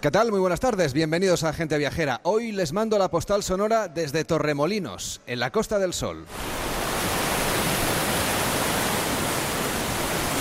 ¿Qué 0.00 0.10
tal? 0.10 0.30
Muy 0.30 0.40
buenas 0.40 0.60
tardes, 0.60 0.94
bienvenidos 0.94 1.44
a 1.44 1.52
Gente 1.52 1.76
Viajera. 1.76 2.22
Hoy 2.22 2.52
les 2.52 2.72
mando 2.72 2.96
la 2.96 3.10
postal 3.10 3.42
sonora 3.42 3.86
desde 3.86 4.24
Torremolinos, 4.24 5.20
en 5.26 5.40
la 5.40 5.52
Costa 5.52 5.78
del 5.78 5.92
Sol. 5.92 6.24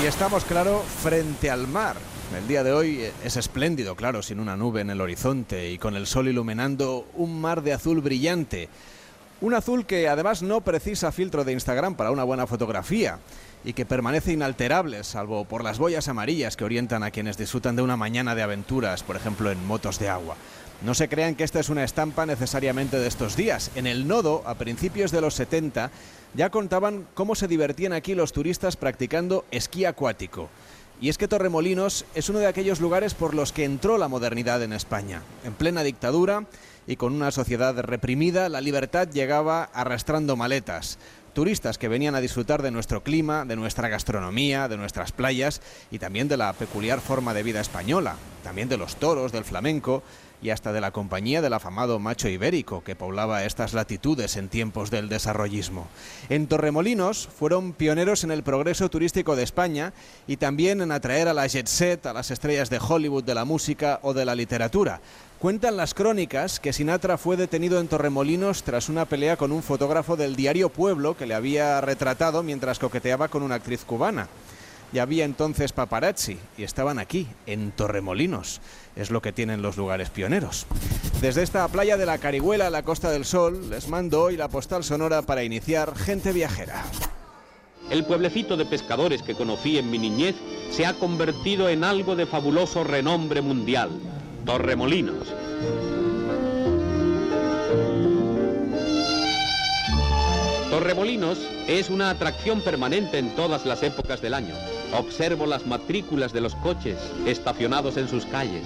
Y 0.02 0.06
estamos, 0.06 0.46
claro, 0.46 0.82
frente 1.02 1.50
al 1.50 1.68
mar. 1.68 1.98
El 2.38 2.48
día 2.48 2.64
de 2.64 2.72
hoy 2.72 3.12
es 3.22 3.36
espléndido, 3.36 3.98
claro, 3.98 4.22
sin 4.22 4.40
una 4.40 4.56
nube 4.56 4.80
en 4.80 4.92
el 4.92 5.02
horizonte 5.02 5.70
y 5.70 5.78
con 5.78 5.98
el 5.98 6.08
sol 6.08 6.30
iluminando 6.30 7.06
un 7.16 7.42
mar 7.42 7.62
de 7.62 7.74
azul 7.74 8.00
brillante. 8.00 8.70
Un 9.42 9.56
azul 9.56 9.86
que 9.86 10.08
además 10.08 10.42
no 10.42 10.62
precisa 10.62 11.12
filtro 11.12 11.44
de 11.44 11.52
Instagram 11.52 11.96
para 11.96 12.12
una 12.12 12.24
buena 12.24 12.48
fotografía 12.48 13.20
y 13.64 13.74
que 13.74 13.86
permanece 13.86 14.34
inalterable, 14.34 15.04
salvo 15.04 15.46
por 15.46 15.64
las 15.64 15.80
boyas 15.80 16.08
amarillas 16.08 16.56
que 16.56 16.64
orientan 16.64 17.04
a 17.04 17.12
quienes 17.12 17.38
disfrutan 17.38 17.76
de 17.76 17.82
una 17.82 17.98
mañana 17.98 18.36
de 18.36 18.44
aventuras, 18.44 19.04
por 19.04 19.16
ejemplo 19.16 19.52
en 19.52 19.66
motos 19.66 20.00
de 20.00 20.10
agua. 20.10 20.36
No 20.82 20.94
se 20.94 21.10
crean 21.10 21.36
que 21.36 21.44
esta 21.44 21.60
es 21.60 21.68
una 21.68 21.84
estampa 21.84 22.26
necesariamente 22.26 22.98
de 23.00 23.08
estos 23.08 23.36
días. 23.36 23.70
En 23.76 23.86
el 23.86 24.08
nodo, 24.08 24.44
a 24.46 24.56
principios 24.56 25.12
de 25.12 25.20
los 25.20 25.34
70, 25.34 25.92
ya 26.36 26.50
contaban 26.50 27.06
cómo 27.14 27.36
se 27.36 27.50
divertían 27.50 27.92
aquí 27.92 28.16
los 28.16 28.32
turistas 28.32 28.78
practicando 28.78 29.44
esquí 29.52 29.84
acuático. 29.84 30.50
Y 31.02 31.10
es 31.10 31.18
que 31.18 31.28
Torremolinos 31.28 32.06
es 32.14 32.30
uno 32.30 32.40
de 32.40 32.48
aquellos 32.48 32.80
lugares 32.80 33.14
por 33.14 33.34
los 33.34 33.52
que 33.52 33.66
entró 33.66 33.98
la 33.98 34.08
modernidad 34.08 34.62
en 34.64 34.74
España. 34.74 35.22
En 35.46 35.54
plena 35.54 35.84
dictadura 35.84 36.46
y 36.88 36.96
con 36.96 37.14
una 37.14 37.32
sociedad 37.32 37.78
reprimida, 37.80 38.50
la 38.50 38.62
libertad 38.62 39.08
llegaba 39.08 39.70
arrastrando 39.74 40.36
maletas 40.36 40.98
turistas 41.34 41.78
que 41.78 41.88
venían 41.88 42.16
a 42.16 42.22
disfrutar 42.22 42.62
de 42.62 42.72
nuestro 42.72 43.04
clima, 43.04 43.46
de 43.46 43.56
nuestra 43.56 43.90
gastronomía, 43.90 44.68
de 44.68 44.78
nuestras 44.78 45.12
playas 45.12 45.62
y 45.92 46.00
también 46.00 46.28
de 46.28 46.38
la 46.38 46.54
peculiar 46.54 47.02
forma 47.02 47.34
de 47.34 47.44
vida 47.44 47.62
española, 47.62 48.16
también 48.44 48.70
de 48.70 48.78
los 48.78 48.96
toros, 48.98 49.32
del 49.32 49.46
flamenco 49.46 50.04
y 50.42 50.52
hasta 50.52 50.72
de 50.72 50.82
la 50.82 50.92
compañía 50.92 51.42
del 51.42 51.54
afamado 51.54 52.00
macho 52.00 52.30
ibérico 52.30 52.84
que 52.84 52.96
poblaba 52.96 53.44
estas 53.44 53.74
latitudes 53.74 54.38
en 54.38 54.50
tiempos 54.50 54.90
del 54.90 55.10
desarrollismo. 55.10 55.88
En 56.30 56.48
Torremolinos 56.48 57.28
fueron 57.28 57.74
pioneros 57.74 58.24
en 58.24 58.32
el 58.32 58.44
progreso 58.44 58.90
turístico 58.90 59.36
de 59.36 59.44
España 59.44 59.94
y 60.28 60.38
también 60.38 60.82
en 60.82 60.92
atraer 60.92 61.28
a 61.28 61.34
la 61.34 61.48
jet 61.48 61.68
set, 61.68 62.06
a 62.06 62.14
las 62.14 62.32
estrellas 62.32 62.70
de 62.70 62.80
Hollywood 62.80 63.24
de 63.24 63.36
la 63.36 63.46
música 63.46 64.00
o 64.02 64.14
de 64.14 64.26
la 64.26 64.36
literatura. 64.36 65.02
Cuentan 65.40 65.78
las 65.78 65.94
crónicas 65.94 66.60
que 66.60 66.74
Sinatra 66.74 67.18
fue 67.18 67.38
detenido 67.38 67.80
en 67.80 67.88
Torremolinos 67.88 68.64
tras 68.64 68.90
una 68.90 69.06
pelea 69.06 69.38
con 69.38 69.54
un 69.54 69.64
fotógrafo 69.64 70.18
del 70.18 70.36
diario 70.36 70.68
Pueblo 70.68 71.16
que 71.16 71.26
le 71.26 71.34
había 71.34 71.80
retratado 71.80 72.44
mientras 72.44 72.78
coqueteaba 72.78 73.30
con 73.30 73.44
una 73.44 73.56
actriz 73.56 73.86
cubana. 73.86 74.28
Ya 74.92 75.04
había 75.04 75.24
entonces 75.24 75.72
paparazzi 75.72 76.38
y 76.58 76.64
estaban 76.64 77.00
aquí, 77.00 77.26
en 77.46 77.72
Torremolinos. 77.72 78.60
Es 78.98 79.12
lo 79.12 79.22
que 79.22 79.32
tienen 79.32 79.62
los 79.62 79.78
lugares 79.78 80.10
pioneros. 80.10 80.66
Desde 81.22 81.44
esta 81.44 81.66
playa 81.70 81.96
de 81.96 82.06
la 82.06 82.18
Carihuela, 82.18 82.70
la 82.70 82.84
Costa 82.84 83.10
del 83.10 83.24
Sol, 83.24 83.70
les 83.70 83.88
mando 83.88 84.22
hoy 84.22 84.36
la 84.36 84.50
postal 84.50 84.84
sonora 84.84 85.22
para 85.22 85.46
iniciar 85.46 85.96
Gente 85.96 86.34
Viajera. 86.34 86.84
El 87.90 88.04
pueblecito 88.04 88.58
de 88.58 88.66
pescadores 88.66 89.22
que 89.22 89.36
conocí 89.36 89.78
en 89.78 89.90
mi 89.90 90.00
niñez 90.00 90.36
se 90.70 90.86
ha 90.86 90.96
convertido 90.96 91.70
en 91.70 91.86
algo 91.86 92.18
de 92.18 92.26
fabuloso 92.26 92.84
renombre 92.84 93.42
mundial 93.42 94.19
Torremolinos. 94.50 95.28
Torremolinos 100.72 101.38
es 101.68 101.92
una 101.92 102.10
atracción 102.10 102.62
permanente 102.62 103.20
en 103.20 103.36
todas 103.36 103.68
las 103.68 103.84
épocas 103.84 104.24
del 104.24 104.34
año. 104.34 104.56
Observo 104.98 105.46
las 105.46 105.68
matrículas 105.68 106.34
de 106.34 106.42
los 106.42 106.56
coches 106.56 106.98
estacionados 107.28 107.96
en 107.98 108.08
sus 108.08 108.26
calles. 108.26 108.64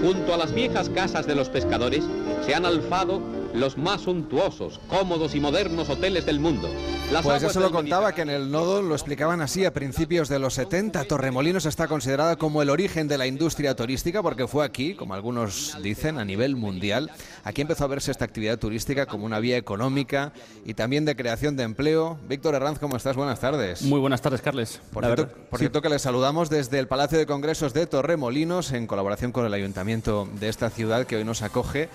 Junto 0.00 0.32
a 0.32 0.36
las 0.36 0.54
viejas 0.54 0.90
casas 0.90 1.26
de 1.26 1.34
los 1.34 1.48
pescadores 1.48 2.04
se 2.46 2.54
han 2.54 2.66
alzado 2.66 3.20
los 3.54 3.78
más 3.78 4.02
suntuosos, 4.02 4.80
cómodos 4.88 5.34
y 5.34 5.40
modernos 5.40 5.88
hoteles 5.88 6.26
del 6.26 6.40
mundo. 6.40 6.68
pues 7.22 7.42
eso 7.42 7.60
lo 7.60 7.70
contaba 7.70 8.12
que 8.12 8.22
en 8.22 8.30
el 8.30 8.50
nodo 8.50 8.82
lo 8.82 8.94
explicaban 8.94 9.40
así 9.40 9.64
a 9.64 9.72
principios 9.72 10.28
de 10.28 10.40
los 10.40 10.54
70. 10.54 11.04
Torremolinos 11.04 11.64
está 11.64 11.86
considerada 11.86 12.36
como 12.36 12.62
el 12.62 12.70
origen 12.70 13.06
de 13.06 13.16
la 13.16 13.26
industria 13.28 13.76
turística 13.76 14.22
porque 14.22 14.48
fue 14.48 14.64
aquí, 14.64 14.94
como 14.94 15.14
algunos 15.14 15.76
dicen, 15.80 16.18
a 16.18 16.24
nivel 16.24 16.56
mundial. 16.56 17.12
Aquí 17.44 17.62
empezó 17.62 17.84
a 17.84 17.86
verse 17.86 18.10
esta 18.10 18.24
actividad 18.24 18.58
turística 18.58 19.06
como 19.06 19.24
una 19.24 19.38
vía 19.38 19.56
económica 19.56 20.32
y 20.64 20.74
también 20.74 21.04
de 21.04 21.14
creación 21.14 21.56
de 21.56 21.62
empleo. 21.62 22.18
Víctor 22.28 22.56
Herranz, 22.56 22.80
¿cómo 22.80 22.96
estás? 22.96 23.14
Buenas 23.14 23.38
tardes. 23.38 23.82
Muy 23.82 24.00
buenas 24.00 24.20
tardes, 24.20 24.40
Carles. 24.40 24.80
Por, 24.92 25.04
cierto, 25.04 25.28
por 25.48 25.60
cierto, 25.60 25.80
que 25.80 25.88
les 25.88 26.02
saludamos 26.02 26.50
desde 26.50 26.80
el 26.80 26.88
Palacio 26.88 27.18
de 27.18 27.26
Congresos 27.26 27.72
de 27.72 27.86
Torremolinos 27.86 28.72
en 28.72 28.88
colaboración 28.88 29.30
con 29.30 29.46
el 29.46 29.54
Ayuntamiento 29.54 30.28
de 30.40 30.48
esta 30.48 30.70
ciudad 30.70 31.06
que 31.06 31.16
hoy 31.16 31.24
nos 31.24 31.42
acoge. 31.42 31.88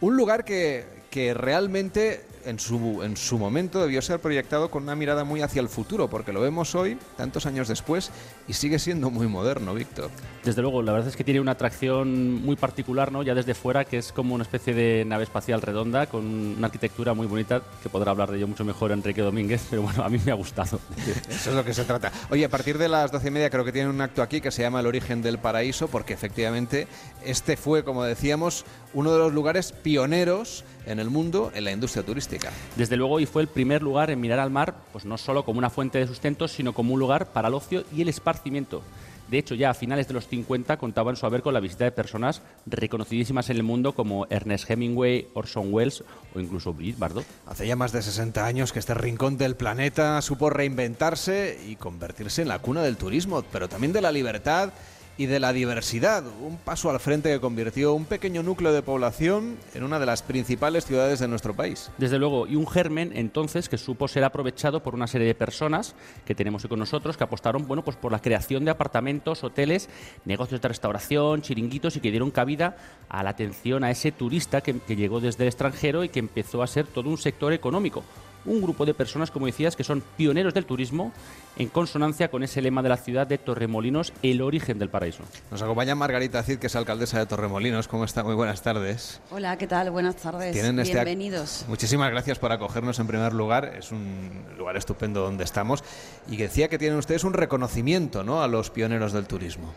Un 0.00 0.16
lugar 0.16 0.44
que, 0.44 0.97
que 1.10 1.34
realmente 1.34 2.24
en 2.44 2.58
su, 2.58 3.02
en 3.02 3.16
su 3.16 3.38
momento 3.38 3.80
debió 3.80 4.00
ser 4.00 4.20
proyectado 4.20 4.70
con 4.70 4.84
una 4.84 4.94
mirada 4.94 5.24
muy 5.24 5.42
hacia 5.42 5.60
el 5.60 5.68
futuro, 5.68 6.08
porque 6.08 6.32
lo 6.32 6.40
vemos 6.40 6.74
hoy, 6.74 6.98
tantos 7.16 7.46
años 7.46 7.68
después, 7.68 8.10
y 8.46 8.54
sigue 8.54 8.78
siendo 8.78 9.10
muy 9.10 9.26
moderno, 9.26 9.74
Víctor. 9.74 10.10
Desde 10.44 10.62
luego, 10.62 10.82
la 10.82 10.92
verdad 10.92 11.08
es 11.08 11.16
que 11.16 11.24
tiene 11.24 11.40
una 11.40 11.52
atracción 11.52 12.42
muy 12.42 12.56
particular, 12.56 13.12
¿no? 13.12 13.22
ya 13.22 13.34
desde 13.34 13.54
fuera, 13.54 13.84
que 13.84 13.98
es 13.98 14.12
como 14.12 14.34
una 14.34 14.44
especie 14.44 14.72
de 14.72 15.04
nave 15.04 15.24
espacial 15.24 15.60
redonda, 15.60 16.06
con 16.06 16.24
una 16.24 16.66
arquitectura 16.66 17.12
muy 17.12 17.26
bonita, 17.26 17.62
que 17.82 17.88
podrá 17.88 18.12
hablar 18.12 18.30
de 18.30 18.38
ello 18.38 18.48
mucho 18.48 18.64
mejor 18.64 18.92
Enrique 18.92 19.20
Domínguez, 19.20 19.66
pero 19.68 19.82
bueno, 19.82 20.02
a 20.02 20.08
mí 20.08 20.18
me 20.24 20.32
ha 20.32 20.36
gustado. 20.36 20.80
Eso 21.28 21.50
es 21.50 21.56
lo 21.56 21.64
que 21.64 21.74
se 21.74 21.84
trata. 21.84 22.12
Oye, 22.30 22.44
a 22.44 22.48
partir 22.48 22.78
de 22.78 22.88
las 22.88 23.12
doce 23.12 23.28
y 23.28 23.30
media 23.30 23.50
creo 23.50 23.64
que 23.64 23.72
tiene 23.72 23.90
un 23.90 24.00
acto 24.00 24.22
aquí 24.22 24.40
que 24.40 24.50
se 24.50 24.62
llama 24.62 24.80
El 24.80 24.86
origen 24.86 25.20
del 25.20 25.38
paraíso, 25.38 25.88
porque 25.88 26.14
efectivamente 26.14 26.88
este 27.24 27.56
fue, 27.56 27.84
como 27.84 28.04
decíamos, 28.04 28.64
uno 28.94 29.12
de 29.12 29.18
los 29.18 29.34
lugares 29.34 29.72
pioneros 29.72 30.64
en 30.88 30.98
el 30.98 31.10
mundo 31.10 31.52
en 31.54 31.64
la 31.64 31.72
industria 31.72 32.04
turística. 32.04 32.50
Desde 32.76 32.96
luego, 32.96 33.20
y 33.20 33.26
fue 33.26 33.42
el 33.42 33.48
primer 33.48 33.82
lugar 33.82 34.10
en 34.10 34.20
mirar 34.20 34.38
al 34.38 34.50
mar, 34.50 34.74
pues 34.92 35.04
no 35.04 35.18
solo 35.18 35.44
como 35.44 35.58
una 35.58 35.70
fuente 35.70 35.98
de 35.98 36.06
sustento, 36.06 36.48
sino 36.48 36.72
como 36.72 36.94
un 36.94 37.00
lugar 37.00 37.32
para 37.32 37.48
el 37.48 37.54
ocio 37.54 37.84
y 37.94 38.02
el 38.02 38.08
esparcimiento. 38.08 38.82
De 39.30 39.36
hecho, 39.36 39.54
ya 39.54 39.70
a 39.70 39.74
finales 39.74 40.08
de 40.08 40.14
los 40.14 40.26
50 40.26 40.78
contaban 40.78 41.14
su 41.16 41.26
haber 41.26 41.42
con 41.42 41.52
la 41.52 41.60
visita 41.60 41.84
de 41.84 41.92
personas 41.92 42.40
reconocidísimas 42.64 43.50
en 43.50 43.56
el 43.56 43.62
mundo 43.62 43.92
como 43.92 44.26
Ernest 44.30 44.70
Hemingway, 44.70 45.28
Orson 45.34 45.72
Welles 45.72 46.02
o 46.34 46.40
incluso 46.40 46.72
Brigitte 46.72 46.98
Bardot. 46.98 47.26
Hace 47.46 47.66
ya 47.66 47.76
más 47.76 47.92
de 47.92 48.00
60 48.00 48.46
años 48.46 48.72
que 48.72 48.78
este 48.78 48.94
rincón 48.94 49.36
del 49.36 49.54
planeta 49.54 50.20
supo 50.22 50.48
reinventarse 50.48 51.60
y 51.66 51.76
convertirse 51.76 52.40
en 52.40 52.48
la 52.48 52.60
cuna 52.60 52.82
del 52.82 52.96
turismo, 52.96 53.44
pero 53.52 53.68
también 53.68 53.92
de 53.92 54.00
la 54.00 54.12
libertad 54.12 54.72
y 55.18 55.26
de 55.26 55.40
la 55.40 55.52
diversidad, 55.52 56.22
un 56.40 56.56
paso 56.56 56.90
al 56.90 57.00
frente 57.00 57.28
que 57.28 57.40
convirtió 57.40 57.92
un 57.92 58.04
pequeño 58.04 58.44
núcleo 58.44 58.72
de 58.72 58.82
población 58.82 59.58
en 59.74 59.82
una 59.82 59.98
de 59.98 60.06
las 60.06 60.22
principales 60.22 60.86
ciudades 60.86 61.18
de 61.18 61.26
nuestro 61.26 61.54
país. 61.54 61.90
Desde 61.98 62.20
luego, 62.20 62.46
y 62.46 62.54
un 62.54 62.68
germen 62.68 63.10
entonces 63.14 63.68
que 63.68 63.78
supo 63.78 64.06
ser 64.06 64.22
aprovechado 64.22 64.80
por 64.80 64.94
una 64.94 65.08
serie 65.08 65.26
de 65.26 65.34
personas 65.34 65.96
que 66.24 66.36
tenemos 66.36 66.64
hoy 66.64 66.70
con 66.70 66.78
nosotros 66.78 67.16
que 67.16 67.24
apostaron 67.24 67.66
bueno, 67.66 67.82
pues 67.84 67.96
por 67.96 68.12
la 68.12 68.22
creación 68.22 68.64
de 68.64 68.70
apartamentos, 68.70 69.42
hoteles, 69.42 69.88
negocios 70.24 70.60
de 70.60 70.68
restauración, 70.68 71.42
chiringuitos 71.42 71.96
y 71.96 72.00
que 72.00 72.12
dieron 72.12 72.30
cabida 72.30 72.76
a 73.08 73.24
la 73.24 73.30
atención 73.30 73.82
a 73.82 73.90
ese 73.90 74.12
turista 74.12 74.60
que, 74.60 74.78
que 74.78 74.94
llegó 74.94 75.20
desde 75.20 75.42
el 75.42 75.48
extranjero 75.48 76.04
y 76.04 76.10
que 76.10 76.20
empezó 76.20 76.62
a 76.62 76.68
ser 76.68 76.86
todo 76.86 77.10
un 77.10 77.18
sector 77.18 77.52
económico 77.52 78.04
un 78.44 78.60
grupo 78.60 78.86
de 78.86 78.94
personas, 78.94 79.30
como 79.30 79.46
decías, 79.46 79.76
que 79.76 79.84
son 79.84 80.02
pioneros 80.16 80.54
del 80.54 80.66
turismo 80.66 81.12
en 81.56 81.68
consonancia 81.68 82.30
con 82.30 82.42
ese 82.42 82.62
lema 82.62 82.82
de 82.82 82.88
la 82.88 82.96
ciudad 82.96 83.26
de 83.26 83.38
Torremolinos, 83.38 84.12
el 84.22 84.42
origen 84.42 84.78
del 84.78 84.88
paraíso. 84.88 85.22
Nos 85.50 85.60
acompaña 85.62 85.94
Margarita 85.94 86.42
Cid, 86.42 86.58
que 86.58 86.68
es 86.68 86.76
alcaldesa 86.76 87.18
de 87.18 87.26
Torremolinos. 87.26 87.88
¿Cómo 87.88 88.04
está? 88.04 88.22
Muy 88.22 88.34
buenas 88.34 88.62
tardes. 88.62 89.20
Hola, 89.30 89.58
¿qué 89.58 89.66
tal? 89.66 89.90
Buenas 89.90 90.16
tardes. 90.16 90.54
Este 90.56 90.92
Bienvenidos. 90.92 91.64
Muchísimas 91.68 92.10
gracias 92.10 92.38
por 92.38 92.52
acogernos 92.52 92.98
en 92.98 93.06
primer 93.06 93.32
lugar. 93.32 93.74
Es 93.78 93.90
un 93.90 94.30
lugar 94.56 94.76
estupendo 94.76 95.22
donde 95.22 95.44
estamos. 95.44 95.82
Y 96.28 96.36
decía 96.36 96.68
que 96.68 96.78
tienen 96.78 96.98
ustedes 96.98 97.24
un 97.24 97.32
reconocimiento 97.32 98.22
¿no? 98.22 98.42
a 98.42 98.48
los 98.48 98.70
pioneros 98.70 99.12
del 99.12 99.26
turismo. 99.26 99.72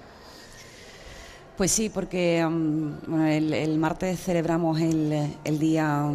Pues 1.61 1.73
sí, 1.73 1.89
porque 1.89 2.43
um, 2.43 3.21
el, 3.27 3.77
martes 3.77 4.19
celebramos 4.19 4.81
el, 4.81 5.59
Día 5.59 6.09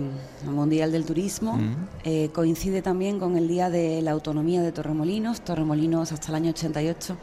Mundial 0.44 0.90
del 0.90 1.04
Turismo. 1.04 1.56
Eh, 2.02 2.30
coincide 2.32 2.82
también 2.82 3.20
con 3.20 3.36
el 3.36 3.46
Día 3.46 3.70
de 3.70 4.02
la 4.02 4.10
Autonomía 4.10 4.60
de 4.60 4.72
Torremolinos. 4.72 5.42
Torremolinos 5.42 6.10
hasta 6.10 6.30
el 6.30 6.34
año 6.34 6.50
88 6.50 7.16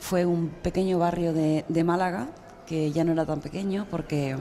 fue 0.00 0.26
un 0.26 0.48
pequeño 0.48 0.98
barrio 0.98 1.32
de, 1.32 1.64
de 1.68 1.84
Málaga, 1.84 2.30
que 2.66 2.90
ya 2.90 3.04
no 3.04 3.12
era 3.12 3.24
tan 3.24 3.40
pequeño 3.40 3.86
porque 3.92 4.36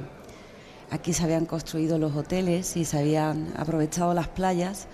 aquí 0.89 1.13
se 1.13 1.25
habían 1.25 1.45
construido 1.45 1.99
los 1.99 2.15
hoteles 2.15 2.75
y 2.75 2.85
se 2.85 2.97
habían 2.97 3.53
aprovechado 3.55 4.15
las 4.15 4.29
playas, 4.29 4.87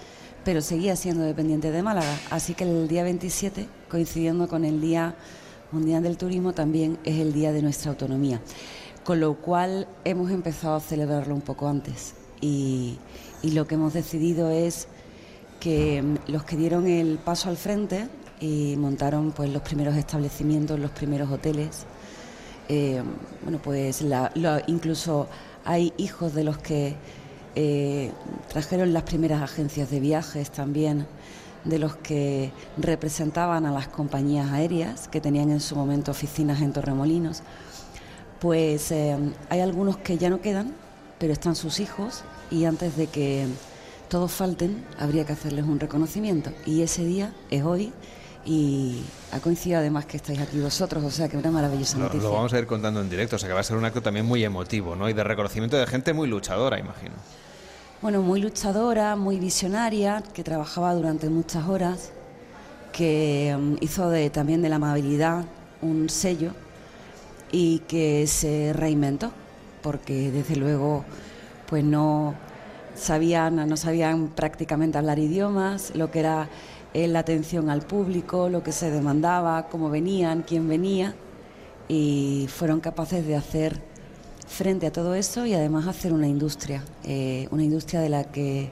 pero 0.43 0.59
seguía 0.59 0.97
siendo 0.97 1.23
dependiente 1.23 1.71
de 1.71 1.81
Málaga. 1.81 2.13
Así 2.29 2.55
que 2.55 2.65
el 2.65 2.89
día 2.89 3.05
27, 3.05 3.69
coincidiendo 3.89 4.49
con 4.49 4.65
el 4.65 4.81
Día 4.81 5.15
Mundial 5.71 6.03
del 6.03 6.17
Turismo 6.17 6.53
también 6.53 6.97
es 7.05 7.19
el 7.19 7.31
día 7.31 7.53
de 7.53 7.61
nuestra 7.61 7.91
autonomía, 7.91 8.41
con 9.05 9.19
lo 9.19 9.35
cual 9.35 9.87
hemos 10.03 10.29
empezado 10.29 10.75
a 10.75 10.79
celebrarlo 10.81 11.33
un 11.33 11.41
poco 11.41 11.67
antes 11.67 12.13
y, 12.41 12.99
lo 13.43 13.65
que 13.65 13.75
hemos 13.75 13.93
decidido 13.93 14.51
es 14.51 14.87
que 15.59 16.01
mm, 16.01 16.31
los 16.31 16.43
que 16.43 16.57
dieron 16.57 16.87
el 16.87 17.17
paso 17.19 17.49
al 17.49 17.57
frente 17.57 18.07
y 18.39 18.75
montaron 18.77 19.31
pues 19.31 19.49
los 19.49 19.61
primeros 19.61 19.95
establecimientos, 19.95 20.79
los 20.79 20.91
primeros 20.91 21.31
hoteles. 21.31 21.85
Eh, 22.67 23.01
bueno, 23.43 23.59
pues 23.63 24.03
incluso 24.67 25.27
hay 25.63 25.93
hijos 25.97 26.33
de 26.33 26.43
los 26.43 26.57
que 26.57 26.95
eh, 27.55 28.11
trajeron 28.49 28.93
las 28.93 29.03
primeras 29.03 29.41
agencias 29.41 29.89
de 29.91 29.99
viajes 29.99 30.51
también, 30.51 31.05
de 31.63 31.79
los 31.79 31.95
que 31.95 32.51
representaban 32.77 33.65
a 33.65 33.71
las 33.71 33.87
compañías 33.87 34.51
aéreas 34.51 35.07
que 35.07 35.21
tenían 35.21 35.51
en 35.51 35.59
su 35.59 35.75
momento 35.75 36.11
oficinas 36.11 36.61
en 36.61 36.73
Torremolinos. 36.73 37.43
Pues 38.39 38.91
eh, 38.91 39.17
hay 39.49 39.59
algunos 39.59 39.97
que 39.97 40.17
ya 40.17 40.29
no 40.29 40.41
quedan, 40.41 40.73
pero 41.19 41.33
están 41.33 41.55
sus 41.55 41.79
hijos 41.79 42.23
y 42.49 42.65
antes 42.65 42.97
de 42.97 43.07
que 43.07 43.47
todos 44.09 44.31
falten 44.31 44.83
habría 44.99 45.25
que 45.25 45.33
hacerles 45.33 45.65
un 45.65 45.79
reconocimiento. 45.79 46.51
Y 46.65 46.81
ese 46.81 47.05
día 47.05 47.33
es 47.49 47.63
hoy 47.63 47.93
y 48.43 49.03
ha 49.31 49.39
coincidido 49.39 49.79
además 49.79 50.05
que 50.05 50.17
estáis 50.17 50.39
aquí 50.39 50.59
vosotros, 50.59 51.03
o 51.03 51.11
sea 51.11 51.29
que 51.29 51.37
una 51.37 51.51
maravillosa 51.51 51.97
noticia. 51.97 52.23
Lo 52.23 52.33
vamos 52.33 52.53
a 52.53 52.59
ir 52.59 52.65
contando 52.65 53.01
en 53.01 53.09
directo, 53.09 53.35
o 53.35 53.39
sea 53.39 53.47
que 53.47 53.53
va 53.53 53.59
a 53.59 53.63
ser 53.63 53.77
un 53.77 53.85
acto 53.85 54.01
también 54.01 54.25
muy 54.25 54.43
emotivo, 54.43 54.95
¿no? 54.95 55.09
Y 55.09 55.13
de 55.13 55.23
reconocimiento 55.23 55.77
de 55.77 55.85
gente 55.85 56.13
muy 56.13 56.27
luchadora, 56.27 56.79
imagino. 56.79 57.13
Bueno, 58.01 58.23
muy 58.23 58.41
luchadora, 58.41 59.15
muy 59.15 59.37
visionaria, 59.37 60.23
que 60.33 60.43
trabajaba 60.43 60.95
durante 60.95 61.29
muchas 61.29 61.67
horas, 61.69 62.11
que 62.91 63.55
mm, 63.55 63.75
hizo 63.79 64.09
de, 64.09 64.31
también 64.31 64.63
de 64.63 64.69
la 64.69 64.77
amabilidad 64.77 65.45
un 65.83 66.09
sello 66.09 66.53
y 67.51 67.77
que 67.87 68.25
se 68.25 68.73
reinventó, 68.73 69.31
porque 69.83 70.31
desde 70.31 70.55
luego 70.55 71.05
pues 71.67 71.83
no 71.83 72.33
sabían, 72.95 73.69
no 73.69 73.77
sabían 73.77 74.29
prácticamente 74.29 74.97
hablar 74.97 75.19
idiomas, 75.19 75.95
lo 75.95 76.09
que 76.09 76.21
era 76.21 76.49
la 76.95 77.19
atención 77.19 77.69
al 77.69 77.83
público, 77.83 78.49
lo 78.49 78.63
que 78.63 78.71
se 78.71 78.89
demandaba, 78.89 79.67
cómo 79.69 79.91
venían, 79.91 80.41
quién 80.41 80.67
venía, 80.67 81.13
y 81.87 82.47
fueron 82.49 82.79
capaces 82.79 83.27
de 83.27 83.35
hacer 83.35 83.90
frente 84.51 84.85
a 84.85 84.91
todo 84.91 85.15
eso 85.15 85.45
y 85.45 85.53
además 85.53 85.87
hacer 85.87 86.13
una 86.13 86.27
industria, 86.27 86.83
eh, 87.03 87.47
una 87.51 87.63
industria 87.63 88.01
de 88.01 88.09
la 88.09 88.25
que 88.25 88.69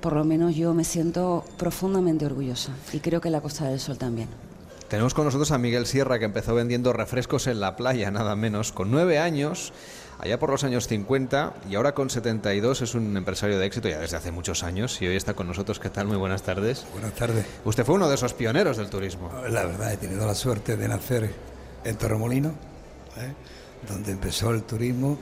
por 0.00 0.14
lo 0.14 0.24
menos 0.24 0.56
yo 0.56 0.72
me 0.72 0.84
siento 0.84 1.44
profundamente 1.58 2.24
orgullosa 2.26 2.72
y 2.92 3.00
creo 3.00 3.20
que 3.20 3.30
la 3.30 3.40
Costa 3.40 3.68
del 3.68 3.78
Sol 3.78 3.98
también. 3.98 4.28
Tenemos 4.88 5.14
con 5.14 5.24
nosotros 5.24 5.50
a 5.50 5.58
Miguel 5.58 5.86
Sierra 5.86 6.18
que 6.18 6.24
empezó 6.24 6.54
vendiendo 6.54 6.92
refrescos 6.92 7.46
en 7.48 7.60
la 7.60 7.76
playa, 7.76 8.10
nada 8.10 8.36
menos, 8.36 8.72
con 8.72 8.90
nueve 8.90 9.18
años 9.18 9.72
allá 10.18 10.38
por 10.38 10.48
los 10.48 10.64
años 10.64 10.86
50 10.86 11.54
y 11.68 11.74
ahora 11.74 11.92
con 11.92 12.08
72 12.08 12.82
es 12.82 12.94
un 12.94 13.16
empresario 13.16 13.58
de 13.58 13.66
éxito 13.66 13.88
ya 13.88 13.98
desde 13.98 14.16
hace 14.16 14.30
muchos 14.30 14.62
años 14.62 15.02
y 15.02 15.08
hoy 15.08 15.16
está 15.16 15.34
con 15.34 15.46
nosotros. 15.46 15.78
¿Qué 15.78 15.90
tal? 15.90 16.06
Muy 16.06 16.16
buenas 16.16 16.42
tardes. 16.42 16.86
Buenas 16.92 17.12
tardes. 17.12 17.44
Usted 17.64 17.84
fue 17.84 17.96
uno 17.96 18.08
de 18.08 18.14
esos 18.14 18.32
pioneros 18.32 18.76
del 18.78 18.88
turismo. 18.88 19.30
La 19.50 19.64
verdad, 19.64 19.92
he 19.92 19.96
tenido 19.98 20.26
la 20.26 20.34
suerte 20.34 20.76
de 20.76 20.88
nacer 20.88 21.30
en 21.84 21.96
Torremolino, 21.96 22.50
¿eh? 23.18 23.34
Donde 23.88 24.12
empezó 24.12 24.50
el 24.50 24.62
turismo, 24.62 25.18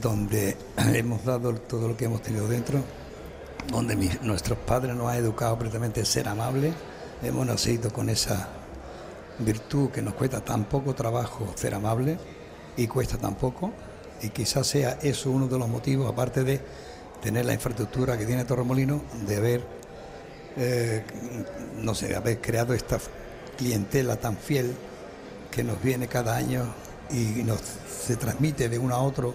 donde 0.00 0.56
hemos 0.94 1.24
dado 1.24 1.54
todo 1.54 1.88
lo 1.88 1.96
que 1.96 2.06
hemos 2.06 2.22
tenido 2.22 2.48
dentro, 2.48 2.80
donde 3.70 3.96
nuestros 4.22 4.58
padres 4.58 4.94
nos 4.94 5.10
han 5.10 5.18
educado 5.18 5.58
precisamente 5.58 6.00
a 6.00 6.04
ser 6.04 6.28
amables. 6.28 6.74
Hemos 7.22 7.46
nacido 7.46 7.92
con 7.92 8.08
esa 8.08 8.48
virtud 9.38 9.90
que 9.90 10.02
nos 10.02 10.14
cuesta 10.14 10.40
tan 10.40 10.64
poco 10.64 10.94
trabajo 10.94 11.52
ser 11.56 11.74
amable 11.74 12.18
y 12.76 12.86
cuesta 12.86 13.16
tan 13.16 13.34
poco 13.36 13.72
y 14.22 14.30
quizás 14.30 14.66
sea 14.66 14.98
eso 15.02 15.30
uno 15.30 15.48
de 15.48 15.58
los 15.58 15.68
motivos, 15.68 16.10
aparte 16.10 16.44
de 16.44 16.60
tener 17.20 17.44
la 17.44 17.54
infraestructura 17.54 18.16
que 18.16 18.24
tiene 18.24 18.44
Torremolino, 18.44 19.02
de 19.26 19.36
haber, 19.36 19.64
eh, 20.56 21.04
no 21.76 21.94
sé, 21.94 22.14
haber 22.14 22.40
creado 22.40 22.72
esta 22.72 22.98
clientela 23.56 24.16
tan 24.16 24.36
fiel 24.36 24.74
que 25.50 25.64
nos 25.64 25.82
viene 25.82 26.08
cada 26.08 26.36
año 26.36 26.64
y 27.12 27.42
nos 27.44 27.60
se 28.04 28.16
transmite 28.16 28.68
de 28.68 28.78
uno 28.78 28.94
a 28.94 29.02
otro 29.02 29.34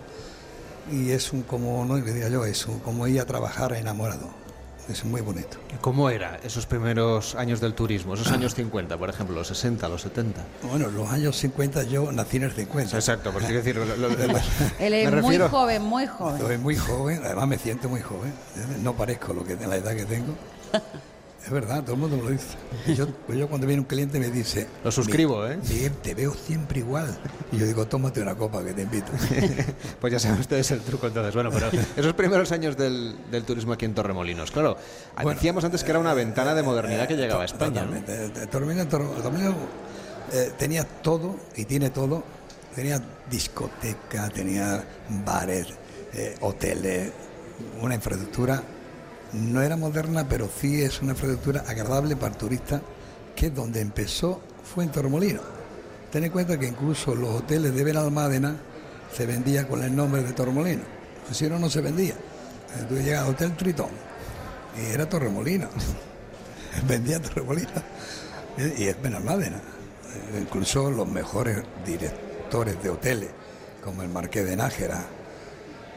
y 0.91 1.11
es 1.11 1.31
un 1.33 1.43
como 1.43 1.85
no 1.85 1.95
le 1.95 2.01
diría 2.01 2.29
yo 2.29 2.45
eso 2.45 2.79
como 2.83 3.07
ir 3.07 3.19
a 3.19 3.25
trabajar 3.25 3.73
enamorado 3.73 4.29
es 4.89 5.03
muy 5.03 5.21
bonito. 5.21 5.57
¿Cómo 5.81 6.09
era 6.09 6.39
esos 6.43 6.65
primeros 6.65 7.35
años 7.35 7.59
del 7.59 7.73
turismo? 7.73 8.13
Esos 8.13 8.27
años 8.31 8.55
50, 8.55 8.97
por 8.97 9.09
ejemplo, 9.09 9.35
los 9.35 9.47
60, 9.47 9.87
los 9.89 10.01
70. 10.01 10.41
Bueno, 10.69 10.87
los 10.89 11.09
años 11.09 11.35
50 11.37 11.83
yo 11.83 12.11
nací 12.11 12.37
en 12.37 12.43
el 12.43 12.51
50. 12.51 12.95
Exacto, 12.95 13.31
quiero 13.33 13.63
decir... 13.63 13.77
Él 14.79 14.93
es 14.93 15.21
muy 15.21 15.37
joven, 15.37 15.81
muy 15.81 16.07
joven. 16.07 16.41
Soy 16.41 16.57
muy 16.57 16.75
joven, 16.75 17.21
además 17.23 17.47
me 17.47 17.57
siento 17.57 17.89
muy 17.89 18.01
joven. 18.01 18.33
No 18.81 18.93
parezco 18.93 19.33
lo 19.33 19.43
que 19.43 19.55
la 19.55 19.75
edad 19.75 19.95
que 19.95 20.05
tengo. 20.05 20.33
Es 21.47 21.53
verdad, 21.53 21.81
todo 21.81 21.93
el 21.93 22.01
mundo 22.01 22.17
me 22.17 22.23
lo 22.23 22.29
dice. 22.31 22.57
yo, 22.93 23.07
pues 23.25 23.39
yo, 23.39 23.47
cuando 23.47 23.65
viene 23.65 23.79
un 23.79 23.87
cliente 23.87 24.19
me 24.19 24.29
dice... 24.29 24.67
Lo 24.83 24.91
suscribo, 24.91 25.47
¿eh? 25.47 25.57
Miguel, 25.69 25.93
te 25.93 26.13
veo 26.13 26.33
siempre 26.33 26.79
igual. 26.79 27.17
Y 27.53 27.57
yo 27.57 27.65
digo, 27.65 27.87
tómate 27.87 28.21
una 28.21 28.35
copa 28.35 28.61
que 28.65 28.73
te 28.73 28.81
invito. 28.81 29.13
pues 30.01 30.11
ya 30.11 30.19
saben 30.19 30.41
ustedes 30.41 30.69
el 30.71 30.81
truco 30.81 31.07
entonces. 31.07 31.33
Bueno, 31.33 31.49
pero 31.49 31.69
esos 31.95 32.11
primeros 32.15 32.51
años 32.51 32.75
del, 32.75 33.15
del 33.31 33.45
turismo 33.45 33.71
aquí 33.71 33.85
en 33.85 33.93
Torremolinos, 33.93 34.51
claro, 34.51 34.75
decíamos 35.23 35.63
antes 35.63 35.85
que 35.85 35.91
era 35.91 35.99
una 35.99 36.13
ventana 36.13 36.53
de 36.53 36.63
modernidad 36.63 37.07
que 37.07 37.15
llegaba 37.15 37.43
a 37.43 37.45
España. 37.45 37.85
Totalmente. 37.85 38.47
Torremolinos, 38.47 39.55
eh, 40.33 40.51
tenía 40.57 40.83
todo 40.83 41.37
y 41.55 41.63
tiene 41.63 41.91
todo. 41.91 42.25
Tenía 42.75 43.01
discoteca, 43.31 44.29
tenía 44.31 44.83
bares, 45.25 45.67
eh, 46.13 46.35
hoteles, 46.41 47.09
una 47.81 47.95
infraestructura 47.95 48.61
no 49.37 49.61
era 49.61 49.77
moderna, 49.77 50.27
pero 50.27 50.49
sí 50.49 50.81
es 50.81 51.01
una 51.01 51.11
infraestructura 51.11 51.63
agradable 51.67 52.15
para 52.15 52.33
el 52.33 52.37
turista, 52.37 52.81
que 53.35 53.49
donde 53.49 53.81
empezó 53.81 54.41
fue 54.63 54.83
en 54.83 54.91
Tormolino. 54.91 55.41
Ten 56.11 56.23
en 56.23 56.31
cuenta 56.31 56.57
que 56.57 56.67
incluso 56.67 57.13
los 57.13 57.29
hoteles 57.29 57.73
de 57.73 57.83
Benalmádena 57.83 58.55
se 59.15 59.25
vendían 59.25 59.65
con 59.65 59.83
el 59.83 59.95
nombre 59.95 60.23
de 60.23 60.33
Tormolino. 60.33 60.83
Si 61.31 61.47
no, 61.49 61.59
no 61.59 61.69
se 61.69 61.81
vendía. 61.81 62.15
Entonces 62.79 63.05
llegaba 63.05 63.29
Hotel 63.29 63.55
Tritón 63.55 63.89
y 64.77 64.93
era 64.93 65.07
Torremolino. 65.07 65.67
vendía 66.87 67.21
Torremolino 67.21 67.69
y 68.77 68.83
es 68.83 69.01
Benalmádena. 69.01 69.59
Incluso 70.39 70.89
los 70.89 71.07
mejores 71.07 71.57
directores 71.85 72.81
de 72.81 72.89
hoteles, 72.89 73.29
como 73.83 74.01
el 74.01 74.09
Marqués 74.09 74.45
de 74.45 74.55
Nájera, 74.55 75.05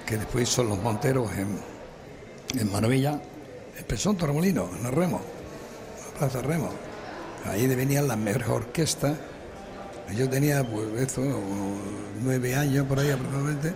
que 0.05 0.17
después 0.17 0.49
son 0.49 0.69
los 0.69 0.79
Monteros 0.79 1.31
en 1.33 1.81
en 2.59 2.73
empezó 3.81 4.11
en 4.11 4.17
Torremolino, 4.17 4.69
en 4.79 4.87
el 4.87 4.93
Remo, 4.93 5.21
en 5.21 6.13
la 6.13 6.19
Plaza 6.19 6.43
Remo. 6.43 6.71
Ahí 7.47 7.67
venían 7.67 8.07
las 8.07 8.19
mejores 8.19 8.49
orquestas. 8.49 9.17
Yo 10.15 10.29
tenía, 10.29 10.65
pues, 10.65 10.89
eso, 11.01 11.23
nueve 12.23 12.55
años 12.55 12.87
por 12.87 12.99
ahí 12.99 13.11
aproximadamente, 13.11 13.73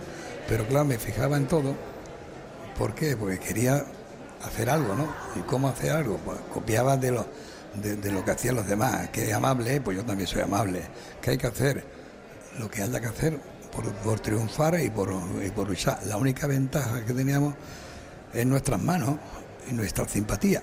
pero 0.47 0.65
claro, 0.67 0.85
me 0.85 0.97
fijaba 0.97 1.37
en 1.37 1.47
todo. 1.47 1.75
¿Por 2.77 2.93
qué? 2.93 3.15
Porque 3.17 3.39
quería 3.39 3.85
hacer 4.43 4.69
algo, 4.69 4.95
¿no? 4.95 5.07
¿Y 5.35 5.39
cómo 5.43 5.69
hacer 5.69 5.91
algo? 5.91 6.17
Pues 6.17 6.37
copiaba 6.53 6.97
de 6.97 7.11
lo, 7.11 7.25
de, 7.75 8.11
lo 8.11 8.23
que 8.23 8.31
hacían 8.31 8.55
los 8.55 8.67
demás. 8.67 9.09
Que 9.09 9.29
es 9.29 9.33
amable, 9.33 9.81
pues 9.81 9.97
yo 9.97 10.05
también 10.05 10.27
soy 10.27 10.41
amable. 10.41 10.81
¿Qué 11.21 11.31
hay 11.31 11.37
que 11.37 11.47
hacer? 11.47 11.83
Lo 12.59 12.69
que 12.69 12.83
haya 12.83 12.99
que 12.99 13.07
hacer 13.07 13.39
por, 14.03 14.19
triunfar 14.19 14.79
y 14.81 14.89
por, 14.89 15.13
y 15.43 15.49
por 15.51 15.69
luchar. 15.69 15.99
La 16.05 16.17
única 16.17 16.47
ventaja 16.47 17.03
que 17.05 17.13
teníamos 17.13 17.55
en 18.33 18.49
nuestras 18.49 18.81
manos 18.81 19.17
nuestra 19.71 20.07
simpatía. 20.07 20.61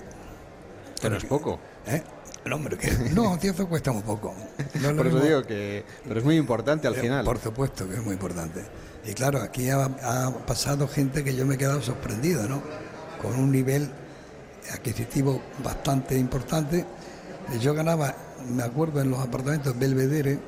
Pero 1.01 1.17
es 1.17 1.25
poco. 1.25 1.59
¿Eh? 1.85 2.01
No, 2.45 2.55
hombre, 2.55 2.77
que 2.77 2.91
no, 3.13 3.37
tío, 3.37 3.51
eso 3.51 3.67
cuesta 3.67 3.91
muy 3.91 4.03
poco. 4.03 4.33
por 4.95 5.07
eso 5.07 5.19
digo 5.19 5.43
que 5.43 5.83
pero 6.05 6.19
es 6.19 6.25
muy 6.25 6.37
importante 6.37 6.87
al 6.87 6.95
eh, 6.95 7.01
final. 7.01 7.25
Por 7.25 7.39
supuesto 7.39 7.87
que 7.87 7.95
es 7.95 8.03
muy 8.03 8.13
importante. 8.13 8.63
Y 9.05 9.13
claro, 9.13 9.41
aquí 9.41 9.69
ha, 9.69 9.89
pasado 10.47 10.87
gente 10.87 11.23
que 11.23 11.35
yo 11.35 11.45
me 11.45 11.55
he 11.55 11.57
quedado 11.57 11.81
sorprendido, 11.81 12.47
¿no? 12.47 12.61
Con 13.21 13.35
un 13.35 13.51
nivel 13.51 13.89
adquisitivo 14.71 15.41
bastante 15.61 16.17
importante. 16.17 16.85
Yo 17.59 17.73
ganaba, 17.73 18.15
me 18.49 18.63
acuerdo, 18.63 19.01
en 19.01 19.11
los 19.11 19.19
apartamentos 19.19 19.77
Belvedere, 19.77 20.39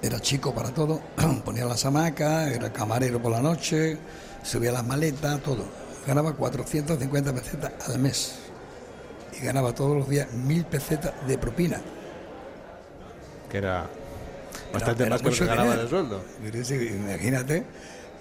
era 0.00 0.20
chico 0.20 0.54
para 0.54 0.70
todo, 0.70 1.00
ponía 1.44 1.66
las 1.66 1.84
hamacas, 1.84 2.50
era 2.50 2.72
camarero 2.72 3.20
por 3.20 3.32
la 3.32 3.40
noche, 3.40 3.98
subía 4.42 4.72
las 4.72 4.86
maletas, 4.86 5.40
todo 5.42 5.83
ganaba 6.06 6.32
450 6.32 7.32
pesetas 7.32 7.88
al 7.88 7.98
mes 7.98 8.34
y 9.38 9.44
ganaba 9.44 9.74
todos 9.74 9.96
los 9.96 10.08
días 10.08 10.32
mil 10.32 10.64
pesetas 10.64 11.12
de 11.26 11.38
propina. 11.38 11.80
Que 13.50 13.58
era 13.58 13.88
bastante 14.72 15.06
más 15.06 15.22
que 15.22 15.30
lo 15.30 15.36
que 15.36 15.46
ganaba 15.46 15.76
de 15.76 15.88
sueldo. 15.88 16.22
Imagínate 16.42 17.64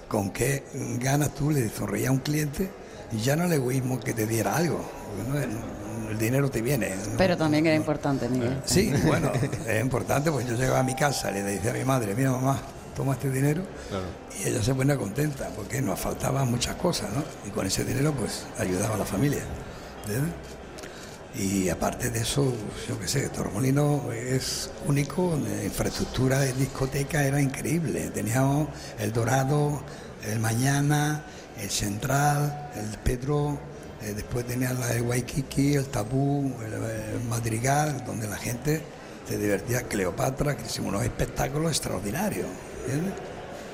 con 0.07 0.31
qué 0.31 0.63
ganas 0.99 1.33
tú 1.33 1.51
le 1.51 1.69
sonreías 1.69 2.09
a 2.09 2.11
un 2.11 2.19
cliente 2.19 2.69
y 3.11 3.19
ya 3.19 3.35
no 3.35 3.45
el 3.45 3.53
egoísmo 3.53 3.99
que 3.99 4.13
te 4.13 4.25
diera 4.25 4.55
algo. 4.55 4.83
el 6.09 6.17
dinero 6.17 6.49
te 6.49 6.61
viene. 6.61 6.91
Pero 7.17 7.37
también 7.37 7.65
era 7.65 7.75
importante, 7.75 8.29
Miguel. 8.29 8.61
Sí, 8.65 8.93
bueno, 9.05 9.31
es 9.67 9.81
importante, 9.81 10.31
pues 10.31 10.47
yo 10.47 10.55
llegaba 10.55 10.79
a 10.79 10.83
mi 10.83 10.95
casa, 10.95 11.31
le 11.31 11.43
decía 11.43 11.71
a 11.71 11.73
mi 11.73 11.83
madre, 11.83 12.15
mira 12.15 12.31
mamá, 12.31 12.59
toma 12.95 13.13
este 13.13 13.29
dinero 13.29 13.63
y 14.39 14.47
ella 14.47 14.61
se 14.63 14.73
pone 14.73 14.95
contenta 14.95 15.49
porque 15.55 15.81
nos 15.81 15.99
faltaban 15.99 16.49
muchas 16.49 16.75
cosas, 16.75 17.11
¿no? 17.13 17.23
Y 17.47 17.51
con 17.51 17.65
ese 17.65 17.83
dinero 17.83 18.13
pues 18.13 18.45
ayudaba 18.57 18.95
a 18.95 18.99
la 18.99 19.05
familia. 19.05 19.43
Y 21.35 21.69
aparte 21.69 22.11
de 22.11 22.19
eso, 22.19 22.53
yo 22.87 22.99
qué 22.99 23.07
sé, 23.07 23.29
Torremolino 23.29 24.11
es 24.11 24.69
único, 24.85 25.39
la 25.43 25.63
infraestructura 25.63 26.39
de 26.39 26.53
discoteca 26.53 27.23
era 27.23 27.41
increíble. 27.41 28.11
Teníamos 28.13 28.67
el 28.99 29.11
Dorado, 29.11 29.81
el 30.27 30.39
Mañana, 30.39 31.23
el 31.59 31.71
Central, 31.71 32.71
el 32.75 32.99
Pedro, 32.99 33.57
eh, 34.03 34.13
después 34.13 34.45
tenía 34.45 34.73
la 34.73 34.87
de 34.87 35.01
Waikiki, 35.01 35.75
el 35.75 35.85
Tabú, 35.85 36.53
el, 36.61 37.23
Madrigal, 37.29 38.03
donde 38.05 38.27
la 38.27 38.35
gente 38.35 38.81
se 39.27 39.37
divertía, 39.37 39.83
Cleopatra, 39.83 40.57
que 40.57 40.65
hicimos 40.65 40.89
unos 40.89 41.03
espectáculos 41.03 41.71
extraordinarios. 41.71 42.47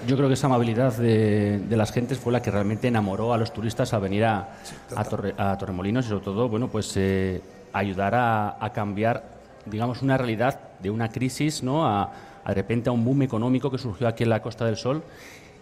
Yo 0.08 0.16
creo 0.16 0.30
que 0.30 0.36
esa 0.36 0.48
amabilidad 0.48 0.96
de, 0.98 1.62
las 1.70 1.92
gentes 1.92 2.18
fue 2.18 2.32
la 2.32 2.42
que 2.42 2.52
realmente 2.52 2.88
enamoró 2.88 3.34
a 3.34 3.38
los 3.38 3.52
turistas 3.52 3.94
a 3.94 4.00
venir 4.00 4.24
a, 4.24 4.50
a, 4.96 5.58
Torremolinos 5.58 6.06
y 6.06 6.10
sobre 6.10 6.24
todo, 6.24 6.48
bueno, 6.48 6.70
pues 6.70 6.94
eh, 6.96 7.42
ayudar 7.74 8.16
a, 8.16 8.72
cambiar, 8.74 9.24
digamos, 9.66 10.02
una 10.02 10.18
realidad 10.18 10.60
de 10.80 10.90
una 10.90 11.10
crisis, 11.10 11.64
¿no? 11.64 11.86
A, 11.86 12.12
de 12.48 12.56
repente 12.56 12.90
a 12.90 12.94
un 12.94 13.06
boom 13.06 13.22
económico 13.22 13.70
que 13.70 13.78
surgió 13.78 14.08
aquí 14.08 14.24
en 14.24 14.30
la 14.30 14.42
Costa 14.42 14.66
del 14.66 14.78
Sol 14.78 15.04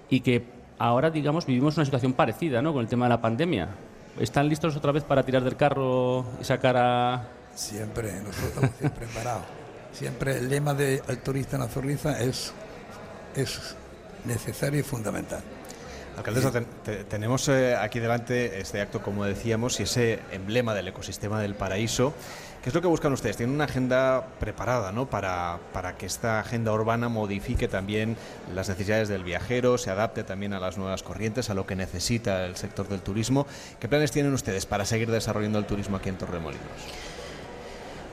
y 0.10 0.22
que 0.22 0.46
ahora, 0.78 1.10
digamos, 1.10 1.46
vivimos 1.46 1.76
una 1.76 1.84
situación 1.84 2.14
parecida, 2.14 2.62
¿no? 2.62 2.72
Con 2.72 2.82
el 2.82 2.88
tema 2.88 3.08
de 3.08 3.10
la 3.10 3.22
pandemia. 3.22 3.68
¿Están 4.20 4.48
listos 4.48 4.76
otra 4.78 4.92
vez 4.92 5.04
para 5.04 5.24
tirar 5.24 5.44
del 5.44 5.58
carro 5.58 6.26
y 6.40 6.44
sacar 6.44 6.78
a...? 6.78 7.28
Siempre, 7.56 8.22
nosotros 8.22 8.50
estamos 8.50 8.72
siempre 8.78 9.06
preparados. 9.06 9.44
Siempre 9.92 10.38
el 10.38 10.50
lema 10.50 10.76
del 10.76 11.02
turista 11.24 11.56
en 11.56 11.64
la 11.64 11.68
zorriza 11.68 12.22
es, 12.22 12.54
es 13.38 13.76
necesario 14.26 14.80
y 14.80 14.84
fundamental. 14.84 15.42
Alcaldesa, 16.18 16.52
tenemos 17.08 17.48
eh, 17.48 17.76
aquí 17.76 18.00
delante 18.00 18.60
este 18.60 18.82
acto, 18.82 19.04
como 19.04 19.24
decíamos, 19.24 19.80
y 19.80 19.84
ese 19.84 20.20
emblema 20.32 20.74
del 20.74 20.88
ecosistema 20.88 21.40
del 21.40 21.54
paraíso. 21.54 22.12
¿Qué 22.64 22.70
es 22.70 22.74
lo 22.74 22.82
que 22.82 22.88
buscan 22.88 23.14
ustedes? 23.14 23.38
Tienen 23.38 23.54
una 23.54 23.66
agenda 23.66 24.26
preparada 24.40 24.92
¿no? 24.92 25.08
para, 25.08 25.60
para 25.74 25.96
que 25.96 26.08
esta 26.08 26.40
agenda 26.40 26.74
urbana 26.74 27.08
modifique 27.08 27.68
también 27.68 28.18
las 28.54 28.68
necesidades 28.68 29.10
del 29.10 29.24
viajero, 29.24 29.78
se 29.78 29.92
adapte 29.92 30.24
también 30.24 30.54
a 30.54 30.60
las 30.60 30.80
nuevas 30.80 31.04
corrientes, 31.04 31.52
a 31.52 31.54
lo 31.54 31.68
que 31.68 31.76
necesita 31.76 32.46
el 32.46 32.56
sector 32.56 32.90
del 32.90 33.02
turismo. 33.02 33.46
¿Qué 33.80 33.88
planes 33.88 34.12
tienen 34.12 34.34
ustedes 34.34 34.66
para 34.66 34.86
seguir 34.86 35.12
desarrollando 35.12 35.60
el 35.60 35.66
turismo 35.66 35.98
aquí 35.98 36.10
en 36.10 36.18
Torremolinos? 36.18 36.66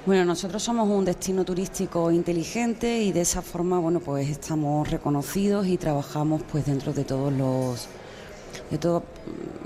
Bueno, 0.07 0.27
nosotros 0.27 0.63
somos 0.63 0.87
un 0.87 1.07
destino 1.07 1.47
turístico 1.47 2.11
inteligente 2.11 3.01
y 3.01 3.11
de 3.11 3.23
esa 3.23 3.41
forma, 3.41 3.79
bueno, 3.79 4.01
pues 4.01 4.29
estamos 4.29 4.91
reconocidos 4.91 5.67
y 5.67 5.79
trabajamos 5.79 6.43
pues 6.43 6.67
dentro 6.67 6.93
de 6.93 7.05
todos 7.05 7.33
los 7.33 7.89
de 8.71 8.77
todo 8.77 9.03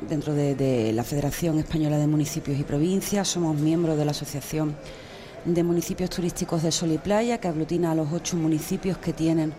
dentro 0.09 0.35
de, 0.35 0.93
la 0.93 1.03
Federación 1.03 1.59
Española 1.59 1.99
de 1.99 2.07
Municipios 2.07 2.57
y 2.57 2.63
Provincias, 2.63 3.27
somos 3.27 3.57
miembros 3.57 3.99
de 3.99 4.05
la 4.05 4.13
Asociación 4.13 4.77
de 5.45 5.65
Municipios 5.65 6.09
Turísticos 6.09 6.63
de 6.63 6.71
Sol 6.71 6.93
y 6.93 6.99
Playa, 6.99 7.39
que 7.39 7.49
aglutina 7.49 7.91
a 7.91 7.97
los 7.97 8.13
ocho 8.13 8.37
municipios 8.37 8.97
que 8.99 9.13
tienen 9.13 9.53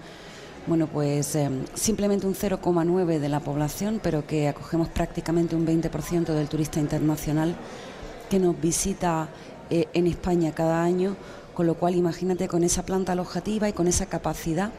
bueno, 0.66 0.88
pues 0.88 1.36
eh, 1.36 1.50
simplemente 1.74 2.26
un 2.26 2.36
0,9 2.36 3.20
de 3.20 3.28
la 3.28 3.42
población, 3.42 4.00
pero 4.02 4.26
que 4.26 4.48
acogemos 4.48 4.88
prácticamente 4.88 5.58
un 5.58 5.68
20% 5.68 6.34
del 6.34 6.48
turista 6.48 6.80
internacional 6.80 7.54
que 8.30 8.40
nos 8.40 8.60
visita 8.62 9.28
eh, 9.70 9.88
en 9.94 10.08
España 10.08 10.52
cada 10.52 10.84
año, 10.84 11.16
con 11.54 11.68
lo 11.68 11.76
cual 11.76 11.96
imagínate 11.96 12.48
con 12.48 12.64
esa 12.64 12.84
planta 12.84 13.12
alojativa 13.12 13.70
y 13.70 13.74
con 13.74 13.88
esa 13.88 14.08
capacidad 14.08 14.72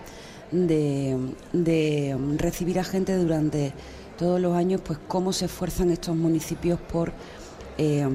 de, 0.50 2.16
recibir 2.36 2.78
a 2.80 2.84
gente 2.84 3.16
durante 3.16 3.72
todos 4.18 4.40
los 4.40 4.56
años, 4.56 4.80
pues 4.84 4.98
cómo 5.06 5.32
se 5.32 5.44
esfuerzan 5.44 5.90
estos 5.90 6.16
municipios 6.16 6.80
por 6.80 7.12
eh, 7.78 8.08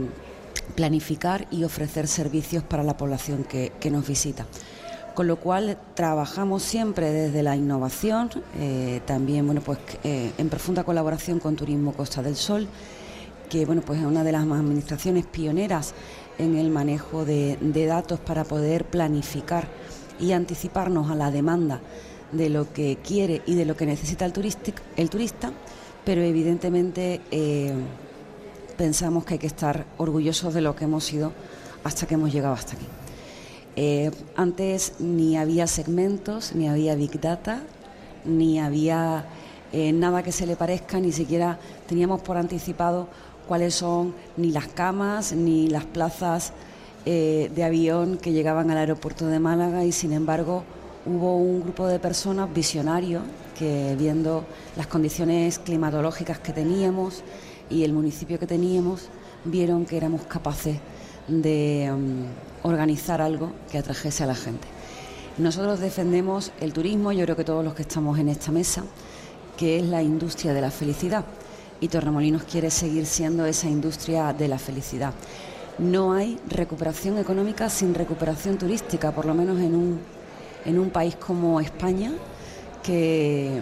planificar 0.75 1.47
y 1.49 1.63
ofrecer 1.63 2.07
servicios 2.07 2.63
para 2.63 2.83
la 2.83 2.97
población 2.97 3.45
que, 3.45 3.71
nos 3.89 4.05
visita. 4.05 4.45
Con 5.13 5.27
lo 5.27 5.37
cual 5.37 5.77
trabajamos 5.93 6.61
siempre 6.61 7.09
desde 7.09 7.41
la 7.41 7.55
innovación, 7.55 8.29
eh, 8.59 8.99
también 9.05 9.45
bueno 9.45 9.61
pues 9.61 9.79
en 10.03 10.49
profunda 10.49 10.83
colaboración 10.83 11.39
con 11.39 11.55
Turismo 11.55 11.93
Costa 11.93 12.21
del 12.21 12.35
Sol, 12.35 12.67
que 13.49 13.65
bueno 13.65 13.81
pues 13.81 13.99
es 13.99 14.05
una 14.05 14.25
de 14.25 14.33
las 14.33 14.43
administraciones 14.43 15.25
pioneras 15.25 15.93
en 16.37 16.57
el 16.57 16.69
manejo 16.69 17.25
de, 17.25 17.57
datos 17.87 18.19
para 18.19 18.43
poder 18.43 18.85
planificar 18.85 19.67
y 20.19 20.31
anticiparnos 20.31 21.09
a 21.09 21.15
la 21.15 21.31
demanda 21.31 21.81
de 22.31 22.49
lo 22.49 22.71
que 22.73 22.97
quiere 23.03 23.41
y 23.45 23.55
de 23.55 23.65
lo 23.65 23.75
que 23.75 23.85
necesita 23.85 24.25
el, 24.25 24.33
el 24.97 25.09
turista, 25.09 25.51
pero 26.03 26.21
evidentemente 26.21 27.21
eh, 27.31 27.73
pensamos 28.77 29.25
que 29.25 29.35
hay 29.35 29.39
que 29.39 29.47
estar 29.47 29.85
orgullosos 29.97 30.53
de 30.53 30.61
lo 30.61 30.75
que 30.75 30.85
hemos 30.85 31.03
sido 31.03 31.31
hasta 31.83 32.07
que 32.07 32.15
hemos 32.15 32.33
llegado 32.33 32.53
hasta 32.53 32.75
aquí. 32.75 32.85
Eh, 33.75 34.11
antes 34.35 34.93
ni 34.99 35.37
había 35.37 35.67
segmentos, 35.67 36.55
ni 36.55 36.69
había 36.69 36.95
big 36.95 37.19
data, 37.19 37.61
ni 38.23 38.59
había 38.59 39.25
eh, 39.73 39.91
nada 39.91 40.23
que 40.23 40.31
se 40.31 40.47
le 40.47 40.55
parezca, 40.55 40.99
ni 40.99 41.11
siquiera 41.11 41.59
teníamos 41.87 42.21
por 42.21 42.37
anticipado 42.37 43.07
cuáles 43.47 43.75
son 43.75 44.13
ni 44.37 44.51
las 44.51 44.67
camas 44.67 45.33
ni 45.33 45.67
las 45.67 45.85
plazas 45.85 46.53
eh, 47.05 47.51
de 47.53 47.63
avión 47.63 48.17
que 48.17 48.31
llegaban 48.31 48.71
al 48.71 48.77
aeropuerto 48.77 49.27
de 49.27 49.39
Málaga 49.39 49.85
y 49.85 49.91
sin 49.91 50.11
embargo 50.11 50.63
hubo 51.05 51.37
un 51.37 51.61
grupo 51.61 51.87
de 51.87 51.99
personas 51.99 52.51
visionarios 52.51 53.21
que 53.57 53.95
viendo 53.97 54.43
las 54.75 54.87
condiciones 54.87 55.59
climatológicas 55.59 56.39
que 56.39 56.51
teníamos 56.51 57.23
y 57.69 57.83
el 57.83 57.93
municipio 57.93 58.39
que 58.39 58.47
teníamos 58.47 59.09
vieron 59.43 59.85
que 59.85 59.97
éramos 59.97 60.23
capaces 60.23 60.77
de 61.27 61.91
mm, 61.95 62.67
organizar 62.67 63.21
algo 63.21 63.51
que 63.71 63.77
atrajese 63.77 64.23
a 64.23 64.27
la 64.27 64.35
gente. 64.35 64.67
Nosotros 65.37 65.79
defendemos 65.79 66.51
el 66.59 66.73
turismo, 66.73 67.11
yo 67.11 67.25
creo 67.25 67.35
que 67.35 67.43
todos 67.43 67.63
los 67.63 67.75
que 67.75 67.83
estamos 67.83 68.17
en 68.17 68.29
esta 68.29 68.51
mesa, 68.51 68.83
que 69.57 69.77
es 69.77 69.85
la 69.85 70.01
industria 70.01 70.53
de 70.53 70.61
la 70.61 70.71
felicidad 70.71 71.25
y 71.81 71.87
Torremolinos 71.87 72.43
quiere 72.43 72.71
seguir 72.71 73.05
siendo 73.05 73.45
esa 73.45 73.67
industria 73.67 74.33
de 74.33 74.47
la 74.47 74.57
felicidad. 74.57 75.13
No 75.77 76.13
hay 76.13 76.39
recuperación 76.47 77.17
económica 77.17 77.69
sin 77.69 77.93
recuperación 77.93 78.57
turística, 78.57 79.11
por 79.11 79.25
lo 79.25 79.33
menos 79.33 79.59
en 79.59 79.75
un, 79.75 79.99
en 80.65 80.79
un 80.79 80.89
país 80.89 81.15
como 81.17 81.59
España, 81.59 82.11
que, 82.81 83.61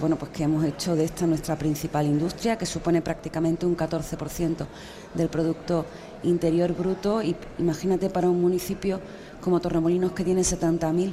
bueno, 0.00 0.16
pues 0.16 0.30
que 0.30 0.44
hemos 0.44 0.64
hecho 0.64 0.94
de 0.94 1.04
esta 1.04 1.26
nuestra 1.26 1.56
principal 1.56 2.06
industria, 2.06 2.56
que 2.56 2.66
supone 2.66 3.02
prácticamente 3.02 3.66
un 3.66 3.76
14% 3.76 4.66
del 5.14 5.28
Producto 5.28 5.86
Interior 6.22 6.72
Bruto. 6.74 7.22
Y 7.22 7.34
imagínate 7.58 8.08
para 8.08 8.28
un 8.28 8.40
municipio 8.40 9.00
como 9.40 9.60
Torremolinos, 9.60 10.12
que 10.12 10.22
tiene 10.22 10.42
70.000 10.42 11.12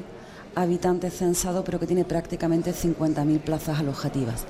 habitantes 0.55 1.13
censados, 1.13 1.63
pero 1.65 1.79
que 1.79 1.87
tiene 1.87 2.03
prácticamente 2.03 2.71
50.000 2.71 3.39
plazas 3.39 3.79
alojativas. 3.79 4.45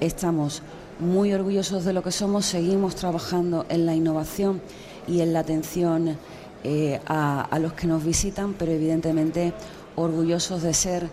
Estamos 0.00 0.62
muy 0.98 1.32
orgullosos 1.32 1.84
de 1.84 1.92
lo 1.92 2.02
que 2.02 2.12
somos, 2.12 2.46
seguimos 2.46 2.94
trabajando 2.94 3.66
en 3.68 3.86
la 3.86 3.94
innovación 3.94 4.60
y 5.06 5.20
en 5.20 5.32
la 5.32 5.40
atención 5.40 6.16
eh, 6.62 7.00
a, 7.06 7.58
los 7.60 7.74
que 7.74 7.86
nos 7.86 8.04
visitan, 8.04 8.54
pero 8.54 8.72
evidentemente 8.72 9.52
orgullosos 9.96 10.62
de 10.62 10.72
ser 10.72 11.08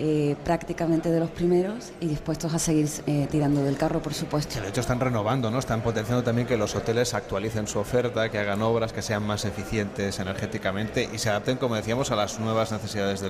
eh, 0.00 0.36
prácticamente 0.44 1.10
de 1.10 1.18
los 1.18 1.30
primeros 1.30 1.92
y 2.00 2.06
dispuestos 2.06 2.54
a 2.54 2.58
seguir 2.58 2.88
eh, 3.06 3.26
tirando 3.30 3.62
del 3.62 3.76
carro, 3.76 4.00
por 4.00 4.14
supuesto. 4.14 4.60
De 4.60 4.68
hecho, 4.68 4.80
están 4.80 5.00
renovando, 5.00 5.50
¿no? 5.50 5.58
Están 5.58 5.82
potenciando 5.82 6.22
también 6.22 6.46
que 6.46 6.56
los 6.56 6.74
hoteles 6.74 7.14
actualicen 7.14 7.66
su 7.66 7.78
oferta, 7.78 8.28
que 8.28 8.38
hagan 8.38 8.62
obras 8.62 8.92
que 8.92 9.02
sean 9.02 9.24
más 9.24 9.44
eficientes 9.44 10.18
energéticamente 10.20 11.08
y 11.12 11.18
se 11.18 11.30
adapten, 11.30 11.58
como 11.58 11.74
decíamos, 11.74 12.10
a 12.10 12.16
las 12.16 12.38
nuevas 12.38 12.70
necesidades 12.70 13.22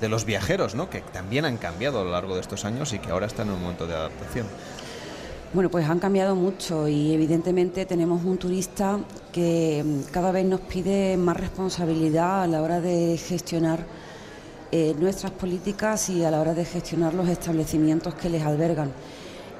de 0.00 0.08
los 0.08 0.24
viajeros, 0.24 0.74
¿no? 0.74 0.88
Que 0.88 1.00
también 1.00 1.44
han 1.44 1.58
cambiado 1.58 2.00
a 2.00 2.04
lo 2.04 2.12
largo 2.12 2.34
de 2.34 2.40
estos 2.40 2.64
años 2.64 2.92
y 2.92 2.98
que 2.98 3.10
ahora 3.10 3.26
están 3.26 3.48
en 3.48 3.54
un 3.54 3.62
momento 3.62 3.86
de 3.86 3.94
adaptación. 3.94 4.46
Bueno, 5.52 5.70
pues 5.70 5.88
han 5.88 6.00
cambiado 6.00 6.34
mucho 6.34 6.88
y 6.88 7.14
evidentemente 7.14 7.86
tenemos 7.86 8.24
un 8.24 8.36
turista 8.36 8.98
que 9.32 9.82
mm, 9.84 10.10
cada 10.10 10.32
vez 10.32 10.44
nos 10.44 10.60
pide 10.60 11.16
más 11.16 11.36
responsabilidad 11.36 12.42
a 12.42 12.46
la 12.48 12.62
hora 12.62 12.80
de 12.80 13.16
gestionar 13.16 13.86
eh, 14.72 14.94
nuestras 14.98 15.30
políticas 15.30 16.10
y 16.10 16.24
a 16.24 16.32
la 16.32 16.40
hora 16.40 16.52
de 16.52 16.64
gestionar 16.64 17.14
los 17.14 17.28
establecimientos 17.28 18.14
que 18.14 18.28
les 18.28 18.42
albergan. 18.42 18.90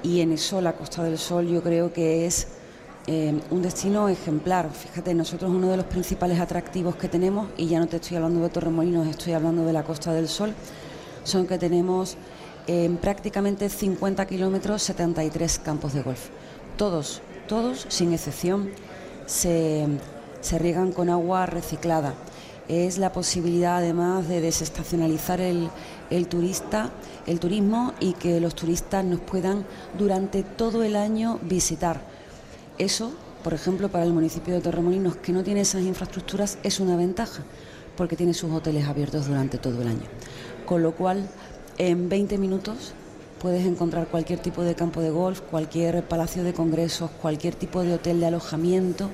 Y 0.02 0.20
en 0.20 0.32
eso 0.32 0.60
la 0.60 0.72
Costa 0.72 1.04
del 1.04 1.18
Sol 1.18 1.46
yo 1.46 1.62
creo 1.62 1.92
que 1.92 2.26
es 2.26 2.48
eh, 3.06 3.40
un 3.50 3.62
destino 3.62 4.08
ejemplar. 4.08 4.68
Fíjate, 4.72 5.14
nosotros 5.14 5.50
uno 5.52 5.68
de 5.68 5.76
los 5.76 5.86
principales 5.86 6.40
atractivos 6.40 6.96
que 6.96 7.08
tenemos, 7.08 7.48
y 7.56 7.66
ya 7.66 7.78
no 7.78 7.86
te 7.86 7.96
estoy 7.96 8.16
hablando 8.16 8.42
de 8.42 8.48
Torremolinos, 8.48 9.06
estoy 9.06 9.34
hablando 9.34 9.64
de 9.64 9.72
la 9.72 9.84
Costa 9.84 10.12
del 10.12 10.26
Sol, 10.26 10.52
son 11.22 11.46
que 11.46 11.58
tenemos 11.58 12.16
en 12.66 12.96
prácticamente 12.96 13.68
50 13.68 14.26
kilómetros 14.26 14.82
73 14.82 15.58
campos 15.60 15.92
de 15.92 16.02
golf. 16.02 16.28
Todos, 16.76 17.22
todos, 17.48 17.86
sin 17.88 18.12
excepción, 18.12 18.70
se, 19.26 19.86
riegan 20.58 20.92
con 20.92 21.10
agua 21.10 21.46
reciclada. 21.46 22.14
Es 22.68 22.98
la 22.98 23.12
posibilidad 23.12 23.76
además 23.76 24.28
de 24.28 24.40
desestacionalizar 24.40 25.40
el, 25.40 25.70
el 26.10 26.26
turista, 26.26 26.90
el 27.26 27.38
turismo 27.38 27.94
y 28.00 28.14
que 28.14 28.40
los 28.40 28.54
turistas 28.54 29.04
nos 29.04 29.20
puedan 29.20 29.64
durante 29.96 30.42
todo 30.42 30.82
el 30.82 30.96
año 30.96 31.38
visitar. 31.42 32.00
Eso 32.78 33.12
por 33.46 33.54
ejemplo, 33.54 33.88
para 33.88 34.02
el 34.02 34.12
municipio 34.12 34.54
de 34.54 34.60
Torremolinos, 34.60 35.14
que 35.18 35.32
no 35.32 35.44
tiene 35.44 35.60
esas 35.60 35.82
infraestructuras, 35.82 36.58
es 36.64 36.80
una 36.80 36.96
ventaja, 36.96 37.44
porque 37.96 38.16
tiene 38.16 38.34
sus 38.34 38.50
hoteles 38.50 38.88
abiertos 38.88 39.28
durante 39.28 39.56
todo 39.56 39.82
el 39.82 39.86
año. 39.86 40.08
Con 40.64 40.82
lo 40.82 40.96
cual, 40.96 41.28
en 41.78 42.08
20 42.08 42.38
minutos 42.38 42.92
puedes 43.40 43.66
encontrar 43.66 44.08
cualquier 44.08 44.38
tipo 44.38 44.62
de 44.62 44.74
campo 44.74 45.00
de 45.00 45.10
golf, 45.10 45.40
cualquier 45.40 46.02
palacio 46.02 46.42
de 46.42 46.52
congresos, 46.52 47.10
cualquier 47.22 47.54
tipo 47.54 47.82
de 47.82 47.94
hotel 47.94 48.20
de 48.20 48.26
alojamiento. 48.26 49.10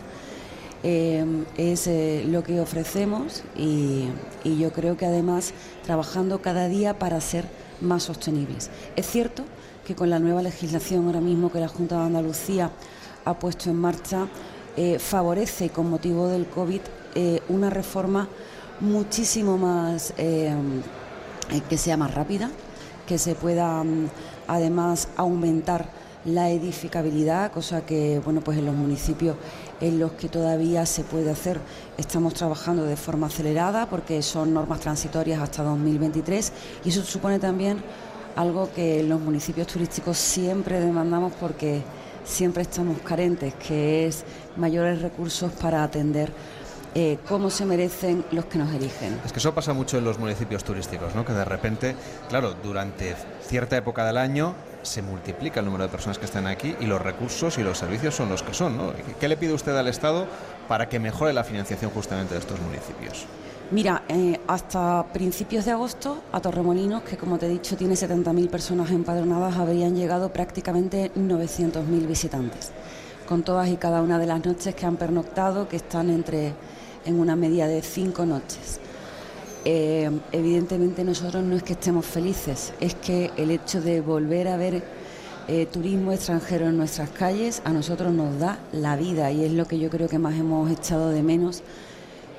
Eh, 0.85 1.25
es 1.57 1.87
eh, 1.87 2.25
lo 2.26 2.42
que 2.42 2.59
ofrecemos 2.61 3.45
y, 3.57 4.09
yo 4.45 4.73
creo 4.73 4.97
que 4.97 5.07
además 5.07 5.54
trabajando 5.85 6.42
cada 6.42 6.66
día 6.69 6.99
para 6.99 7.21
ser 7.21 7.45
más 7.81 8.04
sostenibles. 8.04 8.71
Es 8.97 9.07
cierto 9.07 9.45
que 9.87 9.95
con 9.95 10.11
la 10.11 10.19
nueva 10.19 10.42
legislación 10.42 11.07
ahora 11.07 11.21
mismo 11.21 11.52
que 11.52 11.61
la 11.61 11.69
Junta 11.69 11.99
de 11.99 12.07
Andalucía 12.07 12.71
ha 13.25 13.38
puesto 13.38 13.71
en 13.71 13.76
marcha 13.76 14.26
eh, 14.76 14.99
favorece 14.99 15.71
con 15.71 15.88
motivo 15.88 16.28
del 16.28 16.47
COVID 16.47 16.81
una 17.50 17.69
reforma 17.69 18.26
muchísimo 18.81 19.59
más 19.59 20.14
que 21.69 21.79
sea 21.79 21.97
más 21.97 22.15
rápida, 22.15 22.51
que 23.07 23.19
se 23.19 23.35
pueda 23.35 23.83
mm, 23.85 24.09
además 24.49 25.09
aumentar 25.17 25.87
la 26.25 26.51
edificabilidad, 26.51 27.51
cosa 27.51 27.85
que 27.85 28.21
bueno 28.25 28.41
pues 28.43 28.59
en 28.59 28.67
los 28.67 28.75
municipios 28.75 29.37
en 29.81 29.99
los 29.99 30.13
que 30.13 30.29
todavía 30.29 30.87
se 30.87 31.03
puede 31.03 31.31
hacer 31.31 31.59
estamos 31.99 32.35
trabajando 32.35 32.85
de 32.85 32.97
forma 32.97 33.27
acelerada 33.27 33.87
porque 33.87 34.23
son 34.23 34.55
normas 34.55 34.79
transitorias 34.79 35.41
hasta 35.41 35.65
2023 35.65 36.53
y 36.85 36.91
eso 36.91 37.03
supone 37.03 37.41
también 37.41 37.83
algo 38.37 38.71
que 38.73 39.03
los 39.03 39.21
municipios 39.21 39.67
turísticos 39.67 40.17
siempre 40.17 40.81
demandamos 40.81 41.33
porque 41.41 41.83
siempre 42.25 42.63
estamos 42.63 42.99
carentes, 43.01 43.55
que 43.55 44.07
es 44.07 44.25
mayores 44.57 45.03
recursos 45.03 45.53
para 45.53 45.83
atender 45.83 46.33
eh, 46.95 47.19
cómo 47.29 47.51
se 47.51 47.65
merecen 47.65 48.25
los 48.33 48.45
que 48.47 48.59
nos 48.59 48.73
eligen. 48.75 49.19
Es 49.25 49.33
que 49.33 49.39
eso 49.39 49.55
pasa 49.55 49.73
mucho 49.73 49.99
en 49.99 50.05
los 50.05 50.19
municipios 50.19 50.65
turísticos, 50.65 51.15
¿no? 51.15 51.25
que 51.25 51.33
de 51.33 51.45
repente, 51.45 51.97
claro, 52.29 52.55
durante 52.63 53.15
cierta 53.43 53.77
época 53.77 54.05
del 54.05 54.19
año 54.19 54.55
se 54.83 55.01
multiplica 55.01 55.61
el 55.61 55.67
número 55.67 55.85
de 55.85 55.91
personas 55.91 56.19
que 56.19 56.25
están 56.25 56.47
aquí 56.47 56.75
y 56.81 56.87
los 56.87 57.01
recursos 57.01 57.57
y 57.59 57.63
los 57.63 57.79
servicios 57.79 58.15
son 58.15 58.29
los 58.29 58.43
que 58.43 58.53
son. 58.53 58.77
¿no? 58.77 58.93
¿Qué 59.19 59.29
le 59.29 59.37
pide 59.37 59.53
usted 59.53 59.77
al 59.77 59.89
Estado 59.89 60.27
para 60.69 60.89
que 60.89 60.99
mejore 60.99 61.33
la 61.33 61.45
financiación 61.45 61.91
justamente 61.91 62.35
de 62.35 62.41
estos 62.41 62.61
municipios? 62.61 63.27
Mira, 63.71 64.03
eh, 64.09 64.39
hasta 64.49 65.07
principios 65.15 65.65
de 65.65 65.71
agosto 65.71 66.23
a 66.31 66.41
Torremolinos, 66.41 67.05
que 67.05 67.17
como 67.17 67.39
te 67.39 67.47
he 67.47 67.49
dicho 67.49 67.75
tiene 67.75 67.95
70.000 67.95 68.51
personas 68.51 68.91
empadronadas, 68.91 69.57
habrían 69.57 69.97
llegado 69.97 70.31
prácticamente 70.31 71.11
900.000 71.15 72.07
visitantes, 72.07 72.71
con 73.27 73.43
todas 73.43 73.71
y 73.71 73.77
cada 73.77 74.03
una 74.03 74.19
de 74.19 74.27
las 74.27 74.45
noches 74.45 74.75
que 74.75 74.85
han 74.85 74.97
pernoctado, 74.97 75.69
que 75.69 75.77
están 75.77 76.11
entre 76.11 76.53
en 77.04 77.18
una 77.18 77.37
media 77.37 77.66
de 77.66 77.82
cinco 77.82 78.26
noches. 78.26 78.80
Eh, 79.64 80.11
evidentemente 80.32 81.04
nosotros 81.04 81.44
no 81.44 81.56
es 81.56 81.62
que 81.62 81.75
estemos 81.75 82.04
felices, 82.04 82.73
es 82.80 82.94
que 82.97 83.30
el 83.37 83.50
hecho 83.52 83.80
de 83.80 84.00
volver 84.00 84.49
a 84.49 84.56
ver 84.56 84.82
eh, 85.49 85.66
turismo 85.66 86.12
extranjero 86.12 86.66
en 86.66 86.76
nuestras 86.76 87.11
calles 87.11 87.62
a 87.64 87.73
nosotros 87.73 88.12
nos 88.12 88.38
da 88.38 88.59
la 88.73 88.97
vida 88.97 89.30
y 89.30 89.44
es 89.44 89.52
lo 89.52 89.66
que 89.66 89.78
yo 89.78 89.88
creo 89.88 90.09
que 90.09 90.18
más 90.18 90.35
hemos 90.35 90.71
echado 90.71 91.11
de 91.11 91.23
menos 91.23 91.62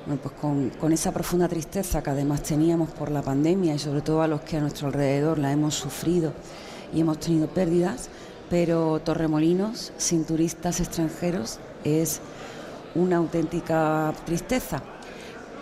pues 0.06 0.34
con, 0.38 0.68
con, 0.70 0.92
esa 0.92 1.12
profunda 1.12 1.48
tristeza 1.48 2.02
que 2.02 2.10
además 2.10 2.42
teníamos 2.42 2.90
por 2.90 3.10
la 3.10 3.22
pandemia 3.22 3.74
y 3.74 3.78
sobre 3.78 4.02
todo 4.02 4.20
a 4.20 4.28
los 4.28 4.42
que 4.42 4.58
a 4.58 4.60
nuestro 4.60 4.88
alrededor 4.88 5.38
la 5.38 5.50
hemos 5.50 5.74
sufrido 5.74 6.34
y 6.94 7.00
hemos 7.00 7.18
tenido 7.20 7.46
pérdidas, 7.48 8.10
pero 8.50 9.00
Torremolinos 9.00 9.92
sin 9.96 10.24
turistas 10.24 10.80
extranjeros 10.80 11.58
es 11.84 12.20
una 12.94 13.16
auténtica 13.16 14.12
tristeza, 14.24 14.82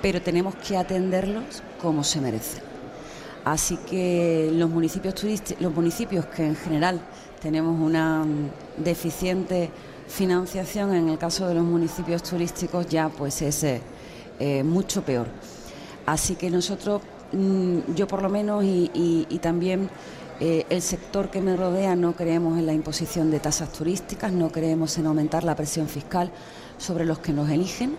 pero 0.00 0.20
tenemos 0.20 0.54
que 0.56 0.76
atenderlos 0.76 1.62
como 1.80 2.04
se 2.04 2.20
merecen. 2.20 2.62
Así 3.44 3.76
que 3.76 4.50
los 4.52 4.70
municipios 4.70 5.14
los 5.58 5.74
municipios 5.74 6.26
que 6.26 6.46
en 6.46 6.56
general 6.56 7.00
tenemos 7.40 7.78
una 7.80 8.24
deficiente 8.76 9.70
financiación, 10.06 10.94
en 10.94 11.08
el 11.08 11.18
caso 11.18 11.48
de 11.48 11.54
los 11.54 11.64
municipios 11.64 12.22
turísticos 12.22 12.86
ya 12.86 13.08
pues 13.08 13.42
es 13.42 13.64
eh, 13.64 13.80
eh, 14.38 14.62
mucho 14.62 15.02
peor. 15.02 15.26
Así 16.06 16.36
que 16.36 16.50
nosotros, 16.50 17.02
mm, 17.32 17.94
yo 17.94 18.06
por 18.06 18.22
lo 18.22 18.28
menos 18.28 18.62
y, 18.64 19.38
también 19.40 19.88
eh, 20.44 20.66
el 20.70 20.82
sector 20.82 21.30
que 21.30 21.40
me 21.40 21.54
rodea 21.54 21.94
no 21.94 22.16
creemos 22.16 22.58
en 22.58 22.66
la 22.66 22.72
imposición 22.72 23.30
de 23.30 23.38
tasas 23.38 23.70
turísticas, 23.70 24.32
no 24.32 24.50
creemos 24.50 24.98
en 24.98 25.06
aumentar 25.06 25.44
la 25.44 25.54
presión 25.54 25.86
fiscal 25.86 26.32
sobre 26.78 27.04
los 27.04 27.20
que 27.20 27.32
nos 27.32 27.48
eligen 27.48 27.94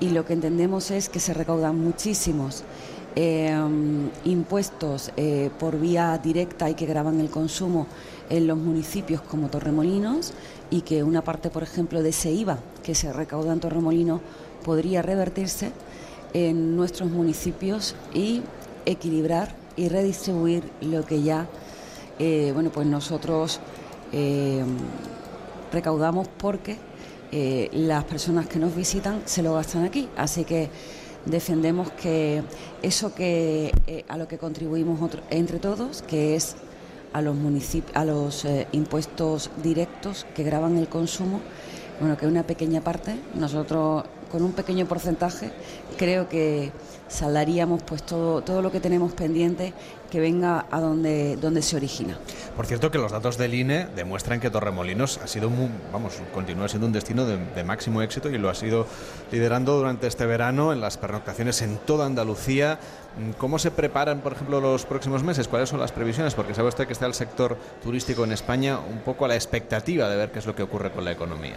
y 0.00 0.08
lo 0.08 0.24
que 0.24 0.32
entendemos 0.32 0.90
es 0.90 1.10
que 1.10 1.20
se 1.20 1.34
recaudan 1.34 1.78
muchísimos 1.78 2.64
eh, 3.16 3.54
impuestos 4.24 5.12
eh, 5.18 5.50
por 5.58 5.78
vía 5.78 6.16
directa 6.16 6.70
y 6.70 6.74
que 6.74 6.86
graban 6.86 7.20
el 7.20 7.28
consumo 7.28 7.86
en 8.30 8.46
los 8.46 8.56
municipios 8.56 9.20
como 9.20 9.50
Torremolinos 9.50 10.32
y 10.70 10.80
que 10.80 11.02
una 11.02 11.22
parte, 11.22 11.50
por 11.50 11.62
ejemplo, 11.62 12.02
de 12.02 12.08
ese 12.08 12.32
IVA 12.32 12.60
que 12.82 12.94
se 12.94 13.12
recauda 13.12 13.52
en 13.52 13.60
Torremolinos 13.60 14.22
podría 14.64 15.02
revertirse 15.02 15.70
en 16.32 16.76
nuestros 16.76 17.10
municipios 17.10 17.94
y 18.14 18.40
equilibrar 18.86 19.54
y 19.76 19.90
redistribuir 19.90 20.62
lo 20.80 21.04
que 21.04 21.22
ya 21.22 21.46
eh, 22.18 22.50
bueno 22.54 22.70
pues 22.70 22.86
nosotros 22.86 23.60
recaudamos 25.72 26.28
porque 26.28 26.78
eh, 27.36 27.68
las 27.72 28.04
personas 28.04 28.46
que 28.46 28.60
nos 28.60 28.76
visitan 28.76 29.22
se 29.24 29.42
lo 29.42 29.54
gastan 29.54 29.84
aquí. 29.84 30.08
Así 30.16 30.44
que 30.44 30.70
defendemos 31.26 31.90
que 31.90 32.44
eso 32.80 33.12
que 33.12 33.72
eh, 33.88 34.04
a 34.08 34.16
lo 34.16 34.28
que 34.28 34.38
contribuimos 34.38 35.00
entre 35.30 35.58
todos, 35.58 36.02
que 36.02 36.36
es 36.36 36.54
a 37.12 37.20
los 37.22 37.36
a 37.94 38.04
los 38.04 38.44
eh, 38.44 38.68
impuestos 38.70 39.50
directos 39.64 40.26
que 40.36 40.44
graban 40.44 40.76
el 40.76 40.86
consumo, 40.86 41.40
bueno, 41.98 42.16
que 42.16 42.28
una 42.28 42.44
pequeña 42.44 42.82
parte, 42.82 43.16
nosotros 43.34 44.04
con 44.34 44.42
un 44.42 44.50
pequeño 44.50 44.84
porcentaje, 44.86 45.52
creo 45.96 46.28
que 46.28 46.72
saldaríamos 47.06 47.84
pues 47.84 48.02
todo, 48.02 48.42
todo 48.42 48.62
lo 48.62 48.72
que 48.72 48.80
tenemos 48.80 49.12
pendiente 49.12 49.72
que 50.10 50.18
venga 50.18 50.66
a 50.72 50.80
donde, 50.80 51.36
donde 51.36 51.62
se 51.62 51.76
origina. 51.76 52.18
Por 52.56 52.66
cierto 52.66 52.90
que 52.90 52.98
los 52.98 53.12
datos 53.12 53.38
del 53.38 53.54
INE 53.54 53.86
demuestran 53.94 54.40
que 54.40 54.50
Torremolinos 54.50 55.18
ha 55.18 55.28
sido, 55.28 55.48
vamos, 55.92 56.14
continúa 56.34 56.68
siendo 56.68 56.88
un 56.88 56.92
destino 56.92 57.24
de, 57.26 57.62
máximo 57.62 58.02
éxito 58.02 58.28
y 58.28 58.36
lo 58.36 58.50
ha 58.50 58.56
sido 58.56 58.88
liderando 59.30 59.76
durante 59.76 60.08
este 60.08 60.26
verano 60.26 60.72
en 60.72 60.80
las 60.80 60.98
pernoctaciones 60.98 61.62
en 61.62 61.76
toda 61.76 62.04
Andalucía. 62.04 62.80
¿Cómo 63.38 63.60
se 63.60 63.70
preparan, 63.70 64.18
por 64.18 64.32
ejemplo, 64.32 64.60
los 64.60 64.84
próximos 64.84 65.22
meses? 65.22 65.46
¿Cuáles 65.46 65.68
son 65.68 65.78
las 65.78 65.92
previsiones? 65.92 66.34
Porque 66.34 66.54
sabe 66.54 66.70
usted 66.70 66.88
que 66.88 66.92
está 66.92 67.06
el 67.06 67.14
sector 67.14 67.56
turístico 67.84 68.24
en 68.24 68.32
España 68.32 68.80
un 68.80 68.98
poco 68.98 69.26
a 69.26 69.28
la 69.28 69.36
expectativa 69.36 70.08
de 70.08 70.16
ver 70.16 70.32
qué 70.32 70.40
es 70.40 70.46
lo 70.46 70.56
que 70.56 70.64
ocurre 70.64 70.90
con 70.90 71.04
la 71.04 71.12
economía. 71.12 71.54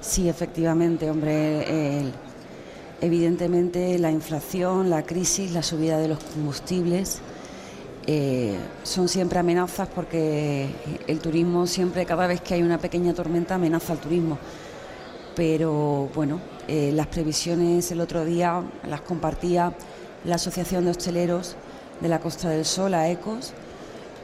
Sí, 0.00 0.28
efectivamente, 0.28 1.10
hombre. 1.10 2.12
evidentemente 3.00 3.98
la 3.98 4.10
inflación, 4.10 4.90
la 4.90 5.02
crisis, 5.02 5.52
la 5.52 5.62
subida 5.62 5.98
de 5.98 6.08
los 6.08 6.18
combustibles 6.22 7.20
eh, 8.10 8.56
son 8.84 9.06
siempre 9.06 9.38
amenazas 9.38 9.86
porque 9.94 10.70
el 11.06 11.18
turismo 11.18 11.66
siempre, 11.66 12.06
cada 12.06 12.26
vez 12.26 12.40
que 12.40 12.54
hay 12.54 12.62
una 12.62 12.78
pequeña 12.78 13.12
tormenta, 13.12 13.56
amenaza 13.56 13.92
al 13.92 13.98
turismo. 13.98 14.38
Pero 15.36 16.08
bueno, 16.14 16.40
eh, 16.66 16.90
las 16.94 17.06
previsiones 17.08 17.92
el 17.92 18.00
otro 18.00 18.24
día 18.24 18.62
las 18.88 19.02
compartía 19.02 19.74
la 20.24 20.36
Asociación 20.36 20.86
de 20.86 20.92
Hosteleros 20.92 21.56
de 22.00 22.08
la 22.08 22.18
Costa 22.18 22.48
del 22.48 22.64
Sol, 22.64 22.94
a 22.94 23.10
ECOS, 23.10 23.52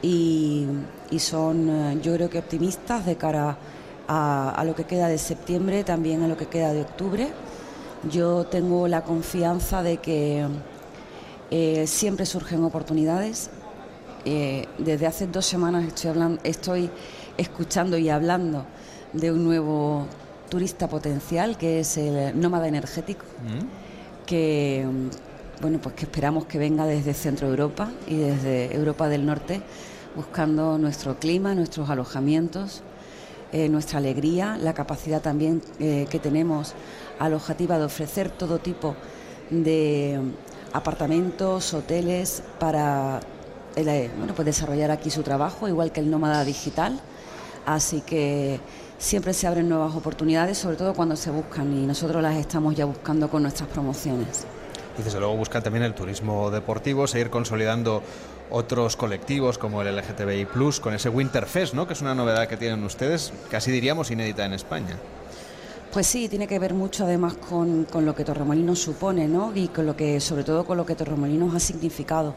y, 0.01 0.65
son 1.19 1.69
eh, 1.69 1.99
yo 2.01 2.15
creo 2.15 2.27
que 2.27 2.39
optimistas 2.39 3.05
de 3.05 3.17
cara 3.17 3.51
a 3.51 3.57
a, 4.07 4.63
lo 4.65 4.75
que 4.75 4.83
queda 4.83 5.07
de 5.07 5.17
septiembre, 5.17 5.83
también 5.83 6.23
a 6.23 6.27
lo 6.27 6.37
que 6.37 6.47
queda 6.47 6.73
de 6.73 6.81
octubre. 6.81 7.29
Yo 8.11 8.45
tengo 8.45 8.87
la 8.87 9.03
confianza 9.03 9.83
de 9.83 9.97
que 9.97 10.45
eh, 11.51 11.87
siempre 11.87 12.25
surgen 12.25 12.63
oportunidades. 12.63 13.49
Eh, 14.25 14.67
desde 14.77 15.07
hace 15.07 15.27
dos 15.27 15.45
semanas 15.45 15.85
estoy, 15.85 16.09
hablando, 16.09 16.41
estoy 16.43 16.89
escuchando 17.37 17.97
y 17.97 18.09
hablando 18.09 18.65
de 19.13 19.31
un 19.31 19.43
nuevo 19.43 20.07
turista 20.49 20.87
potencial 20.87 21.57
que 21.57 21.79
es 21.79 21.97
el 21.97 22.39
nómada 22.39 22.67
energético, 22.67 23.25
mm. 23.25 24.25
que 24.25 24.85
bueno 25.61 25.79
pues 25.81 25.95
que 25.95 26.05
esperamos 26.05 26.45
que 26.45 26.57
venga 26.57 26.85
desde 26.85 27.13
Centro 27.13 27.47
Europa 27.47 27.91
y 28.07 28.17
desde 28.17 28.75
Europa 28.75 29.07
del 29.07 29.25
Norte, 29.25 29.61
buscando 30.15 30.77
nuestro 30.77 31.19
clima, 31.19 31.55
nuestros 31.55 31.89
alojamientos, 31.89 32.81
eh, 33.51 33.69
nuestra 33.69 33.99
alegría, 33.99 34.57
la 34.57 34.73
capacidad 34.73 35.21
también 35.21 35.61
eh, 35.79 36.07
que 36.09 36.19
tenemos 36.19 36.73
alojativa 37.19 37.77
de 37.77 37.85
ofrecer 37.85 38.29
todo 38.29 38.59
tipo 38.59 38.95
de 39.49 40.19
apartamentos, 40.73 41.73
hoteles 41.73 42.43
para 42.59 43.21
eh, 43.75 44.09
bueno, 44.17 44.33
pues 44.33 44.45
desarrollar 44.45 44.91
aquí 44.91 45.09
su 45.09 45.23
trabajo, 45.23 45.67
igual 45.67 45.91
que 45.91 45.99
el 45.99 46.09
nómada 46.09 46.43
digital. 46.43 46.99
Así 47.65 48.01
que 48.01 48.59
siempre 48.97 49.33
se 49.33 49.47
abren 49.47 49.67
nuevas 49.67 49.95
oportunidades, 49.95 50.57
sobre 50.57 50.77
todo 50.77 50.93
cuando 50.93 51.15
se 51.15 51.31
buscan 51.31 51.73
y 51.75 51.85
nosotros 51.85 52.21
las 52.21 52.35
estamos 52.35 52.75
ya 52.75 52.85
buscando 52.85 53.29
con 53.29 53.41
nuestras 53.41 53.69
promociones. 53.69 54.45
Y 54.97 55.03
desde 55.03 55.19
luego 55.19 55.35
buscan 55.35 55.61
también 55.61 55.83
el 55.83 55.93
turismo 55.93 56.51
deportivo, 56.51 57.07
seguir 57.07 57.29
consolidando 57.29 58.01
otros 58.49 58.95
colectivos 58.95 59.57
como 59.57 59.81
el 59.81 59.95
LGTBI 59.95 60.47
con 60.81 60.93
ese 60.93 61.09
Winterfest, 61.09 61.73
¿no? 61.73 61.87
que 61.87 61.93
es 61.93 62.01
una 62.01 62.15
novedad 62.15 62.47
que 62.47 62.57
tienen 62.57 62.83
ustedes, 62.83 63.33
casi 63.49 63.71
diríamos 63.71 64.11
inédita 64.11 64.45
en 64.45 64.53
España. 64.53 64.97
Pues 65.91 66.07
sí, 66.07 66.27
tiene 66.27 66.47
que 66.47 66.59
ver 66.59 66.73
mucho 66.73 67.05
además 67.05 67.35
con, 67.35 67.85
con, 67.85 68.05
lo 68.05 68.13
que 68.13 68.25
Torremolinos 68.25 68.79
supone, 68.79 69.29
¿no? 69.29 69.53
Y 69.55 69.69
con 69.69 69.85
lo 69.85 69.95
que, 69.95 70.19
sobre 70.19 70.43
todo 70.43 70.65
con 70.65 70.75
lo 70.75 70.85
que 70.85 70.93
Torremolinos 70.93 71.55
ha 71.55 71.59
significado. 71.59 72.35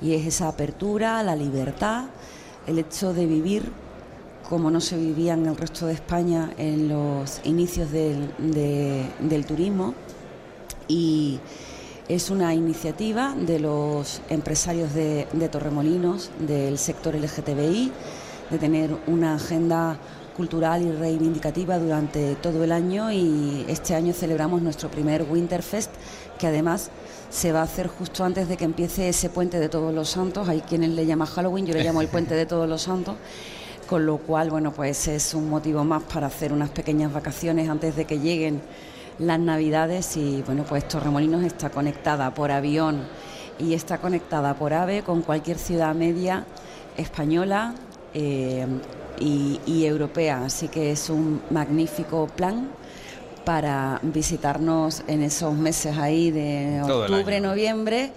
Y 0.00 0.14
es 0.14 0.24
esa 0.24 0.46
apertura, 0.46 1.20
la 1.24 1.34
libertad, 1.34 2.04
el 2.64 2.78
hecho 2.78 3.12
de 3.12 3.26
vivir 3.26 3.72
como 4.48 4.70
no 4.70 4.80
se 4.80 4.96
vivía 4.96 5.32
en 5.32 5.46
el 5.46 5.56
resto 5.56 5.86
de 5.86 5.94
España 5.94 6.52
en 6.58 6.88
los 6.88 7.40
inicios 7.44 7.90
del, 7.90 8.30
del 8.38 9.46
turismo. 9.46 9.94
Y 10.86 11.40
es 12.08 12.30
una 12.30 12.54
iniciativa 12.54 13.34
de 13.34 13.60
los 13.60 14.20
empresarios 14.28 14.92
de, 14.94 15.26
Torremolinos, 15.50 16.30
del 16.38 16.78
sector 16.78 17.14
LGTBI, 17.14 17.92
de 18.50 18.58
tener 18.58 18.96
una 19.06 19.36
agenda 19.36 19.96
cultural 20.36 20.82
y 20.82 20.90
reivindicativa 20.90 21.78
durante 21.78 22.34
todo 22.36 22.64
el 22.64 22.72
año 22.72 23.12
y 23.12 23.66
este 23.68 23.94
año 23.94 24.14
celebramos 24.14 24.62
nuestro 24.62 24.90
primer 24.90 25.26
Winterfest 25.28 25.90
que 26.38 26.46
además 26.46 26.90
se 27.30 27.52
va 27.52 27.60
a 27.60 27.64
hacer 27.64 27.86
justo 27.86 28.24
antes 28.24 28.48
de 28.48 28.56
que 28.56 28.64
empiece 28.64 29.08
ese 29.08 29.28
puente 29.28 29.60
de 29.60 29.68
todos 29.68 29.94
los 29.94 30.08
santos, 30.08 30.48
hay 30.48 30.62
quienes 30.62 30.90
le 30.90 31.06
llaman 31.06 31.28
Halloween, 31.28 31.66
yo 31.66 31.74
le 31.74 31.84
llamo 31.84 32.00
el 32.00 32.08
puente 32.08 32.34
de 32.34 32.46
todos 32.46 32.68
los 32.68 32.82
santos, 32.82 33.16
con 33.86 34.06
lo 34.06 34.18
cual 34.18 34.50
bueno 34.50 34.72
pues 34.72 35.06
es 35.06 35.34
un 35.34 35.48
motivo 35.48 35.84
más 35.84 36.02
para 36.02 36.26
hacer 36.26 36.52
unas 36.52 36.70
pequeñas 36.70 37.12
vacaciones 37.12 37.68
antes 37.68 37.94
de 37.94 38.06
que 38.06 38.18
lleguen 38.18 38.60
las 39.18 39.38
navidades 39.38 40.16
y 40.16 40.42
bueno 40.42 40.64
pues 40.68 40.88
Torremolinos 40.88 41.44
está 41.44 41.70
conectada 41.70 42.32
por 42.34 42.50
avión 42.50 43.02
y 43.58 43.74
está 43.74 43.98
conectada 43.98 44.54
por 44.54 44.72
AVE 44.72 45.02
con 45.02 45.22
cualquier 45.22 45.58
ciudad 45.58 45.94
media 45.94 46.44
española. 46.96 47.74
Eh, 48.14 48.66
y, 49.18 49.84
europea. 49.84 50.44
Así 50.44 50.68
que 50.68 50.92
es 50.92 51.10
un 51.10 51.42
magnífico 51.50 52.26
plan 52.26 52.70
para 53.44 53.98
visitarnos 54.02 55.02
en 55.08 55.22
esos 55.22 55.54
meses 55.54 55.98
ahí 55.98 56.30
de 56.30 56.80
octubre, 56.82 57.40
noviembre 57.40 58.12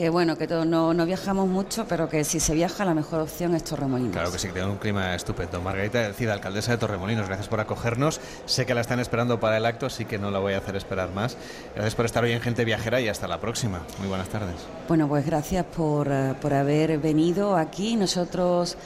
que 0.00 0.08
bueno, 0.08 0.38
que 0.38 0.46
todos 0.46 0.64
no, 0.64 0.94
no, 0.94 1.04
viajamos 1.04 1.46
mucho, 1.46 1.84
pero 1.86 2.08
que 2.08 2.24
si 2.24 2.40
se 2.40 2.54
viaja 2.54 2.86
la 2.86 2.94
mejor 2.94 3.20
opción 3.20 3.54
es 3.54 3.64
Torremolinos. 3.64 4.14
Claro 4.14 4.32
que 4.32 4.38
sí, 4.38 4.46
que 4.46 4.54
tiene 4.54 4.70
un 4.70 4.78
clima 4.78 5.14
estupendo. 5.14 5.60
Margarita 5.60 5.98
Decida, 5.98 6.32
alcaldesa 6.32 6.72
de 6.72 6.78
Torremolinos, 6.78 7.26
gracias 7.26 7.48
por 7.48 7.60
acogernos. 7.60 8.18
Sé 8.46 8.64
que 8.64 8.72
la 8.72 8.80
están 8.80 8.98
esperando 8.98 9.38
para 9.40 9.58
el 9.58 9.66
acto, 9.66 9.84
así 9.84 10.06
que 10.06 10.18
no 10.18 10.30
la 10.30 10.38
voy 10.38 10.54
a 10.54 10.56
hacer 10.56 10.74
esperar 10.74 11.10
más. 11.12 11.36
Gracias 11.74 11.94
por 11.94 12.06
estar 12.06 12.24
hoy 12.24 12.32
en 12.32 12.40
Gente 12.40 12.64
Viajera 12.64 12.98
y 13.02 13.08
hasta 13.08 13.28
la 13.28 13.40
próxima. 13.40 13.82
Muy 13.98 14.08
buenas 14.08 14.30
tardes. 14.30 14.54
Bueno, 14.88 15.06
pues 15.06 15.26
gracias 15.26 15.66
por, 15.66 16.08
eh, 16.10 16.32
por 16.40 16.54
haber 16.54 16.96
venido 16.96 17.54
aquí. 17.54 17.94
Nosotros 17.94 18.78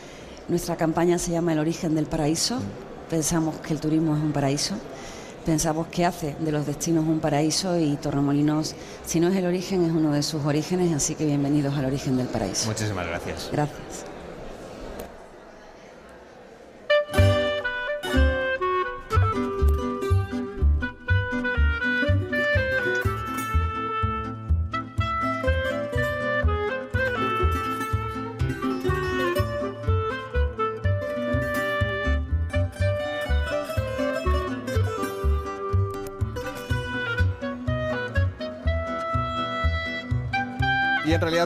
nuestra 0.49 0.75
campaña 0.75 1.17
se 1.19 1.31
llama 1.31 1.53
El 1.53 1.61
origen 1.61 1.95
del 1.95 2.07
paraíso. 2.07 2.59
Pensamos 3.09 3.59
que 3.59 3.73
el 3.73 3.79
turismo 3.79 4.17
es 4.17 4.21
un 4.21 4.33
paraíso. 4.33 4.75
Pensamos 5.45 5.89
que 5.89 6.07
hace 6.07 6.37
de 6.41 6.53
los 6.53 6.65
destinos 6.65 7.05
un 7.07 7.21
paraíso 7.21 7.79
y 7.79 7.97
Torremolinos, 7.97 8.75
si 9.05 9.21
no 9.21 9.29
es 9.29 9.37
el 9.37 9.45
origen, 9.45 9.85
es 9.85 9.93
uno 9.93 10.11
de 10.13 10.23
sus 10.23 10.45
orígenes, 10.47 10.93
así 10.95 11.15
que 11.15 11.27
bienvenidos 11.27 11.77
al 11.77 11.85
origen 11.85 12.17
del 12.17 12.29
paraíso. 12.29 12.67
Muchísimas 12.67 13.07
gracias. 13.07 13.51
Gracias. 13.53 14.14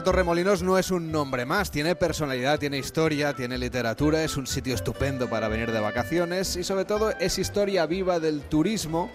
Torremolinos 0.03 0.63
no 0.63 0.77
es 0.77 0.91
un 0.91 1.11
nombre 1.11 1.45
más, 1.45 1.71
tiene 1.71 1.95
personalidad, 1.95 2.59
tiene 2.59 2.77
historia, 2.77 3.33
tiene 3.33 3.57
literatura, 3.57 4.23
es 4.23 4.37
un 4.37 4.47
sitio 4.47 4.75
estupendo 4.75 5.29
para 5.29 5.47
venir 5.47 5.71
de 5.71 5.79
vacaciones 5.79 6.55
y 6.55 6.63
sobre 6.63 6.85
todo 6.85 7.11
es 7.19 7.37
historia 7.37 7.85
viva 7.85 8.19
del 8.19 8.41
turismo 8.41 9.11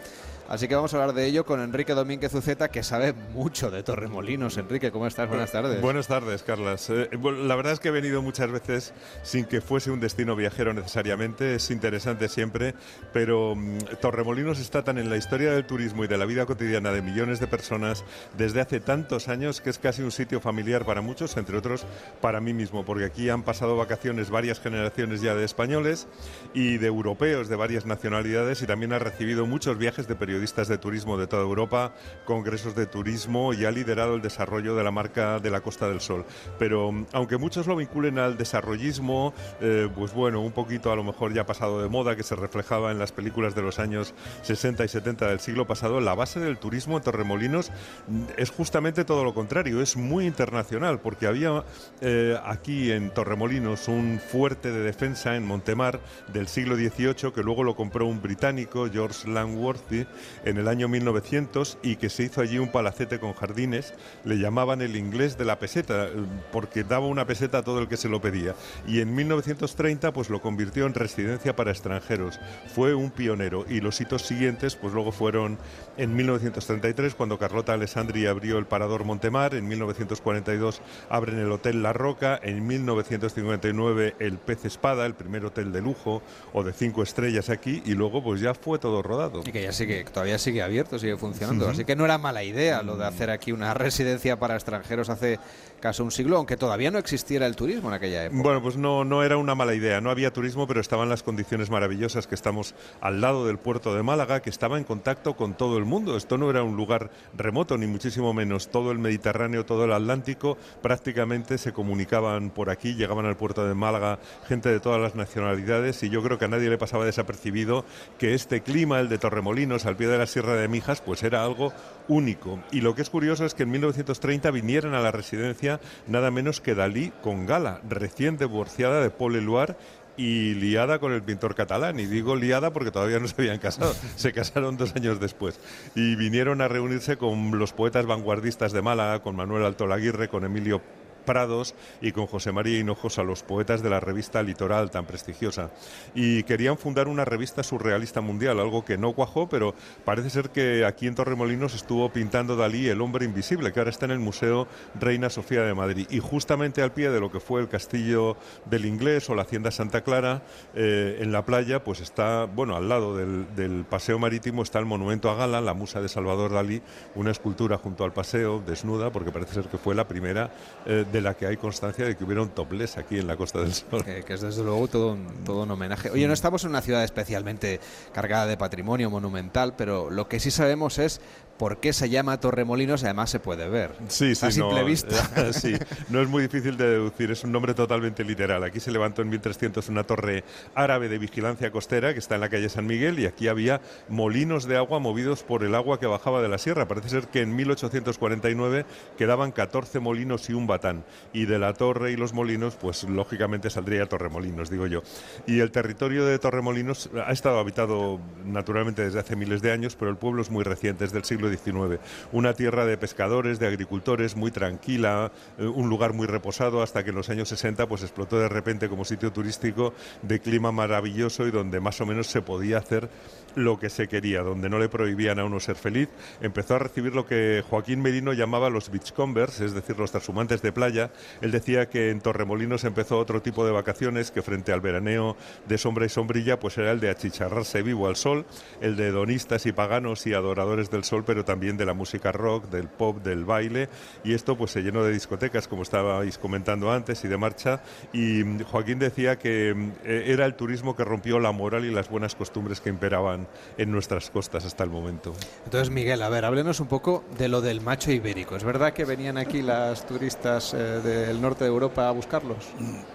Así 0.49 0.69
que 0.69 0.75
vamos 0.75 0.93
a 0.93 0.99
hablar 0.99 1.15
de 1.15 1.25
ello 1.25 1.47
con 1.47 1.63
Enrique 1.63 1.95
Domínguez 1.95 2.35
Uceta, 2.35 2.69
que 2.69 2.83
sabe 2.83 3.15
mucho 3.33 3.71
de 3.71 3.83
Torremolinos. 3.83 4.59
Enrique, 4.59 4.91
¿cómo 4.91 5.07
estás? 5.07 5.27
Buenas 5.27 5.53
tardes. 5.53 5.81
Buenas 5.81 6.07
tardes, 6.07 6.43
Carlas. 6.43 6.91
Eh, 6.91 7.09
la 7.43 7.57
verdad 7.57 7.73
es 7.73 7.81
que 7.81 7.89
he 7.89 7.91
venido 7.91 8.21
muchas 8.21 8.51
veces 8.51 8.93
sin 9.23 9.47
que 9.47 9.63
fuese 9.63 9.91
un 9.91 10.01
destino 10.01 10.37
viajero 10.37 10.75
necesariamente. 10.75 11.55
Es 11.55 11.71
interesante 11.71 12.29
siempre, 12.29 12.75
pero 13.15 13.57
mm, 13.57 13.79
Torremolinos 14.03 14.61
está 14.61 14.85
tan 14.85 14.99
en 14.99 15.09
la 15.09 15.17
historia 15.17 15.51
del 15.51 15.65
turismo 15.65 16.05
y 16.05 16.09
de 16.09 16.19
la 16.19 16.27
vida 16.27 16.45
cotidiana 16.45 16.93
de 16.93 17.01
millones 17.01 17.41
de 17.41 17.47
personas 17.47 18.05
desde 18.37 18.61
hace 18.61 18.81
tantos 18.81 19.29
años 19.29 19.63
que 19.63 19.71
es 19.71 19.79
casi 19.79 20.03
un 20.03 20.13
sitio 20.13 20.43
familiar 20.43 20.85
para 20.85 21.01
muchos, 21.01 21.39
entre 21.39 21.57
otros 21.57 21.87
para 22.21 22.43
mí 22.43 22.53
mismo, 22.53 22.85
porque 22.85 23.07
aquí 23.07 23.31
han 23.31 23.45
pasado 23.45 23.79
vacaciones 23.79 24.29
varias 24.29 24.61
generaciones 24.61 25.23
ya 25.23 25.35
de 25.35 25.45
españoles 25.45 26.07
y 26.53 26.77
de 26.77 26.87
europeos 26.87 27.49
de 27.49 27.57
varias 27.57 27.87
nacionalidades 27.87 28.61
y 28.61 28.67
también 28.67 28.93
ha 28.93 28.99
recibido 28.99 29.47
muchos 29.47 29.79
viajes 29.79 30.07
de 30.07 30.15
periodistas 30.15 30.35
de 30.45 30.77
turismo 30.77 31.17
de 31.17 31.27
toda 31.27 31.43
Europa, 31.43 31.95
congresos 32.27 32.75
de 32.75 32.85
turismo 32.85 33.55
y 33.55 33.65
ha 33.65 33.71
liderado 33.71 34.15
el 34.15 34.21
desarrollo 34.21 34.77
de 34.77 34.85
la 34.85 34.91
marca 34.91 35.41
de 35.41 35.51
la 35.51 35.63
Costa 35.63 35.89
del 35.89 36.03
Sol. 36.03 36.27
Pero 36.59 36.93
mm, 36.93 37.07
aunque 37.13 37.39
muchos 37.39 37.67
lo 37.67 37.77
vinculen 37.77 38.19
al 38.19 38.37
desarrollismo, 38.37 39.33
eh, 39.63 39.89
pues 39.95 40.13
bueno, 40.13 40.43
un 40.43 40.53
poquito 40.53 40.93
a 40.93 40.97
lo 40.97 41.03
mejor 41.03 41.33
ya 41.33 41.47
pasado 41.47 41.83
de 41.83 41.89
moda, 41.89 42.15
que 42.15 42.23
se 42.23 42.37
reflejaba 42.37 42.93
en 42.93 42.99
las 42.99 43.11
películas 43.11 43.55
de 43.55 43.63
los 43.63 43.79
años 43.79 44.13
60 44.43 44.85
y 44.85 44.89
70 44.89 45.29
del 45.29 45.41
siglo 45.41 45.67
pasado, 45.67 45.99
la 46.01 46.15
base 46.15 46.41
del 46.41 46.59
turismo 46.59 46.99
en 46.99 47.03
Torremolinos 47.03 47.73
mm, 48.07 48.25
es 48.37 48.51
justamente 48.51 49.05
todo 49.05 49.25
lo 49.25 49.33
contrario, 49.33 49.81
es 49.81 49.97
muy 49.97 50.27
internacional, 50.27 51.01
porque 51.01 51.27
había 51.27 51.65
eh, 52.03 52.39
aquí 52.45 52.93
en 52.93 53.11
Torremolinos 53.11 53.89
un 53.89 54.21
fuerte 54.21 54.71
de 54.71 54.81
defensa 54.81 55.37
en 55.37 55.47
Montemar 55.47 56.01
del 56.33 56.49
siglo 56.49 56.77
XVIII 56.77 57.33
que 57.33 57.43
luego 57.43 57.65
lo 57.65 57.75
compró 57.75 58.07
un 58.07 58.21
británico, 58.21 58.89
George 58.93 59.29
Langworthy, 59.29 60.07
en 60.45 60.59
el 60.59 60.69
año 60.69 60.89
1900 60.89 61.79
y 61.83 61.97
que 61.97 62.11
se 62.11 62.25
hizo 62.25 62.41
allí 62.41 62.59
un 62.59 62.71
palacete 62.71 63.19
con 63.19 63.35
jardines. 63.35 63.95
Le 64.25 64.39
llamaban 64.39 64.83
el 64.83 64.97
inglés 64.97 65.39
de 65.39 65.45
la 65.45 65.59
peseta 65.59 66.09
porque 66.53 66.85
daba 66.85 67.07
una 67.07 67.27
peseta 67.27 67.59
a 67.59 67.63
todo 67.63 67.79
el 67.81 67.89
que 67.89 67.97
se 67.97 68.09
lo 68.09 68.21
pedía. 68.21 68.55
Y 68.87 69.01
en 69.01 69.15
1930 69.15 70.13
pues 70.13 70.31
lo 70.31 70.41
convirtió 70.41 70.87
en 70.87 70.95
residencia 70.95 71.57
para 71.57 71.71
extranjeros. 71.71 72.41
Fue 72.75 72.95
un 72.95 73.11
pionero 73.11 73.65
y 73.69 73.81
los 73.81 74.01
hitos 74.01 74.23
siguientes 74.23 74.77
pues 74.77 74.93
luego 74.93 75.13
fueron 75.13 75.59
en 75.97 76.15
1933 76.15 77.15
cuando 77.15 77.39
Carlota 77.39 77.73
Alessandri 77.73 78.27
abrió 78.27 78.59
el 78.59 78.67
Parador 78.67 79.05
Montemar, 79.05 79.55
en 79.55 79.69
1942 79.69 80.81
abren 81.09 81.39
el 81.39 81.51
Hotel 81.51 81.83
La 81.83 81.93
Roca, 81.93 82.39
en 82.43 82.67
1959 82.67 84.17
el 84.19 84.39
Pez 84.39 84.65
Espada, 84.65 85.07
el 85.07 85.15
primer 85.15 85.45
hotel 85.45 85.73
de 85.73 85.81
lujo 85.81 86.23
o 86.53 86.63
de 86.63 86.73
cinco 86.73 87.03
estrellas 87.03 87.51
aquí 87.51 87.83
y 87.85 87.95
luego 87.95 88.23
pues 88.23 88.41
ya 88.41 88.55
fue 88.55 88.79
todo 88.79 89.03
rodado. 89.03 89.43
Y 89.45 89.53
que 89.53 89.63
ya 89.63 89.73
sigue 89.73 90.05
todavía 90.05 90.39
sigue 90.39 90.63
abierto, 90.63 90.99
sigue 90.99 91.17
funcionando. 91.17 91.69
Así 91.69 91.85
que 91.85 91.97
no 91.97 92.05
era 92.05 92.19
mala 92.19 92.45
idea 92.45 92.83
lo 92.83 92.97
de 92.97 93.07
hacer 93.07 93.31
aquí 93.31 93.53
una 93.53 93.75
residencia 93.75 94.39
para 94.39 94.55
extranjeros 94.55 95.09
hace 95.09 95.39
casi 95.85 96.01
un 96.01 96.11
siglo, 96.11 96.39
aunque 96.39 96.57
todavía 96.57 96.91
no 96.91 96.99
existiera 96.99 97.47
el 97.47 97.57
turismo 97.57 97.91
en 97.91 97.95
aquella 97.97 98.25
época. 98.25 98.43
Bueno, 98.43 98.63
pues 98.63 98.79
no, 98.79 99.05
no 99.05 99.23
era 99.23 99.37
una 99.37 99.55
mala 99.55 99.75
idea. 99.75 100.01
No 100.01 100.09
había 100.09 100.33
turismo, 100.33 100.67
pero 100.67 100.81
estaban 100.81 101.11
las 101.11 101.23
condiciones 101.23 101.69
maravillosas 101.69 102.27
que 102.27 102.35
estamos 102.35 102.75
al 103.03 103.21
lado 103.21 103.47
del 103.47 103.59
puerto 103.59 103.95
de 103.95 104.03
Málaga, 104.03 104.41
que 104.41 104.49
estaba 104.49 104.79
en 104.79 104.85
contacto 104.85 105.37
con 105.37 105.53
todo 105.53 105.77
el 105.77 105.85
mundo. 105.85 106.17
Esto 106.17 106.39
no 106.39 106.49
era 106.49 106.63
un 106.63 106.75
lugar 106.75 107.11
remoto, 107.37 107.77
ni 107.77 107.87
muchísimo 107.87 108.33
menos. 108.33 108.71
Todo 108.71 108.93
el 108.93 108.99
Mediterráneo, 108.99 109.67
todo 109.67 109.85
el 109.85 109.93
Atlántico, 109.93 110.57
prácticamente 110.81 111.59
se 111.59 111.75
comunicaban 111.75 112.49
por 112.49 112.71
aquí, 112.71 112.95
llegaban 112.95 113.27
al 113.27 113.37
puerto 113.37 113.69
de 113.69 113.75
Málaga 113.75 114.21
gente 114.49 114.71
de 114.71 114.81
todas 114.81 115.03
las 115.03 115.15
nacionalidades 115.17 116.03
y 116.03 116.09
yo 116.09 116.23
creo 116.23 116.39
que 116.39 116.47
a 116.47 116.49
nadie 116.49 116.71
le 116.71 116.79
pasaba 116.79 117.05
desapercibido 117.05 117.85
que 118.19 118.33
este 118.33 118.63
clima, 118.63 119.01
el 119.01 119.11
de 119.11 119.19
Torremolinos, 119.19 119.85
al 119.85 119.99
pie 119.99 120.07
de 120.07 120.17
la 120.17 120.27
Sierra 120.27 120.55
de 120.55 120.67
Mijas, 120.67 121.03
pues 121.03 121.23
era 121.23 121.45
algo 121.45 121.75
único. 122.09 122.63
Y 122.71 122.81
lo 122.81 122.95
que 122.95 123.03
es 123.03 123.11
curioso 123.11 123.45
es 123.45 123.55
que 123.55 123.65
en 123.65 123.71
1930 123.71 124.51
vinieran 124.51 124.95
a 124.95 125.01
la 125.01 125.11
residencia 125.11 125.81
nada 126.07 126.31
menos 126.31 126.61
que 126.61 126.75
Dalí 126.75 127.13
con 127.23 127.47
Gala, 127.47 127.81
recién 127.89 128.37
divorciada 128.37 129.01
de 129.01 129.11
Paul 129.11 129.37
Eluard 129.37 129.77
y 130.17 130.55
liada 130.55 130.99
con 130.99 131.13
el 131.13 131.23
pintor 131.23 131.55
catalán. 131.55 131.99
Y 131.99 132.07
digo 132.07 132.37
liada 132.37 132.73
porque 132.73 132.91
todavía 132.91 133.19
no 133.19 133.29
se 133.29 133.35
habían 133.39 133.59
casado, 133.59 133.95
se 134.17 134.33
casaron 134.33 134.77
dos 134.77 134.95
años 134.97 135.21
después. 135.21 135.59
Y 135.95 136.17
vinieron 136.17 136.61
a 136.61 136.69
reunirse 136.69 137.17
con 137.17 137.59
los 137.59 137.73
poetas 137.73 138.07
vanguardistas 138.07 138.73
de 138.73 138.83
Málaga, 138.83 139.23
con 139.23 139.37
Manuel 139.37 139.65
Alto 139.65 139.87
Laguirre, 139.87 140.29
con 140.29 140.45
Emilio 140.45 140.81
Prados 141.25 141.75
y 142.01 142.13
con 142.13 142.27
José 142.27 142.53
María 142.53 142.79
Hinojos 142.79 143.19
a 143.19 143.23
los 143.23 143.43
poetas 143.43 143.83
de 143.83 143.91
la 143.91 144.01
revista 144.01 144.43
Litoral 144.43 144.91
tan 144.91 145.07
prestigiosa. 145.07 145.71
Y 146.15 146.43
querían 146.45 146.79
fundar 146.79 147.09
una 147.09 147.25
revista 147.25 147.63
surrealista 147.63 148.21
mundial, 148.21 148.61
algo 148.61 148.85
que 148.85 148.99
no 148.99 149.13
cuajó, 149.13 149.49
pero 149.49 149.75
parece 150.05 150.31
ser 150.31 150.51
que 150.51 150.85
aquí 150.85 151.07
en 151.07 151.15
Torremolinos 151.15 151.75
estuvo 151.75 152.11
pintando 152.11 152.57
Dalí 152.57 152.89
El 152.89 153.01
hombre 153.01 153.25
invisible, 153.25 153.73
que 153.73 153.81
ahora 153.81 153.91
está 153.91 154.05
en 154.07 154.13
el 154.13 154.19
Museo 154.19 154.67
Reina 154.99 155.31
Sofía 155.31 155.63
de 155.63 155.75
Madrid. 155.75 156.07
Y 156.11 156.21
justamente 156.21 156.83
al 156.83 156.93
pie 156.93 157.11
de 157.11 157.21
lo 157.21 157.31
que 157.31 157.41
fue 157.41 157.61
el 157.61 157.69
castillo 157.69 158.37
del 158.67 158.85
Inglés 158.85 159.29
o 159.31 159.35
la 159.35 159.43
Hacienda 159.43 159.71
Santa 159.71 160.03
Clara, 160.03 160.43
eh, 160.75 161.19
en 161.21 161.33
la 161.33 161.45
playa, 161.45 161.85
pues 161.85 162.01
está, 162.01 162.45
bueno, 162.47 162.77
al 162.77 162.89
lado 162.89 163.17
del, 163.17 163.85
paseo 163.89 164.19
marítimo 164.19 164.63
está 164.63 164.79
el 164.79 164.87
monumento 164.87 165.31
a 165.31 165.35
Gala, 165.35 165.61
la 165.61 165.75
musa 165.75 166.01
de 166.01 166.09
Salvador 166.09 166.53
Dalí, 166.53 166.83
una 167.15 167.31
escultura 167.31 167.79
junto 167.79 168.05
al 168.05 168.13
paseo, 168.13 168.63
desnuda, 168.65 169.11
porque 169.11 169.31
parece 169.31 169.55
ser 169.55 169.65
que 169.67 169.79
fue 169.79 169.95
la 169.95 170.07
primera 170.09 170.51
eh, 170.87 171.05
de 171.15 171.21
la 171.21 171.35
que 171.35 171.47
hay 171.47 171.57
constancia 171.57 172.05
de 172.05 172.17
que 172.17 172.25
hubiera 172.25 172.43
un 172.43 172.49
topless 172.49 172.99
aquí 172.99 173.19
en 173.19 173.29
la 173.29 173.37
Costa 173.37 173.61
del 173.61 173.73
Sol. 173.73 174.05
Que, 174.05 174.25
es 174.27 174.41
desde 174.41 174.65
luego 174.65 174.89
todo 174.89 175.13
un, 175.13 175.45
todo 175.45 175.63
un 175.63 175.71
homenaje. 175.71 176.11
Oye, 176.11 176.27
no 176.27 176.35
estamos 176.35 176.65
en 176.65 176.71
una 176.71 176.83
ciudad 176.83 177.05
especialmente 177.05 177.79
cargada 178.13 178.47
de 178.47 178.57
patrimonio 178.57 179.11
monumental, 179.11 179.75
pero 179.77 180.11
lo 180.11 180.29
que 180.29 180.41
sí 180.41 180.51
sabemos 180.51 180.99
es 180.99 181.21
por 181.57 181.79
qué 181.79 181.93
se 181.93 182.09
llama 182.09 182.41
Torremolinos, 182.41 183.05
además 183.05 183.31
se 183.31 183.41
puede 183.41 183.69
ver. 183.69 183.93
Sí, 184.09 184.35
sí, 184.35 184.47
a 184.47 184.51
simple 184.51 184.81
no, 184.81 184.85
vista. 184.85 185.53
sí, 185.53 185.75
no 186.11 186.21
es 186.21 186.29
muy 186.29 186.43
difícil 186.43 186.77
de 186.77 186.89
deducir, 186.89 187.31
es 187.31 187.45
un 187.45 187.53
nombre 187.53 187.75
totalmente 187.75 188.25
literal. 188.25 188.65
Aquí 188.65 188.81
se 188.81 188.91
levantó 188.91 189.23
en 189.23 189.29
1300 189.29 189.89
una 189.89 190.05
torre 190.05 190.45
árabe 190.75 191.09
de 191.09 191.19
vigilancia 191.19 191.71
costera 191.71 192.13
que 192.13 192.19
está 192.19 192.35
en 192.35 192.41
la 192.41 192.49
calle 192.49 192.69
San 192.69 192.87
Miguel 192.87 193.19
y 193.19 193.27
aquí 193.27 193.49
había 193.49 193.81
molinos 194.09 194.67
de 194.67 194.77
agua 194.77 194.99
movidos 194.99 195.43
por 195.43 195.65
el 195.65 195.75
agua 195.75 196.01
que 196.01 196.07
bajaba 196.07 196.43
de 196.43 196.49
la 196.49 196.59
sierra. 196.59 196.89
Parece 196.89 197.09
ser 197.09 197.29
que 197.29 197.41
en 197.41 197.55
1849 197.55 198.87
quedaban 199.17 199.53
14 199.53 200.01
molinos 200.01 200.49
y 200.51 200.55
un 200.55 200.67
batán. 200.67 201.05
Y 201.33 201.47
de 201.47 201.59
la 201.59 201.75
torre 201.75 202.13
y 202.13 202.17
los 202.17 202.33
molinos, 202.33 202.77
pues 202.77 203.05
lógicamente 203.05 203.71
saldría 203.71 204.07
Torremolinos, 204.07 204.71
digo 204.71 204.87
yo. 204.87 205.03
Y 205.47 205.61
el 205.61 205.71
territorio 205.71 206.25
de 206.25 206.39
Torremolinos 206.39 207.11
ha 207.27 207.33
estado 207.33 207.59
habitado 207.59 208.21
naturalmente 208.45 209.03
desde 209.03 209.21
hace 209.21 209.37
miles 209.37 209.63
de 209.63 209.73
años, 209.73 209.97
pero 209.97 210.11
el 210.11 210.17
pueblo 210.17 210.43
es 210.43 210.51
muy 210.51 210.65
reciente, 210.65 211.05
es 211.05 211.13
del 211.13 211.25
siglo 211.25 211.44
XIX. 211.51 212.01
Una 212.33 212.55
tierra 212.55 212.87
de 212.87 212.97
pescadores, 212.97 213.59
de 213.59 213.67
agricultores, 213.67 214.37
muy 214.37 214.51
tranquila, 214.51 215.33
eh, 215.59 215.67
un 215.67 215.89
lugar 215.89 216.13
muy 216.13 216.27
reposado, 216.27 216.83
hasta 216.83 217.05
que 217.05 217.11
en 217.11 217.17
los 217.17 217.31
años 217.31 217.49
60 217.49 217.87
pues 217.87 218.03
explotó 218.03 218.39
de 218.39 218.49
repente 218.49 218.89
como 218.89 219.05
sitio 219.05 219.33
turístico 219.33 219.95
de 220.23 220.41
clima 220.41 220.73
maravilloso 220.73 221.47
y 221.47 221.51
donde 221.51 221.81
más 221.81 222.01
o 222.01 222.07
menos 222.07 222.27
se 222.27 222.43
podía 222.43 222.79
hacer 222.79 223.09
lo 223.55 223.79
que 223.79 223.91
se 223.91 224.09
quería, 224.09 224.43
donde 224.43 224.69
no 224.69 224.79
le 224.79 224.89
prohibían 224.89 225.39
a 225.39 225.45
uno 225.45 225.61
ser 225.61 225.77
feliz, 225.77 226.09
empezó 226.41 226.75
a 226.75 226.79
recibir 226.79 227.15
lo 227.15 227.27
que 227.27 227.63
Joaquín 227.69 228.03
Merino 228.03 228.33
llamaba 228.33 228.71
los 228.71 228.91
beachcombers, 228.91 229.61
es 229.61 229.75
decir, 229.75 229.99
los 229.99 230.11
trashumantes 230.11 230.63
de 230.63 230.73
playa. 230.73 231.11
Él 231.41 231.51
decía 231.51 231.89
que 231.89 232.11
en 232.11 232.21
Torremolinos 232.21 232.85
empezó 232.85 233.19
otro 233.19 233.43
tipo 233.43 233.65
de 233.65 233.73
vacaciones 233.73 234.31
que 234.31 234.43
frente 234.43 234.73
al 234.73 234.81
veraneo 234.81 235.37
de 235.67 235.79
sombra 235.79 236.07
y 236.07 236.09
sombrilla, 236.09 236.59
pues 236.59 236.79
era 236.79 236.93
el 236.93 237.01
de 237.01 237.11
achicharrarse 237.11 237.83
vivo 237.83 238.09
al 238.09 238.17
sol, 238.17 238.45
el 238.81 238.97
de 238.97 239.09
hedonistas 239.09 239.67
y 239.67 239.73
paganos 239.73 240.27
y 240.27 240.35
adoradores 240.35 240.91
del 240.91 241.05
sol, 241.05 241.25
pero 241.35 241.45
también 241.45 241.77
de 241.77 241.85
la 241.85 241.95
música 241.95 242.31
rock, 242.31 242.67
del 242.67 242.87
pop, 242.87 243.17
del 243.17 243.45
baile, 243.45 243.89
y 244.23 244.35
esto 244.35 244.57
pues 244.57 244.71
se 244.71 244.83
llenó 244.83 245.03
de 245.03 245.11
discotecas, 245.11 245.67
como 245.67 245.83
estabais 245.83 246.39
comentando 246.39 246.93
antes, 246.93 247.25
y 247.25 247.29
de 247.29 247.37
marcha, 247.37 247.81
y 248.13 248.63
Joaquín 248.63 249.01
decía 249.01 249.37
que 249.37 249.71
eh, 250.05 250.25
era 250.29 250.47
el 250.47 250.55
turismo 250.55 250.95
que 250.95 251.03
rompió 251.03 251.41
la 251.41 251.51
moral 251.51 251.85
y 251.85 251.91
las 251.91 252.09
buenas 252.09 252.37
costumbres 252.37 252.81
que 252.81 252.89
imperaban 252.89 253.49
en 253.79 253.91
nuestras 253.91 254.31
costas 254.31 254.65
hasta 254.65 254.85
el 254.85 254.91
momento. 254.91 255.35
Entonces, 255.65 255.91
Miguel, 255.91 256.23
a 256.23 256.29
ver, 256.29 256.45
háblenos 256.45 256.79
un 256.79 256.87
poco 256.87 257.25
de 257.37 257.49
lo 257.49 257.61
del 257.61 257.81
macho 257.81 258.13
ibérico. 258.13 258.55
¿Es 258.55 258.63
verdad 258.63 258.93
que 258.93 259.05
venían 259.05 259.37
aquí 259.37 259.61
las 259.61 260.07
turistas 260.07 260.73
eh, 260.73 260.77
del 260.77 261.43
norte 261.43 261.65
de 261.65 261.71
Europa 261.71 262.07
a 262.07 262.13
buscarlos? 262.13 262.69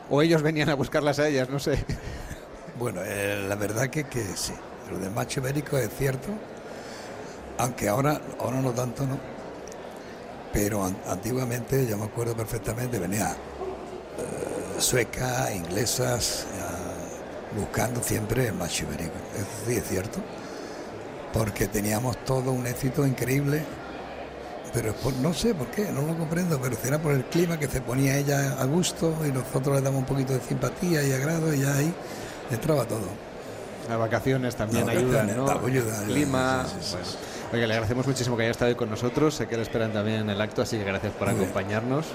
¿O 0.10 0.22
ellos 0.22 0.42
venían 0.42 0.68
a 0.68 0.74
buscarlas 0.74 1.20
a 1.20 1.30
ellas? 1.30 1.50
No 1.50 1.60
sé. 1.60 1.86
Bueno, 2.78 3.00
eh, 3.02 3.46
la 3.48 3.56
verdad 3.56 3.88
que, 3.90 4.04
que 4.04 4.24
sí. 4.36 4.54
Lo 4.92 4.98
del 5.00 5.12
macho 5.12 5.40
ibérico 5.40 5.78
es 5.78 5.90
cierto, 5.98 6.30
aunque 7.60 7.90
ahora, 7.90 8.20
ahora 8.40 8.62
no 8.62 8.72
tanto, 8.72 9.06
¿no? 9.06 9.20
Pero 10.52 10.84
antiguamente, 11.08 11.86
yo 11.86 11.98
me 11.98 12.06
acuerdo 12.06 12.36
perfectamente, 12.36 12.98
venía 12.98 13.32
eh, 13.32 14.80
suecas, 14.80 15.54
inglesas, 15.54 16.48
buscando 17.56 18.02
siempre 18.02 18.48
el 18.48 18.54
macho 18.54 18.86
ibérico. 18.86 19.14
Eso 19.36 19.46
sí 19.68 19.76
es 19.76 19.88
cierto, 19.88 20.20
porque 21.34 21.68
teníamos 21.68 22.18
todo 22.24 22.52
un 22.52 22.66
éxito 22.66 23.06
increíble, 23.06 23.64
pero 24.74 24.96
no 25.22 25.34
sé 25.34 25.54
por 25.54 25.68
qué, 25.68 25.92
no 25.92 26.02
lo 26.02 26.18
comprendo, 26.18 26.60
pero 26.62 26.78
será 26.82 26.98
por 26.98 27.12
el 27.12 27.26
clima 27.26 27.60
que 27.60 27.68
se 27.68 27.82
ponía 27.82 28.18
ella 28.18 28.58
a 28.60 28.66
gusto 28.66 29.16
y 29.28 29.32
nosotros 29.32 29.76
le 29.76 29.82
damos 29.82 30.00
un 30.00 30.06
poquito 30.06 30.34
de 30.34 30.40
simpatía 30.40 31.04
y 31.04 31.12
agrado 31.12 31.54
y 31.54 31.60
ya 31.60 31.76
ahí 31.76 31.94
entraba 32.52 32.86
todo. 32.86 33.29
Las 33.90 33.98
vacaciones 33.98 34.56
también 34.56 34.88
ayudan, 34.88 35.28
¿no? 35.36 35.50
Ayuda, 35.50 36.04
clima. 36.06 36.66
Oye, 37.52 37.66
le 37.66 37.74
agradecemos 37.74 38.06
muchísimo 38.06 38.38
que 38.38 38.44
haya 38.44 38.52
estado 38.52 38.70
hoy 38.70 38.76
con 38.76 38.90
nosotros. 38.90 39.34
Sé 39.34 39.48
que 39.48 39.58
le 39.58 39.64
esperan 39.64 39.92
también 39.92 40.22
en 40.22 40.30
el 40.30 40.40
acto, 40.40 40.62
así 40.62 40.78
que 40.78 40.84
gracias 40.84 41.14
por 41.14 41.28
acompañarnos 41.28 42.06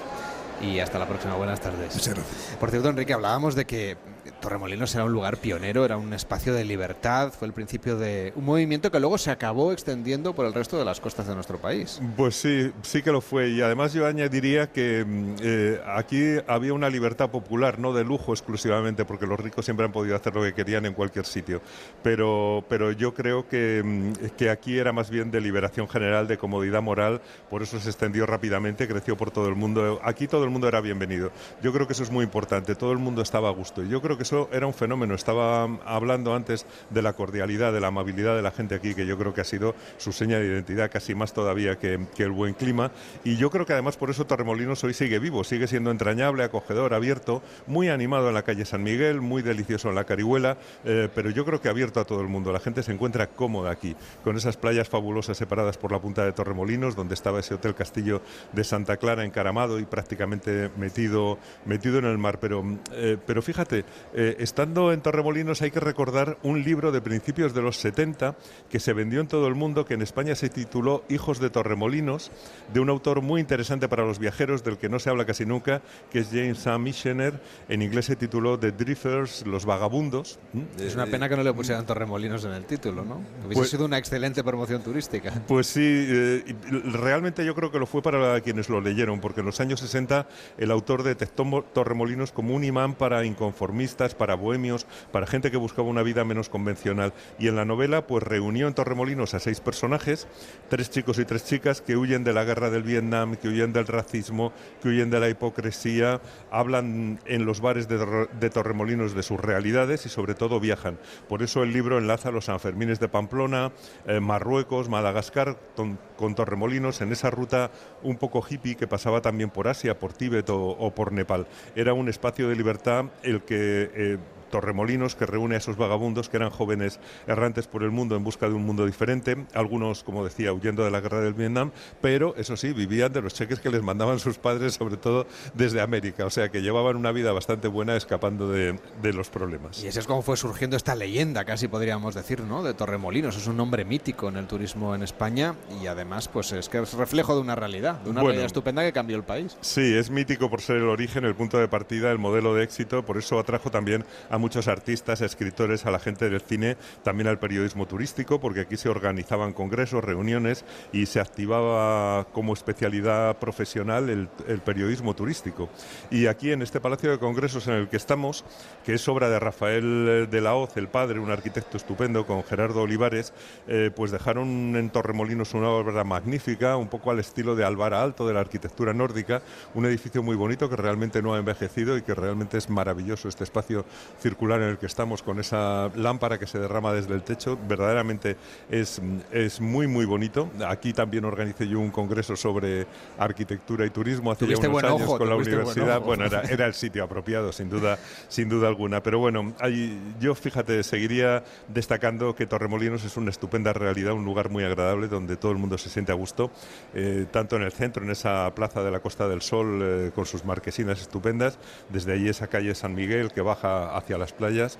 y 0.61 0.79
hasta 0.79 0.97
la 0.97 1.07
próxima. 1.07 1.35
Buenas 1.35 1.59
tardes. 1.59 1.93
Muchas 1.93 2.13
gracias. 2.13 2.57
Por 2.57 2.71
cierto, 2.71 2.89
Enrique, 2.89 3.13
hablábamos 3.13 3.55
de 3.55 3.65
que 3.65 3.97
Torremolinos 4.45 4.93
era 4.93 5.05
un 5.05 5.11
lugar 5.11 5.37
pionero, 5.37 5.85
era 5.85 5.97
un 5.97 6.13
espacio 6.13 6.53
de 6.53 6.63
libertad, 6.63 7.33
fue 7.33 7.47
el 7.47 7.53
principio 7.55 7.97
de 7.97 8.31
un 8.35 8.45
movimiento 8.45 8.91
que 8.91 8.99
luego 8.99 9.17
se 9.17 9.31
acabó 9.31 9.71
extendiendo 9.71 10.35
por 10.35 10.45
el 10.45 10.53
resto 10.53 10.77
de 10.77 10.85
las 10.85 10.99
costas 10.99 11.25
de 11.25 11.33
nuestro 11.33 11.57
país. 11.57 11.99
Pues 12.15 12.35
sí, 12.35 12.71
sí 12.83 13.01
que 13.01 13.11
lo 13.11 13.21
fue. 13.21 13.49
Y 13.49 13.61
además 13.61 13.93
yo 13.93 14.05
añadiría 14.05 14.71
que 14.71 15.03
mm, 15.03 15.35
eh, 15.41 15.81
aquí 15.87 16.35
había 16.45 16.73
una 16.73 16.91
libertad 16.91 17.31
popular, 17.31 17.79
no 17.79 17.91
de 17.91 18.03
lujo 18.03 18.33
exclusivamente, 18.33 19.03
porque 19.03 19.25
los 19.25 19.39
ricos 19.39 19.65
siempre 19.65 19.87
han 19.87 19.91
podido 19.91 20.15
hacer 20.15 20.35
lo 20.35 20.43
que 20.43 20.53
querían 20.53 20.85
en 20.85 20.93
cualquier 20.93 21.25
sitio. 21.25 21.59
Pero, 22.03 22.63
pero 22.69 22.91
yo 22.91 23.15
creo 23.15 23.47
que, 23.47 23.81
mm, 23.83 24.35
que 24.37 24.51
aquí 24.51 24.77
era 24.77 24.93
más 24.93 25.09
bien 25.09 25.31
de 25.31 25.41
liberación 25.41 25.89
general, 25.89 26.27
de 26.27 26.37
comodidad 26.37 26.83
moral, 26.83 27.19
por 27.49 27.63
eso 27.63 27.79
se 27.79 27.89
extendió 27.89 28.27
rápidamente, 28.27 28.87
creció 28.87 29.17
por 29.17 29.31
todo 29.31 29.47
el 29.47 29.55
mundo. 29.55 29.99
Aquí 30.03 30.27
todo 30.27 30.43
el 30.43 30.51
mundo 30.51 30.67
era 30.67 30.81
bienvenido. 30.81 31.31
Yo 31.63 31.73
creo 31.73 31.87
que 31.87 31.93
eso 31.93 32.03
es 32.03 32.11
muy 32.11 32.23
importante, 32.23 32.75
todo 32.75 32.91
el 32.91 32.99
mundo 32.99 33.23
estaba 33.23 33.49
a 33.49 33.51
gusto. 33.51 33.83
Y 33.83 33.89
yo 33.89 34.03
creo 34.03 34.17
que 34.17 34.21
eso 34.21 34.34
era 34.51 34.67
un 34.67 34.73
fenómeno. 34.73 35.15
Estaba 35.15 35.63
hablando 35.85 36.35
antes 36.35 36.65
de 36.89 37.01
la 37.01 37.13
cordialidad, 37.13 37.73
de 37.73 37.81
la 37.81 37.87
amabilidad 37.87 38.35
de 38.35 38.41
la 38.41 38.51
gente 38.51 38.75
aquí, 38.75 38.93
que 38.93 39.05
yo 39.05 39.17
creo 39.17 39.33
que 39.33 39.41
ha 39.41 39.45
sido 39.45 39.75
su 39.97 40.11
seña 40.11 40.39
de 40.39 40.47
identidad, 40.47 40.91
casi 40.91 41.15
más 41.15 41.33
todavía 41.33 41.77
que, 41.77 41.99
el 42.17 42.31
buen 42.31 42.53
clima. 42.53 42.91
Y 43.23 43.37
yo 43.37 43.51
creo 43.51 43.65
que 43.65 43.73
además 43.73 43.97
por 43.97 44.09
eso 44.09 44.25
Torremolinos 44.25 44.83
hoy 44.83 44.93
sigue 44.93 45.19
vivo, 45.19 45.43
sigue 45.43 45.67
siendo 45.67 45.91
entrañable, 45.91 46.43
acogedor, 46.43 46.93
abierto, 46.93 47.43
muy 47.67 47.89
animado 47.89 48.29
en 48.29 48.33
la 48.33 48.43
calle 48.43 48.65
San 48.65 48.83
Miguel, 48.83 49.21
muy 49.21 49.41
delicioso 49.41 49.89
en 49.89 49.95
la 49.95 50.05
Carihuela, 50.05 50.57
eh, 50.83 51.09
pero 51.13 51.29
yo 51.29 51.45
creo 51.45 51.61
que 51.61 51.69
abierto 51.69 51.99
a 51.99 52.05
todo 52.05 52.21
el 52.21 52.27
mundo. 52.27 52.51
La 52.51 52.59
gente 52.59 52.81
se 52.83 52.91
encuentra 52.91 53.27
cómoda 53.27 53.71
aquí, 53.71 53.95
con 54.23 54.37
esas 54.37 54.57
playas 54.57 54.89
fabulosas 54.89 55.37
separadas 55.37 55.77
por 55.77 55.91
la 55.91 55.99
punta 55.99 56.25
de 56.25 56.31
Torremolinos, 56.31 56.95
donde 56.95 57.13
estaba 57.13 57.39
ese 57.39 57.53
hotel 57.53 57.75
Castillo 57.75 58.21
de 58.53 58.63
Santa 58.63 58.97
Clara 58.97 59.23
encaramado 59.23 59.79
y 59.79 59.85
prácticamente 59.85 60.69
metido, 60.77 61.37
metido 61.65 61.99
en 61.99 62.05
el 62.05 62.17
mar. 62.17 62.39
Pero, 62.39 62.63
eh, 62.93 63.17
pero 63.25 63.41
fíjate, 63.41 63.85
eh, 64.13 64.24
estando 64.39 64.91
en 64.91 65.01
Torremolinos 65.01 65.61
hay 65.61 65.71
que 65.71 65.79
recordar 65.79 66.37
un 66.43 66.63
libro 66.63 66.91
de 66.91 67.01
principios 67.01 67.53
de 67.53 67.61
los 67.61 67.77
70 67.77 68.35
que 68.69 68.79
se 68.79 68.93
vendió 68.93 69.21
en 69.21 69.27
todo 69.27 69.47
el 69.47 69.55
mundo, 69.55 69.85
que 69.85 69.93
en 69.93 70.01
España 70.01 70.35
se 70.35 70.49
tituló 70.49 71.03
Hijos 71.09 71.39
de 71.39 71.49
Torremolinos, 71.49 72.31
de 72.73 72.79
un 72.79 72.89
autor 72.89 73.21
muy 73.21 73.41
interesante 73.41 73.87
para 73.87 74.05
los 74.05 74.19
viajeros, 74.19 74.63
del 74.63 74.77
que 74.77 74.89
no 74.89 74.99
se 74.99 75.09
habla 75.09 75.25
casi 75.25 75.45
nunca, 75.45 75.81
que 76.11 76.19
es 76.19 76.29
James 76.31 76.65
A. 76.67 76.77
Michener. 76.77 77.39
En 77.69 77.81
inglés 77.81 78.05
se 78.05 78.15
tituló 78.15 78.59
The 78.59 78.71
Drifters, 78.71 79.45
Los 79.45 79.65
Vagabundos. 79.65 80.39
Es 80.79 80.95
una 80.95 81.05
pena 81.05 81.29
que 81.29 81.35
no 81.35 81.43
le 81.43 81.53
pusieran 81.53 81.85
Torremolinos 81.85 82.43
en 82.45 82.51
el 82.51 82.65
título, 82.65 83.05
¿no? 83.05 83.21
Hubiese 83.45 83.53
pues 83.53 83.69
sido 83.69 83.85
una 83.85 83.97
excelente 83.97 84.43
promoción 84.43 84.81
turística. 84.81 85.31
Pues 85.47 85.67
sí, 85.67 85.81
eh, 85.83 86.55
realmente 86.91 87.45
yo 87.45 87.55
creo 87.55 87.71
que 87.71 87.79
lo 87.79 87.85
fue 87.85 88.01
para 88.01 88.41
quienes 88.41 88.69
lo 88.69 88.81
leyeron, 88.81 89.19
porque 89.21 89.39
en 89.39 89.45
los 89.45 89.59
años 89.59 89.79
60 89.79 90.27
el 90.57 90.71
autor 90.71 91.03
detectó 91.03 91.45
Torremolinos 91.73 92.31
como 92.31 92.55
un 92.55 92.63
imán 92.63 92.95
para 92.95 93.25
inconformistas, 93.25 94.04
para 94.13 94.35
bohemios, 94.35 94.85
para 95.11 95.25
gente 95.25 95.49
que 95.49 95.57
buscaba 95.57 95.87
una 95.87 96.03
vida 96.03 96.23
menos 96.23 96.49
convencional. 96.49 97.13
Y 97.39 97.47
en 97.47 97.55
la 97.55 97.65
novela, 97.65 98.05
pues 98.05 98.23
reunió 98.23 98.67
en 98.67 98.75
Torremolinos 98.75 99.33
a 99.33 99.39
seis 99.39 99.61
personajes, 99.61 100.27
tres 100.69 100.91
chicos 100.91 101.17
y 101.17 101.25
tres 101.25 101.45
chicas 101.45 101.81
que 101.81 101.97
huyen 101.97 102.23
de 102.23 102.33
la 102.33 102.43
guerra 102.43 102.69
del 102.69 102.83
Vietnam, 102.83 103.35
que 103.35 103.47
huyen 103.47 103.73
del 103.73 103.87
racismo, 103.87 104.53
que 104.81 104.89
huyen 104.89 105.09
de 105.09 105.19
la 105.19 105.29
hipocresía, 105.29 106.21
hablan 106.51 107.19
en 107.25 107.45
los 107.45 107.61
bares 107.61 107.87
de, 107.87 108.49
Torremolinos 108.49 109.15
de 109.15 109.23
sus 109.23 109.39
realidades 109.39 110.05
y 110.05 110.09
sobre 110.09 110.35
todo 110.35 110.59
viajan. 110.59 110.99
Por 111.27 111.41
eso 111.41 111.63
el 111.63 111.73
libro 111.73 111.97
enlaza 111.97 112.31
los 112.31 112.45
Sanfermines 112.45 112.99
de 112.99 113.07
Pamplona, 113.07 113.71
eh, 114.05 114.19
Marruecos, 114.19 114.89
Madagascar, 114.89 115.57
con 115.75 116.35
Torremolinos 116.35 117.01
en 117.01 117.11
esa 117.11 117.29
ruta 117.29 117.71
un 118.03 118.17
poco 118.17 118.45
hippie 118.47 118.75
que 118.75 118.87
pasaba 118.87 119.21
también 119.21 119.49
por 119.49 119.67
Asia, 119.67 119.97
por 119.99 120.13
Tíbet 120.13 120.49
o, 120.49 120.91
por 120.95 121.11
Nepal. 121.11 121.47
Era 121.75 121.93
un 121.93 122.09
espacio 122.09 122.47
de 122.49 122.55
libertad 122.55 123.05
el 123.23 123.41
que 123.43 123.91
eh, 123.95 124.17
Torremolinos, 124.55 125.15
que 125.15 125.25
reúne 125.25 125.55
a 125.55 125.57
esos 125.57 125.75
vagabundos 125.75 126.29
que 126.29 126.37
eran 126.37 126.49
jóvenes 126.49 126.97
errantes 127.27 127.67
por 127.67 127.83
el 127.83 127.91
mundo 127.91 128.15
en 128.15 128.23
busca 128.23 128.47
de 128.47 128.53
un 128.53 128.65
mundo 128.65 128.85
diferente, 128.85 129.35
algunos, 129.53 130.01
como 130.05 130.23
decía, 130.23 130.53
huyendo 130.53 130.85
de 130.85 130.91
la 130.91 131.01
guerra 131.01 131.19
del 131.19 131.33
Vietnam, 131.33 131.71
pero 131.99 132.33
eso 132.37 132.55
sí, 132.55 132.71
vivían 132.71 133.11
de 133.11 133.21
los 133.21 133.33
cheques 133.33 133.59
que 133.59 133.69
les 133.69 133.81
mandaban 133.83 134.17
sus 134.19 134.37
padres, 134.37 134.75
sobre 134.75 134.95
todo 134.95 135.27
desde 135.55 135.81
América, 135.81 136.25
o 136.25 136.29
sea 136.29 136.47
que 136.49 136.61
llevaban 136.61 136.95
una 136.95 137.11
vida 137.11 137.33
bastante 137.33 137.67
buena 137.67 137.97
escapando 137.97 138.49
de, 138.49 138.79
de 139.01 139.11
los 139.13 139.29
problemas. 139.29 139.83
Y 139.83 139.89
así 139.89 139.99
es 139.99 140.07
como 140.07 140.21
fue 140.21 140.37
surgiendo 140.37 140.77
esta 140.77 140.95
leyenda, 140.95 141.43
casi 141.43 141.67
podríamos 141.67 142.15
decir, 142.15 142.39
¿no? 142.39 142.63
De 142.63 142.73
Torremolinos. 142.73 143.35
Es 143.35 143.47
un 143.47 143.57
nombre 143.57 143.83
mítico 143.83 144.29
en 144.29 144.37
el 144.37 144.47
turismo 144.47 144.95
en 144.95 145.03
España 145.03 145.55
y 145.83 145.87
además, 145.87 146.29
pues 146.29 146.53
es 146.53 146.69
que 146.69 146.79
es 146.81 146.93
reflejo 146.93 147.35
de 147.35 147.41
una 147.41 147.55
realidad, 147.55 147.95
de 147.95 148.09
una 148.09 148.21
Bueno. 148.21 148.27
realidad 148.29 148.45
estupenda 148.45 148.83
que 148.83 148.93
cambió 148.93 149.17
el 149.17 149.23
país. 149.23 149.57
Sí, 149.59 149.81
es 149.97 150.09
mítico 150.09 150.49
por 150.49 150.61
ser 150.61 150.77
el 150.77 150.87
origen, 150.87 151.25
el 151.25 151.35
punto 151.35 151.57
de 151.57 151.67
partida, 151.67 152.09
el 152.11 152.19
modelo 152.19 152.53
de 152.55 152.63
éxito, 152.63 153.03
por 153.03 153.17
eso 153.17 153.37
atrajo 153.37 153.69
también 153.69 154.05
a 154.29 154.37
muchos 154.45 154.67
artistas, 154.67 155.21
escritores, 155.21 155.87
a 155.87 155.89
la 155.89 155.97
gente 155.97 156.29
del 156.29 156.39
cine, 156.39 156.77
también 157.01 157.27
al 157.27 157.39
periodismo 157.39 157.87
turístico, 157.87 158.39
porque 158.39 158.59
aquí 158.59 158.77
se 158.77 158.89
organizaban 158.89 159.53
congresos, 159.53 160.03
reuniones 160.03 160.65
y 160.93 161.07
se 161.07 161.19
activaba 161.19 162.27
como 162.31 162.53
especialidad 162.53 163.39
profesional 163.39 164.07
el, 164.07 164.29
el 164.47 164.59
periodismo 164.59 165.15
turístico. 165.15 165.67
Y 166.11 166.27
aquí 166.27 166.51
en 166.51 166.61
este 166.61 166.79
Palacio 166.79 167.09
de 167.09 167.17
Congresos 167.17 167.67
en 167.67 167.73
el 167.73 167.89
que 167.89 167.97
estamos, 167.97 168.45
que 168.85 168.93
es 168.93 169.07
obra 169.07 169.29
de 169.29 169.39
Rafael 169.39 170.05
eh, 170.07 170.27
de 170.29 170.41
la 170.41 170.53
Hoz, 170.53 170.77
el 170.77 170.89
padre, 170.89 171.19
un 171.19 171.31
arquitecto 171.31 171.77
estupendo, 171.77 172.27
con 172.27 172.43
Gerardo 172.43 172.83
Olivares, 172.83 173.33
eh, 173.67 173.89
pues 173.95 174.11
dejaron 174.11 174.75
en 174.75 174.91
Torremolinos 174.91 175.55
una 175.55 175.69
obra 175.69 176.03
magnífica, 176.03 176.77
un 176.77 176.87
poco 176.87 177.09
al 177.09 177.17
estilo 177.17 177.55
de 177.55 177.65
Alvara 177.65 178.03
Alto, 178.03 178.27
de 178.27 178.35
la 178.35 178.41
arquitectura 178.41 178.93
nórdica, 178.93 179.41
un 179.73 179.87
edificio 179.87 180.21
muy 180.21 180.35
bonito 180.35 180.69
que 180.69 180.75
realmente 180.75 181.23
no 181.23 181.33
ha 181.33 181.39
envejecido 181.39 181.97
y 181.97 182.03
que 182.03 182.13
realmente 182.13 182.59
es 182.59 182.69
maravilloso 182.69 183.27
este 183.27 183.43
espacio 183.43 183.85
circular 184.21 184.34
en 184.39 184.69
el 184.69 184.77
que 184.77 184.85
estamos 184.85 185.23
con 185.23 185.39
esa 185.39 185.89
lámpara 185.95 186.37
que 186.37 186.45
se 186.47 186.59
derrama 186.59 186.93
desde 186.93 187.13
el 187.13 187.23
techo, 187.23 187.57
verdaderamente 187.67 188.35
es, 188.69 189.01
es 189.31 189.61
muy 189.61 189.87
muy 189.87 190.05
bonito. 190.05 190.49
Aquí 190.67 190.93
también 190.93 191.25
organicé 191.25 191.67
yo 191.67 191.79
un 191.79 191.89
congreso 191.91 192.35
sobre 192.35 192.85
arquitectura 193.17 193.85
y 193.85 193.89
turismo 193.89 194.31
hace 194.31 194.45
ya 194.47 194.57
unos 194.57 194.71
buen 194.71 194.85
años 194.85 195.01
ojo, 195.01 195.17
con 195.17 195.29
la 195.29 195.35
buen 195.35 195.47
universidad. 195.47 196.01
Bueno, 196.01 196.25
era, 196.25 196.41
era 196.41 196.65
el 196.65 196.73
sitio 196.73 197.03
apropiado, 197.03 197.51
sin 197.51 197.69
duda, 197.69 197.97
sin 198.27 198.49
duda 198.49 198.67
alguna. 198.67 199.01
Pero 199.01 199.19
bueno, 199.19 199.53
hay- 199.59 199.99
yo 200.19 200.35
fíjate, 200.35 200.83
seguiría 200.83 201.43
destacando 201.67 202.35
que 202.35 202.45
Torremolinos 202.45 203.03
es 203.03 203.17
una 203.17 203.29
estupenda 203.29 203.73
realidad, 203.73 204.13
un 204.13 204.25
lugar 204.25 204.49
muy 204.49 204.63
agradable 204.63 205.07
donde 205.07 205.37
todo 205.37 205.51
el 205.51 205.57
mundo 205.57 205.77
se 205.77 205.89
siente 205.89 206.11
a 206.11 206.15
gusto, 206.15 206.51
eh, 206.93 207.25
tanto 207.31 207.55
en 207.55 207.63
el 207.63 207.71
centro, 207.71 208.03
en 208.03 208.11
esa 208.11 208.51
plaza 208.55 208.83
de 208.83 208.91
la 208.91 208.99
Costa 208.99 209.27
del 209.27 209.41
Sol, 209.41 209.79
eh, 209.81 210.11
con 210.13 210.25
sus 210.25 210.45
marquesinas 210.45 211.01
estupendas, 211.01 211.57
desde 211.89 212.13
allí 212.13 212.29
esa 212.29 212.47
calle 212.47 212.75
San 212.75 212.93
Miguel 212.95 213.31
que 213.31 213.41
baja 213.41 213.95
hacia 213.95 214.14
las 214.17 214.33
playas. 214.33 214.77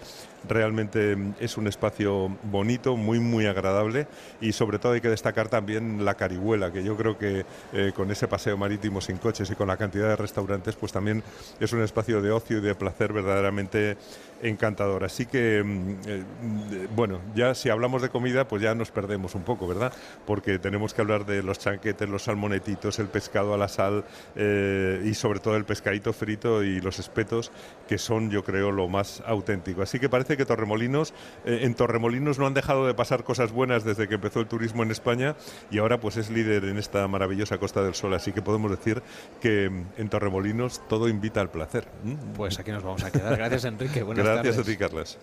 Realmente 0.48 1.16
mm, 1.16 1.34
es 1.40 1.58
un 1.58 1.68
espacio 1.68 2.36
bonito, 2.44 2.96
muy, 2.96 3.20
muy 3.20 3.46
agradable 3.46 4.08
y 4.42 4.52
sobre 4.52 4.80
todo 4.80 4.94
hay 4.94 5.02
que 5.02 5.10
destacar 5.10 5.50
también 5.50 6.06
la 6.06 6.16
Carihuela, 6.16 6.72
que 6.72 6.84
yo 6.84 6.96
creo 6.96 7.18
que 7.18 7.46
eh, 7.74 7.92
con 7.96 8.12
ese 8.12 8.28
paseo 8.28 8.58
marítimo 8.58 9.02
sin 9.02 9.18
coches 9.18 9.50
y 9.50 9.56
con 9.56 9.68
la 9.68 9.78
cantidad 9.78 10.10
de 10.10 10.16
restaurantes, 10.16 10.76
pues 10.76 10.92
también 10.92 11.24
es 11.60 11.74
un 11.74 11.82
espacio 11.82 12.22
de 12.22 12.32
ocio 12.32 12.58
y 12.58 12.62
de 12.62 12.76
placer 12.76 13.14
verdaderamente 13.14 13.98
encantador. 14.42 15.04
Así 15.04 15.26
que, 15.26 15.64
mm, 15.64 15.96
eh, 16.08 16.24
mm, 16.42 16.96
bueno, 16.96 17.22
ya 17.36 17.56
si 17.56 17.70
hablamos 17.70 18.02
de 18.02 18.10
comida, 18.10 18.48
pues 18.48 18.62
ya 18.62 18.76
nos 18.76 18.92
perdemos 18.92 19.36
un 19.36 19.44
poco, 19.44 19.68
¿verdad? 19.68 19.94
Porque 20.26 20.60
tenemos 20.60 20.94
que 20.94 21.02
hablar 21.02 21.26
de 21.26 21.44
los 21.44 21.60
chanquetes, 21.60 22.10
los 22.10 22.24
salmonetitos, 22.24 23.00
el 23.00 23.08
pescado 23.08 23.54
a 23.54 23.58
la 23.58 23.68
sal 23.68 24.04
eh, 24.36 25.02
y 25.06 25.14
sobre 25.14 25.40
todo 25.40 25.56
el 25.56 25.66
pescadito 25.66 26.14
frito 26.14 26.64
y 26.64 26.82
los 26.82 27.00
espetos, 27.00 27.52
que 27.88 27.98
son, 27.98 28.30
yo 28.30 28.44
creo, 28.44 28.72
lo 28.72 28.88
más 28.88 29.24
auténtico. 29.26 29.82
Así 29.82 30.00
que 30.00 30.10
parece 30.10 30.35
que 30.38 30.46
Torremolinos, 30.46 31.14
eh, 31.46 31.60
en 31.64 31.76
Torremolinos 31.76 32.40
no 32.40 32.48
han 32.48 32.54
dejado 32.54 32.88
de 32.88 32.94
pasar 32.94 33.24
cosas 33.24 33.52
buenas 33.52 33.84
desde 33.84 34.08
que 34.08 34.16
empezó 34.16 34.40
el 34.40 34.48
turismo 34.48 34.84
en 34.84 34.92
España 34.92 35.36
y 35.72 35.80
ahora 35.80 36.00
pues 36.00 36.18
es 36.18 36.30
líder 36.30 36.66
en 36.66 36.78
esta 36.78 37.08
maravillosa 37.08 37.58
Costa 37.58 37.84
del 37.84 37.96
Sol. 37.96 38.14
Así 38.14 38.32
que 38.32 38.42
podemos 38.42 38.72
decir 38.72 39.02
que 39.42 39.70
mm, 39.70 39.86
en 39.98 40.10
Torremolinos 40.10 40.82
todo 40.88 41.08
invita 41.08 41.42
al 41.42 41.50
placer. 41.50 41.88
¿Mm? 42.04 42.34
Pues 42.34 42.60
aquí 42.60 42.72
nos 42.72 42.84
vamos 42.84 43.04
a 43.04 43.12
quedar. 43.12 43.38
Gracias, 43.38 43.66
Enrique. 43.66 44.04
Buenas 44.04 44.26
Gracias 44.26 44.56
tardes. 44.56 44.68
a 44.68 44.72
ti, 44.72 44.78
Carlas. 44.78 45.18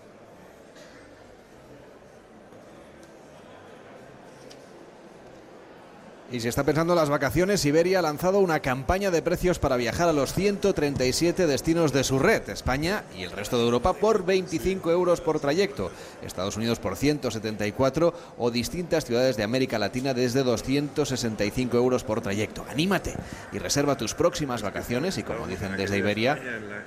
Y 6.33 6.39
si 6.39 6.47
está 6.47 6.63
pensando 6.63 6.93
en 6.93 6.99
las 6.99 7.11
vacaciones, 7.11 7.63
Iberia 7.63 7.99
ha 7.99 8.01
lanzado 8.01 8.39
una 8.39 8.59
campaña 8.59 9.11
de 9.11 9.21
precios 9.21 9.59
para 9.59 9.77
viajar 9.77 10.09
a 10.09 10.13
los 10.13 10.33
137 10.33 11.45
destinos 11.45 11.93
de 11.93 12.03
su 12.03 12.17
red, 12.17 12.49
España 12.49 13.03
y 13.15 13.21
el 13.21 13.29
resto 13.29 13.59
de 13.59 13.65
Europa, 13.65 13.93
por 13.93 14.25
25 14.25 14.89
euros 14.89 15.21
por 15.21 15.39
trayecto, 15.39 15.91
Estados 16.23 16.57
Unidos 16.57 16.79
por 16.79 16.95
174 16.95 18.15
o 18.39 18.49
distintas 18.49 19.05
ciudades 19.05 19.37
de 19.37 19.43
América 19.43 19.77
Latina 19.77 20.15
desde 20.15 20.41
265 20.41 21.77
euros 21.77 22.03
por 22.03 22.21
trayecto. 22.21 22.65
Anímate 22.67 23.13
y 23.51 23.59
reserva 23.59 23.95
tus 23.95 24.15
próximas 24.15 24.63
vacaciones 24.63 25.19
y 25.19 25.23
como 25.23 25.45
dicen 25.45 25.77
desde 25.77 25.99
Iberia, 25.99 26.39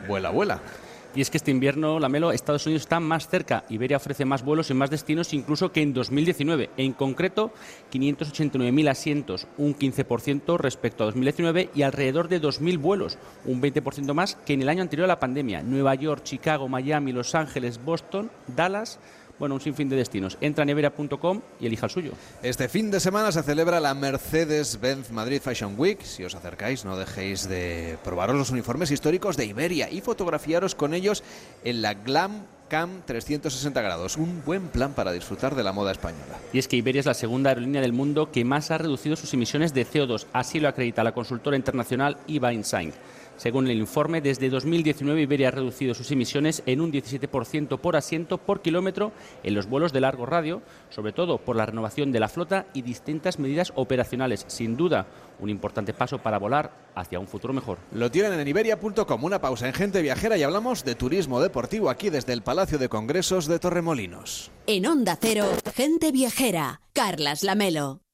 vuela, 0.08 0.30
vuela. 0.30 0.60
Y 1.14 1.20
es 1.20 1.30
que 1.30 1.38
este 1.38 1.50
invierno, 1.50 1.98
Lamelo, 1.98 2.32
Estados 2.32 2.66
Unidos 2.66 2.82
está 2.82 3.00
más 3.00 3.28
cerca. 3.28 3.64
Iberia 3.68 3.96
ofrece 3.96 4.24
más 4.24 4.44
vuelos 4.44 4.70
en 4.70 4.76
más 4.76 4.90
destinos 4.90 5.32
incluso 5.32 5.72
que 5.72 5.82
en 5.82 5.94
2019. 5.94 6.70
En 6.76 6.92
concreto, 6.92 7.52
589.000 7.92 8.90
asientos, 8.90 9.46
un 9.56 9.74
15% 9.74 10.58
respecto 10.58 11.04
a 11.04 11.06
2019 11.06 11.70
y 11.74 11.82
alrededor 11.82 12.28
de 12.28 12.40
2.000 12.40 12.78
vuelos, 12.78 13.18
un 13.44 13.62
20% 13.62 14.12
más 14.12 14.34
que 14.34 14.52
en 14.52 14.62
el 14.62 14.68
año 14.68 14.82
anterior 14.82 15.04
a 15.04 15.08
la 15.08 15.20
pandemia. 15.20 15.62
Nueva 15.62 15.94
York, 15.94 16.22
Chicago, 16.24 16.68
Miami, 16.68 17.12
Los 17.12 17.34
Ángeles, 17.34 17.82
Boston, 17.82 18.30
Dallas, 18.46 18.98
bueno, 19.38 19.54
un 19.54 19.60
sinfín 19.60 19.88
de 19.88 19.96
destinos. 19.96 20.38
Entra 20.40 20.62
en 20.62 20.70
iberia.com 20.70 21.40
y 21.60 21.66
elija 21.66 21.86
el 21.86 21.92
suyo. 21.92 22.12
Este 22.42 22.68
fin 22.68 22.90
de 22.90 23.00
semana 23.00 23.32
se 23.32 23.42
celebra 23.42 23.80
la 23.80 23.94
Mercedes-Benz 23.94 25.10
Madrid 25.10 25.40
Fashion 25.42 25.74
Week. 25.76 26.02
Si 26.02 26.24
os 26.24 26.34
acercáis, 26.34 26.84
no 26.84 26.96
dejéis 26.96 27.48
de 27.48 27.98
probaros 28.04 28.36
los 28.36 28.50
uniformes 28.50 28.90
históricos 28.90 29.36
de 29.36 29.46
Iberia 29.46 29.90
y 29.90 30.00
fotografiaros 30.00 30.74
con 30.74 30.94
ellos 30.94 31.22
en 31.64 31.82
la 31.82 31.94
Glam 31.94 32.44
Cam 32.68 33.02
360 33.06 33.80
grados. 33.80 34.16
Un 34.16 34.42
buen 34.44 34.68
plan 34.68 34.92
para 34.92 35.12
disfrutar 35.12 35.54
de 35.54 35.62
la 35.62 35.72
moda 35.72 35.92
española. 35.92 36.38
Y 36.52 36.58
es 36.58 36.66
que 36.66 36.76
Iberia 36.76 37.00
es 37.00 37.06
la 37.06 37.14
segunda 37.14 37.50
aerolínea 37.50 37.80
del 37.80 37.92
mundo 37.92 38.32
que 38.32 38.44
más 38.44 38.70
ha 38.70 38.78
reducido 38.78 39.14
sus 39.14 39.32
emisiones 39.34 39.72
de 39.72 39.86
CO2. 39.86 40.26
Así 40.32 40.58
lo 40.58 40.68
acredita 40.68 41.04
la 41.04 41.14
consultora 41.14 41.56
internacional 41.56 42.18
IVA 42.26 42.52
Insign. 42.52 42.92
Según 43.36 43.68
el 43.68 43.78
informe, 43.78 44.20
desde 44.20 44.48
2019 44.48 45.22
Iberia 45.22 45.48
ha 45.48 45.50
reducido 45.50 45.94
sus 45.94 46.10
emisiones 46.10 46.62
en 46.66 46.80
un 46.80 46.90
17% 46.90 47.78
por 47.78 47.96
asiento 47.96 48.38
por 48.38 48.62
kilómetro 48.62 49.12
en 49.42 49.54
los 49.54 49.66
vuelos 49.66 49.92
de 49.92 50.00
largo 50.00 50.26
radio, 50.26 50.62
sobre 50.90 51.12
todo 51.12 51.38
por 51.38 51.56
la 51.56 51.66
renovación 51.66 52.12
de 52.12 52.20
la 52.20 52.28
flota 52.28 52.66
y 52.72 52.82
distintas 52.82 53.38
medidas 53.38 53.72
operacionales. 53.74 54.44
Sin 54.48 54.76
duda, 54.76 55.06
un 55.38 55.50
importante 55.50 55.92
paso 55.92 56.18
para 56.18 56.38
volar 56.38 56.72
hacia 56.94 57.20
un 57.20 57.26
futuro 57.26 57.52
mejor. 57.52 57.78
Lo 57.92 58.10
tienen 58.10 58.38
en 58.38 58.48
iberia.com. 58.48 59.24
Una 59.24 59.40
pausa 59.40 59.66
en 59.66 59.74
Gente 59.74 60.02
Viajera 60.02 60.38
y 60.38 60.42
hablamos 60.42 60.84
de 60.84 60.94
turismo 60.94 61.40
deportivo 61.40 61.90
aquí 61.90 62.10
desde 62.10 62.32
el 62.32 62.42
Palacio 62.42 62.78
de 62.78 62.88
Congresos 62.88 63.46
de 63.46 63.58
Torremolinos. 63.58 64.50
En 64.66 64.86
Onda 64.86 65.18
Cero, 65.20 65.46
gente 65.74 66.10
viajera. 66.10 66.80
Carlas 66.92 67.42
Lamelo. 67.42 68.05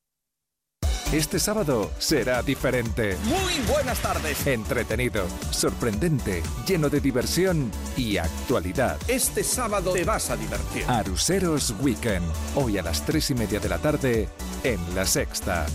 Este 1.12 1.38
sábado 1.38 1.90
será 1.98 2.42
diferente. 2.42 3.18
Muy 3.25 3.53
buenas 3.70 4.01
tardes. 4.01 4.46
Entretenido, 4.46 5.27
sorprendente, 5.51 6.42
lleno 6.66 6.88
de 6.88 7.01
diversión 7.01 7.70
y 7.98 8.16
actualidad. 8.16 8.96
Este 9.09 9.44
sábado 9.44 9.92
te 9.92 10.05
vas 10.05 10.31
a 10.31 10.38
divertir. 10.38 10.85
Aruseros 10.88 11.75
Weekend. 11.83 12.25
Hoy 12.55 12.79
a 12.79 12.83
las 12.83 13.05
tres 13.05 13.29
y 13.31 13.35
media 13.35 13.61
de 13.61 13.68
la 13.68 13.77
tarde 13.77 14.27
en 14.64 14.81
La 14.94 15.05
Sexta. 15.05 15.66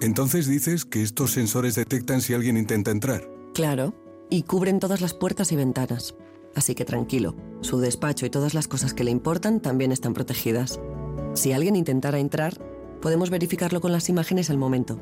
Entonces 0.00 0.46
dices 0.46 0.84
que 0.84 1.02
estos 1.02 1.32
sensores 1.32 1.74
detectan 1.74 2.20
si 2.20 2.34
alguien 2.34 2.56
intenta 2.56 2.92
entrar. 2.92 3.28
Claro, 3.52 3.94
y 4.30 4.44
cubren 4.44 4.78
todas 4.78 5.00
las 5.00 5.12
puertas 5.12 5.50
y 5.50 5.56
ventanas. 5.56 6.14
Así 6.54 6.76
que 6.76 6.84
tranquilo, 6.84 7.34
su 7.62 7.80
despacho 7.80 8.26
y 8.26 8.30
todas 8.30 8.54
las 8.54 8.68
cosas 8.68 8.94
que 8.94 9.02
le 9.02 9.10
importan 9.10 9.58
también 9.58 9.90
están 9.90 10.14
protegidas. 10.14 10.78
Si 11.34 11.52
alguien 11.52 11.74
intentara 11.74 12.18
entrar, 12.18 12.60
podemos 13.02 13.28
verificarlo 13.28 13.82
con 13.82 13.92
las 13.92 14.08
imágenes 14.08 14.48
al 14.48 14.56
momento. 14.56 14.98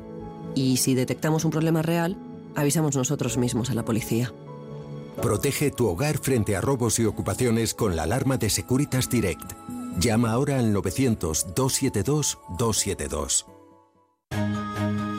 Y 0.55 0.75
si 0.77 0.95
detectamos 0.95 1.45
un 1.45 1.51
problema 1.51 1.81
real, 1.81 2.17
avisamos 2.55 2.97
nosotros 2.97 3.37
mismos 3.37 3.69
a 3.69 3.75
la 3.75 3.85
policía. 3.85 4.33
Protege 5.21 5.71
tu 5.71 5.87
hogar 5.87 6.17
frente 6.17 6.57
a 6.57 6.61
robos 6.61 6.99
y 6.99 7.05
ocupaciones 7.05 7.73
con 7.73 7.95
la 7.95 8.03
alarma 8.03 8.35
de 8.37 8.49
Securitas 8.49 9.09
Direct. 9.09 9.53
Llama 9.99 10.31
ahora 10.31 10.59
al 10.59 10.73
900-272-272. 10.73 13.45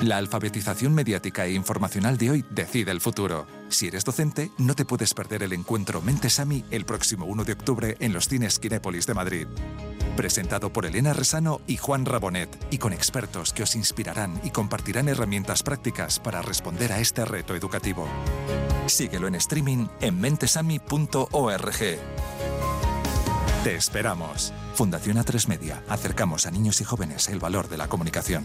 La 0.03 0.17
alfabetización 0.17 0.95
mediática 0.95 1.47
e 1.47 1.53
informacional 1.53 2.19
de 2.19 2.31
hoy 2.33 2.45
decide 2.51 2.91
el 2.91 3.01
futuro. 3.01 3.47
Si 3.69 3.87
eres 3.87 4.05
docente, 4.05 4.51
no 4.59 4.75
te 4.75 4.85
puedes 4.85 5.15
perder 5.15 5.45
el 5.45 5.53
encuentro 5.53 6.03
Mentesami 6.03 6.65
el 6.73 6.85
próximo 6.85 7.25
1 7.27 7.45
de 7.45 7.53
octubre 7.53 7.97
en 8.01 8.13
los 8.13 8.27
cines 8.27 8.59
Kinépolis 8.59 9.07
de 9.07 9.15
Madrid. 9.15 9.47
Presentado 10.17 10.73
por 10.73 10.87
Elena 10.87 11.13
Resano 11.13 11.61
y 11.69 11.77
Juan 11.77 12.05
Rabonet, 12.05 12.51
y 12.73 12.79
con 12.79 12.93
expertos 12.93 13.53
que 13.53 13.63
os 13.63 13.77
inspirarán 13.77 14.41
y 14.43 14.51
compartirán 14.51 15.09
herramientas 15.09 15.63
prácticas 15.63 16.19
para 16.19 16.43
responder 16.43 16.93
a 16.93 16.99
este 16.99 17.25
reto 17.25 17.55
educativo. 17.55 18.09
Síguelo 18.87 19.29
en 19.29 19.37
streaming 19.37 19.87
en 20.01 20.21
mentesami.org. 20.21 21.79
Te 23.63 23.77
esperamos. 23.77 24.53
Fundación 24.75 25.19
A3 25.19 25.47
Media. 25.47 25.85
Acercamos 25.89 26.47
a 26.47 26.51
niños 26.51 26.81
y 26.81 26.85
jóvenes 26.85 27.29
el 27.29 27.39
valor 27.39 27.69
de 27.69 27.77
la 27.77 27.87
comunicación. 27.87 28.45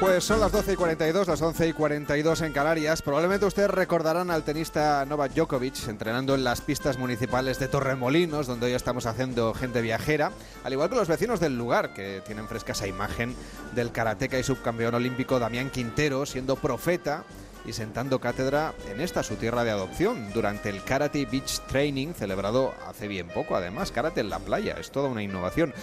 Pues 0.00 0.24
son 0.24 0.40
las 0.40 0.50
12 0.50 0.72
y 0.72 0.76
42, 0.76 1.28
las 1.28 1.42
11 1.42 1.68
y 1.68 1.72
42 1.74 2.40
en 2.40 2.54
Canarias. 2.54 3.02
Probablemente 3.02 3.44
ustedes 3.44 3.70
recordarán 3.70 4.30
al 4.30 4.44
tenista 4.44 5.04
Novak 5.04 5.34
Djokovic 5.34 5.88
entrenando 5.88 6.34
en 6.34 6.42
las 6.42 6.62
pistas 6.62 6.96
municipales 6.96 7.58
de 7.58 7.68
Torremolinos, 7.68 8.46
donde 8.46 8.64
hoy 8.64 8.72
estamos 8.72 9.04
haciendo 9.04 9.52
gente 9.52 9.82
viajera, 9.82 10.32
al 10.64 10.72
igual 10.72 10.88
que 10.88 10.96
los 10.96 11.06
vecinos 11.06 11.38
del 11.38 11.58
lugar, 11.58 11.92
que 11.92 12.22
tienen 12.24 12.48
fresca 12.48 12.72
esa 12.72 12.86
imagen 12.86 13.36
del 13.74 13.92
karateca 13.92 14.38
y 14.38 14.42
subcampeón 14.42 14.94
olímpico 14.94 15.38
Damián 15.38 15.68
Quintero 15.68 16.24
siendo 16.24 16.56
profeta 16.56 17.24
y 17.66 17.74
sentando 17.74 18.20
cátedra 18.20 18.72
en 18.90 19.02
esta 19.02 19.22
su 19.22 19.36
tierra 19.36 19.64
de 19.64 19.70
adopción 19.70 20.32
durante 20.32 20.70
el 20.70 20.82
Karate 20.82 21.26
Beach 21.26 21.60
Training 21.68 22.14
celebrado 22.14 22.72
hace 22.88 23.06
bien 23.06 23.28
poco. 23.28 23.54
Además, 23.54 23.92
karate 23.92 24.20
en 24.20 24.30
la 24.30 24.38
playa, 24.38 24.76
es 24.80 24.90
toda 24.90 25.10
una 25.10 25.22
innovación. 25.22 25.74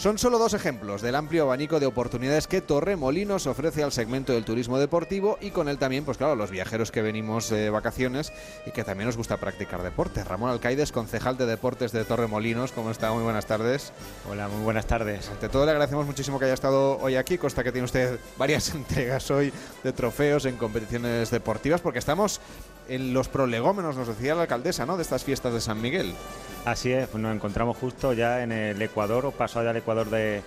Son 0.00 0.16
solo 0.16 0.38
dos 0.38 0.54
ejemplos 0.54 1.02
del 1.02 1.14
amplio 1.14 1.42
abanico 1.42 1.78
de 1.78 1.84
oportunidades 1.84 2.46
que 2.46 2.62
Torremolinos 2.62 3.46
ofrece 3.46 3.82
al 3.82 3.92
segmento 3.92 4.32
del 4.32 4.46
turismo 4.46 4.78
deportivo 4.78 5.36
y 5.42 5.50
con 5.50 5.68
él 5.68 5.76
también, 5.76 6.06
pues 6.06 6.16
claro, 6.16 6.36
los 6.36 6.50
viajeros 6.50 6.90
que 6.90 7.02
venimos 7.02 7.50
de 7.50 7.68
vacaciones 7.68 8.32
y 8.64 8.70
que 8.70 8.82
también 8.82 9.08
nos 9.08 9.18
gusta 9.18 9.36
practicar 9.36 9.82
deporte. 9.82 10.24
Ramón 10.24 10.48
Alcaides, 10.48 10.90
concejal 10.90 11.36
de 11.36 11.44
deportes 11.44 11.92
de 11.92 12.06
Torremolinos, 12.06 12.72
¿cómo 12.72 12.90
está? 12.90 13.12
Muy 13.12 13.24
buenas 13.24 13.44
tardes. 13.44 13.92
Hola, 14.30 14.48
muy 14.48 14.62
buenas 14.64 14.86
tardes. 14.86 15.28
Ante 15.28 15.50
todo 15.50 15.66
le 15.66 15.72
agradecemos 15.72 16.06
muchísimo 16.06 16.38
que 16.38 16.46
haya 16.46 16.54
estado 16.54 16.96
hoy 16.96 17.16
aquí, 17.16 17.36
consta 17.36 17.62
que 17.62 17.70
tiene 17.70 17.84
usted 17.84 18.18
varias 18.38 18.70
entregas 18.74 19.30
hoy 19.30 19.52
de 19.84 19.92
trofeos 19.92 20.46
en 20.46 20.56
competiciones 20.56 21.30
deportivas, 21.30 21.82
porque 21.82 21.98
estamos 21.98 22.40
en 22.88 23.12
los 23.12 23.28
prolegómenos, 23.28 23.96
nos 23.96 24.08
decía 24.08 24.34
la 24.34 24.42
alcaldesa, 24.42 24.86
¿no?, 24.86 24.96
de 24.96 25.02
estas 25.02 25.24
fiestas 25.24 25.52
de 25.52 25.60
San 25.60 25.80
Miguel. 25.80 26.14
Así 26.64 26.90
es, 26.90 27.08
pues 27.08 27.22
nos 27.22 27.34
encontramos 27.34 27.76
justo 27.76 28.12
ya 28.12 28.42
en 28.42 28.50
el 28.50 28.82
Ecuador, 28.82 29.26
o 29.26 29.30
paso 29.30 29.60
allá 29.60 29.70
al 29.70 29.76
Ecuador 29.76 29.89
de, 29.94 30.42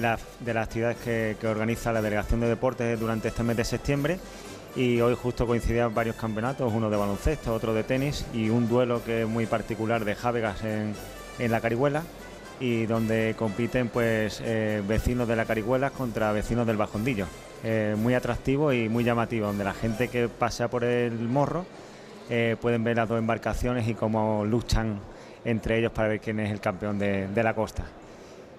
las 0.00 0.20
actividades 0.56 0.96
que, 0.98 1.36
organiza 1.46 1.92
la 1.92 2.02
Delegación 2.02 2.40
de 2.40 2.48
Deportes 2.48 2.98
durante 2.98 3.28
este 3.28 3.42
mes 3.42 3.56
de 3.56 3.64
septiembre. 3.64 4.18
Y 4.74 5.00
hoy 5.00 5.14
justo 5.14 5.46
coincidían 5.46 5.94
varios 5.94 6.16
campeonatos, 6.16 6.72
uno 6.72 6.90
de 6.90 6.96
baloncesto, 6.96 7.54
otro 7.54 7.72
de 7.72 7.82
tenis 7.82 8.26
y 8.34 8.50
un 8.50 8.68
duelo 8.68 9.02
que 9.02 9.22
es 9.22 9.28
muy 9.28 9.46
particular 9.46 10.04
de 10.04 10.14
Jávegas 10.14 10.62
en, 10.64 10.94
la 11.50 11.60
Carihuela 11.60 12.02
y 12.60 12.86
donde 12.86 13.34
compiten 13.38 13.88
pues 13.88 14.40
eh, 14.44 14.82
vecinos 14.86 15.28
de 15.28 15.36
la 15.36 15.44
Carihuela 15.44 15.90
contra 15.90 16.32
vecinos 16.32 16.66
del 16.66 16.76
Bajondillo. 16.76 17.26
Eh, 17.64 17.94
muy 17.98 18.14
atractivo 18.14 18.72
y 18.72 18.88
muy 18.88 19.02
llamativo, 19.02 19.46
donde 19.46 19.64
la 19.64 19.72
gente 19.72 20.08
que 20.08 20.28
pasa 20.28 20.68
por 20.68 20.84
el 20.84 21.12
morro 21.12 21.64
eh, 22.28 22.56
pueden 22.60 22.84
ver 22.84 22.96
las 22.96 23.08
dos 23.08 23.18
embarcaciones 23.18 23.88
y 23.88 23.94
cómo 23.94 24.44
luchan 24.44 25.00
entre 25.46 25.78
ellos 25.78 25.92
para 25.92 26.08
ver 26.08 26.20
quién 26.20 26.40
es 26.40 26.50
el 26.50 26.60
campeón 26.60 26.98
de, 26.98 27.28
la 27.34 27.54
costa. 27.54 27.84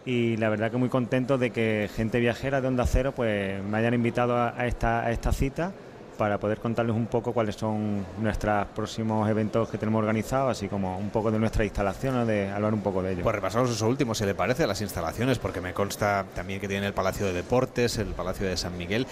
Y 0.08 0.38
la 0.38 0.48
verdad 0.48 0.72
que 0.72 0.78
muy 0.78 0.88
contento 0.88 1.38
de 1.38 1.50
que 1.50 1.90
gente 1.94 2.22
viajera 2.22 2.62
de 2.62 2.70
Onda 2.70 2.86
Cero 2.88 3.12
pues 3.14 3.62
me 3.62 3.78
hayan 3.78 3.94
invitado 3.94 4.38
a, 4.38 4.66
esta, 4.66 5.02
a 5.02 5.12
esta 5.12 5.34
cita 5.34 5.74
para 6.18 6.40
poder 6.40 6.60
contarles 6.60 6.96
un 6.96 7.06
poco 7.06 7.34
cuáles 7.34 7.56
son 7.56 8.06
nuestros 8.20 8.68
próximos 8.76 9.30
eventos 9.30 9.70
que 9.70 9.78
tenemos 9.78 10.00
organizados, 10.00 10.58
así 10.58 10.68
como 10.68 10.98
un 10.98 11.10
poco 11.10 11.32
de 11.32 11.40
nuestras 11.40 11.66
instalaciones, 11.66 12.28
de 12.28 12.50
hablar 12.50 12.74
un 12.74 12.82
poco 12.82 13.02
de 13.02 13.14
ello. 13.14 13.24
Pues 13.24 13.36
repasamos 13.36 13.70
eso 13.70 13.88
último, 13.88 14.16
si 14.16 14.26
le 14.26 14.36
parece, 14.36 14.64
a 14.64 14.68
las 14.68 14.82
instalaciones, 14.82 15.40
porque 15.40 15.62
me 15.62 15.74
consta 15.74 16.26
también 16.36 16.60
que 16.60 16.68
tiene 16.68 16.88
el 16.88 16.94
Palacio 16.94 17.26
de 17.26 17.34
Deportes, 17.34 17.98
el 17.98 18.08
Palacio 18.08 18.48
de 18.48 18.58
San 18.58 18.78
Miguel, 18.78 19.08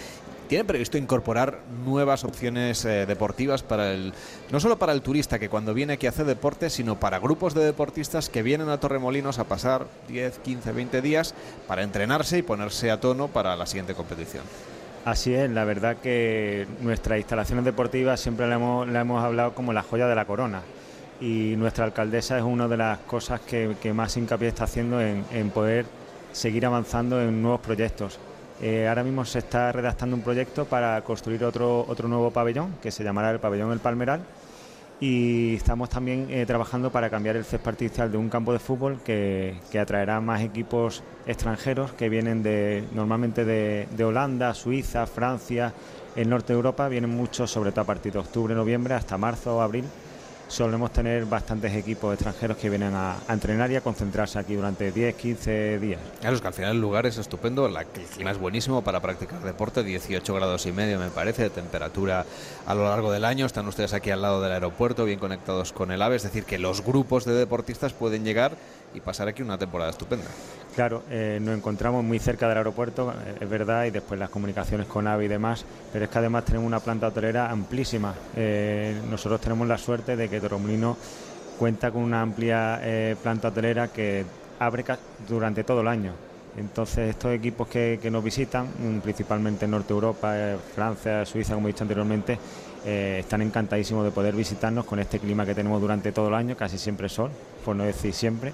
¿Tiene 0.48 0.64
previsto 0.64 1.00
incorporar 1.00 1.62
nuevas 1.84 2.24
opciones 2.24 2.86
eh, 2.86 3.08
deportivas 3.08 3.64
para 3.64 3.92
el 3.94 4.14
no 4.52 4.60
solo 4.60 4.78
para 4.78 4.94
el 4.94 5.02
turista 5.02 5.40
que 5.40 5.50
cuando 5.50 5.74
viene 5.74 5.94
aquí 5.94 6.06
a 6.06 6.10
hacer 6.10 6.28
deporte, 6.28 6.70
sino 6.70 7.00
para 7.00 7.18
grupos 7.18 7.56
de 7.56 7.66
deportistas 7.66 8.30
que 8.30 8.44
vienen 8.44 8.70
a 8.70 8.80
Torremolinos 8.80 9.40
a 9.40 9.46
pasar 9.46 9.88
10, 10.08 10.38
15, 10.40 10.72
20 10.72 11.02
días 11.02 11.34
para 11.68 11.82
entrenarse 11.82 12.38
y 12.38 12.44
ponerse 12.44 12.92
a 12.92 13.00
tono 13.00 13.28
para 13.28 13.56
la 13.56 13.66
siguiente 13.66 13.96
competición? 13.96 14.44
Así 15.06 15.36
es, 15.36 15.52
la 15.52 15.66
verdad 15.66 15.98
que 15.98 16.66
nuestras 16.82 17.20
instalaciones 17.20 17.64
deportivas 17.64 18.20
siempre 18.20 18.48
la 18.48 18.56
hemos, 18.56 19.24
hablado 19.24 19.54
como 19.54 19.72
la 19.72 19.84
joya 19.84 20.08
de 20.08 20.16
la 20.16 20.26
corona 20.26 20.64
y 21.22 21.54
nuestra 21.58 21.86
alcaldesa 21.86 22.40
es 22.40 22.44
una 22.44 22.68
de 22.68 22.76
las 22.76 22.98
cosas 23.00 23.40
que, 23.42 23.94
más 23.94 24.18
hincapié 24.18 24.48
está 24.48 24.64
haciendo 24.64 25.00
en, 25.00 25.24
en 25.32 25.52
poder 25.52 25.86
seguir 26.32 26.66
avanzando 26.66 27.22
en 27.22 27.40
nuevos 27.40 27.62
proyectos. 27.62 28.18
Eh, 28.64 28.88
ahora 28.88 29.04
mismo 29.04 29.26
se 29.26 29.40
está 29.40 29.72
redactando 29.72 30.16
un 30.16 30.24
proyecto 30.24 30.66
para 30.66 31.00
construir 31.02 31.44
otro, 31.44 31.86
otro 31.88 32.08
nuevo 32.08 32.32
pabellón 32.32 32.74
que 32.82 32.90
se 32.90 33.04
llamará 33.04 33.30
el 33.30 33.40
pabellón 33.40 33.72
El 33.74 33.80
Palmeral 33.80 34.22
y 35.00 35.56
estamos 35.56 35.90
también 35.90 36.28
eh, 36.30 36.46
trabajando 36.46 36.92
para 36.92 37.10
cambiar 37.10 37.36
el 37.36 37.44
césped 37.44 37.70
artificial 37.70 38.12
de 38.12 38.18
un 38.18 38.30
campo 38.30 38.54
de 38.54 38.60
fútbol 38.60 39.00
que, 39.04 39.58
atraerá 39.80 40.22
más 40.22 40.42
equipos 40.42 41.04
extranjeros 41.26 41.92
que 41.94 42.08
vienen 42.08 42.44
de 42.44 42.86
normalmente 42.94 43.44
de, 43.44 43.88
de 43.96 44.04
Holanda, 44.06 44.54
Suiza, 44.54 45.06
Francia, 45.06 45.74
el 46.16 46.30
norte 46.30 46.54
de 46.54 46.58
Europa, 46.58 46.88
vienen 46.88 47.10
muchos 47.10 47.52
sobre 47.52 47.72
todo 47.72 47.82
a 47.82 47.86
partir 47.86 48.14
de 48.14 48.20
octubre, 48.20 48.56
noviembre 48.56 48.94
hasta 48.94 49.18
marzo 49.18 49.58
o 49.58 49.62
abril 49.62 49.86
solemos 50.48 50.92
tener 50.92 51.26
bastantes 51.26 51.74
equipos 51.74 52.14
extranjeros 52.14 52.58
que 52.58 52.70
vienen 52.70 52.94
a, 52.94 53.18
entrenar 53.30 53.72
y 53.72 53.76
a 53.76 53.82
concentrarse 53.82 54.40
aquí 54.40 54.56
durante 54.56 54.92
10, 54.92 55.16
15 55.16 55.80
días. 55.80 56.00
Claro, 56.20 56.36
es 56.36 56.42
que 56.42 56.48
al 56.48 56.54
final 56.54 56.72
el 56.72 56.82
lugar 56.82 57.06
es 57.06 57.18
estupendo, 57.18 57.68
la, 57.68 57.82
el 57.82 57.88
clima 57.88 58.32
es 58.32 58.38
buenísimo 58.38 58.82
para 58.84 59.02
practicar 59.02 59.42
deporte, 59.42 59.84
18 59.84 60.34
grados 60.34 60.66
y 60.66 60.72
medio 60.72 61.00
me 61.00 61.10
parece, 61.10 61.44
de 61.44 61.50
temperatura 61.50 62.26
a 62.66 62.76
lo 62.76 62.84
largo 62.84 63.12
del 63.12 63.26
año, 63.26 63.46
están 63.46 63.68
ustedes 63.68 63.94
aquí 63.94 64.12
al 64.12 64.22
lado 64.22 64.42
del 64.42 64.52
aeropuerto, 64.52 65.06
bien 65.06 65.20
conectados 65.20 65.74
con 65.74 65.92
el 65.92 66.02
AVE, 66.02 66.18
es 66.18 66.24
decir, 66.24 66.46
que 66.46 66.60
los 66.60 66.84
grupos 66.84 67.26
de 67.26 67.34
deportistas 67.34 67.94
pueden 67.94 68.24
llegar 68.24 68.54
y 68.96 69.02
pasar 69.02 69.28
aquí 69.28 69.42
una 69.42 69.58
temporada 69.58 69.92
estupenda. 69.92 70.26
Claro, 70.76 71.04
eh, 71.10 71.40
nos 71.42 71.56
encontramos 71.56 72.04
muy 72.04 72.20
cerca 72.20 72.50
del 72.50 72.58
aeropuerto, 72.58 73.12
eh, 73.12 73.38
es 73.40 73.50
verdad, 73.50 73.86
y 73.86 73.92
después 73.92 74.20
las 74.20 74.30
comunicaciones 74.30 74.88
con 74.88 75.08
AVE 75.08 75.26
y 75.26 75.28
demás, 75.30 75.66
pero 75.94 76.06
es 76.06 76.12
que 76.12 76.18
además 76.18 76.44
tenemos 76.44 76.68
una 76.68 76.82
planta 76.82 77.08
hotelera 77.08 77.50
amplísima. 77.50 78.14
Eh, 78.36 79.00
nosotros 79.10 79.40
tenemos 79.40 79.68
la 79.70 79.78
suerte 79.78 80.18
de 80.18 80.28
que 80.28 80.42
Torremolino 80.42 80.98
cuenta 81.58 81.92
con 81.92 82.04
una 82.04 82.22
amplia 82.22 82.82
planta 83.24 83.48
hotelera 83.48 83.88
que 83.88 84.26
abre 84.60 84.84
durante 85.30 85.64
todo 85.64 85.80
el 85.80 85.88
año. 85.88 86.12
Entonces, 86.58 87.10
estos 87.10 87.32
equipos 87.34 87.70
que, 87.70 87.98
nos 88.12 88.22
visitan, 88.22 88.66
mm, 88.66 89.00
principalmente 89.00 89.64
en 89.64 89.72
Norte 89.72 89.94
Europa, 89.94 90.36
Francia, 90.74 91.26
Suiza, 91.26 91.54
como 91.54 91.70
he 91.70 91.72
dicho 91.72 91.86
anteriormente, 91.86 92.38
están 92.86 93.42
encantadísimos 93.42 94.04
de 94.04 94.12
poder 94.12 94.36
visitarnos 94.36 94.84
con 94.84 95.00
este 95.00 95.20
clima 95.20 95.46
que 95.46 95.56
tenemos 95.56 95.80
durante 95.80 96.12
todo 96.12 96.28
el 96.28 96.34
año, 96.34 96.58
casi 96.58 96.78
siempre 96.78 97.08
sol, 97.08 97.32
por 97.64 97.76
no 97.78 97.86
decir 97.86 98.14
siempre 98.14 98.54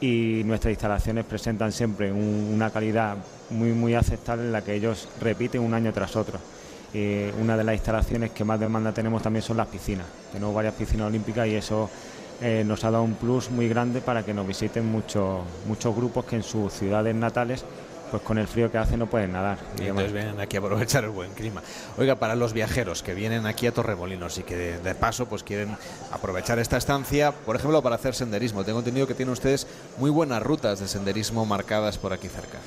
y 0.00 0.42
nuestras 0.44 0.72
instalaciones 0.72 1.24
presentan 1.24 1.72
siempre 1.72 2.10
una 2.10 2.70
calidad 2.70 3.16
muy 3.50 3.72
muy 3.72 3.94
aceptable 3.94 4.44
en 4.44 4.52
la 4.52 4.62
que 4.62 4.74
ellos 4.74 5.08
repiten 5.20 5.60
un 5.60 5.74
año 5.74 5.92
tras 5.92 6.16
otro. 6.16 6.38
Eh, 6.92 7.32
una 7.40 7.56
de 7.56 7.62
las 7.64 7.74
instalaciones 7.74 8.30
que 8.30 8.42
más 8.42 8.58
demanda 8.58 8.92
tenemos 8.92 9.22
también 9.22 9.42
son 9.42 9.58
las 9.58 9.68
piscinas. 9.68 10.06
Tenemos 10.32 10.54
varias 10.54 10.74
piscinas 10.74 11.06
olímpicas 11.06 11.46
y 11.46 11.54
eso 11.54 11.88
eh, 12.40 12.64
nos 12.66 12.82
ha 12.84 12.90
dado 12.90 13.04
un 13.04 13.14
plus 13.14 13.50
muy 13.50 13.68
grande 13.68 14.00
para 14.00 14.24
que 14.24 14.32
nos 14.32 14.46
visiten 14.46 14.86
muchos 14.90 15.40
muchos 15.66 15.94
grupos 15.94 16.24
que 16.24 16.36
en 16.36 16.42
sus 16.42 16.72
ciudades 16.72 17.14
natales 17.14 17.64
pues 18.10 18.22
con 18.22 18.38
el 18.38 18.46
frío 18.46 18.70
que 18.70 18.78
hace 18.78 18.96
no 18.96 19.06
pueden 19.06 19.32
nadar. 19.32 19.58
Y, 19.78 19.82
entonces 19.82 20.12
vienen 20.12 20.40
aquí 20.40 20.56
a 20.56 20.60
aprovechar 20.60 21.04
el 21.04 21.10
buen 21.10 21.30
clima. 21.32 21.62
Oiga, 21.98 22.16
para 22.16 22.34
los 22.34 22.52
viajeros 22.52 23.02
que 23.02 23.14
vienen 23.14 23.46
aquí 23.46 23.66
a 23.66 23.72
Torremolinos 23.72 24.38
y 24.38 24.42
que 24.42 24.56
de, 24.56 24.94
paso 24.94 25.26
pues 25.26 25.42
quieren 25.42 25.76
aprovechar 26.12 26.58
esta 26.58 26.76
estancia, 26.76 27.32
por 27.32 27.56
ejemplo, 27.56 27.82
para 27.82 27.94
hacer 27.94 28.14
senderismo. 28.14 28.64
Tengo 28.64 28.78
entendido 28.80 29.06
que 29.06 29.14
tienen 29.14 29.32
ustedes 29.32 29.66
muy 29.98 30.10
buenas 30.10 30.42
rutas 30.42 30.80
de 30.80 30.88
senderismo 30.88 31.46
marcadas 31.46 31.98
por 31.98 32.12
aquí 32.12 32.28
cerca. 32.28 32.58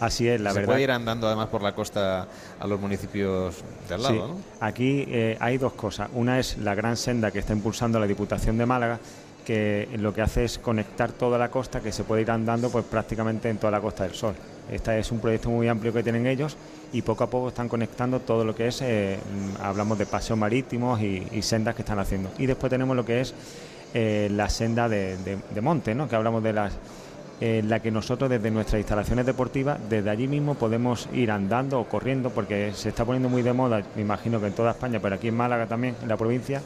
Así 0.00 0.26
es, 0.28 0.40
la 0.40 0.50
Se 0.50 0.60
verdad. 0.60 0.72
puede 0.72 0.82
ir 0.82 0.90
andando 0.90 1.26
además 1.26 1.48
por 1.48 1.62
la 1.62 1.74
costa 1.74 2.26
a 2.58 2.66
los 2.66 2.80
municipios 2.80 3.56
de 3.86 3.94
al 3.94 4.02
lado, 4.02 4.36
sí. 4.36 4.44
Aquí 4.60 5.04
eh, 5.08 5.36
hay 5.40 5.58
dos 5.58 5.74
cosas. 5.74 6.08
Una 6.14 6.38
es 6.38 6.56
la 6.56 6.74
gran 6.74 6.96
senda 6.96 7.30
que 7.30 7.38
está 7.38 7.52
impulsando 7.52 8.00
la 8.00 8.06
Diputación 8.06 8.56
de 8.56 8.64
Málaga, 8.64 8.98
que 9.44 9.88
lo 9.98 10.14
que 10.14 10.22
hace 10.22 10.44
es 10.44 10.58
conectar 10.58 11.12
toda 11.12 11.36
la 11.36 11.50
costa, 11.50 11.80
que 11.80 11.92
se 11.92 12.04
puede 12.04 12.22
ir 12.22 12.30
andando 12.30 12.70
pues 12.70 12.84
prácticamente 12.84 13.50
en 13.50 13.58
toda 13.58 13.72
la 13.72 13.80
Costa 13.80 14.04
del 14.04 14.14
Sol. 14.14 14.34
Este 14.70 14.98
es 14.98 15.10
un 15.10 15.18
proyecto 15.18 15.50
muy 15.50 15.66
amplio 15.68 15.92
que 15.92 16.02
tienen 16.02 16.26
ellos 16.26 16.56
y 16.92 17.02
poco 17.02 17.24
a 17.24 17.30
poco 17.30 17.48
están 17.48 17.68
conectando 17.68 18.20
todo 18.20 18.44
lo 18.44 18.54
que 18.54 18.68
es, 18.68 18.80
eh, 18.82 19.18
hablamos 19.60 19.98
de 19.98 20.06
paseos 20.06 20.38
marítimos 20.38 21.00
y, 21.00 21.42
sendas 21.42 21.74
que 21.74 21.82
están 21.82 21.98
haciendo. 21.98 22.30
Y 22.38 22.46
después 22.46 22.70
tenemos 22.70 22.96
lo 22.96 23.04
que 23.04 23.20
es 23.20 23.34
eh, 23.94 24.28
la 24.30 24.48
senda 24.48 24.88
de, 24.88 25.16
monte, 25.60 25.94
¿no? 25.94 26.08
que 26.08 26.16
hablamos 26.16 26.42
de 26.42 26.52
las 26.52 26.72
la 27.40 27.80
que 27.80 27.90
nosotros 27.90 28.28
desde 28.28 28.50
nuestras 28.50 28.80
instalaciones 28.80 29.24
deportivas, 29.24 29.78
desde 29.88 30.10
allí 30.10 30.28
mismo 30.28 30.56
podemos 30.56 31.08
ir 31.14 31.30
andando 31.30 31.80
o 31.80 31.88
corriendo, 31.88 32.28
porque 32.28 32.72
se 32.74 32.90
está 32.90 33.06
poniendo 33.06 33.30
muy 33.30 33.40
de 33.40 33.54
moda, 33.54 33.82
me 33.96 34.02
imagino 34.02 34.38
que 34.40 34.48
en 34.48 34.52
toda 34.52 34.72
España, 34.72 35.00
pero 35.00 35.14
aquí 35.14 35.28
en 35.28 35.38
Málaga 35.38 35.66
también, 35.66 35.96
en 36.02 36.08
la 36.08 36.18
provincia, 36.18 36.60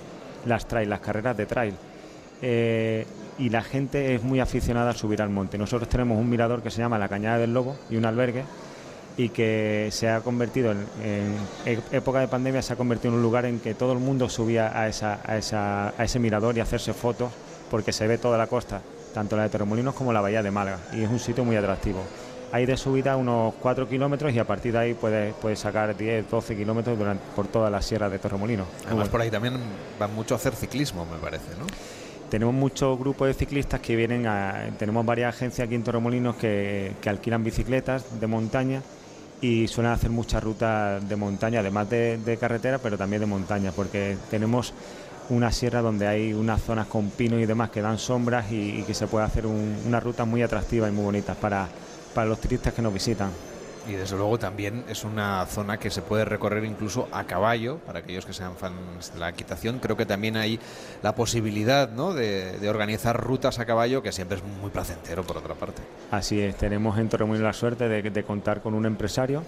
las 0.47 0.67
trail, 0.67 0.91
las 0.91 0.99
carreras 0.99 1.37
de 1.37 1.47
trail. 1.47 1.75
Y 3.39 3.51
la 3.51 3.63
gente 3.63 4.15
es 4.15 4.23
muy 4.23 4.41
aficionada 4.41 4.91
a 4.91 4.95
subir 4.95 5.21
al 5.21 5.31
monte. 5.31 5.59
Nosotros 5.59 5.89
tenemos 5.89 6.19
un 6.19 6.31
mirador 6.31 6.63
que 6.63 6.71
se 6.71 6.79
llama 6.79 6.99
La 6.99 7.09
Cañada 7.09 7.39
del 7.39 7.53
Lobo 7.53 7.77
y 7.91 7.97
un 7.97 8.05
albergue 8.05 8.45
y 9.17 9.29
que 9.29 9.89
se 9.93 10.09
ha 10.09 10.21
convertido 10.21 10.73
en, 10.73 10.87
en, 11.65 11.83
época 11.93 12.19
de 12.19 12.29
pandemia 12.29 12.63
se 12.63 12.73
ha 12.73 12.77
convertido 12.77 13.13
en 13.13 13.19
un 13.19 13.23
lugar 13.23 13.45
en 13.45 13.61
que 13.61 13.75
todo 13.75 13.93
el 13.93 13.99
mundo 13.99 14.29
subía 14.29 14.77
a, 14.79 14.89
esa, 14.89 15.21
a, 15.25 15.37
esa, 15.37 15.89
a 15.97 16.05
ese 16.05 16.19
mirador 16.19 16.57
y 16.57 16.61
hacerse 16.61 16.93
fotos 16.93 17.31
porque 17.71 17.93
se 17.93 18.07
ve 18.07 18.19
toda 18.19 18.39
la 18.39 18.47
costa, 18.47 18.81
tanto 19.13 19.37
la 19.37 19.45
de 19.45 19.51
Torremolinos 19.51 19.95
como 19.95 20.13
la 20.13 20.21
bahía 20.21 20.43
de 20.43 20.51
Málaga 20.51 20.79
y 20.93 21.03
es 21.03 21.11
un 21.11 21.19
sitio 21.19 21.45
muy 21.45 21.57
atractivo. 21.57 22.01
Hay 22.53 22.67
de 22.67 22.77
subida 22.77 23.17
unos 23.17 23.55
4 23.61 23.89
kilómetros 23.89 24.33
y 24.33 24.39
a 24.39 24.45
partir 24.45 24.73
de 24.73 24.79
ahí 24.79 24.95
puedes, 24.95 25.35
puedes 25.35 25.59
sacar 25.59 25.97
10, 25.97 26.31
12 26.31 26.57
kilómetros 26.57 26.97
durante, 26.97 27.25
por 27.35 27.49
toda 27.49 27.69
la 27.69 27.83
sierra 27.83 28.09
de 28.09 28.19
Torremolinos. 28.19 28.67
Además 28.87 29.09
por 29.09 29.21
ahí 29.21 29.31
también 29.31 29.55
van 29.99 30.15
mucho 30.15 30.35
a 30.35 30.37
hacer 30.37 30.55
ciclismo, 30.55 31.05
me 31.07 31.19
parece, 31.19 31.51
¿no? 31.59 31.67
Tenemos 32.31 32.55
muchos 32.55 32.99
grupos 32.99 33.29
de 33.29 33.35
ciclistas 33.35 33.81
que 33.81 33.97
vienen 33.97 34.27
a. 34.27 34.71
Tenemos 34.79 35.05
varias 35.05 35.35
agencias 35.35 35.67
aquí 35.67 35.75
en 35.75 35.85
Torremolinos 35.85 36.37
que, 36.37 36.93
alquilan 37.07 37.45
bicicletas 37.45 38.21
de 38.21 38.27
montaña 38.27 38.83
y 39.41 39.69
suelen 39.69 39.93
hacer 39.93 40.11
muchas 40.11 40.43
rutas 40.43 41.07
de 41.07 41.17
montaña, 41.17 41.61
además 41.61 41.91
de, 41.91 42.39
carretera, 42.41 42.79
pero 42.79 42.97
también 42.97 43.21
de 43.21 43.27
montaña, 43.27 43.73
porque 43.73 44.17
tenemos 44.31 44.73
una 45.31 45.51
sierra 45.53 45.81
donde 45.81 46.07
hay 46.07 46.33
unas 46.33 46.63
zonas 46.63 46.87
con 46.87 47.11
pinos 47.11 47.41
y 47.41 47.47
demás 47.47 47.71
que 47.71 47.83
dan 47.83 47.99
sombras 47.99 48.51
y, 48.51 48.83
que 48.83 48.95
se 48.95 49.07
puede 49.07 49.27
hacer 49.27 49.47
una 49.47 50.01
ruta 50.01 50.25
muy 50.25 50.43
atractiva 50.43 50.89
y 50.89 50.93
muy 50.93 51.05
bonita 51.05 51.35
para 51.35 51.69
los 52.27 52.41
turistas 52.41 52.73
que 52.73 52.83
nos 52.83 52.93
visitan. 52.93 53.31
Y 53.87 53.93
desde 53.93 54.17
luego 54.17 54.39
también 54.39 54.85
es 54.89 55.05
una 55.05 55.45
zona 55.47 55.79
que 55.79 55.91
se 55.91 56.03
puede 56.03 56.25
recorrer 56.25 56.65
incluso 56.65 57.09
a 57.13 57.25
caballo, 57.25 57.79
para 57.79 57.99
aquellos 58.01 58.25
que 58.25 58.33
sean 58.33 58.57
fans 58.57 59.13
de 59.13 59.21
la 59.21 59.29
equitación. 59.29 59.79
Creo 59.79 59.97
que 59.97 60.07
también 60.07 60.37
hay 60.37 60.59
la 61.03 61.15
posibilidad 61.15 61.91
¿no? 61.91 62.15
de, 62.15 62.69
organizar 62.69 63.23
rutas 63.23 63.59
a 63.59 63.67
caballo, 63.67 64.03
que 64.03 64.13
siempre 64.13 64.39
es 64.39 64.45
muy 64.61 64.71
placentero 64.71 65.23
por 65.23 65.37
otra 65.37 65.55
parte. 65.55 65.83
Así 66.11 66.41
es, 66.41 66.57
tenemos 66.57 66.99
en 66.99 67.09
Torremolinos 67.09 67.45
la 67.45 67.53
suerte 67.53 67.89
de, 67.89 68.25
contar 68.25 68.63
con 68.63 68.75
un 68.75 68.87
empresario, 68.87 69.43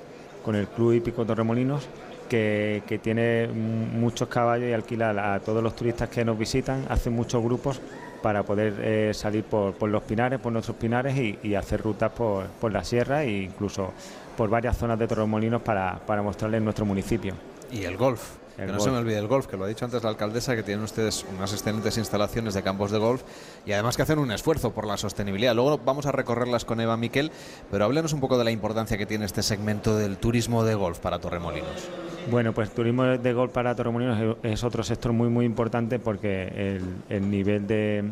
con 0.45 0.55
el 0.55 0.69
Club 0.69 0.93
Hípico 0.93 1.25
Torremolinos, 1.25 1.89
que, 2.29 2.83
que, 2.87 2.99
tiene 2.99 3.47
muchos 3.49 4.29
caballos 4.29 4.69
y 4.69 4.73
alquila 4.73 5.35
a 5.35 5.41
todos 5.41 5.63
los 5.63 5.75
turistas 5.75 6.09
que 6.09 6.25
nos 6.25 6.37
visitan, 6.37 6.85
hace 6.89 7.09
muchos 7.09 7.43
grupos 7.43 7.81
para 8.27 8.43
poder 8.43 8.75
eh, 8.81 9.15
salir 9.15 9.45
por, 9.45 9.81
los 9.89 10.03
pinares, 10.03 10.41
por 10.41 10.53
nuestros 10.53 10.77
pinares 10.77 11.17
y, 11.17 11.55
hacer 11.55 11.81
rutas 11.81 12.11
por, 12.11 12.47
por, 12.47 12.73
la 12.73 12.83
sierra 12.83 13.23
e 13.23 13.45
incluso 13.45 13.93
por 14.37 14.51
varias 14.51 14.77
zonas 14.77 14.99
de 14.99 15.09
Torremolinos 15.09 15.63
para, 15.63 15.99
para 16.07 16.23
mostrarles 16.23 16.63
nuestro 16.63 16.85
municipio. 16.85 17.35
Y 17.71 17.85
el 17.85 17.97
golf. 17.97 18.37
que 18.57 18.67
no 18.67 18.81
se 18.81 18.91
me 18.91 18.99
olvide 18.99 19.19
el 19.19 19.27
golf, 19.27 19.47
que 19.47 19.57
lo 19.57 19.65
ha 19.65 19.69
dicho 19.69 19.85
antes 19.85 20.03
la 20.03 20.11
alcaldesa, 20.11 20.55
que 20.55 20.63
tienen 20.63 20.85
ustedes 20.85 21.27
unas 21.35 21.53
excelentes 21.53 21.99
instalaciones 21.99 22.55
de 22.55 22.63
campos 22.63 22.91
de 22.91 22.99
golf 22.99 23.23
y 23.67 23.73
además 23.73 23.97
que 23.97 24.03
hacen 24.03 24.19
un 24.19 24.31
esfuerzo 24.31 24.73
por 24.73 24.87
la 24.87 24.97
sostenibilidad. 24.97 25.55
Luego 25.55 25.79
vamos 25.85 26.07
a 26.07 26.13
recorrerlas 26.13 26.65
con 26.65 26.81
Eva 26.81 26.97
Miquel, 26.97 27.33
pero 27.71 27.85
háblenos 27.85 28.13
un 28.13 28.21
poco 28.21 28.39
de 28.39 28.45
la 28.45 28.51
importancia 28.51 28.97
que 28.97 29.07
tiene 29.07 29.25
este 29.25 29.43
segmento 29.43 29.97
del 29.97 30.17
turismo 30.19 30.65
de 30.65 30.75
golf 30.75 30.99
para 31.01 31.19
Torremolinos. 31.19 31.89
Bueno, 32.31 32.53
pues 32.53 32.71
turismo 32.71 33.05
de 33.05 33.33
golf 33.33 33.53
para 33.53 33.75
Torremolinos 33.75 34.37
es 34.43 34.65
otro 34.65 34.83
sector 34.83 35.13
muy 35.13 35.29
muy 35.29 35.45
importante 35.45 35.99
porque 35.99 36.81
el, 37.09 37.31
nivel 37.31 37.67
de, 37.67 38.03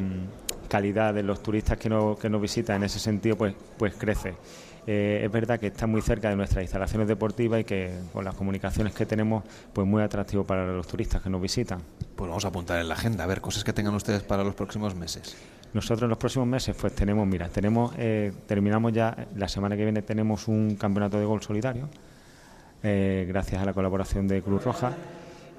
mm, 0.00 0.68
calidad 0.68 1.14
de 1.14 1.22
los 1.22 1.42
turistas 1.42 1.76
que, 1.76 1.88
que 2.20 2.30
nos 2.30 2.40
visitan 2.40 2.76
en 2.76 2.84
ese 2.84 2.98
sentido 2.98 3.36
pues, 3.36 3.54
pues 3.76 3.94
crece. 3.94 4.34
Eh, 4.86 5.22
es 5.24 5.30
verdad 5.30 5.60
que 5.60 5.68
está 5.68 5.86
muy 5.86 6.00
cerca 6.00 6.30
de 6.30 6.36
nuestras 6.36 6.62
instalaciones 6.62 7.06
deportivas 7.06 7.60
y 7.60 7.64
que 7.64 7.92
con 8.12 8.24
las 8.24 8.34
comunicaciones 8.34 8.94
que 8.94 9.06
tenemos, 9.06 9.44
pues 9.72 9.86
muy 9.86 10.02
atractivo 10.02 10.44
para 10.44 10.66
los 10.66 10.86
turistas 10.86 11.22
que 11.22 11.30
nos 11.30 11.40
visitan. 11.40 11.80
Pues 12.16 12.28
vamos 12.28 12.44
a 12.44 12.48
apuntar 12.48 12.80
en 12.80 12.88
la 12.88 12.94
agenda, 12.94 13.24
a 13.24 13.26
ver 13.26 13.40
cosas 13.40 13.64
que 13.64 13.72
tengan 13.72 13.94
ustedes 13.94 14.22
para 14.22 14.42
los 14.42 14.54
próximos 14.54 14.94
meses. 14.94 15.36
Nosotros 15.72 16.02
en 16.02 16.08
los 16.08 16.18
próximos 16.18 16.48
meses, 16.48 16.74
pues 16.80 16.94
tenemos, 16.94 17.26
mira, 17.26 17.48
tenemos, 17.48 17.92
eh, 17.96 18.32
terminamos 18.46 18.92
ya, 18.92 19.28
la 19.36 19.48
semana 19.48 19.76
que 19.76 19.84
viene 19.84 20.02
tenemos 20.02 20.48
un 20.48 20.76
campeonato 20.76 21.18
de 21.18 21.24
gol 21.24 21.42
solidario, 21.42 21.88
eh, 22.82 23.26
gracias 23.28 23.62
a 23.62 23.64
la 23.64 23.72
colaboración 23.72 24.26
de 24.26 24.42
Cruz 24.42 24.64
Roja. 24.64 24.92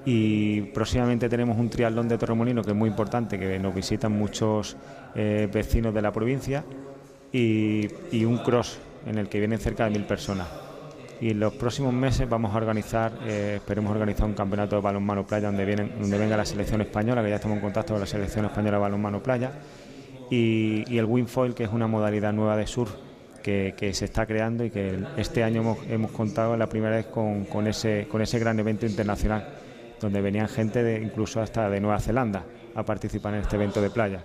Y 0.04 0.62
próximamente 0.62 1.28
tenemos 1.28 1.56
un 1.56 1.70
triatlón 1.70 2.08
de 2.08 2.18
Torremolino 2.18 2.62
que 2.62 2.72
es 2.72 2.76
muy 2.76 2.90
importante, 2.90 3.38
que 3.38 3.58
nos 3.60 3.72
visitan 3.72 4.10
muchos 4.10 4.76
vecinos 5.14 5.94
de 5.94 6.02
la 6.02 6.12
provincia, 6.12 6.64
y, 7.32 7.88
y 8.10 8.24
un 8.24 8.38
cross 8.38 8.78
en 9.06 9.18
el 9.18 9.28
que 9.28 9.38
vienen 9.38 9.58
cerca 9.58 9.84
de 9.84 9.90
mil 9.90 10.04
personas. 10.04 10.48
Y 11.20 11.30
en 11.30 11.38
los 11.38 11.54
próximos 11.54 11.92
meses 11.94 12.28
vamos 12.28 12.52
a 12.52 12.56
organizar, 12.56 13.12
eh, 13.24 13.54
esperemos 13.56 13.92
organizar 13.92 14.26
un 14.26 14.34
campeonato 14.34 14.74
de 14.74 14.82
balonmano 14.82 15.24
playa 15.24 15.46
donde, 15.46 15.64
vienen, 15.64 15.92
donde 16.00 16.18
venga 16.18 16.36
la 16.36 16.44
selección 16.44 16.80
española, 16.80 17.22
que 17.22 17.30
ya 17.30 17.36
estamos 17.36 17.58
en 17.58 17.62
contacto 17.62 17.94
con 17.94 18.00
la 18.00 18.06
selección 18.06 18.44
española 18.44 18.78
de 18.78 18.82
balonmano 18.82 19.22
playa, 19.22 19.52
y, 20.30 20.98
el 20.98 21.04
windfoil, 21.04 21.54
que 21.54 21.64
es 21.64 21.70
una 21.70 21.86
modalidad 21.86 22.32
nueva 22.32 22.56
de 22.56 22.66
surf 22.66 22.92
que, 23.42 23.74
que, 23.76 23.94
se 23.94 24.06
está 24.06 24.26
creando 24.26 24.64
y 24.64 24.70
que 24.70 24.98
este 25.16 25.44
año 25.44 25.60
hemos, 25.60 25.78
hemos 25.88 26.10
contado 26.10 26.56
la 26.56 26.68
primera 26.68 26.96
vez 26.96 27.06
con, 27.06 27.44
con, 27.44 27.68
ese, 27.68 28.08
con 28.10 28.20
ese 28.20 28.38
gran 28.40 28.58
evento 28.58 28.86
internacional, 28.86 29.46
donde 30.00 30.20
venían 30.20 30.48
gente 30.48 30.82
de, 30.82 31.02
incluso 31.02 31.40
hasta 31.40 31.68
de 31.68 31.80
Nueva 31.80 32.00
Zelanda 32.00 32.44
a 32.74 32.82
participar 32.82 33.34
en 33.34 33.42
este 33.42 33.54
evento 33.54 33.80
de 33.80 33.90
playa 33.90 34.24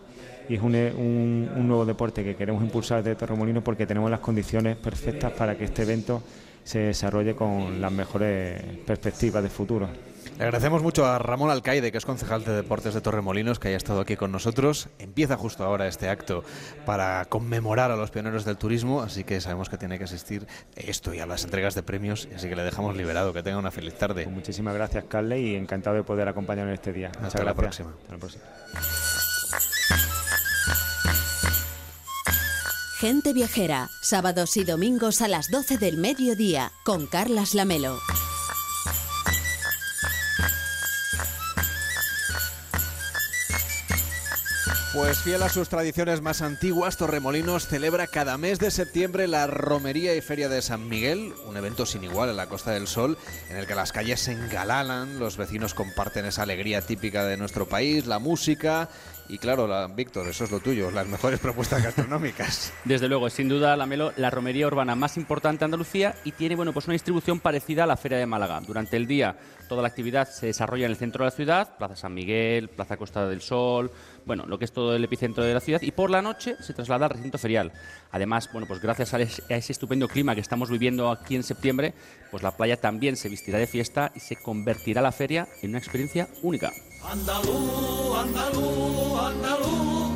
y 0.50 0.56
es 0.56 0.62
un, 0.62 0.76
un, 0.76 1.68
nuevo 1.68 1.86
deporte 1.86 2.24
que 2.24 2.36
queremos 2.36 2.64
impulsar 2.64 3.04
desde 3.04 3.16
Torremolino 3.16 3.64
porque 3.64 3.86
tenemos 3.86 4.10
las 4.10 4.20
condiciones 4.20 4.78
perfectas 4.78 5.32
para 5.34 5.58
que 5.58 5.66
este 5.66 5.84
evento 5.84 6.24
se 6.64 6.80
desarrolle 6.80 7.36
con 7.36 7.80
las 7.80 7.91
mejores 7.91 8.62
perspectivas 8.86 9.41
de 9.41 9.50
futuro. 9.50 9.88
Le 10.38 10.43
agradecemos 10.43 10.84
mucho 10.84 11.06
a 11.06 11.18
Ramón 11.18 11.50
Alcaide, 11.50 11.91
que 11.91 11.98
es 11.98 12.06
concejal 12.06 12.43
de 12.43 12.52
Deportes 12.52 12.93
de 12.93 13.02
Torremolinos, 13.02 13.58
que 13.58 13.70
haya 13.70 13.78
estado 13.78 14.02
aquí 14.02 14.16
con 14.16 14.32
nosotros. 14.32 14.88
Empieza 15.00 15.36
justo 15.36 15.64
ahora 15.64 15.88
este 15.88 16.10
acto 16.10 16.43
para 16.86 17.26
conmemorar 17.26 17.89
a 17.89 17.95
los 17.95 18.12
pioneros 18.12 18.45
del 18.45 18.58
turismo, 18.58 19.02
así 19.02 19.24
que 19.24 19.41
sabemos 19.41 19.68
que 19.68 19.78
tiene 19.78 19.98
que 19.98 20.04
asistir 20.04 20.45
esto 20.76 21.12
y 21.14 21.20
a 21.20 21.26
las 21.26 21.43
entregas 21.43 21.74
de 21.74 21.82
premios, 21.82 22.28
así 22.36 22.50
que 22.50 22.56
le 22.56 22.64
dejamos 22.64 22.95
liberado. 22.95 23.34
Que 23.34 23.41
tenga 23.41 23.58
una 23.58 23.72
feliz 23.72 23.95
tarde. 23.95 24.26
Pues 24.26 24.36
muchísimas 24.36 24.76
gracias, 24.76 25.06
Carle, 25.06 25.39
y 25.39 25.56
encantado 25.56 25.95
de 25.95 26.04
poder 26.04 26.28
acompañarnos 26.28 26.76
este 26.76 26.93
día. 26.93 27.12
Hasta 27.20 27.43
la 27.43 27.56
próxima. 27.56 27.95
Hasta 27.98 28.14
la 28.14 28.20
próxima. 28.20 28.43
Gente 33.00 33.32
Viajera, 33.32 33.91
sábados 34.02 34.58
y 34.58 34.64
domingos 34.64 35.22
a 35.22 35.28
las 35.28 35.52
12 35.52 35.78
del 35.78 35.98
mediodía, 35.98 36.72
con 36.84 37.06
Carlas 37.06 37.54
Lamelo. 37.54 38.00
Pues 44.95 45.20
fiel 45.20 45.43
a 45.43 45.50
sus 45.50 45.70
tradiciones 45.70 46.22
más 46.22 46.41
antiguas, 46.41 46.98
Torremolinos 46.98 47.68
celebra 47.68 48.08
cada 48.08 48.36
mes 48.39 48.58
de 48.58 48.72
septiembre 48.72 49.28
la 49.28 49.45
Romería 49.45 50.16
y 50.16 50.22
Feria 50.22 50.50
de 50.50 50.64
San 50.64 50.89
Miguel, 50.89 51.36
un 51.45 51.56
evento 51.56 51.86
sin 51.86 52.04
igual 52.04 52.32
en 52.32 52.38
la 52.38 52.50
Costa 52.50 52.72
del 52.72 52.88
Sol, 52.88 53.16
en 53.52 53.58
el 53.58 53.68
que 53.68 53.76
las 53.76 53.91
calles 53.91 54.22
se 54.22 54.32
engalanan, 54.32 55.20
los 55.20 55.38
vecinos 55.38 55.76
comparten 55.76 56.26
esa 56.26 56.41
alegría 56.41 56.82
típica 56.82 57.26
de 57.26 57.38
nuestro 57.38 57.68
país, 57.68 58.08
la 58.08 58.18
música 58.18 58.89
y 59.30 59.38
claro, 59.38 59.68
la, 59.68 59.88
Víctor, 59.88 60.28
eso 60.28 60.44
es 60.44 60.52
lo 60.52 60.60
tuyo, 60.60 60.92
las 60.92 61.08
mejores 61.08 61.40
propuestas 61.40 61.84
gastronómicas. 61.84 62.74
Desde 62.86 63.08
luego, 63.08 63.30
sin 63.30 63.50
duda, 63.50 63.76
la 63.76 64.30
romería 64.30 64.68
urbana 64.68 64.96
más 64.96 65.18
importante 65.18 65.60
de 65.60 65.66
Andalucía 65.66 66.16
y 66.24 66.32
tiene 66.32 66.56
bueno, 66.56 66.74
pues 66.74 66.88
una 66.88 66.94
distribución 66.94 67.40
parecida 67.40 67.84
a 67.84 67.88
la 67.88 67.98
Feria 67.98 68.18
de 68.18 68.26
Málaga. 68.26 68.62
Durante 68.62 68.98
el 68.98 69.08
día, 69.08 69.38
toda 69.68 69.82
la 69.82 69.90
actividad 69.90 70.30
se 70.30 70.48
desarrolla 70.48 70.86
en 70.86 70.92
el 70.92 70.98
centro 70.98 71.24
de 71.24 71.32
la 71.32 71.36
ciudad, 71.36 71.78
Plaza 71.78 71.96
San 71.96 72.14
Miguel, 72.14 72.70
Plaza 72.70 72.98
Costa 72.98 73.28
del 73.28 73.42
Sol, 73.42 73.92
bueno, 74.26 74.46
lo 74.46 74.58
que 74.60 74.66
es 74.66 74.72
todo 74.72 74.96
el 74.96 75.04
epicentro 75.04 75.44
de 75.44 75.54
la 75.54 75.60
ciudad, 75.60 75.82
y 75.82 75.92
por 75.92 76.10
la 76.10 76.22
noche 76.22 76.56
se 76.62 76.74
traslada 76.74 77.06
al 77.06 77.12
recinto 77.12 77.38
ferial. 77.38 77.72
Además, 78.12 78.50
bueno, 78.52 78.68
pues 78.68 78.82
gracias 78.82 79.14
a 79.14 79.20
ese 79.20 79.72
estupendo 79.72 80.08
clima 80.08 80.36
que 80.36 80.42
estamos 80.42 80.70
viviendo 80.70 81.10
aquí 81.10 81.36
en 81.36 81.44
septiembre, 81.44 81.94
pues 82.32 82.44
la 82.44 82.56
playa 82.56 82.78
también 82.78 83.16
se 83.16 83.30
vestirá 83.30 83.60
de 83.60 83.68
fiesta 83.68 84.12
y 84.16 84.20
se 84.20 84.36
convertirá 84.36 85.02
la 85.02 85.12
feria 85.12 85.48
en 85.62 85.72
una 85.72 85.80
experiencia 85.80 86.28
única. 86.42 86.72
Andalú, 87.10 88.16
andalú, 88.16 89.18
andalú, 89.18 90.12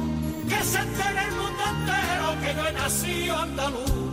que 0.49 0.61
se 0.61 0.79
entere 0.79 1.23
el 1.25 1.35
mundo 1.35 1.63
entero 1.71 2.41
que 2.41 2.53
yo 2.53 2.67
he 2.67 2.73
nacido 2.73 3.37
andalú. 3.37 4.11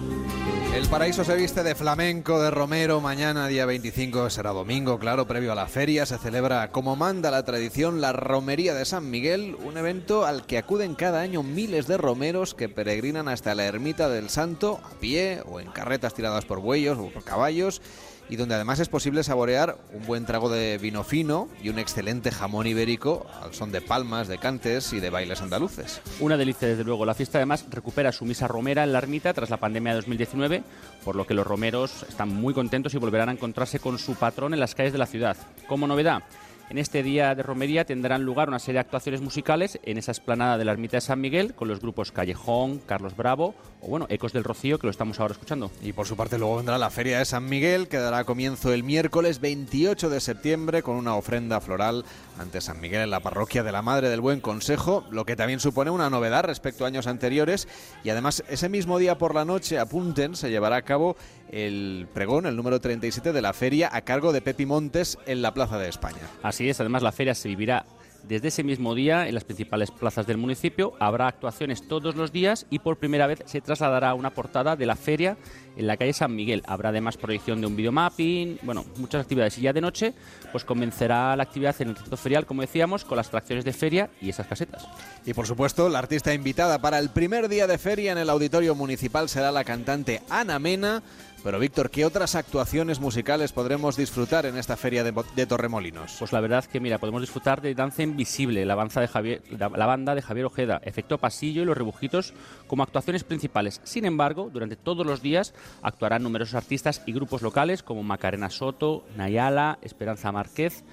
El 0.72 0.86
paraíso 0.86 1.24
se 1.24 1.34
viste 1.34 1.64
de 1.64 1.74
flamenco 1.74 2.40
de 2.40 2.52
Romero. 2.52 3.00
Mañana, 3.00 3.48
día 3.48 3.66
25, 3.66 4.30
será 4.30 4.50
domingo, 4.50 5.00
claro, 5.00 5.26
previo 5.26 5.50
a 5.50 5.56
la 5.56 5.66
feria. 5.66 6.06
Se 6.06 6.18
celebra, 6.18 6.70
como 6.70 6.94
manda 6.94 7.32
la 7.32 7.44
tradición, 7.44 8.00
la 8.00 8.12
Romería 8.12 8.74
de 8.74 8.84
San 8.84 9.10
Miguel, 9.10 9.56
un 9.64 9.76
evento 9.76 10.24
al 10.24 10.46
que 10.46 10.58
acuden 10.58 10.94
cada 10.94 11.20
año 11.20 11.42
miles 11.42 11.88
de 11.88 11.96
romeros 11.96 12.54
que 12.54 12.68
peregrinan 12.68 13.26
hasta 13.26 13.56
la 13.56 13.64
ermita 13.64 14.08
del 14.08 14.28
Santo 14.28 14.78
a 14.84 14.90
pie 15.00 15.42
o 15.46 15.58
en 15.58 15.72
carretas 15.72 16.14
tiradas 16.14 16.44
por 16.44 16.60
bueyos 16.60 16.96
o 16.96 17.08
por 17.08 17.24
caballos 17.24 17.82
y 18.28 18.36
donde 18.36 18.54
además 18.54 18.80
es 18.80 18.88
posible 18.88 19.22
saborear 19.22 19.76
un 19.92 20.06
buen 20.06 20.26
trago 20.26 20.48
de 20.48 20.78
vino 20.78 21.04
fino 21.04 21.48
y 21.62 21.68
un 21.68 21.78
excelente 21.78 22.30
jamón 22.30 22.66
ibérico 22.66 23.26
al 23.42 23.54
son 23.54 23.72
de 23.72 23.80
palmas, 23.80 24.28
de 24.28 24.38
cantes 24.38 24.92
y 24.92 25.00
de 25.00 25.10
bailes 25.10 25.40
andaluces. 25.40 26.00
Una 26.20 26.36
delicia, 26.36 26.68
desde 26.68 26.84
luego. 26.84 27.06
La 27.06 27.14
fiesta 27.14 27.38
además 27.38 27.64
recupera 27.70 28.12
su 28.12 28.24
misa 28.24 28.48
romera 28.48 28.84
en 28.84 28.92
la 28.92 28.98
ermita 28.98 29.32
tras 29.32 29.50
la 29.50 29.56
pandemia 29.56 29.92
de 29.92 29.96
2019, 29.96 30.62
por 31.04 31.16
lo 31.16 31.26
que 31.26 31.34
los 31.34 31.46
romeros 31.46 32.04
están 32.08 32.28
muy 32.28 32.54
contentos 32.54 32.94
y 32.94 32.98
volverán 32.98 33.28
a 33.28 33.32
encontrarse 33.32 33.78
con 33.78 33.98
su 33.98 34.14
patrón 34.14 34.54
en 34.54 34.60
las 34.60 34.74
calles 34.74 34.92
de 34.92 34.98
la 34.98 35.06
ciudad. 35.06 35.36
Como 35.66 35.86
novedad, 35.86 36.22
en 36.70 36.78
este 36.78 37.02
día 37.02 37.34
de 37.34 37.42
romería 37.42 37.84
tendrán 37.84 38.24
lugar 38.24 38.48
una 38.48 38.58
serie 38.58 38.74
de 38.74 38.80
actuaciones 38.80 39.20
musicales 39.20 39.78
en 39.82 39.98
esa 39.98 40.12
esplanada 40.12 40.58
de 40.58 40.64
la 40.64 40.72
ermita 40.72 40.96
de 40.96 41.00
San 41.00 41.20
Miguel 41.20 41.54
con 41.54 41.68
los 41.68 41.80
grupos 41.80 42.12
Callejón, 42.12 42.78
Carlos 42.78 43.16
Bravo 43.16 43.54
o 43.80 43.88
bueno, 43.88 44.06
Ecos 44.08 44.32
del 44.32 44.44
Rocío 44.44 44.78
que 44.78 44.86
lo 44.86 44.90
estamos 44.90 45.18
ahora 45.20 45.32
escuchando. 45.32 45.70
Y 45.82 45.92
por 45.92 46.06
su 46.06 46.16
parte 46.16 46.38
luego 46.38 46.56
vendrá 46.56 46.78
la 46.78 46.90
Feria 46.90 47.18
de 47.18 47.24
San 47.24 47.46
Miguel 47.46 47.88
que 47.88 47.98
dará 47.98 48.24
comienzo 48.24 48.72
el 48.72 48.82
miércoles 48.82 49.40
28 49.40 50.10
de 50.10 50.20
septiembre 50.20 50.82
con 50.82 50.96
una 50.96 51.14
ofrenda 51.14 51.60
floral 51.60 52.04
ante 52.38 52.60
San 52.60 52.80
Miguel 52.80 53.02
en 53.02 53.10
la 53.10 53.20
parroquia 53.20 53.62
de 53.62 53.72
la 53.72 53.82
Madre 53.82 54.08
del 54.08 54.20
Buen 54.20 54.40
Consejo, 54.40 55.04
lo 55.10 55.24
que 55.24 55.36
también 55.36 55.60
supone 55.60 55.90
una 55.90 56.10
novedad 56.10 56.44
respecto 56.44 56.84
a 56.84 56.88
años 56.88 57.06
anteriores 57.06 57.68
y 58.04 58.10
además 58.10 58.44
ese 58.48 58.68
mismo 58.68 58.98
día 58.98 59.18
por 59.18 59.34
la 59.34 59.44
noche, 59.44 59.78
apunten, 59.78 60.36
se 60.36 60.50
llevará 60.50 60.76
a 60.76 60.82
cabo 60.82 61.16
el 61.50 62.08
pregón, 62.12 62.46
el 62.46 62.56
número 62.56 62.80
37 62.80 63.32
de 63.32 63.42
la 63.42 63.52
feria 63.52 63.90
a 63.92 64.02
cargo 64.02 64.32
de 64.32 64.40
Pepi 64.40 64.66
Montes 64.66 65.18
en 65.26 65.42
la 65.42 65.54
Plaza 65.54 65.78
de 65.78 65.88
España. 65.88 66.18
Así 66.42 66.68
es, 66.68 66.80
además 66.80 67.02
la 67.02 67.12
feria 67.12 67.34
se 67.34 67.48
vivirá 67.48 67.84
desde 68.28 68.48
ese 68.48 68.62
mismo 68.62 68.94
día, 68.94 69.26
en 69.26 69.34
las 69.34 69.44
principales 69.44 69.90
plazas 69.90 70.26
del 70.26 70.36
municipio, 70.36 70.92
habrá 70.98 71.28
actuaciones 71.28 71.88
todos 71.88 72.14
los 72.14 72.30
días 72.30 72.66
y 72.68 72.80
por 72.80 72.98
primera 72.98 73.26
vez 73.26 73.42
se 73.46 73.62
trasladará 73.62 74.12
una 74.12 74.30
portada 74.30 74.76
de 74.76 74.84
la 74.84 74.96
feria 74.96 75.38
en 75.76 75.86
la 75.86 75.96
calle 75.96 76.12
San 76.12 76.34
Miguel. 76.34 76.62
Habrá 76.66 76.90
además 76.90 77.16
proyección 77.16 77.60
de 77.60 77.68
un 77.68 77.76
videomapping, 77.76 78.58
bueno, 78.62 78.84
muchas 78.96 79.22
actividades. 79.22 79.56
Y 79.56 79.62
ya 79.62 79.72
de 79.72 79.80
noche, 79.80 80.12
pues 80.52 80.64
comenzará 80.64 81.34
la 81.36 81.44
actividad 81.44 81.74
en 81.80 81.90
el 81.90 81.96
centro 81.96 82.16
ferial, 82.18 82.44
como 82.44 82.60
decíamos, 82.60 83.04
con 83.04 83.16
las 83.16 83.28
atracciones 83.28 83.64
de 83.64 83.72
feria 83.72 84.10
y 84.20 84.28
esas 84.28 84.46
casetas. 84.46 84.86
Y 85.24 85.32
por 85.32 85.46
supuesto, 85.46 85.88
la 85.88 86.00
artista 86.00 86.34
invitada 86.34 86.80
para 86.80 86.98
el 86.98 87.08
primer 87.08 87.48
día 87.48 87.66
de 87.66 87.78
feria 87.78 88.12
en 88.12 88.18
el 88.18 88.28
Auditorio 88.28 88.74
Municipal 88.74 89.30
será 89.30 89.52
la 89.52 89.64
cantante 89.64 90.20
Ana 90.28 90.58
Mena 90.58 91.02
pero 91.42 91.58
Víctor, 91.58 91.90
¿qué 91.90 92.04
otras 92.04 92.34
actuaciones 92.34 93.00
musicales 93.00 93.52
podremos 93.52 93.96
disfrutar 93.96 94.46
en 94.46 94.56
esta 94.56 94.76
feria 94.76 95.04
de, 95.04 95.46
Torremolinos? 95.46 96.16
Pues 96.18 96.32
la 96.32 96.40
verdad 96.40 96.64
que 96.64 96.80
mira, 96.80 96.98
podemos 96.98 97.20
disfrutar 97.20 97.60
de 97.60 97.74
Danza 97.74 98.02
Invisible, 98.02 98.64
la, 98.64 98.76
de 98.84 99.08
Javier, 99.08 99.42
la, 99.50 99.86
banda 99.86 100.14
de 100.14 100.22
Javier 100.22 100.46
Ojeda, 100.46 100.80
Efecto 100.84 101.18
Pasillo 101.18 101.62
y 101.62 101.64
Los 101.64 101.76
Rebujitos 101.76 102.34
como 102.66 102.82
actuaciones 102.82 103.24
principales. 103.24 103.80
Sin 103.84 104.04
embargo, 104.04 104.50
durante 104.52 104.76
todos 104.76 105.06
los 105.06 105.22
días 105.22 105.54
actuarán 105.82 106.22
numerosos 106.22 106.54
artistas 106.54 107.02
y 107.06 107.12
grupos 107.12 107.42
locales 107.42 107.82
como 107.82 108.02
Macarena 108.02 108.50
Soto, 108.50 109.04
Nayala, 109.16 109.78
Esperanza 109.82 110.32
Márquez, 110.32 110.84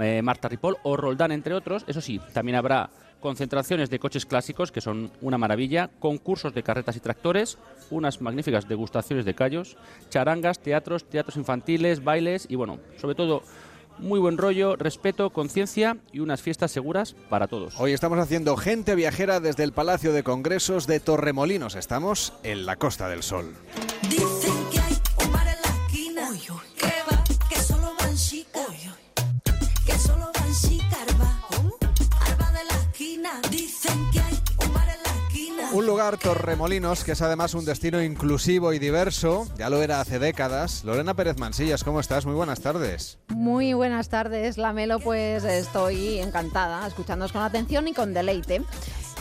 eh, 0.00 0.22
Marta 0.22 0.48
Ripoll 0.48 0.76
o 0.84 0.96
Roldán, 0.96 1.32
entre 1.32 1.54
otros. 1.54 1.84
Eso 1.86 2.00
sí, 2.00 2.20
también 2.32 2.56
habrá 2.56 2.90
concentraciones 3.22 3.88
de 3.88 3.98
coches 3.98 4.26
clásicos, 4.26 4.70
que 4.70 4.82
son 4.82 5.10
una 5.22 5.38
maravilla, 5.38 5.88
concursos 5.98 6.52
de 6.52 6.62
carretas 6.62 6.96
y 6.96 7.00
tractores, 7.00 7.56
unas 7.90 8.20
magníficas 8.20 8.68
degustaciones 8.68 9.24
de 9.24 9.34
callos, 9.34 9.78
charangas, 10.10 10.58
teatros, 10.58 11.04
teatros 11.04 11.36
infantiles, 11.36 12.04
bailes 12.04 12.46
y, 12.50 12.56
bueno, 12.56 12.80
sobre 13.00 13.14
todo 13.14 13.42
muy 13.98 14.18
buen 14.18 14.36
rollo, 14.36 14.76
respeto, 14.76 15.30
conciencia 15.30 15.96
y 16.12 16.20
unas 16.20 16.42
fiestas 16.42 16.70
seguras 16.70 17.14
para 17.30 17.46
todos. 17.46 17.78
Hoy 17.78 17.92
estamos 17.92 18.18
haciendo 18.18 18.56
gente 18.56 18.94
viajera 18.94 19.40
desde 19.40 19.64
el 19.64 19.72
Palacio 19.72 20.12
de 20.12 20.22
Congresos 20.22 20.86
de 20.86 21.00
Torremolinos. 21.00 21.76
Estamos 21.76 22.32
en 22.42 22.66
la 22.66 22.76
Costa 22.76 23.08
del 23.08 23.22
Sol. 23.22 23.54
Un 35.72 35.86
lugar, 35.86 36.18
Torremolinos, 36.18 37.02
que 37.02 37.12
es 37.12 37.22
además 37.22 37.54
un 37.54 37.64
destino 37.64 38.02
inclusivo 38.02 38.72
y 38.72 38.78
diverso. 38.78 39.46
Ya 39.56 39.70
lo 39.70 39.82
era 39.82 40.00
hace 40.00 40.18
décadas. 40.18 40.84
Lorena 40.84 41.14
Pérez 41.14 41.38
Mansillas, 41.38 41.82
¿cómo 41.82 42.00
estás? 42.00 42.26
Muy 42.26 42.34
buenas 42.34 42.60
tardes. 42.60 43.18
Muy 43.28 43.72
buenas 43.72 44.08
tardes, 44.10 44.58
Lamelo. 44.58 45.00
Pues 45.00 45.44
estoy 45.44 46.18
encantada, 46.18 46.86
escuchándoos 46.86 47.32
con 47.32 47.42
atención 47.42 47.88
y 47.88 47.94
con 47.94 48.12
deleite. 48.12 48.62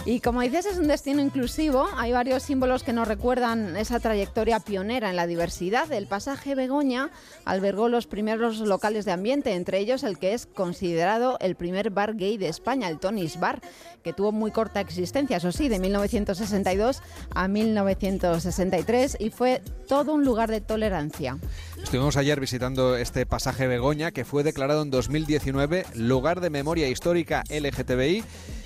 Y 0.03 0.19
como 0.19 0.41
dices, 0.41 0.65
es 0.65 0.79
un 0.79 0.87
destino 0.87 1.21
inclusivo. 1.21 1.87
Hay 1.95 2.11
varios 2.11 2.41
símbolos 2.41 2.81
que 2.81 2.91
nos 2.91 3.07
recuerdan 3.07 3.77
esa 3.77 3.99
trayectoria 3.99 4.59
pionera 4.59 5.11
en 5.11 5.15
la 5.15 5.27
diversidad. 5.27 5.91
El 5.91 6.07
pasaje 6.07 6.55
Begoña 6.55 7.11
albergó 7.45 7.87
los 7.87 8.07
primeros 8.07 8.57
locales 8.61 9.05
de 9.05 9.11
ambiente, 9.11 9.53
entre 9.53 9.77
ellos 9.77 10.03
el 10.03 10.17
que 10.17 10.33
es 10.33 10.47
considerado 10.47 11.37
el 11.39 11.55
primer 11.55 11.91
bar 11.91 12.15
gay 12.15 12.37
de 12.37 12.47
España, 12.47 12.89
el 12.89 12.97
Tony's 12.97 13.39
Bar, 13.39 13.61
que 14.03 14.11
tuvo 14.11 14.31
muy 14.31 14.49
corta 14.49 14.81
existencia, 14.81 15.37
eso 15.37 15.51
sí, 15.51 15.69
de 15.69 15.77
1962 15.77 17.03
a 17.35 17.47
1963 17.47 19.17
y 19.19 19.29
fue 19.29 19.61
todo 19.87 20.15
un 20.15 20.25
lugar 20.25 20.49
de 20.49 20.61
tolerancia. 20.61 21.37
Estuvimos 21.81 22.17
ayer 22.17 22.39
visitando 22.39 22.95
este 22.95 23.27
pasaje 23.27 23.67
Begoña 23.67 24.11
que 24.11 24.25
fue 24.25 24.41
declarado 24.43 24.81
en 24.81 24.89
2019 24.89 25.85
lugar 25.93 26.41
de 26.41 26.49
memoria 26.49 26.89
histórica 26.89 27.43
LGTBI 27.49 28.23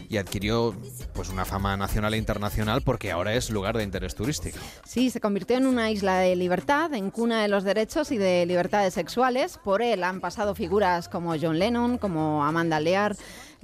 y 0.10 0.18
adquirió 0.18 0.76
pues 1.14 1.30
una 1.30 1.46
fama 1.46 1.78
nacional 1.78 2.14
e 2.14 2.18
internacional 2.18 2.82
porque 2.82 3.12
ahora 3.12 3.34
es 3.34 3.50
lugar 3.50 3.78
de 3.78 3.84
interés 3.84 4.16
turístico. 4.16 4.58
Sí, 4.86 5.10
se 5.10 5.20
convirtió 5.20 5.58
en 5.58 5.68
una 5.68 5.92
isla 5.92 6.20
de 6.20 6.36
libertad, 6.36 6.94
en 6.94 7.12
cuna 7.12 7.42
de 7.42 7.48
los 7.48 7.64
derechos 7.64 8.12
y 8.12 8.18
de 8.18 8.46
libertades 8.46 8.94
sexuales. 8.94 9.58
Por 9.64 9.82
él 9.82 10.04
han 10.04 10.22
pasado 10.22 10.56
figuras 10.56 11.10
como 11.10 11.36
John 11.40 11.60
Lennon, 11.60 11.98
como 11.98 12.44
Amanda 12.44 12.80
Lear, 12.80 13.16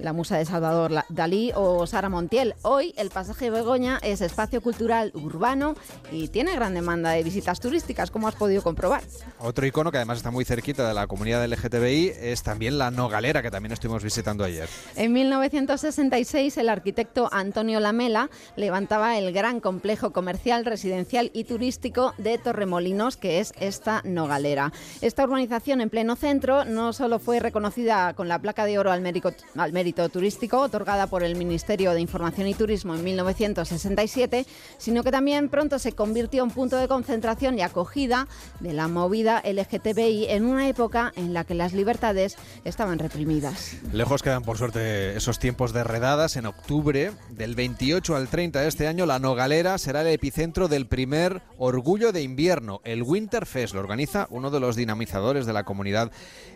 la 0.02 0.12
musa 0.12 0.36
de 0.36 0.44
Salvador 0.44 1.04
Dalí 1.08 1.52
o 1.54 1.86
Sara 1.86 2.08
Montiel. 2.08 2.54
Hoy 2.62 2.92
el 2.96 3.10
pasaje 3.10 3.50
Begoña 3.50 3.98
es 4.02 4.20
espacio 4.20 4.60
cultural 4.60 5.12
urbano 5.14 5.74
y 6.10 6.28
tiene 6.28 6.54
gran 6.54 6.74
demanda 6.74 7.10
de 7.10 7.22
visitas 7.22 7.60
turísticas, 7.60 8.10
como 8.10 8.28
has 8.28 8.34
podido 8.34 8.62
comprobar. 8.62 9.02
Otro 9.38 9.64
icono 9.64 9.90
que 9.90 9.98
además 9.98 10.18
está 10.18 10.30
muy 10.30 10.44
cerquita 10.44 10.86
de 10.86 10.94
la 10.94 11.06
comunidad 11.06 11.46
LGTBI 11.46 12.12
es 12.20 12.42
también 12.42 12.78
la 12.78 12.90
Nogalera, 12.90 13.42
que 13.42 13.50
también 13.50 13.72
estuvimos 13.72 14.02
visitando 14.02 14.44
ayer. 14.44 14.68
En 14.96 15.12
1966 15.12 16.56
el 16.56 16.68
arquitecto 16.68 17.28
Antonio 17.32 17.80
Lamela 17.80 18.28
levantaba 18.56 19.18
el 19.18 19.32
gran 19.32 19.60
complejo 19.60 20.12
comercial, 20.12 20.64
residencial 20.64 21.30
y 21.32 21.44
turístico 21.44 22.14
de 22.18 22.38
Torremolinos, 22.38 23.16
que 23.16 23.38
es 23.40 23.52
esta 23.60 24.02
Nogalera. 24.04 24.72
Esta 25.00 25.24
urbanización 25.24 25.80
en 25.80 25.90
pleno 25.90 26.16
centro 26.16 26.64
no 26.64 26.92
solo 26.92 27.18
fue 27.18 27.38
reconocida 27.38 28.14
con 28.14 28.28
la 28.28 28.40
placa 28.40 28.64
de 28.64 28.78
oro 28.78 28.90
al 28.90 29.00
mérito, 29.00 29.32
al 29.56 29.72
mérito 29.72 29.91
turístico 29.92 30.60
otorgada 30.60 31.06
por 31.06 31.22
el 31.22 31.36
Ministerio 31.36 31.92
de 31.92 32.00
Información 32.00 32.46
y 32.48 32.54
Turismo 32.54 32.94
en 32.94 33.04
1967, 33.04 34.46
sino 34.78 35.02
que 35.02 35.10
también 35.10 35.48
pronto 35.48 35.78
se 35.78 35.92
convirtió 35.92 36.42
en 36.44 36.50
punto 36.50 36.76
de 36.76 36.88
concentración 36.88 37.58
y 37.58 37.62
acogida 37.62 38.28
de 38.60 38.72
la 38.72 38.88
movida 38.88 39.42
LGTBI 39.44 40.26
en 40.30 40.44
una 40.44 40.68
época 40.68 41.12
en 41.16 41.34
la 41.34 41.44
que 41.44 41.54
las 41.54 41.72
libertades 41.72 42.36
estaban 42.64 42.98
reprimidas. 42.98 43.76
Lejos 43.92 44.22
quedan, 44.22 44.42
por 44.42 44.58
suerte, 44.58 45.16
esos 45.16 45.38
tiempos 45.38 45.72
de 45.72 45.84
redadas. 45.84 46.36
En 46.36 46.46
octubre, 46.46 47.12
del 47.30 47.54
28 47.54 48.16
al 48.16 48.28
30 48.28 48.60
de 48.60 48.68
este 48.68 48.86
año, 48.86 49.06
la 49.06 49.18
Nogalera 49.18 49.78
será 49.78 50.02
el 50.02 50.08
epicentro 50.08 50.68
del 50.68 50.86
primer 50.86 51.42
Orgullo 51.58 52.12
de 52.12 52.22
Invierno, 52.22 52.80
el 52.84 53.02
Winterfest. 53.02 53.74
Lo 53.74 53.80
organiza 53.80 54.26
uno 54.30 54.50
de 54.50 54.60
los 54.60 54.76
dinamizadores 54.76 55.46
de 55.46 55.52
la 55.52 55.64
comunidad 55.64 56.10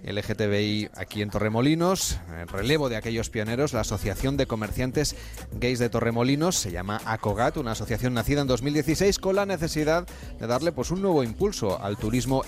LGTBI 0.05 0.91
aquí 0.95 1.23
en 1.23 1.31
Torremolinos, 1.31 2.19
en 2.39 2.49
relevo 2.49 2.89
de 2.89 2.97
aquellos 2.97 3.16
pioneros, 3.25 3.73
la 3.73 3.81
Asociación 3.81 4.37
de 4.37 4.47
Comerciantes 4.47 5.17
Gays 5.59 5.79
de 5.79 5.89
Torremolinos, 5.89 6.57
se 6.57 6.71
llama 6.71 7.01
ACOGAT, 7.05 7.57
una 7.57 7.73
asociación 7.73 8.15
nacida 8.15 8.43
en 8.43 8.47
2016 8.47 9.19
con 9.19 9.37
la 9.37 9.47
necesidad 9.47 10.07
de 10.39 10.47
darle 10.47 10.73
pues 10.73 10.91
un 10.91 11.03
nuevo 11.03 11.25
impulso 11.25 11.83
al 11.83 11.97
turismo 11.97 12.45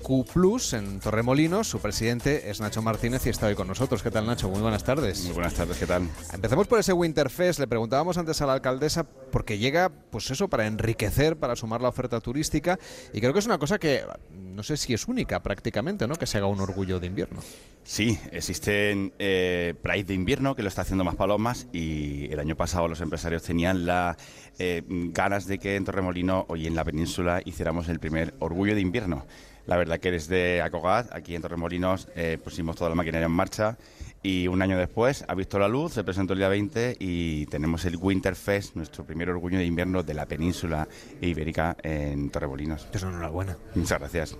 LGTBIQ+, 0.00 0.74
en 0.74 1.00
Torremolinos. 1.00 1.68
Su 1.68 1.78
presidente 1.78 2.50
es 2.50 2.60
Nacho 2.60 2.82
Martínez 2.82 3.26
y 3.26 3.30
está 3.30 3.46
hoy 3.46 3.54
con 3.54 3.68
nosotros. 3.68 4.02
¿Qué 4.02 4.10
tal, 4.10 4.26
Nacho? 4.26 4.48
Muy 4.48 4.60
buenas 4.60 4.84
tardes. 4.84 5.24
Muy 5.24 5.34
buenas 5.34 5.54
tardes, 5.54 5.78
¿qué 5.78 5.86
tal? 5.86 6.08
Empecemos 6.32 6.66
por 6.66 6.78
ese 6.78 6.92
Winterfest. 6.92 7.60
Le 7.60 7.66
preguntábamos 7.66 8.16
antes 8.18 8.40
a 8.40 8.46
la 8.46 8.54
alcaldesa 8.54 9.04
porque 9.04 9.58
llega, 9.58 9.90
pues 10.10 10.30
eso, 10.30 10.48
para 10.48 10.66
enriquecer, 10.66 11.36
para 11.36 11.56
sumar 11.56 11.80
la 11.80 11.88
oferta 11.88 12.20
turística 12.20 12.78
y 13.12 13.20
creo 13.20 13.32
que 13.32 13.38
es 13.38 13.46
una 13.46 13.58
cosa 13.58 13.78
que 13.78 14.02
no 14.32 14.62
sé 14.62 14.76
si 14.76 14.94
es 14.94 15.06
única 15.06 15.42
prácticamente, 15.42 16.06
¿no? 16.06 16.16
Que 16.16 16.26
se 16.26 16.38
haga 16.38 16.46
un 16.46 16.60
orgullo 16.60 17.00
de 17.00 17.06
invierno. 17.06 17.40
Sí, 17.84 18.18
existen 18.32 19.12
eh, 19.18 19.74
Pride 19.82 20.04
de 20.04 20.14
invierno 20.14 20.54
que 20.54 20.62
lo 20.62 20.68
está 20.68 20.82
haciendo 20.82 21.04
más 21.04 21.16
palomas 21.16 21.66
y 21.72 22.30
el 22.32 22.38
año 22.40 22.56
pasado 22.56 22.88
los 22.88 23.00
empresarios 23.00 23.42
tenían 23.42 23.86
las 23.86 24.16
eh, 24.58 24.82
ganas 24.86 25.46
de 25.46 25.58
que 25.58 25.76
en 25.76 25.84
Torremolino, 25.84 26.44
hoy 26.48 26.66
en 26.66 26.74
la 26.74 26.84
península, 26.84 27.40
hiciéramos 27.44 27.88
el 27.88 28.00
primer 28.00 28.34
orgullo 28.38 28.74
de 28.74 28.80
invierno. 28.80 29.26
La 29.70 29.76
verdad 29.76 30.00
que 30.00 30.10
desde 30.10 30.60
Acogat, 30.62 31.14
aquí 31.14 31.36
en 31.36 31.42
Torremolinos, 31.42 32.08
eh, 32.16 32.38
pusimos 32.42 32.74
toda 32.74 32.90
la 32.90 32.96
maquinaria 32.96 33.26
en 33.26 33.30
marcha 33.30 33.78
y 34.20 34.48
un 34.48 34.62
año 34.62 34.76
después 34.76 35.24
ha 35.28 35.34
visto 35.36 35.60
la 35.60 35.68
luz, 35.68 35.92
se 35.92 36.02
presentó 36.02 36.32
el 36.32 36.40
día 36.40 36.48
20 36.48 36.96
y 36.98 37.46
tenemos 37.46 37.84
el 37.84 37.96
Winterfest, 37.96 38.74
nuestro 38.74 39.04
primer 39.04 39.30
orgullo 39.30 39.58
de 39.58 39.64
invierno 39.64 40.02
de 40.02 40.12
la 40.12 40.26
península 40.26 40.88
ibérica 41.20 41.76
en 41.84 42.30
Torremolinos. 42.30 42.88
Es 42.92 43.04
enhorabuena. 43.04 43.56
Muchas 43.76 44.00
gracias. 44.00 44.36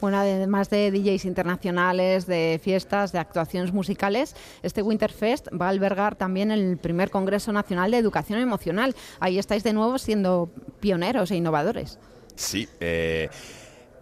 Bueno, 0.00 0.16
además 0.16 0.70
de 0.70 0.90
DJs 0.90 1.26
internacionales, 1.26 2.26
de 2.26 2.60
fiestas, 2.60 3.12
de 3.12 3.20
actuaciones 3.20 3.72
musicales, 3.72 4.34
este 4.64 4.82
Winterfest 4.82 5.50
va 5.52 5.66
a 5.66 5.68
albergar 5.68 6.16
también 6.16 6.50
el 6.50 6.78
primer 6.78 7.10
Congreso 7.10 7.52
Nacional 7.52 7.92
de 7.92 7.98
Educación 7.98 8.40
Emocional. 8.40 8.96
Ahí 9.20 9.38
estáis 9.38 9.62
de 9.62 9.72
nuevo 9.72 9.98
siendo 9.98 10.50
pioneros 10.80 11.30
e 11.30 11.36
innovadores. 11.36 12.00
Sí, 12.34 12.68
eh, 12.80 13.28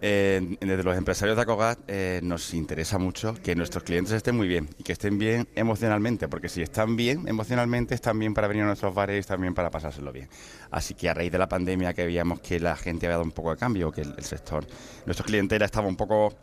desde 0.03 0.83
los 0.83 0.97
empresarios 0.97 1.37
de 1.37 1.43
Acogat 1.43 1.79
eh, 1.87 2.19
nos 2.23 2.53
interesa 2.53 2.97
mucho 2.97 3.35
que 3.35 3.55
nuestros 3.55 3.85
clientes 3.85 4.11
estén 4.11 4.35
muy 4.35 4.49
bien 4.49 4.67
y 4.77 4.83
que 4.83 4.91
estén 4.91 5.17
bien 5.17 5.47
emocionalmente, 5.55 6.27
porque 6.27 6.49
si 6.49 6.61
están 6.61 6.97
bien 6.97 7.25
emocionalmente, 7.25 7.95
están 7.95 8.19
bien 8.19 8.33
para 8.33 8.49
venir 8.49 8.63
a 8.63 8.65
nuestros 8.65 8.93
bares 8.93 9.15
y 9.15 9.19
están 9.19 9.39
bien 9.39 9.53
para 9.53 9.69
pasárselo 9.69 10.11
bien. 10.11 10.27
Así 10.71 10.93
que 10.93 11.07
a 11.07 11.13
raíz 11.13 11.31
de 11.31 11.37
la 11.37 11.47
pandemia 11.47 11.93
que 11.93 12.05
veíamos 12.05 12.41
que 12.41 12.59
la 12.59 12.75
gente 12.75 13.05
había 13.05 13.15
dado 13.15 13.23
un 13.23 13.31
poco 13.31 13.51
de 13.51 13.57
cambio, 13.57 13.93
que 13.93 14.01
el, 14.01 14.13
el 14.17 14.23
sector, 14.25 14.65
nuestra 15.05 15.25
clientela 15.25 15.63
estaba 15.63 15.87
un 15.87 15.95
poco... 15.95 16.33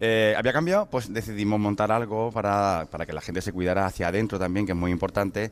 eh, 0.00 0.34
había 0.34 0.54
cambiado, 0.54 0.86
pues 0.86 1.12
decidimos 1.12 1.60
montar 1.60 1.92
algo 1.92 2.32
para, 2.32 2.88
para 2.90 3.04
que 3.04 3.12
la 3.12 3.20
gente 3.20 3.42
se 3.42 3.52
cuidara 3.52 3.84
hacia 3.84 4.08
adentro 4.08 4.38
también, 4.38 4.64
que 4.64 4.72
es 4.72 4.78
muy 4.78 4.92
importante 4.92 5.50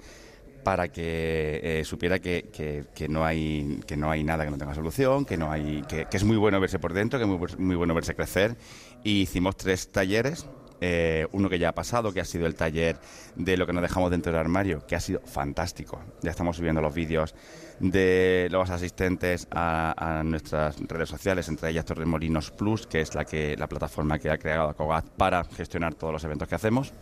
para 0.65 0.89
que 0.89 1.61
eh, 1.63 1.85
supiera 1.85 2.19
que, 2.19 2.49
que- 2.53 2.85
que 2.95 3.09
no 3.09 3.25
hay 3.25 3.81
que 3.87 3.97
no 3.97 4.11
hay 4.11 4.25
nada 4.25 4.45
que 4.45 4.51
no 4.51 4.59
tenga 4.59 4.75
solución, 4.75 5.25
que 5.25 5.37
no 5.37 5.51
hay 5.51 5.83
que, 5.89 6.07
que 6.07 6.17
es 6.17 6.25
muy 6.25 6.37
bueno 6.37 6.61
verse 6.61 6.79
por 6.79 6.93
dentro, 6.93 7.19
que 7.19 7.25
es 7.25 7.29
muy, 7.31 7.39
muy 7.59 7.77
bueno 7.77 7.95
verse 7.95 8.15
crecer. 8.15 8.57
Y 9.05 9.23
hicimos 9.23 9.57
tres 9.57 9.91
talleres. 9.91 10.47
eh, 10.81 11.27
uno 11.33 11.49
que 11.49 11.59
ya 11.59 11.71
ha 11.71 11.75
pasado, 11.75 12.13
que 12.13 12.21
ha 12.21 12.25
sido 12.25 12.47
el 12.47 12.55
taller 12.55 12.99
de 13.35 13.57
lo 13.57 13.67
que 13.67 13.73
nos 13.73 13.83
dejamos 13.83 14.13
dentro 14.13 14.31
del 14.31 14.39
armario, 14.41 14.87
que 14.87 14.95
ha 14.95 15.01
sido 15.01 15.21
fantástico. 15.27 16.01
Ya 16.23 16.31
estamos 16.31 16.57
subiendo 16.57 16.81
los 16.81 16.95
vídeos 16.95 17.35
de 17.81 18.47
los 18.53 18.71
asistentes 18.71 19.49
a, 19.51 19.95
a 20.21 20.23
nuestras 20.23 20.77
redes 20.87 21.09
sociales, 21.09 21.49
entre 21.49 21.71
ellas 21.71 21.85
Torremolinos 21.85 22.53
Plus, 22.53 22.87
que 22.87 23.01
es 23.01 23.15
la 23.17 23.25
que 23.25 23.57
la 23.57 23.67
plataforma 23.67 24.21
que 24.21 24.31
ha 24.31 24.39
creado 24.39 24.69
Acogat 24.69 25.05
para 25.17 25.43
gestionar 25.45 25.95
todos 25.95 26.13
los 26.13 26.23
eventos 26.23 26.47
que 26.47 26.55
hacemos. 26.55 26.93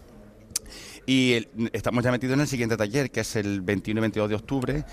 Y 1.06 1.46
estamos 1.72 2.02
ya 2.02 2.10
metidos 2.10 2.34
en 2.34 2.40
el 2.40 2.48
siguiente 2.48 2.76
taller, 2.76 3.12
que 3.12 3.20
es 3.20 3.36
el 3.36 3.60
21 3.60 4.00
y 4.00 4.02
22 4.02 4.28
de 4.28 4.34
octubre, 4.34 4.84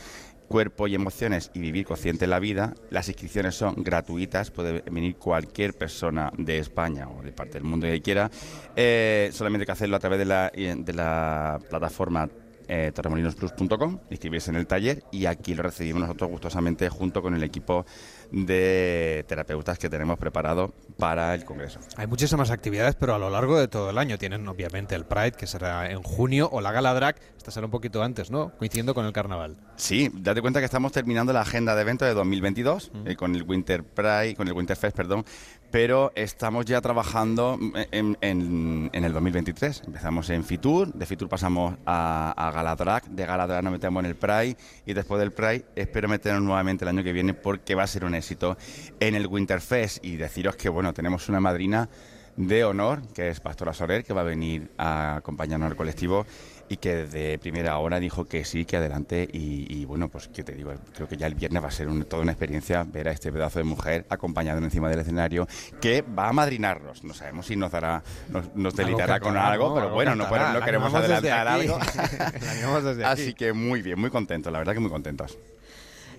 Cuerpo 0.47 0.87
y 0.87 0.93
Emociones 0.93 1.49
y 1.55 1.59
Vivir 1.59 1.85
Consciente 1.85 2.25
en 2.25 2.29
la 2.29 2.39
Vida. 2.39 2.75
Las 2.91 3.07
inscripciones 3.07 3.55
son 3.55 3.83
gratuitas, 3.83 4.51
puede 4.51 4.81
venir 4.81 5.15
cualquier 5.15 5.73
persona 5.73 6.31
de 6.37 6.59
España 6.59 7.09
o 7.09 7.23
de 7.23 7.31
parte 7.31 7.53
del 7.53 7.63
mundo 7.63 7.87
que 7.87 8.01
quiera. 8.03 8.29
Eh, 8.75 9.31
solamente 9.33 9.63
hay 9.63 9.65
que 9.65 9.71
hacerlo 9.71 9.95
a 9.95 9.99
través 9.99 10.19
de 10.19 10.25
la, 10.25 10.51
de 10.53 10.93
la 10.93 11.59
plataforma 11.67 12.29
eh, 12.67 12.91
torremolinosplus.com, 12.93 13.99
inscribirse 14.09 14.51
en 14.51 14.55
el 14.55 14.67
taller 14.67 15.03
y 15.11 15.25
aquí 15.25 15.53
lo 15.53 15.63
recibimos 15.63 16.01
nosotros 16.01 16.29
gustosamente 16.29 16.87
junto 16.89 17.21
con 17.21 17.33
el 17.33 17.43
equipo 17.43 17.85
de 18.31 19.25
terapeutas 19.27 19.77
que 19.77 19.89
tenemos 19.89 20.17
preparado 20.17 20.73
para 20.97 21.33
el 21.35 21.45
Congreso. 21.45 21.79
Hay 21.97 22.07
muchísimas 22.07 22.51
actividades, 22.51 22.95
pero 22.95 23.15
a 23.15 23.19
lo 23.19 23.29
largo 23.29 23.59
de 23.59 23.67
todo 23.67 23.89
el 23.89 23.97
año. 23.97 24.17
Tienen 24.17 24.47
obviamente 24.47 24.95
el 24.95 25.05
Pride, 25.05 25.31
que 25.33 25.47
será 25.47 25.89
en 25.91 26.01
junio, 26.03 26.49
o 26.51 26.61
la 26.61 26.71
Gala 26.71 26.93
Drag, 26.93 27.15
esta 27.37 27.51
será 27.51 27.65
un 27.65 27.71
poquito 27.71 28.01
antes, 28.03 28.31
¿no? 28.31 28.51
Coincidiendo 28.57 28.93
con 28.93 29.05
el 29.05 29.13
carnaval. 29.13 29.57
Sí, 29.75 30.09
date 30.13 30.41
cuenta 30.41 30.59
que 30.59 30.65
estamos 30.65 30.91
terminando 30.91 31.33
la 31.33 31.41
agenda 31.41 31.75
de 31.75 31.81
eventos 31.81 32.07
de 32.07 32.13
2022 32.13 32.91
eh, 33.05 33.15
con 33.15 33.35
el 33.35 33.43
Winter 33.43 33.83
Pride, 33.83 34.35
con 34.35 34.47
el 34.47 34.53
Winter 34.53 34.77
Fest, 34.77 34.95
perdón, 34.95 35.25
pero 35.71 36.11
estamos 36.15 36.65
ya 36.65 36.79
trabajando 36.81 37.57
en, 37.91 38.17
en- 38.21 38.89
en 38.93 39.03
el 39.03 39.11
2023. 39.13 39.83
Empezamos 39.87 40.29
en 40.29 40.43
Fitur, 40.43 40.93
de 40.93 41.05
Fitur 41.05 41.27
pasamos 41.27 41.75
a, 41.85 42.31
a 42.37 42.51
Galadrag, 42.51 43.03
de 43.09 43.25
Galadrag 43.25 43.63
nos 43.63 43.73
metemos 43.73 44.01
en 44.03 44.09
el 44.11 44.15
Pride 44.15 44.55
y 44.85 44.93
después 44.93 45.19
del 45.19 45.31
Pride 45.31 45.65
espero 45.75 46.07
meternos 46.07 46.43
nuevamente 46.43 46.85
el 46.85 46.89
año 46.89 47.03
que 47.03 47.11
viene 47.11 47.33
porque 47.33 47.73
va 47.75 47.83
a 47.83 47.87
ser 47.87 48.05
un 48.05 48.13
éxito 48.15 48.55
en 48.99 49.15
el 49.15 49.25
Winter 49.27 49.61
Fest 49.61 50.03
y 50.05 50.15
deciros 50.17 50.55
que 50.55 50.69
bueno, 50.69 50.82
tenemos 50.91 51.29
una 51.29 51.39
madrina 51.39 51.87
de 52.35 52.63
honor, 52.65 53.03
que 53.13 53.29
es 53.29 53.39
Pastora 53.39 53.73
Soler, 53.73 54.03
que 54.03 54.11
va 54.11 54.21
a 54.21 54.23
venir 54.23 54.71
a 54.79 55.17
acompañarnos 55.17 55.69
al 55.69 55.77
colectivo 55.77 56.25
y 56.67 56.77
que 56.77 56.95
desde 56.95 57.37
primera 57.37 57.77
hora 57.77 57.99
dijo 57.99 58.25
que 58.25 58.43
sí, 58.43 58.65
que 58.65 58.77
adelante. 58.77 59.29
Y, 59.31 59.67
y, 59.69 59.85
bueno, 59.85 60.09
pues 60.09 60.29
que 60.29 60.43
te 60.43 60.53
digo, 60.53 60.73
creo 60.95 61.07
que 61.07 61.15
ya 61.15 61.27
el 61.27 61.35
viernes 61.35 61.61
va 61.61 61.67
a 61.67 61.71
ser 61.71 61.87
un- 61.89 62.05
toda 62.05 62.23
una 62.23 62.31
experiencia 62.31 62.83
ver 62.91 63.07
a 63.07 63.11
este 63.11 63.31
pedazo 63.31 63.59
de 63.59 63.65
mujer 63.65 64.07
acompañado 64.09 64.57
encima 64.63 64.89
del 64.89 64.99
escenario 65.01 65.47
que 65.79 66.01
va 66.01 66.29
a 66.29 66.33
madrinarnos. 66.33 67.03
No 67.03 67.13
sabemos 67.13 67.45
si 67.45 67.55
nos 67.55 67.71
dará, 67.71 68.01
nos, 68.29 68.55
nos 68.55 68.75
deleitará 68.75 69.19
con 69.19 69.33
cantará, 69.33 69.51
algo, 69.53 69.67
¿no? 69.69 69.73
pero 69.75 69.83
Algo 69.85 69.95
bueno, 69.95 70.15
no, 70.15 70.23
cantará. 70.23 70.53
no 70.53 70.65
queremos 70.65 70.91
adelantar 70.91 71.47
algo. 71.47 71.77
Así 73.05 73.35
que 73.35 73.53
muy 73.53 73.83
bien, 73.83 73.99
muy 73.99 74.09
contentos, 74.09 74.51
la 74.51 74.57
verdad 74.59 74.73
que 74.73 74.79
muy 74.79 74.89
contentos. 74.89 75.37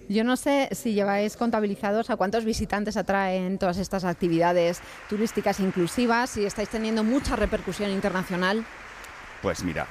Yo 0.09 0.23
no 0.25 0.37
sé 0.37 0.69
si 0.73 0.93
lleváis 0.93 1.37
contabilizados 1.37 2.11
a 2.11 2.17
cuántos 2.17 2.45
visitantes 2.45 2.97
atraen 2.97 3.59
todas 3.59 3.79
estas 3.79 4.05
actividades 4.05 4.81
turísticas 5.09 5.61
inclusivas, 5.61 6.31
si 6.31 6.45
estáis 6.45 6.69
teniendo 6.69 7.05
mucha 7.05 7.37
repercusión 7.37 7.91
internacional. 7.91 8.65
Pues 9.41 9.63
mira, 9.63 9.87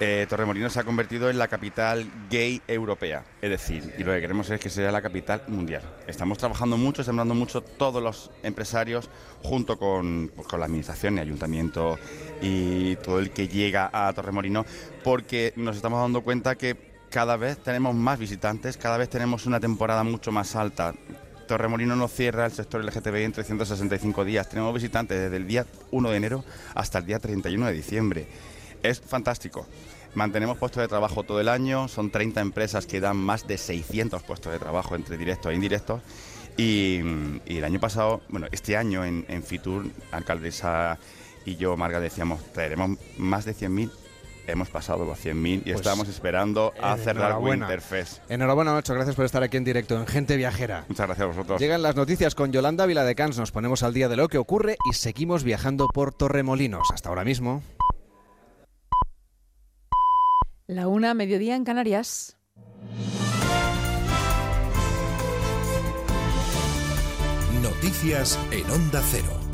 eh, 0.00 0.26
Torremolinos 0.28 0.72
se 0.72 0.78
ha 0.78 0.84
convertido 0.84 1.28
en 1.28 1.38
la 1.38 1.48
capital 1.48 2.08
gay 2.30 2.62
europea. 2.68 3.24
Es 3.42 3.50
decir, 3.50 3.94
y 3.98 4.04
lo 4.04 4.12
que 4.12 4.20
queremos 4.20 4.48
es 4.48 4.60
que 4.60 4.70
sea 4.70 4.92
la 4.92 5.02
capital 5.02 5.42
mundial. 5.48 5.82
Estamos 6.06 6.38
trabajando 6.38 6.76
mucho, 6.76 7.02
estamos 7.02 7.18
dando 7.18 7.34
mucho 7.34 7.60
todos 7.62 8.00
los 8.00 8.30
empresarios, 8.44 9.10
junto 9.42 9.76
con, 9.76 10.30
pues, 10.36 10.46
con 10.46 10.60
la 10.60 10.66
administración 10.66 11.16
y 11.16 11.20
ayuntamiento 11.20 11.98
y 12.40 12.94
todo 12.96 13.18
el 13.18 13.30
que 13.30 13.48
llega 13.48 13.90
a 13.92 14.12
Torremolinos, 14.12 14.66
porque 15.02 15.52
nos 15.56 15.74
estamos 15.74 16.00
dando 16.00 16.22
cuenta 16.22 16.54
que 16.54 16.97
cada 17.10 17.36
vez 17.36 17.58
tenemos 17.58 17.94
más 17.94 18.18
visitantes, 18.18 18.76
cada 18.76 18.96
vez 18.98 19.08
tenemos 19.08 19.46
una 19.46 19.60
temporada 19.60 20.04
mucho 20.04 20.32
más 20.32 20.56
alta. 20.56 20.94
Torremolinos 21.46 21.96
no 21.96 22.08
cierra 22.08 22.46
el 22.46 22.52
sector 22.52 22.84
LGTBI 22.84 23.24
en 23.24 23.32
365 23.32 24.24
días. 24.24 24.48
Tenemos 24.48 24.74
visitantes 24.74 25.18
desde 25.18 25.36
el 25.36 25.46
día 25.46 25.66
1 25.90 26.10
de 26.10 26.16
enero 26.16 26.44
hasta 26.74 26.98
el 26.98 27.06
día 27.06 27.18
31 27.18 27.66
de 27.66 27.72
diciembre. 27.72 28.26
Es 28.82 29.00
fantástico. 29.00 29.66
Mantenemos 30.14 30.58
puestos 30.58 30.82
de 30.82 30.88
trabajo 30.88 31.22
todo 31.22 31.40
el 31.40 31.48
año, 31.48 31.88
son 31.88 32.10
30 32.10 32.40
empresas 32.40 32.86
que 32.86 33.00
dan 33.00 33.16
más 33.16 33.46
de 33.46 33.58
600 33.58 34.22
puestos 34.22 34.52
de 34.52 34.58
trabajo 34.58 34.94
entre 34.94 35.16
directos 35.16 35.52
e 35.52 35.54
indirectos. 35.54 36.02
Y, 36.56 37.00
y 37.46 37.58
el 37.58 37.64
año 37.64 37.78
pasado, 37.78 38.20
bueno, 38.28 38.48
este 38.50 38.76
año 38.76 39.04
en, 39.04 39.24
en 39.28 39.42
Fitur, 39.42 39.86
alcaldesa 40.10 40.98
y 41.44 41.56
yo, 41.56 41.76
Marga, 41.76 42.00
decíamos, 42.00 42.42
traeremos 42.52 42.98
más 43.16 43.44
de 43.44 43.54
100.000. 43.54 43.90
Hemos 44.48 44.70
pasado 44.70 45.04
los 45.04 45.22
100.000 45.24 45.56
y 45.56 45.58
Pues, 45.60 45.76
estamos 45.76 46.08
esperando 46.08 46.72
a 46.80 46.96
eh, 46.96 46.98
cerrar 46.98 47.26
enhorabuena. 47.30 47.66
Winterfest. 47.66 48.30
Enhorabuena, 48.30 48.72
Nacho. 48.72 48.94
Gracias 48.94 49.14
por 49.14 49.26
estar 49.26 49.42
aquí 49.42 49.58
en 49.58 49.64
directo 49.64 49.96
en 49.98 50.06
Gente 50.06 50.36
Viajera. 50.36 50.86
Muchas 50.88 51.06
gracias 51.06 51.24
a 51.24 51.28
vosotros. 51.28 51.60
Llegan 51.60 51.82
las 51.82 51.94
noticias 51.96 52.34
con 52.34 52.50
Yolanda 52.50 52.86
Viladecans. 52.86 53.38
Nos 53.38 53.52
ponemos 53.52 53.82
al 53.82 53.92
día 53.92 54.08
de 54.08 54.16
lo 54.16 54.28
que 54.28 54.38
ocurre 54.38 54.76
y 54.90 54.94
seguimos 54.94 55.44
viajando 55.44 55.86
por 55.92 56.14
Torremolinos. 56.14 56.88
Hasta 56.92 57.10
ahora 57.10 57.24
mismo. 57.24 57.62
La 60.66 60.88
una, 60.88 61.14
mediodía 61.14 61.54
en 61.54 61.64
Canarias. 61.64 62.36
Noticias 67.62 68.38
en 68.50 68.70
Onda 68.70 69.02
Cero. 69.10 69.47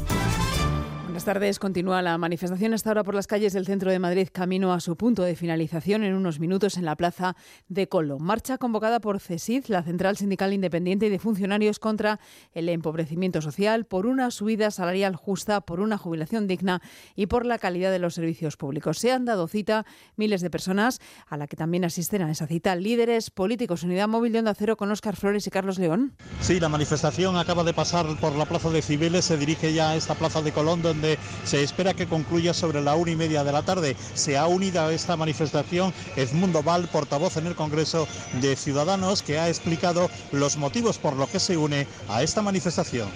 Buenas 1.15 1.27
tardes. 1.27 1.61
Continúa 1.61 2.03
la 2.03 2.19
manifestación 2.19 2.75
hasta 2.75 2.91
ahora 2.91 3.05
por 3.05 3.15
las 3.15 3.29
calles 3.29 3.53
del 3.53 3.67
centro 3.67 3.89
de 3.93 4.01
Madrid, 4.01 4.27
camino 4.33 4.73
a 4.73 4.81
su 4.81 4.97
punto 4.97 5.23
de 5.23 5.37
finalización 5.37 6.03
en 6.03 6.13
unos 6.13 6.41
minutos 6.41 6.77
en 6.77 6.85
la 6.85 6.97
plaza 6.97 7.37
de 7.69 7.89
Colo. 7.89 8.19
Marcha 8.19 8.59
convocada 8.59 8.99
por 8.99 9.21
CESID, 9.21 9.67
la 9.69 9.85
Central 9.85 10.17
Sindical 10.17 10.53
Independiente 10.53 11.07
y 11.07 11.11
de 11.11 11.21
Funcionarios 11.21 11.79
contra 11.79 12.19
el 12.53 12.69
empobrecimiento 12.69 13.41
social, 13.43 13.85
por 13.85 14.07
una 14.07 14.33
subida 14.33 14.73
salarial 14.73 15.15
justa, 15.15 15.61
por 15.61 15.79
una 15.79 15.99
jubilación 15.99 16.49
digna 16.49 16.83
y 17.15 17.27
por 17.27 17.47
la 17.47 17.61
calidad 17.61 17.93
de 17.93 18.01
los 18.01 18.15
servicios 18.15 18.57
públicos. 18.57 18.99
Se 18.99 19.13
han 19.13 19.25
dado 19.25 19.47
cita 19.47 19.87
miles 20.17 20.41
de 20.41 20.51
personas, 20.51 20.99
a 21.29 21.37
la 21.37 21.47
que 21.47 21.55
también 21.55 21.85
asisten 21.85 22.23
a 22.23 22.31
esa 22.33 22.49
cita 22.49 22.75
líderes 22.75 23.31
políticos. 23.31 23.85
Unidad 23.85 24.09
Móvil 24.09 24.33
de 24.33 24.41
Onda 24.41 24.55
Cero 24.57 24.77
con 24.77 24.91
Óscar 24.91 25.15
Flores 25.15 25.47
y 25.47 25.51
Carlos 25.51 25.79
León. 25.79 26.17
Sí, 26.41 26.59
la 26.59 26.69
manifestación 26.69 27.37
acaba 27.37 27.63
de 27.63 27.73
pasar 27.73 28.05
por 28.21 28.35
la 28.35 28.47
Plaza 28.47 28.71
de 28.71 28.83
Cibeles, 28.83 29.27
se 29.27 29.37
dirige 29.37 29.73
ya 29.73 29.91
a 29.91 29.95
esta 29.95 30.17
Plaza 30.17 30.43
de 30.43 30.51
Colón, 30.51 30.83
donde 30.83 31.04
se 31.45 31.63
espera 31.63 31.95
que 31.95 32.07
concluya 32.07 32.55
sobre 32.55 32.81
la 32.83 32.95
una 32.95 33.11
y 33.11 33.17
media 33.17 33.45
de 33.45 33.53
la 33.53 33.63
tarde. 33.63 33.97
Se 34.15 34.37
ha 34.37 34.47
unido 34.47 34.81
a 34.81 34.93
esta 34.93 35.17
manifestación 35.17 35.93
Edmundo 36.17 36.63
Val, 36.63 36.89
portavoz 36.89 37.37
en 37.37 37.47
el 37.47 37.55
Congreso 37.55 38.07
de 38.41 38.57
Ciudadanos, 38.57 39.23
que 39.23 39.39
ha 39.39 39.49
explicado 39.49 40.11
los 40.33 40.57
motivos 40.57 40.99
por 40.99 41.17
los 41.17 41.29
que 41.29 41.41
se 41.41 41.57
une 41.57 41.87
a 42.09 42.23
esta 42.23 42.43
manifestación. 42.43 43.09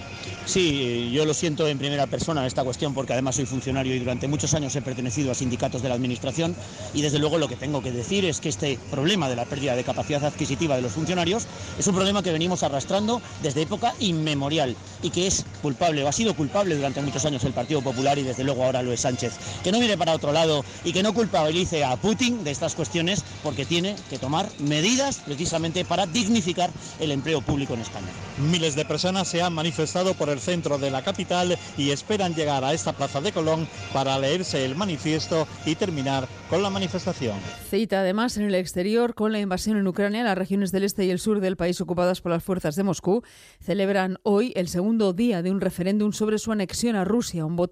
Sí, 0.45 1.11
yo 1.11 1.25
lo 1.25 1.33
siento 1.33 1.67
en 1.67 1.77
primera 1.77 2.07
persona 2.07 2.45
esta 2.45 2.63
cuestión 2.63 2.93
porque 2.93 3.13
además 3.13 3.35
soy 3.35 3.45
funcionario 3.45 3.93
y 3.95 3.99
durante 3.99 4.27
muchos 4.27 4.53
años 4.53 4.75
he 4.75 4.81
pertenecido 4.81 5.31
a 5.31 5.35
sindicatos 5.35 5.81
de 5.81 5.89
la 5.89 5.95
Administración 5.95 6.55
y 6.93 7.01
desde 7.01 7.19
luego 7.19 7.37
lo 7.37 7.47
que 7.47 7.55
tengo 7.55 7.83
que 7.83 7.91
decir 7.91 8.25
es 8.25 8.39
que 8.39 8.49
este 8.49 8.79
problema 8.89 9.29
de 9.29 9.35
la 9.35 9.45
pérdida 9.45 9.75
de 9.75 9.83
capacidad 9.83 10.23
adquisitiva 10.25 10.75
de 10.75 10.81
los 10.81 10.93
funcionarios 10.93 11.45
es 11.77 11.87
un 11.87 11.95
problema 11.95 12.23
que 12.23 12.31
venimos 12.31 12.63
arrastrando 12.63 13.21
desde 13.43 13.61
época 13.61 13.93
inmemorial 13.99 14.75
y 15.03 15.11
que 15.11 15.27
es 15.27 15.45
culpable 15.61 16.03
o 16.03 16.07
ha 16.07 16.11
sido 16.11 16.33
culpable 16.33 16.75
durante 16.75 17.01
muchos 17.01 17.25
años 17.25 17.43
el 17.43 17.53
Partido 17.53 17.78
Popular 17.81 18.17
y 18.17 18.23
desde 18.23 18.43
luego 18.43 18.63
ahora 18.63 18.81
lo 18.81 18.91
es 18.91 19.01
Sánchez. 19.01 19.33
Que 19.63 19.71
no 19.71 19.79
mire 19.79 19.97
para 19.97 20.13
otro 20.13 20.31
lado 20.31 20.63
y 20.83 20.93
que 20.93 21.03
no 21.03 21.13
culpabilice 21.13 21.83
a 21.83 21.95
Putin 21.97 22.43
de 22.43 22.51
estas 22.51 22.75
cuestiones 22.75 23.23
porque 23.43 23.65
tiene 23.65 23.95
que 24.09 24.17
tomar 24.17 24.47
medidas 24.59 25.17
precisamente 25.25 25.85
para 25.85 26.05
dignificar 26.05 26.69
el 26.99 27.11
empleo 27.11 27.41
público 27.41 27.73
en 27.73 27.81
España. 27.81 28.07
Miles 28.37 28.75
de 28.75 28.85
personas 28.85 29.27
se 29.27 29.41
han 29.41 29.53
manifestado 29.53 30.13
por 30.13 30.29
el 30.29 30.39
centro 30.39 30.77
de 30.77 30.91
la 30.91 31.03
capital 31.03 31.57
y 31.77 31.91
esperan 31.91 32.35
llegar 32.35 32.63
a 32.63 32.73
esta 32.73 32.93
plaza 32.93 33.21
de 33.21 33.31
Colón 33.31 33.67
para 33.93 34.17
leerse 34.17 34.65
el 34.65 34.75
manifiesto 34.75 35.47
y 35.65 35.75
terminar 35.75 36.27
con 36.49 36.63
la 36.63 36.69
manifestación. 36.69 37.37
Cita 37.69 37.99
además 37.99 38.37
en 38.37 38.43
el 38.43 38.55
exterior 38.55 39.13
con 39.13 39.31
la 39.31 39.39
invasión 39.39 39.77
en 39.77 39.87
Ucrania, 39.87 40.23
las 40.23 40.37
regiones 40.37 40.71
del 40.71 40.83
este 40.83 41.05
y 41.05 41.11
el 41.11 41.19
sur 41.19 41.39
del 41.39 41.57
país 41.57 41.79
ocupadas 41.81 42.21
por 42.21 42.31
las 42.31 42.43
fuerzas 42.43 42.75
de 42.75 42.83
Moscú 42.83 43.23
celebran 43.61 44.17
hoy 44.23 44.51
el 44.55 44.67
segundo 44.67 45.13
día 45.13 45.41
de 45.41 45.51
un 45.51 45.61
referéndum 45.61 46.11
sobre 46.11 46.39
su 46.39 46.51
anexión 46.51 46.95
a 46.95 47.05
Rusia, 47.05 47.45
un 47.45 47.55
voto 47.55 47.68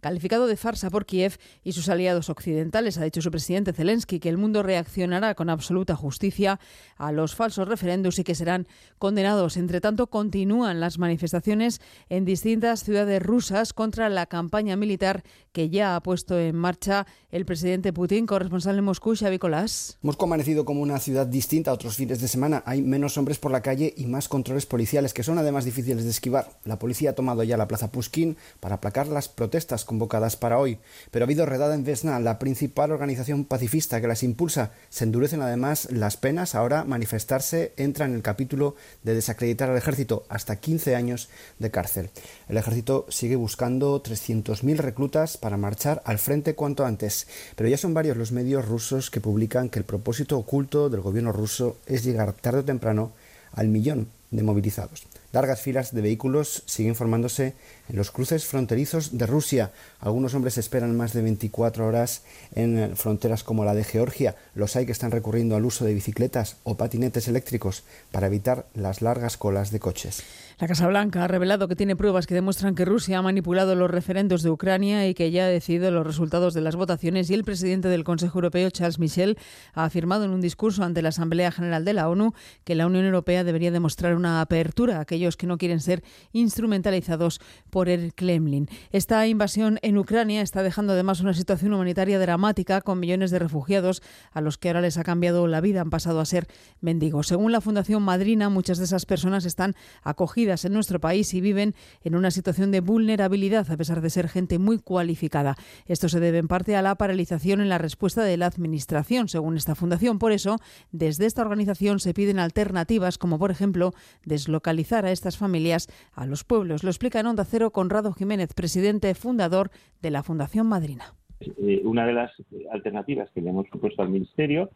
calificado 0.00 0.46
de 0.46 0.56
farsa 0.56 0.90
por 0.90 1.06
Kiev 1.06 1.38
y 1.64 1.72
sus 1.72 1.88
aliados 1.88 2.30
occidentales. 2.30 2.98
Ha 2.98 3.04
dicho 3.04 3.22
su 3.22 3.30
presidente 3.30 3.72
Zelensky 3.72 4.20
que 4.20 4.28
el 4.28 4.38
mundo 4.38 4.62
reaccionará 4.62 5.34
con 5.34 5.50
absoluta 5.50 5.96
justicia 5.96 6.60
a 6.96 7.12
los 7.12 7.34
falsos 7.34 7.68
referéndums 7.68 8.18
y 8.18 8.24
que 8.24 8.34
serán 8.34 8.66
condenados. 8.98 9.56
Entre 9.56 9.80
tanto, 9.80 10.08
continúan 10.08 10.80
las 10.80 10.98
manifestaciones 10.98 11.80
en 12.08 12.24
distintas 12.24 12.84
ciudades 12.84 13.22
rusas 13.22 13.72
contra 13.72 14.08
la 14.08 14.26
campaña 14.26 14.76
militar 14.76 15.22
que 15.52 15.70
ya 15.70 15.96
ha 15.96 16.02
puesto 16.02 16.38
en 16.38 16.54
marcha 16.54 17.06
el 17.30 17.44
presidente 17.44 17.92
Putin. 17.92 18.26
Corresponsal 18.26 18.78
en 18.78 18.84
Moscú, 18.84 19.14
Xavi 19.16 19.38
Colás. 19.38 19.98
Moscú 20.02 20.24
ha 20.24 20.28
amanecido 20.28 20.64
como 20.64 20.82
una 20.82 20.98
ciudad 20.98 21.26
distinta 21.26 21.70
a 21.70 21.74
otros 21.74 21.96
fines 21.96 22.20
de 22.20 22.28
semana. 22.28 22.62
Hay 22.66 22.82
menos 22.82 23.16
hombres 23.18 23.38
por 23.38 23.50
la 23.50 23.62
calle 23.62 23.94
y 23.96 24.06
más 24.06 24.28
controles 24.28 24.66
policiales 24.66 25.14
que 25.14 25.22
son 25.22 25.38
además 25.38 25.64
difíciles 25.64 26.04
de 26.04 26.10
esquivar. 26.10 26.50
La 26.64 26.78
policía 26.78 27.10
ha 27.10 27.14
tomado 27.14 27.42
ya 27.42 27.56
la 27.56 27.68
plaza 27.68 27.90
Pushkin 27.90 28.36
para 28.60 28.76
aplacar 28.76 29.08
las 29.08 29.28
protestas 29.38 29.84
convocadas 29.84 30.36
para 30.36 30.58
hoy. 30.58 30.78
Pero 31.12 31.22
ha 31.22 31.26
habido 31.26 31.46
redada 31.46 31.76
en 31.76 31.84
Vesna, 31.84 32.18
la 32.18 32.40
principal 32.40 32.90
organización 32.90 33.44
pacifista 33.44 34.00
que 34.00 34.08
las 34.08 34.24
impulsa. 34.24 34.72
Se 34.90 35.04
endurecen 35.04 35.40
además 35.40 35.88
las 35.92 36.16
penas. 36.16 36.56
Ahora 36.56 36.84
manifestarse 36.84 37.72
entra 37.76 38.04
en 38.04 38.14
el 38.14 38.22
capítulo 38.22 38.74
de 39.04 39.14
desacreditar 39.14 39.70
al 39.70 39.76
ejército 39.76 40.24
hasta 40.28 40.56
15 40.56 40.96
años 40.96 41.28
de 41.60 41.70
cárcel. 41.70 42.10
El 42.48 42.56
ejército 42.56 43.06
sigue 43.08 43.36
buscando 43.36 44.02
300.000 44.02 44.76
reclutas 44.76 45.36
para 45.36 45.56
marchar 45.56 46.02
al 46.04 46.18
frente 46.18 46.56
cuanto 46.56 46.84
antes. 46.84 47.28
Pero 47.54 47.68
ya 47.68 47.78
son 47.78 47.94
varios 47.94 48.16
los 48.16 48.32
medios 48.32 48.66
rusos 48.66 49.10
que 49.10 49.20
publican 49.20 49.68
que 49.70 49.78
el 49.78 49.84
propósito 49.84 50.36
oculto 50.36 50.90
del 50.90 51.00
gobierno 51.00 51.30
ruso 51.30 51.76
es 51.86 52.02
llegar 52.02 52.32
tarde 52.32 52.60
o 52.60 52.64
temprano 52.64 53.12
al 53.52 53.68
millón 53.68 54.08
de 54.32 54.42
movilizados. 54.42 55.06
Largas 55.30 55.60
filas 55.60 55.92
de 55.94 56.00
vehículos 56.00 56.62
siguen 56.64 56.94
formándose 56.94 57.54
en 57.90 57.96
los 57.96 58.10
cruces 58.10 58.46
fronterizos 58.46 59.18
de 59.18 59.26
Rusia. 59.26 59.72
Algunos 60.00 60.32
hombres 60.32 60.56
esperan 60.56 60.96
más 60.96 61.12
de 61.12 61.20
24 61.20 61.86
horas 61.86 62.22
en 62.54 62.96
fronteras 62.96 63.44
como 63.44 63.66
la 63.66 63.74
de 63.74 63.84
Georgia. 63.84 64.36
Los 64.54 64.74
hay 64.76 64.86
que 64.86 64.92
están 64.92 65.10
recurriendo 65.10 65.54
al 65.54 65.66
uso 65.66 65.84
de 65.84 65.92
bicicletas 65.92 66.56
o 66.64 66.76
patinetes 66.76 67.28
eléctricos 67.28 67.84
para 68.10 68.28
evitar 68.28 68.64
las 68.74 69.02
largas 69.02 69.36
colas 69.36 69.70
de 69.70 69.80
coches. 69.80 70.22
La 70.60 70.66
Casa 70.66 70.88
Blanca 70.88 71.22
ha 71.22 71.28
revelado 71.28 71.68
que 71.68 71.76
tiene 71.76 71.94
pruebas 71.94 72.26
que 72.26 72.34
demuestran 72.34 72.74
que 72.74 72.84
Rusia 72.84 73.16
ha 73.16 73.22
manipulado 73.22 73.76
los 73.76 73.88
referendos 73.88 74.42
de 74.42 74.50
Ucrania 74.50 75.06
y 75.06 75.14
que 75.14 75.30
ya 75.30 75.44
ha 75.44 75.48
decidido 75.48 75.92
los 75.92 76.04
resultados 76.04 76.52
de 76.52 76.60
las 76.60 76.74
votaciones 76.74 77.30
y 77.30 77.34
el 77.34 77.44
presidente 77.44 77.86
del 77.86 78.02
Consejo 78.02 78.38
Europeo, 78.38 78.68
Charles 78.70 78.98
Michel, 78.98 79.38
ha 79.72 79.84
afirmado 79.84 80.24
en 80.24 80.32
un 80.32 80.40
discurso 80.40 80.82
ante 80.82 81.00
la 81.00 81.10
Asamblea 81.10 81.52
General 81.52 81.84
de 81.84 81.92
la 81.92 82.08
ONU 82.08 82.34
que 82.64 82.74
la 82.74 82.88
Unión 82.88 83.04
Europea 83.04 83.44
debería 83.44 83.70
demostrar 83.70 84.16
una 84.16 84.40
apertura 84.40 84.96
a 84.96 85.02
aquellos 85.02 85.36
que 85.36 85.46
no 85.46 85.58
quieren 85.58 85.78
ser 85.78 86.02
instrumentalizados 86.32 87.40
por 87.70 87.88
el 87.88 88.12
Kremlin. 88.12 88.68
Esta 88.90 89.24
invasión 89.28 89.78
en 89.82 89.96
Ucrania 89.96 90.42
está 90.42 90.64
dejando 90.64 90.94
además 90.94 91.20
una 91.20 91.34
situación 91.34 91.72
humanitaria 91.72 92.18
dramática 92.18 92.80
con 92.80 92.98
millones 92.98 93.30
de 93.30 93.38
refugiados 93.38 94.02
a 94.32 94.40
los 94.40 94.58
que 94.58 94.70
ahora 94.70 94.80
les 94.80 94.98
ha 94.98 95.04
cambiado 95.04 95.46
la 95.46 95.60
vida, 95.60 95.82
han 95.82 95.90
pasado 95.90 96.18
a 96.18 96.24
ser 96.24 96.48
mendigos. 96.80 97.28
Según 97.28 97.52
la 97.52 97.60
Fundación 97.60 98.02
Madrina, 98.02 98.48
muchas 98.48 98.78
de 98.78 98.86
esas 98.86 99.06
personas 99.06 99.44
están 99.44 99.76
acogidas 100.02 100.47
en 100.48 100.72
nuestro 100.72 100.98
país 100.98 101.34
y 101.34 101.40
viven 101.40 101.74
en 102.02 102.14
una 102.14 102.30
situación 102.30 102.70
de 102.70 102.80
vulnerabilidad 102.80 103.70
a 103.70 103.76
pesar 103.76 104.00
de 104.00 104.10
ser 104.10 104.28
gente 104.28 104.58
muy 104.58 104.78
cualificada. 104.78 105.56
Esto 105.86 106.08
se 106.08 106.20
debe 106.20 106.38
en 106.38 106.48
parte 106.48 106.74
a 106.74 106.82
la 106.82 106.94
paralización 106.94 107.60
en 107.60 107.68
la 107.68 107.78
respuesta 107.78 108.24
de 108.24 108.36
la 108.36 108.46
Administración, 108.46 109.28
según 109.28 109.56
esta 109.56 109.74
fundación. 109.74 110.18
Por 110.18 110.32
eso, 110.32 110.56
desde 110.90 111.26
esta 111.26 111.42
organización 111.42 112.00
se 112.00 112.14
piden 112.14 112.38
alternativas 112.38 113.18
como, 113.18 113.38
por 113.38 113.50
ejemplo, 113.50 113.92
deslocalizar 114.24 115.04
a 115.04 115.12
estas 115.12 115.36
familias 115.36 115.88
a 116.12 116.26
los 116.26 116.44
pueblos. 116.44 116.82
Lo 116.82 116.90
explica 116.90 117.20
en 117.20 117.26
Onda 117.26 117.44
Cero 117.44 117.70
Conrado 117.70 118.12
Jiménez, 118.12 118.54
presidente 118.54 119.14
fundador 119.14 119.70
de 120.00 120.10
la 120.10 120.22
Fundación 120.22 120.66
Madrina. 120.66 121.14
Eh, 121.40 121.82
una 121.84 122.06
de 122.06 122.12
las 122.14 122.32
alternativas 122.72 123.30
que 123.30 123.40
le 123.40 123.50
hemos 123.50 123.68
propuesto 123.68 124.02
al 124.02 124.08
Ministerio, 124.08 124.70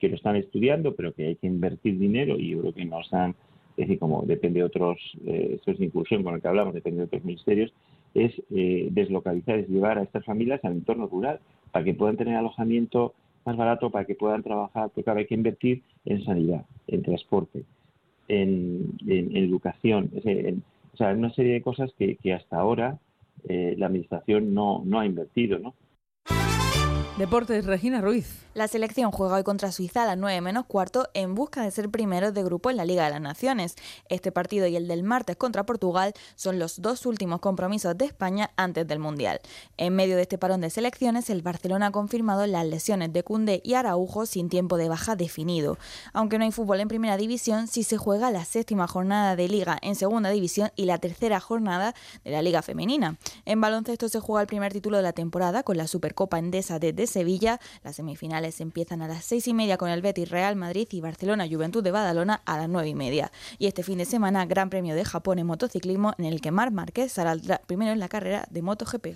que 0.00 0.08
lo 0.08 0.16
están 0.16 0.36
estudiando, 0.36 0.94
pero 0.96 1.14
que 1.14 1.28
hay 1.28 1.36
que 1.36 1.46
invertir 1.46 1.98
dinero 1.98 2.36
y 2.38 2.50
yo 2.50 2.60
creo 2.60 2.74
que 2.74 2.84
nos 2.84 3.12
han 3.12 3.36
es 3.76 3.86
decir, 3.86 3.98
como 3.98 4.22
depende 4.22 4.60
de 4.60 4.64
otros, 4.64 4.98
eh, 5.26 5.52
esto 5.54 5.70
es 5.70 5.80
inclusión 5.80 6.22
con 6.22 6.34
el 6.34 6.42
que 6.42 6.48
hablamos, 6.48 6.74
depende 6.74 6.98
de 6.98 7.04
otros 7.04 7.24
ministerios, 7.24 7.72
es 8.14 8.32
eh, 8.50 8.88
deslocalizar, 8.90 9.58
es 9.58 9.68
llevar 9.68 9.98
a 9.98 10.02
estas 10.02 10.24
familias 10.24 10.64
al 10.64 10.72
entorno 10.72 11.06
rural 11.06 11.40
para 11.70 11.84
que 11.84 11.94
puedan 11.94 12.16
tener 12.16 12.36
alojamiento 12.36 13.14
más 13.44 13.56
barato, 13.56 13.90
para 13.90 14.04
que 14.04 14.14
puedan 14.14 14.42
trabajar, 14.42 14.90
porque 14.94 15.08
ahora 15.08 15.20
hay 15.20 15.26
que 15.26 15.34
invertir 15.34 15.82
en 16.04 16.22
sanidad, 16.24 16.64
en 16.86 17.02
transporte, 17.02 17.64
en, 18.28 18.92
educación, 19.08 20.10
en, 20.24 20.62
o 20.92 20.96
sea, 20.96 21.10
en 21.10 21.18
una 21.18 21.32
serie 21.32 21.54
de 21.54 21.62
cosas 21.62 21.92
que, 21.98 22.16
hasta 22.32 22.56
ahora 22.56 22.98
eh, 23.48 23.74
la 23.78 23.86
Administración 23.86 24.54
no, 24.54 24.82
no 24.84 25.00
ha 25.00 25.06
invertido, 25.06 25.58
¿no? 25.58 25.74
Deportes, 27.18 27.66
Regina 27.66 28.00
Ruiz. 28.00 28.42
La 28.54 28.68
selección 28.68 29.12
juega 29.12 29.36
hoy 29.36 29.44
contra 29.44 29.72
Suiza 29.72 30.02
a 30.02 30.06
las 30.06 30.18
9 30.18 30.42
menos 30.42 30.66
cuarto 30.66 31.08
en 31.14 31.34
busca 31.34 31.62
de 31.62 31.70
ser 31.70 31.88
primero 31.88 32.32
de 32.32 32.42
grupo 32.42 32.70
en 32.70 32.76
la 32.76 32.84
Liga 32.84 33.04
de 33.04 33.10
las 33.10 33.20
Naciones. 33.20 33.76
Este 34.10 34.30
partido 34.30 34.66
y 34.66 34.76
el 34.76 34.88
del 34.88 35.02
martes 35.02 35.36
contra 35.36 35.64
Portugal 35.64 36.12
son 36.36 36.58
los 36.58 36.82
dos 36.82 37.06
últimos 37.06 37.40
compromisos 37.40 37.96
de 37.96 38.04
España 38.04 38.50
antes 38.56 38.86
del 38.86 38.98
Mundial. 38.98 39.40
En 39.78 39.94
medio 39.94 40.16
de 40.16 40.22
este 40.22 40.36
parón 40.36 40.60
de 40.60 40.68
selecciones, 40.68 41.30
el 41.30 41.40
Barcelona 41.40 41.86
ha 41.86 41.90
confirmado 41.92 42.46
las 42.46 42.66
lesiones 42.66 43.10
de 43.12 43.22
Cundé 43.22 43.62
y 43.64 43.72
Araujo 43.72 44.26
sin 44.26 44.50
tiempo 44.50 44.76
de 44.76 44.90
baja 44.90 45.16
definido. 45.16 45.78
Aunque 46.12 46.38
no 46.38 46.44
hay 46.44 46.52
fútbol 46.52 46.80
en 46.80 46.88
primera 46.88 47.16
división, 47.16 47.68
sí 47.68 47.84
se 47.84 47.96
juega 47.96 48.30
la 48.30 48.44
séptima 48.44 48.86
jornada 48.86 49.34
de 49.34 49.48
Liga 49.48 49.78
en 49.80 49.96
segunda 49.96 50.28
división 50.28 50.70
y 50.76 50.84
la 50.84 50.98
tercera 50.98 51.40
jornada 51.40 51.94
de 52.22 52.30
la 52.30 52.42
Liga 52.42 52.60
Femenina. 52.60 53.16
En 53.46 53.62
baloncesto 53.62 54.10
se 54.10 54.20
juega 54.20 54.42
el 54.42 54.46
primer 54.46 54.74
título 54.74 54.98
de 54.98 55.04
la 55.04 55.14
temporada 55.14 55.62
con 55.62 55.78
la 55.78 55.86
Supercopa 55.86 56.38
Endesa 56.38 56.78
de 56.78 56.92
Sevilla. 57.06 57.60
Las 57.84 57.96
semifinales 57.96 58.60
empiezan 58.60 59.02
a 59.02 59.08
las 59.08 59.24
seis 59.24 59.48
y 59.48 59.54
media 59.54 59.76
con 59.76 59.90
el 59.90 60.02
Betis 60.02 60.30
Real 60.30 60.56
Madrid 60.56 60.88
y 60.90 61.00
Barcelona 61.00 61.46
Juventud 61.48 61.82
de 61.82 61.90
Badalona 61.90 62.42
a 62.44 62.58
las 62.58 62.68
nueve 62.68 62.88
y 62.88 62.94
media. 62.94 63.30
Y 63.58 63.66
este 63.66 63.82
fin 63.82 63.98
de 63.98 64.04
semana, 64.04 64.44
Gran 64.46 64.70
Premio 64.70 64.94
de 64.94 65.04
Japón 65.04 65.38
en 65.38 65.46
motociclismo, 65.46 66.14
en 66.18 66.24
el 66.24 66.40
que 66.40 66.50
Marc 66.50 66.72
Márquez 66.72 67.12
saldrá 67.12 67.60
primero 67.66 67.92
en 67.92 67.98
la 67.98 68.08
carrera 68.08 68.46
de 68.50 68.62
MotoGP. 68.62 69.06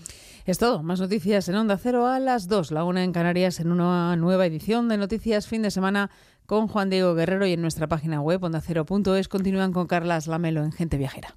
Es 0.47 0.59
todo. 0.59 0.83
Más 0.83 1.01
noticias 1.01 1.49
en 1.49 1.57
Onda 1.57 1.79
Cero 1.79 2.07
a 2.07 2.19
las 2.19 2.49
dos, 2.49 2.71
la 2.71 2.85
una 2.85 3.03
en 3.03 3.13
Canarias, 3.13 3.61
en 3.61 3.73
una 3.73 4.17
nueva 4.17 4.47
edición 4.47 4.89
de 4.89 4.97
Noticias 4.97 5.47
Fin 5.47 5.63
de 5.63 5.71
Semana 5.71 6.11
con 6.47 6.69
Juan 6.69 6.91
Diego 6.91 7.15
Guerrero 7.15 7.47
y 7.47 7.53
en 7.53 7.61
nuestra 7.61 7.89
página 7.89 8.21
web 8.21 8.43
ondacero.es 8.43 9.29
continúan 9.29 9.73
con 9.73 9.87
Carlas 9.87 10.27
Lamelo 10.27 10.63
en 10.63 10.73
Gente 10.73 10.97
Viajera. 10.97 11.37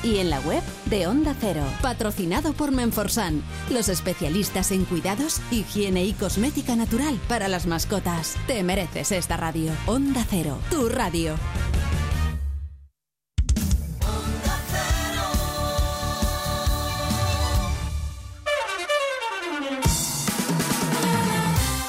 y 0.03 0.17
en 0.17 0.29
la 0.29 0.39
web 0.41 0.63
de 0.85 1.07
Onda 1.07 1.35
Cero. 1.39 1.63
Patrocinado 1.81 2.53
por 2.53 2.71
Menforsan, 2.71 3.43
los 3.69 3.89
especialistas 3.89 4.71
en 4.71 4.85
cuidados, 4.85 5.41
higiene 5.51 6.05
y 6.05 6.13
cosmética 6.13 6.75
natural 6.75 7.19
para 7.27 7.47
las 7.47 7.67
mascotas. 7.67 8.35
Te 8.47 8.63
mereces 8.63 9.11
esta 9.11 9.37
radio. 9.37 9.71
Onda 9.85 10.25
Cero, 10.29 10.57
tu 10.69 10.89
radio. 10.89 11.35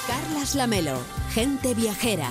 Carlas 0.07 0.55
Lamelo, 0.55 0.99
gente 1.33 1.75
viajera. 1.75 2.31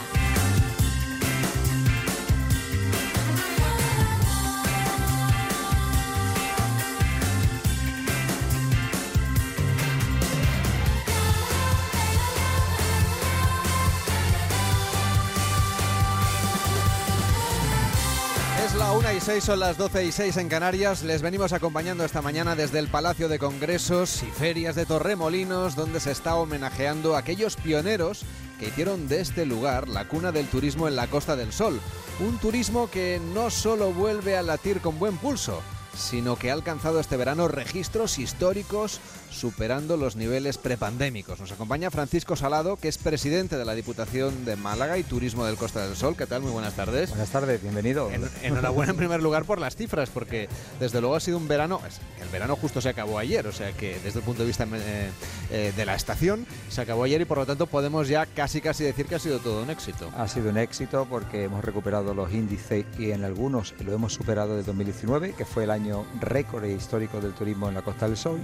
Y 19.22 19.24
6, 19.24 19.44
son 19.44 19.60
las 19.60 19.78
12 19.78 20.06
y 20.06 20.12
6 20.12 20.38
en 20.38 20.50
Canarias. 20.50 21.04
Les 21.04 21.22
venimos 21.22 21.54
acompañando 21.54 22.04
esta 22.04 22.22
mañana 22.22 22.56
desde 22.56 22.80
el 22.80 22.88
Palacio 22.88 23.30
de 23.30 23.40
Congresos 23.40 24.24
y 24.24 24.28
Ferias 24.28 24.76
de 24.76 24.86
Torremolinos, 24.86 25.76
donde 25.76 26.00
se 26.00 26.12
está 26.12 26.36
homenajeando 26.36 27.16
a 27.16 27.20
aquellos 27.20 27.56
pioneros 27.56 28.24
que 28.60 28.68
hicieron 28.68 29.08
de 29.08 29.22
este 29.22 29.46
lugar 29.46 29.88
la 29.88 30.08
cuna 30.08 30.32
del 30.32 30.48
turismo 30.48 30.88
en 30.88 30.96
la 30.96 31.08
Costa 31.08 31.36
del 31.36 31.52
Sol. 31.52 31.80
Un 32.20 32.38
turismo 32.38 32.90
que 32.90 33.22
no 33.34 33.50
solo 33.50 33.92
vuelve 33.92 34.38
a 34.38 34.44
latir 34.44 34.82
con 34.82 34.98
buen 34.98 35.18
pulso, 35.18 35.62
sino 35.96 36.36
que 36.36 36.50
ha 36.50 36.54
alcanzado 36.54 37.00
este 37.00 37.18
verano 37.18 37.48
registros 37.48 38.18
históricos 38.18 39.00
superando 39.32 39.98
los 39.98 40.16
niveles 40.16 40.58
prepandémicos. 40.58 41.40
Nos 41.40 41.52
acompaña 41.52 41.90
Francisco 41.90 42.36
Salado, 42.36 42.76
que 42.78 42.88
es 42.90 42.98
presidente 42.98 43.58
de 43.58 43.66
la 43.66 43.74
Diputación 43.74 44.46
de 44.46 44.56
Málaga 44.56 44.98
y 44.98 45.04
Turismo 45.04 45.46
del 45.46 45.56
Costa 45.56 45.88
del 45.88 45.96
Sol. 45.96 46.16
¿Qué 46.18 46.28
tal? 46.28 46.42
Muy 46.42 46.52
buenas 46.52 46.76
tardes. 46.76 47.10
Buenas 47.10 47.30
tardes, 47.30 47.62
bienvenido. 47.62 48.12
En- 48.12 48.30
enhorabuena 48.44 48.92
en 48.92 48.98
primer 48.98 49.24
lugar 49.24 49.46
por 49.46 49.60
las 49.60 49.76
cifras, 49.76 50.10
porque 50.10 50.50
desde 50.80 51.00
luego 51.02 51.16
ha 51.16 51.20
sido 51.20 51.38
un 51.38 51.48
verano, 51.48 51.80
el 52.22 52.28
verano 52.30 52.56
justo 52.56 52.82
se 52.82 52.90
acabó 52.90 53.18
ayer, 53.18 53.48
o 53.48 53.52
sea 53.52 53.72
que 53.72 53.98
desde 54.04 54.20
el 54.20 54.26
punto 54.26 54.42
de 54.44 54.48
vista 54.48 54.68
eh, 54.72 55.10
eh, 55.50 55.74
de 55.76 55.86
la 55.86 55.96
estación 55.96 56.46
se 56.70 56.82
acabó 56.82 57.04
ayer 57.06 57.22
y 57.22 57.26
por 57.26 57.38
lo 57.38 57.46
tanto 57.46 57.68
podemos 57.68 58.08
ya 58.10 58.26
casi 58.26 58.60
casi 58.62 58.84
decir 58.84 59.06
que 59.06 59.16
ha 59.16 59.20
sido 59.20 59.40
todo 59.40 59.64
un 59.64 59.70
éxito. 59.70 60.12
Ha 60.18 60.28
sido 60.28 60.50
un 60.50 60.58
éxito 60.58 61.08
porque 61.10 61.46
hemos 61.46 61.64
recuperado 61.64 62.14
los 62.14 62.32
índices 62.34 62.86
y 63.00 63.12
en 63.12 63.24
algunos 63.24 63.74
lo 63.80 63.94
hemos 63.94 64.14
superado 64.14 64.58
de 64.58 64.64
2019, 64.64 65.34
que 65.34 65.46
fue 65.46 65.64
el 65.64 65.72
año 65.72 66.06
récord 66.20 66.66
e 66.66 66.74
histórico 66.74 67.22
del 67.22 67.34
turismo 67.34 67.70
en 67.70 67.76
la 67.76 67.82
Costa 67.82 68.08
del 68.08 68.18
Sol. 68.18 68.40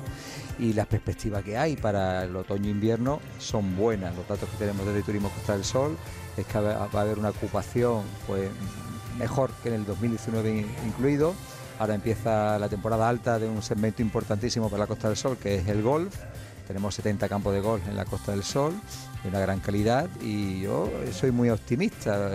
Y 0.60 0.74
las 0.78 0.88
perspectivas 0.88 1.44
que 1.44 1.58
hay 1.58 1.76
para 1.76 2.24
el 2.24 2.36
otoño-invierno 2.36 3.20
son 3.40 3.76
buenas. 3.76 4.16
Los 4.16 4.28
datos 4.28 4.48
que 4.50 4.58
tenemos 4.58 4.86
desde 4.86 5.02
Turismo 5.04 5.30
Costa 5.30 5.54
del 5.54 5.64
Sol 5.66 5.98
es 6.38 6.46
que 6.46 6.60
va 6.60 6.88
a 6.94 7.02
haber 7.02 7.20
una 7.20 7.30
ocupación 7.30 8.04
pues, 8.26 8.50
mejor 9.18 9.52
que 9.64 9.70
en 9.70 9.76
el 9.76 9.86
2019 9.86 10.50
in- 10.50 10.68
incluido. 10.86 11.34
Ahora 11.80 11.96
empieza 11.96 12.58
la 12.60 12.70
temporada 12.70 13.08
alta 13.10 13.38
de 13.40 13.48
un 13.48 13.62
segmento 13.62 14.02
importantísimo 14.02 14.70
para 14.70 14.82
la 14.82 14.88
Costa 14.88 15.08
del 15.10 15.18
Sol, 15.18 15.38
que 15.38 15.56
es 15.56 15.68
el 15.68 15.82
golf. 15.82 16.16
Tenemos 16.68 16.96
70 16.96 17.28
campos 17.30 17.54
de 17.54 17.62
golf 17.62 17.88
en 17.88 17.96
la 17.96 18.06
Costa 18.06 18.32
del 18.32 18.44
Sol, 18.44 18.74
de 19.28 19.36
una 19.36 19.40
gran 19.40 19.60
calidad, 19.60 20.08
y 20.22 20.62
yo 20.62 20.90
soy 21.12 21.32
muy 21.32 21.50
optimista. 21.50 22.30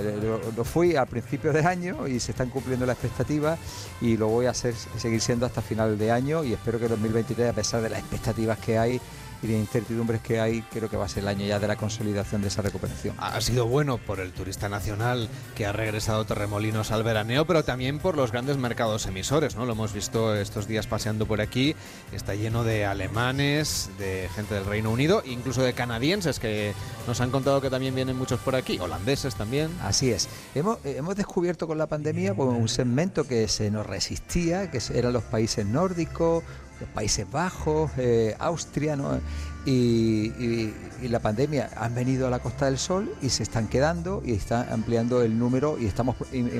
Lo, 0.56 0.64
fui 0.64 0.94
al 0.96 1.06
principio 1.06 1.52
de 1.52 1.60
año 1.60 2.06
y 2.06 2.20
se 2.20 2.32
están 2.32 2.50
cumpliendo 2.50 2.84
las 2.86 2.96
expectativas 2.96 3.58
y 4.00 4.16
lo 4.16 4.28
voy 4.28 4.46
a 4.46 4.50
hacer- 4.50 4.74
seguir 4.98 5.20
siendo 5.20 5.46
hasta 5.46 5.62
final 5.62 5.98
de 5.98 6.10
año 6.10 6.44
y 6.44 6.52
espero 6.52 6.78
que 6.78 6.88
2023, 6.88 7.50
a 7.50 7.52
pesar 7.52 7.82
de 7.82 7.90
las 7.90 7.98
expectativas 8.00 8.58
que 8.58 8.78
hay 8.78 9.00
y 9.42 9.48
de 9.48 9.58
incertidumbres 9.58 10.20
que 10.20 10.40
hay, 10.40 10.62
creo 10.62 10.88
que 10.88 10.96
va 10.96 11.06
a 11.06 11.08
ser 11.08 11.24
el 11.24 11.28
año 11.28 11.44
ya 11.44 11.58
de 11.58 11.66
la 11.66 11.76
consolidación 11.76 12.42
de 12.42 12.48
esa 12.48 12.62
recuperación. 12.62 13.16
Ha 13.18 13.40
sido 13.40 13.66
bueno 13.66 13.98
por 13.98 14.20
el 14.20 14.32
turista 14.32 14.68
nacional 14.68 15.28
que 15.54 15.66
ha 15.66 15.72
regresado 15.72 16.24
Torremolinos 16.24 16.92
al 16.92 17.02
veraneo, 17.02 17.46
pero 17.46 17.64
también 17.64 17.98
por 17.98 18.16
los 18.16 18.30
grandes 18.32 18.56
mercados 18.56 19.06
emisores, 19.06 19.56
¿no? 19.56 19.66
Lo 19.66 19.72
hemos 19.72 19.92
visto 19.92 20.34
estos 20.34 20.68
días 20.68 20.86
paseando 20.86 21.26
por 21.26 21.40
aquí, 21.40 21.74
está 22.12 22.34
lleno 22.34 22.64
de 22.64 22.86
alemanes, 22.86 23.90
de 23.98 24.28
gente 24.34 24.54
del 24.54 24.64
Reino 24.64 24.90
Unido, 24.90 25.22
incluso 25.26 25.62
de 25.62 25.72
canadienses 25.72 26.38
que 26.38 26.72
nos 27.06 27.20
han 27.20 27.30
contado 27.30 27.60
que 27.60 27.70
también 27.70 27.94
vienen 27.94 28.16
muchos 28.16 28.40
por 28.40 28.54
aquí, 28.54 28.78
holandeses 28.78 29.34
también. 29.34 29.70
Así 29.82 30.10
es. 30.10 30.28
Hemos, 30.54 30.78
eh, 30.84 30.94
hemos 30.98 31.16
descubierto 31.16 31.66
con 31.66 31.78
la 31.78 31.86
pandemia 31.86 32.34
pues, 32.34 32.48
un 32.48 32.68
segmento 32.68 33.24
que 33.24 33.48
se 33.48 33.70
nos 33.70 33.86
resistía, 33.86 34.70
que 34.70 34.80
eran 34.94 35.12
los 35.12 35.24
países 35.24 35.66
nórdicos, 35.66 36.44
Países 36.86 37.30
Bajos, 37.30 37.90
eh, 37.98 38.34
Austria, 38.38 38.96
¿no? 38.96 39.20
y, 39.64 40.72
la 41.02 41.18
pandemia 41.18 41.70
han 41.76 41.94
venido 41.94 42.26
a 42.26 42.30
la 42.30 42.38
Costa 42.38 42.66
del 42.66 42.78
Sol 42.78 43.12
y 43.20 43.28
se 43.28 43.42
están 43.42 43.68
quedando 43.68 44.22
y 44.24 44.32
están 44.32 44.72
ampliando 44.72 45.22
el 45.22 45.36
número 45.36 45.76
y 45.78 45.86
estamos 45.86 46.16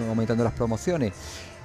aumentando 0.09 0.43
las 0.43 0.53
promociones. 0.53 1.13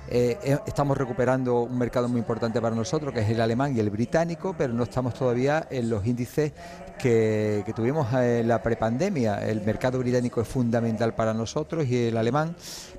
Eh, 0.09 0.37
eh, 0.41 0.57
estamos 0.65 0.97
recuperando 0.97 1.63
un 1.63 1.77
mercado 1.77 2.07
muy 2.07 2.19
importante 2.19 2.61
para 2.61 2.73
nosotros, 2.73 3.13
que 3.13 3.21
es 3.21 3.29
el 3.29 3.41
alemán 3.41 3.75
y 3.75 3.79
el 3.81 3.89
británico, 3.89 4.55
pero 4.57 4.71
no 4.73 4.83
estamos 4.83 5.13
todavía 5.13 5.67
en 5.69 5.89
los 5.89 6.05
índices 6.05 6.53
que, 6.97 7.63
que 7.65 7.73
tuvimos 7.73 8.07
en 8.13 8.47
la 8.47 8.63
prepandemia. 8.63 9.45
El 9.45 9.61
mercado 9.61 9.99
británico 9.99 10.39
es 10.39 10.47
fundamental 10.47 11.13
para 11.13 11.33
nosotros 11.33 11.87
y 11.87 12.07
el 12.07 12.17
alemán, 12.17 12.55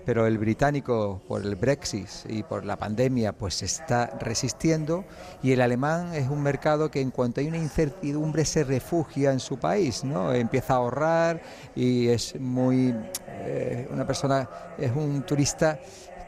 pero 0.08 0.26
el 0.26 0.38
británico 0.38 1.20
por 1.28 1.42
el 1.44 1.54
Brexit 1.54 2.08
y 2.30 2.42
por 2.42 2.64
la 2.64 2.76
pandemia 2.78 3.34
pues 3.34 3.62
está 3.62 4.06
resistiendo 4.18 5.04
y 5.42 5.52
el 5.52 5.60
alemán 5.60 6.14
es 6.14 6.30
un 6.30 6.42
mercado 6.42 6.90
que 6.90 7.02
en 7.02 7.10
cuanto 7.10 7.42
hay 7.42 7.46
una 7.48 7.58
incertidumbre 7.58 8.46
se 8.46 8.64
refugia 8.64 9.32
en 9.32 9.38
su 9.38 9.58
país, 9.58 10.04
¿no? 10.04 10.32
Empieza 10.32 10.72
a 10.72 10.76
ahorrar 10.78 11.42
y 11.76 12.08
es 12.08 12.40
muy 12.40 12.94
eh, 13.28 13.86
una 13.92 14.06
persona 14.06 14.48
es 14.78 14.90
un 14.96 15.24
turista 15.24 15.78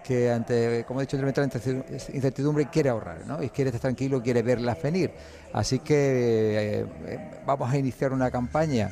que 0.04 0.30
ante, 0.30 0.84
como 0.86 1.00
he 1.00 1.04
dicho 1.06 1.16
anteriormente, 1.16 1.58
ante 1.86 2.12
incertidumbre 2.12 2.68
quiere 2.70 2.90
ahorrar, 2.90 3.26
¿no? 3.26 3.42
Y 3.42 3.48
quiere 3.48 3.70
estar 3.70 3.80
tranquilo, 3.80 4.22
quiere 4.22 4.42
verlas 4.42 4.82
venir. 4.82 5.10
Así 5.54 5.78
que 5.78 6.84
eh, 7.06 7.30
vamos 7.46 7.72
a 7.72 7.78
iniciar 7.78 8.12
una 8.12 8.30
campaña 8.30 8.90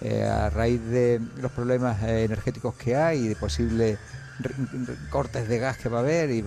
eh, 0.00 0.24
a 0.24 0.48
raíz 0.48 0.82
de 0.82 1.20
los 1.36 1.52
problemas 1.52 2.02
energéticos 2.04 2.74
que 2.76 2.96
hay 2.96 3.18
y 3.18 3.28
de 3.28 3.34
re- 3.34 3.98
cortes 5.10 5.48
de 5.48 5.58
gas 5.58 5.76
que 5.78 5.88
va 5.88 5.98
a 5.98 6.00
haber 6.00 6.30
y, 6.30 6.44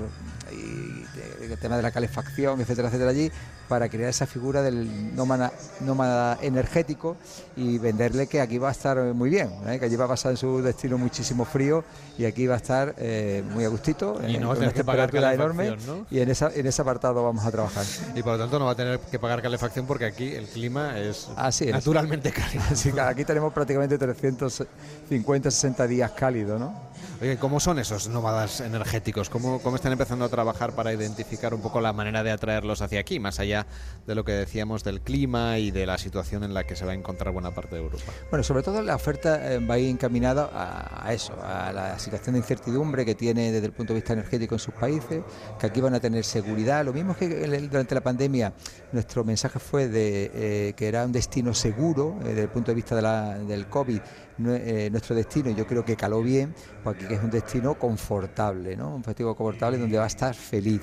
y 0.51 1.05
el 1.51 1.57
tema 1.57 1.77
de 1.77 1.83
la 1.83 1.91
calefacción, 1.91 2.59
etcétera, 2.61 2.87
etcétera, 2.87 3.09
allí, 3.09 3.31
para 3.67 3.89
crear 3.89 4.09
esa 4.09 4.25
figura 4.27 4.61
del 4.61 5.15
nómada, 5.15 5.51
nómada 5.81 6.37
energético 6.41 7.17
y 7.55 7.77
venderle 7.77 8.27
que 8.27 8.41
aquí 8.41 8.57
va 8.57 8.69
a 8.69 8.71
estar 8.71 8.97
muy 9.13 9.29
bien, 9.29 9.49
¿eh? 9.67 9.79
que 9.79 9.85
allí 9.85 9.95
va 9.95 10.05
a 10.05 10.09
pasar 10.09 10.31
en 10.31 10.37
su 10.37 10.61
destino 10.61 10.97
muchísimo 10.97 11.45
frío 11.45 11.83
y 12.17 12.25
aquí 12.25 12.45
va 12.45 12.55
a 12.55 12.57
estar 12.57 12.93
eh, 12.97 13.43
muy 13.51 13.65
a 13.65 13.69
gustito, 13.69 14.19
Y 14.27 14.37
no 14.37 14.49
va 14.49 14.53
a 14.53 14.57
tener 14.57 14.73
que 14.73 14.83
pagar 14.83 15.13
¿no? 15.13 16.05
y 16.11 16.19
en, 16.19 16.29
esa, 16.29 16.51
en 16.53 16.67
ese 16.67 16.81
apartado 16.81 17.23
vamos 17.23 17.45
a 17.45 17.51
trabajar. 17.51 17.85
Y 18.15 18.21
por 18.21 18.33
lo 18.33 18.39
tanto 18.39 18.59
no 18.59 18.65
va 18.65 18.71
a 18.71 18.75
tener 18.75 18.99
que 18.99 19.19
pagar 19.19 19.41
calefacción 19.41 19.85
porque 19.85 20.05
aquí 20.05 20.33
el 20.33 20.45
clima 20.47 20.99
es 20.99 21.29
Así 21.35 21.65
es. 21.65 21.71
naturalmente 21.71 22.31
cálido. 22.31 22.63
Así 22.71 22.91
que 22.91 23.01
aquí 23.01 23.25
tenemos 23.25 23.53
prácticamente 23.53 23.97
350, 23.97 25.49
60 25.51 25.87
días 25.87 26.11
cálidos, 26.11 26.59
¿no? 26.59 26.92
¿Cómo 27.39 27.59
son 27.59 27.79
esos 27.79 28.09
nómadas 28.09 28.59
energéticos? 28.59 29.29
¿Cómo, 29.29 29.59
¿Cómo 29.59 29.77
están 29.77 29.93
empezando 29.93 30.25
a 30.25 30.29
trabajar 30.29 30.73
para 30.73 30.91
identificar 30.91 31.53
un 31.53 31.61
poco 31.61 31.79
la 31.79 31.93
manera 31.93 32.21
de 32.21 32.31
atraerlos 32.31 32.81
hacia 32.81 32.99
aquí, 32.99 33.17
más 33.19 33.39
allá 33.39 33.65
de 34.05 34.13
lo 34.13 34.25
que 34.25 34.33
decíamos 34.33 34.83
del 34.83 34.99
clima 34.99 35.57
y 35.57 35.71
de 35.71 35.85
la 35.85 35.97
situación 35.97 36.43
en 36.43 36.53
la 36.53 36.65
que 36.65 36.75
se 36.75 36.85
va 36.85 36.91
a 36.91 36.95
encontrar 36.95 37.33
buena 37.33 37.51
parte 37.51 37.75
de 37.75 37.81
Europa? 37.81 38.11
Bueno, 38.29 38.43
sobre 38.43 38.61
todo 38.61 38.81
la 38.81 38.95
oferta 38.95 39.53
eh, 39.53 39.59
va 39.59 39.75
a 39.75 39.79
ir 39.79 39.89
encaminada 39.89 40.49
a, 40.53 41.13
eso, 41.13 41.33
a 41.41 41.71
la 41.71 41.97
situación 41.97 42.33
de 42.33 42.39
incertidumbre 42.39 43.05
que 43.05 43.15
tiene 43.15 43.53
desde 43.53 43.67
el 43.67 43.73
punto 43.73 43.93
de 43.93 43.99
vista 43.99 44.13
energético 44.13 44.55
en 44.55 44.59
sus 44.59 44.73
países, 44.73 45.23
que 45.59 45.65
aquí 45.65 45.79
van 45.79 45.93
a 45.93 46.01
tener 46.01 46.25
seguridad. 46.25 46.83
Lo 46.83 46.91
mismo 46.91 47.15
que 47.15 47.29
durante 47.69 47.95
la 47.95 48.01
pandemia 48.01 48.53
nuestro 48.91 49.23
mensaje 49.23 49.59
fue 49.59 49.87
de 49.87 50.31
eh, 50.33 50.73
que 50.75 50.87
era 50.87 51.05
un 51.05 51.13
destino 51.13 51.53
seguro 51.53 52.17
eh, 52.21 52.29
desde 52.29 52.41
el 52.43 52.49
punto 52.49 52.71
de 52.71 52.75
vista 52.75 52.95
del 53.39 53.67
COVID. 53.67 54.01
Eh, 54.39 54.89
nuestro 54.91 55.15
destino, 55.15 55.51
yo 55.51 55.67
creo 55.67 55.85
que 55.85 55.95
caló 55.95 56.21
bien, 56.21 56.53
pues 56.83 56.95
aquí 56.95 57.05
que 57.05 57.15
es 57.15 57.23
un 57.23 57.29
destino 57.29 57.75
confortable, 57.75 58.75
¿no? 58.75 58.95
un 58.95 59.03
festivo 59.03 59.35
confortable 59.35 59.77
donde 59.77 59.97
va 59.97 60.03
a 60.05 60.07
estar 60.07 60.33
feliz. 60.33 60.81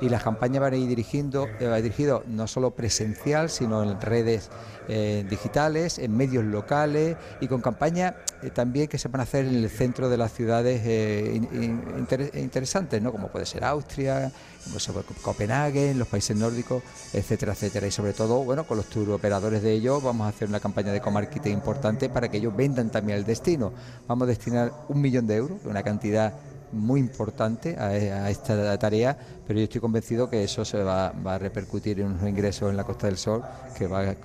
Y 0.00 0.08
las 0.08 0.22
campañas 0.22 0.60
van 0.60 0.74
a 0.74 0.76
ir 0.76 0.88
dirigiendo, 0.88 1.46
eh, 1.60 1.66
va 1.66 1.76
dirigido 1.80 2.24
no 2.26 2.46
solo 2.46 2.72
presencial, 2.72 3.50
sino 3.50 3.82
en 3.82 4.00
redes 4.00 4.50
eh, 4.88 5.24
digitales, 5.28 5.98
en 5.98 6.16
medios 6.16 6.44
locales 6.44 7.16
y 7.40 7.46
con 7.46 7.60
campañas 7.60 8.14
eh, 8.42 8.50
también 8.50 8.88
que 8.88 8.96
se 8.98 9.08
van 9.08 9.20
a 9.20 9.24
hacer 9.24 9.44
en 9.46 9.56
el 9.56 9.68
centro 9.70 10.08
de 10.08 10.16
las 10.16 10.32
ciudades 10.32 10.82
in- 11.34 11.48
in- 11.52 11.82
inter- 11.98 12.30
interesantes, 12.34 13.00
¿no? 13.02 13.12
como 13.12 13.28
puede 13.28 13.44
ser 13.46 13.64
Austria, 13.64 14.32
ser 14.78 14.94
Copenhague, 15.22 15.94
los 15.94 16.08
países 16.08 16.36
nórdicos, 16.36 16.82
etcétera, 17.12 17.52
etcétera. 17.52 17.86
Y 17.86 17.90
sobre 17.90 18.12
todo, 18.12 18.44
bueno, 18.44 18.64
con 18.64 18.76
los 18.76 18.86
tour 18.86 19.10
operadores 19.10 19.62
de 19.62 19.72
ellos 19.72 20.02
vamos 20.02 20.26
a 20.26 20.28
hacer 20.28 20.48
una 20.48 20.60
campaña 20.60 20.92
de 20.92 21.00
comarketing 21.00 21.52
importante 21.52 22.08
para 22.08 22.28
que 22.28 22.36
ellos 22.38 22.54
vendan 22.56 22.90
también 22.90 23.18
el 23.18 23.24
destino. 23.24 23.72
Vamos 24.06 24.24
a 24.24 24.28
destinar 24.28 24.72
un 24.88 25.00
millón 25.00 25.26
de 25.26 25.36
euros, 25.36 25.58
una 25.64 25.82
cantidad 25.82 26.32
muy 26.70 27.00
importante 27.00 27.76
a, 27.78 27.86
a 27.86 28.30
esta 28.30 28.78
tarea, 28.78 29.16
pero 29.46 29.58
yo 29.58 29.64
estoy 29.64 29.80
convencido 29.80 30.28
que 30.28 30.44
eso 30.44 30.66
se 30.66 30.82
va, 30.82 31.06
a 31.08 31.38
repercutir 31.38 31.98
en 32.00 32.08
unos 32.08 32.28
ingresos 32.28 32.68
en 32.68 32.76
la 32.76 32.84
Costa 32.84 33.06
del 33.06 33.16
Sol 33.16 33.42
que 33.74 33.86
va 33.86 34.00
a 34.00 34.16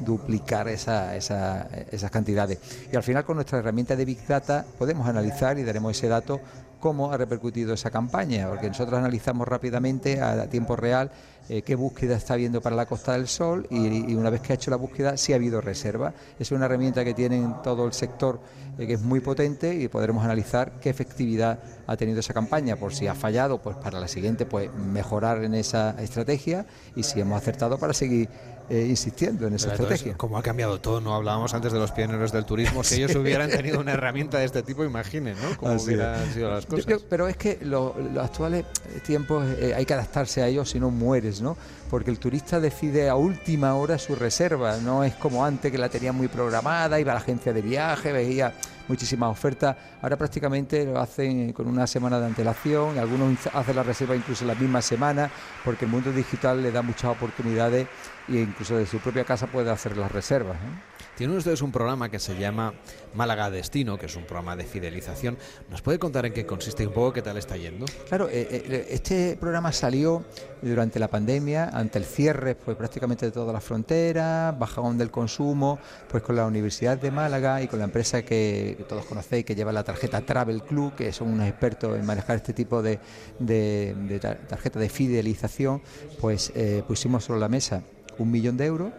duplicar 0.00 0.66
esa- 0.68 1.14
esas 1.14 2.10
cantidades. 2.10 2.58
Y 2.90 2.96
al 2.96 3.02
final 3.02 3.26
con 3.26 3.36
nuestra 3.36 3.58
herramienta 3.58 3.96
de 3.96 4.04
Big 4.06 4.26
Data 4.26 4.64
podemos 4.78 5.06
analizar 5.06 5.58
y 5.58 5.62
daremos 5.62 5.94
ese 5.94 6.08
dato 6.08 6.40
cómo 6.84 7.10
ha 7.10 7.16
repercutido 7.16 7.72
esa 7.72 7.90
campaña, 7.90 8.46
porque 8.46 8.68
nosotros 8.68 8.98
analizamos 8.98 9.48
rápidamente 9.48 10.20
a 10.20 10.46
tiempo 10.50 10.76
real 10.76 11.10
eh, 11.48 11.60
qué 11.60 11.74
búsqueda 11.76 12.16
está 12.16 12.34
habiendo 12.34 12.62
para 12.62 12.74
la 12.74 12.86
Costa 12.86 13.12
del 13.12 13.28
Sol 13.28 13.66
y, 13.70 14.14
una 14.14 14.30
vez 14.30 14.40
que 14.40 14.52
ha 14.52 14.56
hecho 14.56 14.70
la 14.70 14.76
búsqueda 14.76 15.18
si 15.18 15.34
ha 15.34 15.36
habido 15.36 15.60
reserva. 15.60 16.14
Es 16.38 16.52
una 16.52 16.64
herramienta 16.64 17.04
que 17.04 17.12
tiene 17.12 17.36
en 17.36 17.62
todo 17.62 17.86
el 17.86 17.92
sector 17.92 18.40
eh, 18.78 18.86
que 18.86 18.94
es 18.94 19.02
muy 19.02 19.20
potente 19.20 19.74
y 19.74 19.88
podremos 19.88 20.24
analizar 20.24 20.72
qué 20.80 20.88
efectividad 20.88 21.58
ha 21.86 21.96
tenido 21.96 22.20
esa 22.20 22.32
campaña, 22.32 22.76
por 22.76 22.94
si 22.94 23.06
ha 23.06 23.14
fallado, 23.14 23.62
pues 23.62 23.76
para 23.76 24.00
la 24.00 24.08
siguiente 24.08 24.46
pues 24.46 24.72
mejorar 24.74 25.44
en 25.44 25.54
esa 25.54 25.90
estrategia 26.02 26.64
y 26.96 27.02
si 27.02 27.20
hemos 27.20 27.36
acertado 27.36 27.78
para 27.78 27.92
seguir 27.92 28.28
eh, 28.70 28.86
insistiendo 28.88 29.46
en 29.46 29.54
esa 29.54 29.66
Pero 29.66 29.74
entonces, 29.74 29.94
estrategia. 29.96 30.16
como 30.16 30.38
ha 30.38 30.42
cambiado 30.42 30.80
todo, 30.80 31.00
no 31.00 31.14
hablábamos 31.14 31.52
antes 31.54 31.72
de 31.72 31.78
los 31.78 31.92
pioneros 31.92 32.32
del 32.32 32.44
turismo, 32.46 32.82
si 32.82 32.94
ellos 33.02 33.14
hubieran 33.14 33.50
tenido 33.50 33.78
una 33.80 33.92
herramienta 33.92 34.38
de 34.38 34.46
este 34.46 34.62
tipo, 34.62 34.84
imaginen, 34.84 35.36
¿no? 35.42 35.56
Cómo 35.58 35.72
Así 35.72 35.86
hubieran 35.86 36.22
es. 36.28 36.34
sido 36.34 36.50
las 36.50 36.64
cosas. 36.66 37.02
pero 37.08 37.28
es 37.28 37.36
que 37.36 37.58
lo- 37.62 37.94
los 38.14 38.24
actuales 38.24 38.64
tiempos 39.06 39.46
eh, 39.58 39.74
hay 39.76 39.84
que 39.84 39.94
adaptarse 39.94 40.42
a 40.42 40.48
ellos 40.48 40.70
si 40.70 40.80
no 40.80 40.90
mueres, 40.90 41.40
¿no? 41.42 41.56
Porque 41.94 42.10
el 42.10 42.18
turista 42.18 42.58
decide 42.58 43.08
a 43.08 43.14
última 43.14 43.76
hora 43.76 43.98
su 43.98 44.16
reserva, 44.16 44.78
no 44.78 45.04
es 45.04 45.14
como 45.14 45.44
antes 45.44 45.70
que 45.70 45.78
la 45.78 45.88
tenía 45.88 46.12
muy 46.12 46.26
programada, 46.26 46.98
iba 46.98 47.12
a 47.12 47.14
la 47.14 47.20
agencia 47.20 47.52
de 47.52 47.62
viaje, 47.62 48.10
veía 48.10 48.52
muchísimas 48.88 49.30
ofertas, 49.30 49.76
ahora 50.02 50.16
prácticamente 50.16 50.84
lo 50.86 50.98
hacen 50.98 51.52
con 51.52 51.68
una 51.68 51.86
semana 51.86 52.18
de 52.18 52.26
antelación, 52.26 52.98
algunos 52.98 53.46
hacen 53.46 53.76
la 53.76 53.84
reserva 53.84 54.16
incluso 54.16 54.44
la 54.44 54.56
misma 54.56 54.82
semana, 54.82 55.30
porque 55.64 55.84
el 55.84 55.92
mundo 55.92 56.10
digital 56.10 56.60
le 56.64 56.72
da 56.72 56.82
muchas 56.82 57.12
oportunidades 57.12 57.86
e 58.28 58.38
incluso 58.38 58.76
de 58.76 58.86
su 58.86 58.98
propia 58.98 59.22
casa 59.22 59.46
puede 59.46 59.70
hacer 59.70 59.96
las 59.96 60.10
reservas. 60.10 60.56
¿no? 60.60 60.94
Tienen 61.16 61.36
ustedes 61.36 61.62
un 61.62 61.70
programa 61.70 62.08
que 62.08 62.18
se 62.18 62.36
llama 62.36 62.74
Málaga 63.14 63.48
Destino, 63.48 63.96
que 63.96 64.06
es 64.06 64.16
un 64.16 64.24
programa 64.24 64.56
de 64.56 64.64
fidelización. 64.64 65.38
¿Nos 65.70 65.80
puede 65.80 66.00
contar 66.00 66.26
en 66.26 66.32
qué 66.32 66.44
consiste 66.44 66.82
y 66.82 66.86
un 66.86 66.92
poco 66.92 67.12
qué 67.12 67.22
tal 67.22 67.36
está 67.36 67.56
yendo? 67.56 67.86
Claro, 68.08 68.28
eh, 68.28 68.48
eh, 68.50 68.86
este 68.90 69.36
programa 69.38 69.70
salió 69.70 70.24
durante 70.60 70.98
la 70.98 71.06
pandemia, 71.06 71.70
ante 71.84 71.98
el 71.98 72.04
cierre 72.04 72.54
pues 72.54 72.76
prácticamente 72.76 73.26
de 73.26 73.32
todas 73.32 73.52
las 73.52 73.62
fronteras, 73.62 74.58
bajón 74.58 74.98
del 74.98 75.10
consumo, 75.10 75.78
pues 76.08 76.22
con 76.22 76.34
la 76.36 76.46
Universidad 76.46 76.98
de 76.98 77.10
Málaga 77.10 77.62
y 77.62 77.68
con 77.68 77.78
la 77.78 77.84
empresa 77.84 78.22
que, 78.22 78.84
todos 78.88 79.04
conocéis 79.04 79.44
que 79.44 79.54
lleva 79.54 79.70
la 79.72 79.84
tarjeta 79.84 80.20
Travel 80.22 80.62
Club, 80.62 80.94
que 80.94 81.12
son 81.12 81.28
unos 81.28 81.46
expertos 81.46 81.98
en 81.98 82.04
manejar 82.06 82.36
este 82.36 82.52
tipo 82.52 82.82
de, 82.82 82.98
de- 83.38 83.94
de 84.08 84.18
tar- 84.20 84.38
tarjeta 84.48 84.78
de 84.80 84.88
fidelización, 84.88 85.82
pues 86.20 86.52
eh, 86.54 86.82
pusimos 86.88 87.24
sobre 87.24 87.40
la 87.40 87.48
mesa 87.48 87.82
un 88.18 88.30
millón 88.30 88.56
de 88.56 88.66
euros 88.66 88.92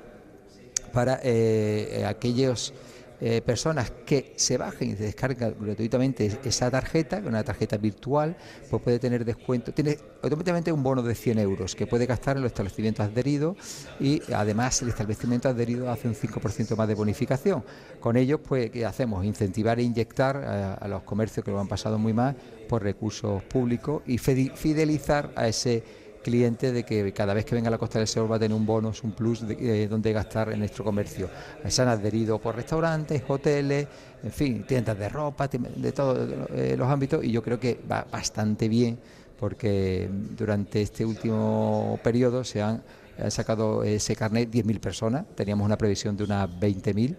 para 0.93 1.19
eh, 1.23 2.05
aquellos 2.07 2.73
eh, 3.27 3.41
personas 3.41 3.91
que 4.05 4.33
se 4.35 4.55
bajen 4.55 4.91
y 4.91 4.95
se 4.95 5.05
descargan 5.05 5.55
gratuitamente 5.59 6.31
esa 6.43 6.69
tarjeta, 6.69 7.23
una 7.25 7.43
tarjeta 7.43 7.75
virtual, 7.75 8.37
pues 8.69 8.83
puede 8.83 8.99
tener 8.99 9.25
descuento, 9.25 9.73
tiene 9.73 9.97
automáticamente 10.21 10.71
un 10.71 10.83
bono 10.83 11.01
de 11.01 11.15
100 11.15 11.39
euros 11.39 11.73
que 11.75 11.87
puede 11.87 12.05
gastar 12.05 12.37
en 12.37 12.43
los 12.43 12.51
establecimientos 12.51 13.03
adheridos 13.03 13.57
y 13.99 14.21
además 14.31 14.79
el 14.83 14.89
establecimiento 14.89 15.49
adherido 15.49 15.89
hace 15.89 16.07
un 16.07 16.13
5% 16.13 16.75
más 16.75 16.87
de 16.87 16.93
bonificación. 16.93 17.63
Con 17.99 18.15
ello, 18.15 18.43
pues, 18.43 18.69
¿qué 18.69 18.85
hacemos? 18.85 19.25
Incentivar 19.25 19.79
e 19.79 19.81
inyectar 19.81 20.37
a, 20.37 20.73
a 20.75 20.87
los 20.87 21.01
comercios 21.01 21.43
que 21.43 21.49
lo 21.49 21.59
han 21.59 21.67
pasado 21.67 21.97
muy 21.97 22.13
mal 22.13 22.35
por 22.69 22.83
recursos 22.83 23.41
públicos 23.45 24.03
y 24.05 24.19
fidelizar 24.19 25.31
a 25.35 25.47
ese 25.47 26.04
cliente 26.25 26.71
de 26.71 26.83
que 26.83 27.13
cada 27.13 27.35
vez 27.35 27.45
que 27.45 27.53
venga 27.53 27.67
a 27.67 27.71
la 27.71 27.77
Costa 27.77 27.99
del 27.99 28.07
Sol 28.07 28.29
va 28.31 28.37
a 28.37 28.39
tener 28.39 28.57
un 28.57 28.65
bonus, 28.65 29.03
un 29.03 29.11
plus 29.11 29.47
de, 29.47 29.83
eh, 29.83 29.87
donde 29.87 30.11
gastar 30.11 30.51
en 30.51 30.57
nuestro 30.57 30.83
comercio. 30.83 31.29
Se 31.67 31.83
han 31.83 31.87
adherido 31.87 32.39
por 32.39 32.55
restaurantes, 32.55 33.21
hoteles, 33.27 33.87
en 34.23 34.31
fin, 34.31 34.63
tiendas 34.63 34.97
de 34.97 35.07
ropa, 35.07 35.47
de 35.47 35.91
todos 35.91 36.27
eh, 36.55 36.73
los 36.75 36.87
ámbitos 36.89 37.23
y 37.23 37.29
yo 37.29 37.43
creo 37.43 37.59
que 37.59 37.79
va 37.89 38.07
bastante 38.11 38.67
bien 38.67 38.97
porque 39.39 40.09
durante 40.35 40.81
este 40.81 41.05
último 41.05 41.99
periodo 42.03 42.43
se 42.43 42.63
han, 42.63 42.81
han 43.19 43.29
sacado 43.29 43.83
ese 43.83 44.15
carnet 44.15 44.49
10.000 44.49 44.79
personas, 44.79 45.25
teníamos 45.35 45.63
una 45.63 45.77
previsión 45.77 46.17
de 46.17 46.23
unas 46.23 46.49
20.000 46.49 47.15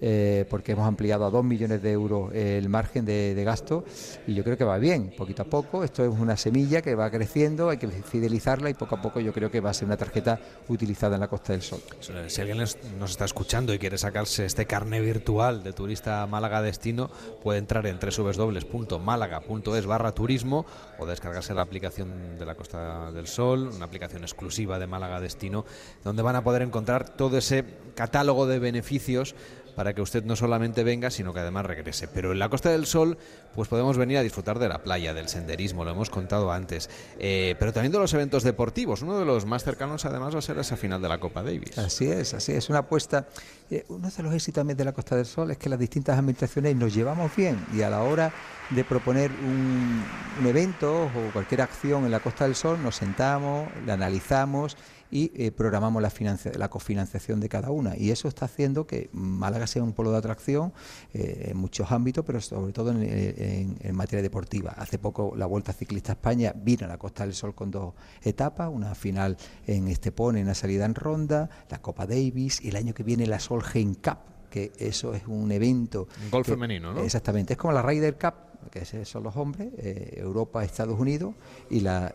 eh, 0.00 0.46
porque 0.48 0.72
hemos 0.72 0.86
ampliado 0.86 1.24
a 1.26 1.30
2 1.30 1.44
millones 1.44 1.82
de 1.82 1.92
euros 1.92 2.32
el 2.34 2.68
margen 2.68 3.04
de, 3.04 3.40
gasto 3.44 3.84
y 4.26 4.34
yo 4.34 4.44
creo 4.44 4.56
que 4.56 4.64
va 4.64 4.78
bien, 4.78 5.12
poquito 5.16 5.42
a 5.42 5.44
poco. 5.44 5.84
Esto 5.84 6.04
es 6.04 6.10
una 6.10 6.36
semilla 6.36 6.82
que 6.82 6.94
va 6.94 7.10
creciendo, 7.10 7.70
hay 7.70 7.78
que 7.78 7.88
fidelizarla 7.88 8.70
y 8.70 8.74
poco 8.74 8.96
a 8.96 9.02
poco 9.02 9.20
yo 9.20 9.32
creo 9.32 9.50
que 9.50 9.60
va 9.60 9.70
a 9.70 9.74
ser 9.74 9.86
una 9.86 9.96
tarjeta 9.96 10.38
utilizada 10.68 11.14
en 11.14 11.20
la 11.20 11.28
Costa 11.28 11.52
del 11.52 11.62
Sol. 11.62 11.80
Si 12.28 12.40
alguien 12.40 12.58
nos 12.58 13.10
está 13.10 13.24
escuchando 13.24 13.74
y 13.74 13.78
quiere 13.78 13.98
sacarse 13.98 14.44
este 14.44 14.66
carné 14.66 15.00
virtual 15.00 15.62
de 15.62 15.72
turista 15.72 16.26
Málaga 16.26 16.62
Destino, 16.62 17.10
puede 17.42 17.58
entrar 17.58 17.86
en 17.86 17.98
www.málaga.es 17.98 19.86
barra 19.86 20.12
turismo 20.12 20.66
o 20.98 21.06
descargarse 21.06 21.54
la 21.54 21.62
aplicación 21.62 22.38
de 22.38 22.46
la 22.46 22.54
Costa 22.54 23.10
del 23.12 23.26
Sol, 23.26 23.70
una 23.74 23.84
aplicación 23.84 24.22
exclusiva 24.22 24.78
de 24.78 24.86
Málaga 24.86 25.20
Destino, 25.20 25.64
donde 26.04 26.22
van 26.22 26.36
a 26.36 26.44
poder 26.44 26.62
encontrar 26.62 27.10
todo 27.10 27.38
ese 27.38 27.64
catálogo 27.94 28.46
de 28.46 28.58
beneficios 28.58 29.34
para 29.74 29.94
que 29.94 30.02
usted 30.02 30.24
no 30.24 30.36
solamente 30.36 30.84
venga, 30.84 31.10
sino 31.10 31.32
que 31.32 31.40
además 31.40 31.66
regrese. 31.66 32.08
Pero 32.08 32.32
en 32.32 32.38
la 32.38 32.48
Costa 32.48 32.70
del 32.70 32.86
Sol, 32.86 33.18
pues 33.54 33.68
podemos 33.68 33.96
venir 33.96 34.18
a 34.18 34.22
disfrutar 34.22 34.58
de 34.58 34.68
la 34.68 34.82
playa, 34.82 35.14
del 35.14 35.28
senderismo, 35.28 35.84
lo 35.84 35.90
hemos 35.92 36.10
contado 36.10 36.52
antes, 36.52 36.88
Eh, 37.18 37.54
pero 37.58 37.72
también 37.72 37.92
de 37.92 37.98
los 37.98 38.12
eventos 38.14 38.42
deportivos. 38.42 39.02
Uno 39.02 39.18
de 39.18 39.24
los 39.24 39.46
más 39.46 39.64
cercanos, 39.64 40.04
además, 40.04 40.34
va 40.34 40.38
a 40.38 40.42
ser 40.42 40.58
esa 40.58 40.76
final 40.76 41.02
de 41.02 41.08
la 41.08 41.18
Copa 41.18 41.42
Davis. 41.42 41.78
Así 41.78 42.06
es, 42.06 42.34
así 42.34 42.52
es, 42.52 42.68
una 42.70 42.80
apuesta. 42.80 43.26
eh, 43.70 43.84
uno 43.88 44.08
de 44.10 44.22
los 44.22 44.34
éxitos 44.34 44.60
también 44.60 44.76
de 44.76 44.84
la 44.84 44.92
Costa 44.92 45.16
del 45.16 45.26
Sol 45.26 45.50
es 45.50 45.58
que 45.58 45.68
las 45.68 45.78
distintas 45.78 46.18
administraciones 46.18 46.74
nos 46.76 46.92
llevamos 46.94 47.34
bien 47.36 47.64
y 47.74 47.82
a 47.82 47.90
la 47.90 48.02
hora 48.02 48.32
de 48.70 48.84
proponer 48.84 49.30
un, 49.30 50.04
un 50.40 50.46
evento 50.46 51.04
o 51.04 51.32
cualquier 51.32 51.62
acción 51.62 52.04
en 52.04 52.10
la 52.10 52.20
Costa 52.20 52.44
del 52.44 52.54
Sol 52.54 52.82
nos 52.82 52.96
sentamos, 52.96 53.68
la 53.86 53.94
analizamos 53.94 54.76
y 55.10 55.32
eh, 55.34 55.50
programamos 55.52 56.00
la, 56.02 56.10
financia- 56.10 56.52
la 56.56 56.68
cofinanciación 56.70 57.40
de 57.40 57.48
cada 57.48 57.70
una. 57.70 57.96
Y 57.96 58.10
eso 58.10 58.28
está 58.28 58.44
haciendo 58.46 58.86
que 58.86 59.10
Málaga 59.12 59.66
sea 59.66 59.82
un 59.82 59.92
polo 59.92 60.12
de 60.12 60.18
atracción 60.18 60.72
eh, 61.14 61.48
en 61.50 61.56
muchos 61.56 61.90
ámbitos, 61.92 62.24
pero 62.24 62.40
sobre 62.40 62.72
todo 62.72 62.90
en, 62.92 63.02
en- 63.02 63.76
en 63.80 63.96
materia 63.96 64.22
deportiva. 64.22 64.70
Hace 64.76 64.98
poco 64.98 65.34
la 65.36 65.46
Vuelta 65.46 65.72
Ciclista 65.72 66.12
a 66.12 66.14
España 66.14 66.52
vino 66.54 66.84
a 66.86 66.88
la 66.88 66.98
Costa 66.98 67.24
del 67.24 67.34
Sol 67.34 67.54
con 67.54 67.70
dos 67.70 67.94
etapas, 68.22 68.70
una 68.72 68.94
final 68.94 69.36
en 69.66 69.88
Estepona 69.88 70.38
y 70.38 70.42
una 70.42 70.54
salida 70.54 70.84
en 70.84 70.94
Ronda, 70.94 71.50
la 71.68 71.80
Copa 71.82 72.06
Davis 72.06 72.60
y 72.62 72.68
el 72.68 72.76
año 72.76 72.94
que 72.94 73.02
viene 73.02 73.26
la 73.26 73.40
Solheim 73.40 73.94
Cup 73.94 74.18
que 74.50 74.72
eso 74.78 75.14
es 75.14 75.22
un 75.28 75.52
evento... 75.52 76.08
Golf 76.28 76.48
femenino, 76.48 76.92
¿no? 76.92 77.00
Exactamente, 77.02 77.52
es 77.52 77.56
como 77.56 77.72
la 77.72 77.82
Ryder 77.82 78.18
Cup, 78.18 78.34
que 78.70 78.84
son 79.04 79.22
los 79.22 79.36
hombres, 79.36 79.68
eh, 79.78 80.14
Europa, 80.16 80.64
Estados 80.64 80.98
Unidos, 80.98 81.34
y 81.70 81.80
la 81.80 82.12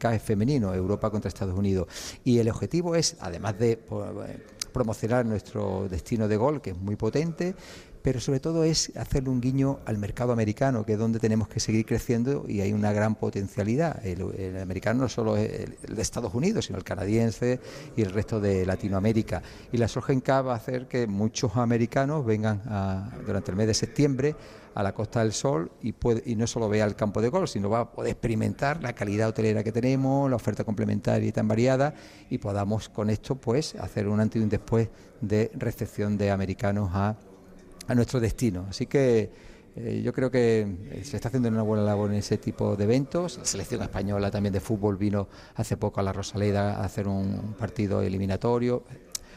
Cup 0.00 0.12
es 0.12 0.22
femenino, 0.22 0.72
Europa 0.74 1.10
contra 1.10 1.28
Estados 1.28 1.58
Unidos. 1.58 1.88
Y 2.24 2.38
el 2.38 2.48
objetivo 2.48 2.94
es, 2.96 3.16
además 3.20 3.58
de 3.58 3.76
po- 3.76 4.24
eh, 4.24 4.38
promocionar 4.72 5.26
nuestro 5.26 5.88
destino 5.88 6.28
de 6.28 6.36
gol, 6.36 6.62
que 6.62 6.70
es 6.70 6.76
muy 6.78 6.96
potente, 6.96 7.54
pero 8.02 8.20
sobre 8.20 8.40
todo 8.40 8.64
es 8.64 8.92
hacerle 8.96 9.30
un 9.30 9.40
guiño 9.40 9.78
al 9.86 9.96
mercado 9.96 10.32
americano, 10.32 10.84
que 10.84 10.94
es 10.94 10.98
donde 10.98 11.20
tenemos 11.20 11.48
que 11.48 11.60
seguir 11.60 11.86
creciendo 11.86 12.44
y 12.48 12.60
hay 12.60 12.72
una 12.72 12.92
gran 12.92 13.14
potencialidad. 13.14 14.04
El, 14.04 14.58
americano 14.60 15.02
no 15.02 15.08
solo 15.08 15.36
es 15.36 15.76
el, 15.84 15.94
de 15.96 16.02
Estados 16.02 16.34
Unidos, 16.34 16.66
sino 16.66 16.78
el 16.78 16.84
canadiense 16.84 17.60
y 17.96 18.02
el 18.02 18.10
resto 18.10 18.40
de 18.40 18.66
Latinoamérica. 18.66 19.42
Y 19.70 19.76
la 19.76 19.88
Cup 19.88 20.46
va 20.46 20.52
a 20.52 20.56
hacer 20.56 20.88
que 20.88 21.06
muchos 21.06 21.56
americanos 21.56 22.26
vengan 22.26 22.60
a- 22.66 23.10
durante 23.24 23.52
el 23.52 23.56
mes 23.56 23.68
de 23.68 23.74
septiembre 23.74 24.34
a 24.74 24.82
la 24.82 24.94
Costa 24.94 25.20
del 25.20 25.32
Sol 25.32 25.70
y, 25.82 25.92
puede, 25.92 26.22
y 26.24 26.34
no 26.34 26.46
solo 26.46 26.68
vea 26.68 26.84
el 26.86 26.96
campo 26.96 27.20
de 27.20 27.28
golf, 27.28 27.50
sino 27.50 27.68
va 27.68 27.80
a 27.80 27.92
poder 27.92 28.12
experimentar 28.12 28.82
la 28.82 28.94
calidad 28.94 29.28
hotelera 29.28 29.62
que 29.62 29.70
tenemos, 29.70 30.28
la 30.30 30.36
oferta 30.36 30.64
complementaria 30.64 31.28
y 31.28 31.32
tan 31.32 31.46
variada 31.46 31.94
y 32.30 32.38
podamos 32.38 32.88
con 32.88 33.10
esto 33.10 33.36
pues 33.36 33.74
hacer 33.76 34.08
un 34.08 34.18
antes 34.18 34.40
y 34.40 34.42
un 34.42 34.48
después 34.48 34.88
de 35.20 35.50
recepción 35.54 36.16
de 36.16 36.30
americanos 36.30 36.90
a 36.92 37.16
a 37.86 37.94
nuestro 37.94 38.20
destino. 38.20 38.66
Así 38.68 38.86
que 38.86 39.30
eh, 39.74 40.02
yo 40.04 40.12
creo 40.12 40.30
que 40.30 40.60
eh, 40.90 41.04
se 41.04 41.16
está 41.16 41.28
haciendo 41.28 41.48
una 41.48 41.62
buena 41.62 41.82
labor 41.82 42.10
en 42.10 42.18
ese 42.18 42.38
tipo 42.38 42.76
de 42.76 42.84
eventos. 42.84 43.38
La 43.38 43.44
selección 43.44 43.82
española 43.82 44.30
también 44.30 44.52
de 44.52 44.60
fútbol 44.60 44.96
vino 44.96 45.28
hace 45.54 45.76
poco 45.76 46.00
a 46.00 46.02
la 46.02 46.12
Rosaleda 46.12 46.76
a 46.76 46.84
hacer 46.84 47.08
un 47.08 47.54
partido 47.58 48.02
eliminatorio. 48.02 48.84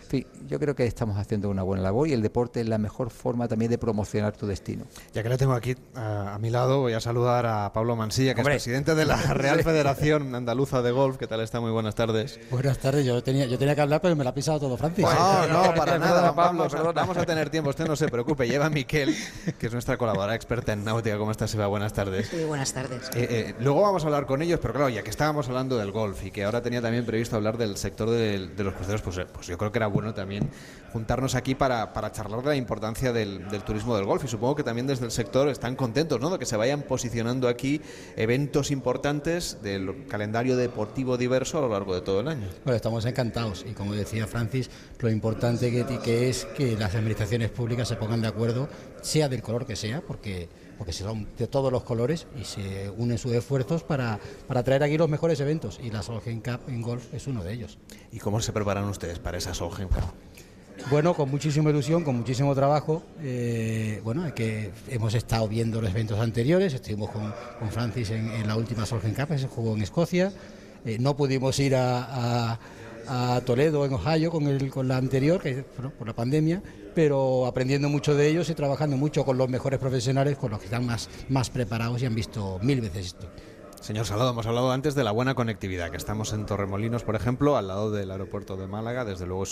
En 0.06 0.10
fin, 0.10 0.28
yo 0.48 0.60
creo 0.60 0.76
que 0.76 0.86
estamos 0.86 1.18
haciendo 1.18 1.50
una 1.50 1.64
buena 1.64 1.82
labor 1.82 2.08
y 2.08 2.14
el 2.14 2.22
deporte 2.22 2.62
es 2.62 2.68
la 2.70 2.78
mejor 2.78 3.10
forma 3.10 3.48
también 3.48 3.72
de 3.72 3.80
promocionar 3.80 4.38
tu 4.38 4.46
destino. 4.46 4.86
Ya 5.14 5.24
que 5.24 5.30
lo 5.30 5.38
tengo 5.38 5.54
aquí 5.54 5.76
a, 5.96 6.36
a 6.36 6.38
mi 6.40 6.52
lado, 6.52 6.82
voy 6.82 6.94
a 6.94 7.00
saludar 7.00 7.48
a 7.48 7.74
Pablo 7.74 7.96
Mansilla, 7.96 8.36
que 8.36 8.42
es 8.42 8.46
presidente 8.46 8.94
de 8.94 9.06
la 9.06 9.16
Real 9.34 9.64
Federación 9.64 10.36
Andaluza 10.36 10.84
de 10.84 10.92
Golf. 10.92 11.18
¿Qué 11.18 11.26
tal 11.26 11.42
está? 11.42 11.60
Muy 11.60 11.72
buenas 11.72 11.96
tardes. 11.96 12.40
Buenas 12.52 12.78
tardes, 12.78 13.04
yo 13.04 13.24
tenía, 13.24 13.48
yo 13.48 13.58
tenía 13.58 13.74
que 13.74 13.82
hablar, 13.82 14.00
pero 14.00 14.16
me 14.16 14.24
la 14.24 14.30
ha 14.30 14.34
pisado 14.36 14.60
todo 14.60 14.78
Francis. 14.78 15.04
No, 15.06 15.48
no, 15.48 15.74
para 15.76 15.98
nada, 15.98 16.36
Pablo. 16.36 16.68
Vamos 16.94 17.18
a 17.18 17.26
tener 17.26 17.50
tiempo, 17.50 17.72
usted 17.72 17.88
no 17.88 17.96
se 17.96 18.08
preocupe. 18.08 18.48
Lleva 18.48 18.68
a 18.68 18.70
Miquel, 18.70 19.16
que 19.58 19.66
es 19.66 19.74
nuestra 19.74 19.98
colaboradora 19.98 20.36
experta 20.36 20.74
en 20.74 20.84
náutica. 20.86 21.18
¿Cómo 21.18 21.32
estás, 21.32 21.52
Eva? 21.56 21.66
Buenas 21.66 21.94
tardes. 21.94 22.28
Sí, 22.28 22.44
buenas 22.44 22.72
tardes. 22.72 23.10
Eh, 23.16 23.28
eh, 23.30 23.56
luego 23.60 23.82
vamos 23.82 24.04
a 24.04 24.06
hablar 24.06 24.28
con 24.28 24.44
ellos, 24.44 24.60
pero 24.62 24.76
claro, 24.76 24.90
ya 24.90 25.02
que 25.02 25.10
estábamos 25.10 25.48
hablando 25.48 25.78
del 25.78 25.92
golf 25.92 26.24
y 26.24 26.30
que 26.30 26.44
ahora 26.44 26.62
tenía 26.62 26.80
también 26.80 27.08
previsto 27.08 27.36
hablar 27.36 27.58
del 27.58 27.76
sector 27.78 28.08
de, 28.12 28.50
de 28.50 28.64
los 28.64 28.76
cruceros, 28.76 29.02
pues, 29.02 29.18
eh, 29.18 29.26
pues 29.34 29.48
yo 29.48 29.58
creo 29.58 29.72
que 29.72 29.80
era 29.80 29.88
bueno 29.96 30.14
también 30.14 30.50
juntarnos 30.92 31.36
aquí 31.36 31.56
para, 31.56 31.92
para 31.94 32.12
charlar 32.12 32.42
de 32.42 32.50
la 32.50 32.56
importancia 32.56 33.12
del, 33.12 33.50
del, 33.50 33.64
turismo 33.64 33.96
del 33.96 34.06
golf 34.06 34.24
y 34.24 34.28
supongo 34.28 34.56
que 34.56 34.64
también 34.64 34.88
desde 34.88 35.06
el 35.06 35.12
sector 35.12 35.50
están 35.50 35.76
contentos 35.76 36.22
¿no? 36.22 36.30
de 36.30 36.40
que 36.40 36.46
se 36.46 36.56
vayan 36.56 36.84
posicionando 36.84 37.48
aquí 37.48 37.82
eventos 38.16 38.72
importantes 38.72 39.62
del 39.62 40.06
calendario 40.08 40.56
deportivo 40.56 41.18
diverso 41.18 41.58
a 41.58 41.62
lo 41.62 41.70
largo 41.70 41.96
de 41.96 42.02
todo 42.02 42.22
el 42.22 42.28
año. 42.28 42.48
Bueno, 42.64 42.76
estamos 42.76 43.06
encantados 43.06 43.66
y 43.70 43.74
como 43.74 43.94
decía 43.94 44.28
Francis, 44.28 44.70
lo 45.00 45.10
importante 45.10 45.72
que, 45.72 45.86
que 46.00 46.30
es 46.30 46.46
que 46.46 46.78
las 46.78 46.96
administraciones 46.96 47.50
públicas 47.50 47.88
se 47.88 47.96
pongan 47.96 48.22
de 48.22 48.28
acuerdo, 48.28 48.70
sea 49.02 49.28
del 49.28 49.42
color 49.42 49.66
que 49.66 49.76
sea, 49.76 50.02
porque 50.02 50.48
porque 50.78 50.94
son 50.94 51.28
de 51.38 51.48
todos 51.48 51.72
los 51.72 51.84
colores 51.84 52.28
y 52.40 52.44
se 52.44 52.90
unen 52.98 53.18
sus 53.18 53.34
esfuerzos 53.34 53.84
para, 53.84 54.20
para 54.48 54.64
traer 54.64 54.84
aquí 54.84 54.98
los 54.98 55.10
mejores 55.10 55.40
eventos 55.40 55.80
y 55.82 55.90
la 55.90 56.02
Solheim 56.02 56.42
Cup 56.42 56.62
en 56.68 56.82
golf 56.82 57.14
es 57.14 57.28
uno 57.28 57.44
de 57.44 57.54
ellos. 57.54 57.78
¿Y 58.12 58.20
cómo 58.20 58.42
se 58.42 58.54
preparan 58.54 58.86
ustedes 58.86 59.20
para 59.20 59.38
esa 59.38 59.54
Solheim 59.54 59.90
Cup? 59.90 60.14
Bueno, 60.90 61.14
con 61.14 61.32
muchísima 61.32 61.70
ilusión, 61.70 62.04
con 62.04 62.18
muchísimo 62.18 62.54
trabajo. 62.54 63.02
Eh, 63.22 64.02
bueno, 64.04 64.32
que 64.36 64.72
hemos 64.90 65.14
estado 65.16 65.48
viendo 65.48 65.82
los 65.82 65.90
eventos 65.90 66.20
anteriores, 66.20 66.74
estuvimos 66.74 67.10
con, 67.10 67.34
con 67.60 67.72
Francis 67.72 68.12
en, 68.12 68.30
en, 68.30 68.48
la 68.48 68.56
última 68.56 68.86
Solheim 68.86 69.16
Cup, 69.16 69.30
que 69.30 69.40
se 69.40 69.48
jugó 69.48 69.76
en 69.76 69.82
Escocia. 69.82 70.32
Eh, 70.86 70.98
no 71.00 71.16
pudimos 71.16 71.58
ir 71.60 71.76
a, 71.76 72.52
a 72.52 72.60
a 73.08 73.42
Toledo, 73.46 73.86
en 73.86 73.94
Ohio, 73.94 74.32
con, 74.32 74.48
el, 74.48 74.70
con 74.70 74.88
la 74.88 74.98
anterior, 74.98 75.42
que 75.42 75.64
por 75.64 76.08
la 76.08 76.16
pandemia, 76.16 76.62
pero 76.94 77.46
aprendiendo 77.46 77.90
mucho 77.90 78.16
de 78.16 78.28
ellos 78.28 78.50
y 78.50 78.56
trabajando 78.56 78.98
mucho 78.98 79.26
con 79.26 79.38
los 79.38 79.50
mejores 79.50 79.80
profesionales, 79.80 80.38
con 80.38 80.52
los 80.52 80.60
que 80.60 80.66
están 80.66 80.86
más, 80.86 81.10
más 81.30 81.50
preparados 81.50 82.02
y 82.02 82.06
han 82.06 82.16
visto 82.16 82.60
mil 82.62 82.82
veces 82.82 83.08
esto. 83.08 83.28
Señor 83.86 84.08
Salado, 84.08 84.32
hemos 84.32 84.48
hablado 84.48 84.72
antes 84.72 84.96
de 84.96 85.04
la 85.04 85.12
buena 85.12 85.36
conectividad, 85.36 85.92
que 85.92 85.98
estamos 85.98 86.34
en 86.34 86.48
Torremolinos, 86.48 87.04
por 87.04 87.16
ejemplo, 87.16 87.56
al 87.56 87.68
lado 87.68 87.92
del 87.92 88.10
aeropuerto 88.10 88.58
de 88.58 88.66
Málaga. 88.66 89.06
Desde 89.06 89.28
luego 89.28 89.44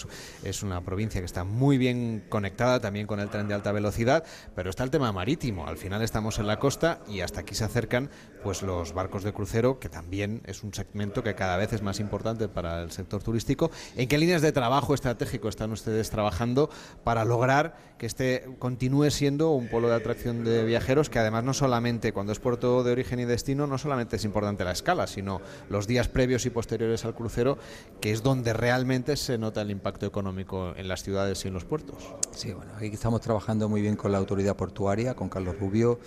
es, 0.43 0.63
una 0.63 0.81
provincia 0.81 1.21
que 1.21 1.25
está 1.25 1.43
muy 1.43 1.77
bien 1.77 2.25
conectada 2.29 2.79
también 2.79 3.05
con 3.05 3.19
el 3.19 3.29
tren 3.29 3.47
de 3.47 3.53
alta 3.53 3.71
velocidad, 3.71 4.23
pero 4.55 4.71
está 4.71 4.83
el 4.83 4.89
tema 4.89 5.11
marítimo. 5.11 5.67
Al 5.67 5.77
final 5.77 6.01
estamos 6.01 6.39
en 6.39 6.47
la 6.47 6.57
costa 6.57 7.01
y 7.07 7.19
hasta 7.19 7.41
aquí 7.41 7.53
se 7.53 7.63
acercan 7.63 8.09
pues 8.43 8.61
los 8.61 8.93
barcos 8.93 9.23
de 9.23 9.33
crucero, 9.33 9.79
que 9.79 9.89
también 9.89 10.41
es 10.45 10.63
un 10.63 10.73
segmento 10.73 11.23
que 11.23 11.33
cada 11.35 11.57
vez 11.57 11.71
es 11.73 11.81
más 11.81 11.99
importante 11.99 12.47
para 12.47 12.83
el 12.83 12.91
sector 12.91 13.23
turístico. 13.23 13.71
¿En 13.95 14.07
qué 14.07 14.17
líneas 14.17 14.41
de 14.41 14.51
trabajo 14.51 14.93
estratégico 14.93 15.47
están 15.47 15.71
ustedes 15.71 16.09
trabajando 16.09 16.69
para 17.03 17.25
lograr 17.25 17.93
que 17.97 18.05
este 18.05 18.45
continúe 18.59 19.09
siendo 19.11 19.51
un 19.51 19.69
polo 19.69 19.87
de 19.87 19.95
atracción 19.95 20.43
de 20.43 20.65
viajeros 20.65 21.09
que 21.09 21.19
además 21.19 21.43
no 21.43 21.53
solamente 21.53 22.11
cuando 22.11 22.33
es 22.33 22.39
puerto 22.39 22.83
de 22.83 22.91
origen 22.91 23.19
y 23.19 23.25
destino, 23.25 23.65
no 23.65 23.77
solamente 23.77 24.17
es 24.17 24.25
importante 24.25 24.63
la 24.65 24.71
escala, 24.71 25.07
sino 25.07 25.41
los 25.69 25.87
días 25.87 26.09
previos 26.09 26.45
y 26.45 26.49
posteriores 26.49 27.05
al 27.05 27.15
crucero, 27.15 27.57
que 28.01 28.11
es 28.11 28.21
donde 28.21 28.51
realmente 28.53 29.15
se 29.15 29.37
nota 29.37 29.61
el 29.61 29.71
impacto 29.71 30.05
económico 30.05 30.73
en 30.75 30.87
las 30.87 31.03
ciudades 31.03 31.45
y 31.45 31.47
en 31.47 31.53
los 31.53 31.63
puertos. 31.63 32.13
Sí, 32.31 32.51
bueno, 32.51 32.71
aquí 32.75 32.87
estamos 32.87 33.21
trabajando 33.21 33.69
muy 33.69 33.81
bien 33.81 33.95
con 33.95 34.11
la 34.11 34.17
autoridad 34.17 34.57
portuaria, 34.57 35.13
con 35.13 35.29
Carlos 35.29 35.57
Rubio, 35.57 35.99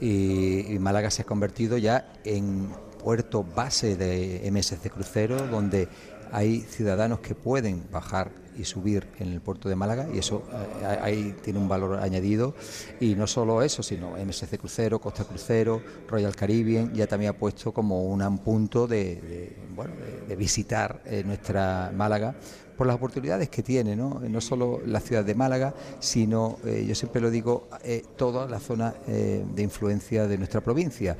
y, 0.00 0.72
y 0.74 0.78
Málaga 0.78 1.10
se 1.10 1.22
ha 1.22 1.24
convertido 1.24 1.78
ya 1.84 2.12
en 2.24 2.70
puerto 3.02 3.44
base 3.44 3.96
de 3.96 4.50
MSC 4.50 4.90
Crucero, 4.90 5.36
donde 5.48 5.86
hay 6.32 6.60
ciudadanos 6.60 7.20
que 7.20 7.34
pueden 7.34 7.84
bajar 7.92 8.32
y 8.56 8.64
subir 8.64 9.06
en 9.18 9.32
el 9.32 9.40
puerto 9.40 9.68
de 9.68 9.76
Málaga 9.76 10.08
y 10.12 10.18
eso 10.18 10.42
eh, 10.80 10.98
ahí 11.02 11.36
tiene 11.42 11.58
un 11.58 11.68
valor 11.68 11.98
añadido. 12.00 12.54
Y 13.00 13.14
no 13.14 13.26
solo 13.26 13.62
eso 13.62 13.82
sino 13.82 14.12
MSC 14.16 14.58
Crucero, 14.58 14.98
Costa 14.98 15.24
Crucero, 15.24 15.82
Royal 16.08 16.34
Caribbean 16.34 16.94
ya 16.94 17.06
también 17.06 17.30
ha 17.30 17.38
puesto 17.38 17.72
como 17.72 18.04
un 18.04 18.38
punto 18.38 18.86
de, 18.86 19.54
bueno 19.74 19.92
de 20.26 20.36
visitar 20.36 21.02
eh, 21.04 21.22
nuestra 21.24 21.92
Málaga 21.94 22.34
por 22.76 22.86
las 22.86 22.96
oportunidades 22.96 23.48
que 23.48 23.62
tiene, 23.62 23.96
¿no? 23.96 24.20
no 24.28 24.40
solo 24.40 24.80
la 24.86 25.00
ciudad 25.00 25.24
de 25.24 25.34
Málaga, 25.34 25.74
sino, 26.00 26.58
eh, 26.64 26.84
yo 26.86 26.94
siempre 26.94 27.20
lo 27.20 27.30
digo, 27.30 27.68
eh, 27.82 28.02
toda 28.16 28.48
la 28.48 28.58
zona 28.58 28.94
eh, 29.06 29.44
de 29.54 29.62
influencia 29.62 30.26
de 30.26 30.38
nuestra 30.38 30.60
provincia. 30.60 31.16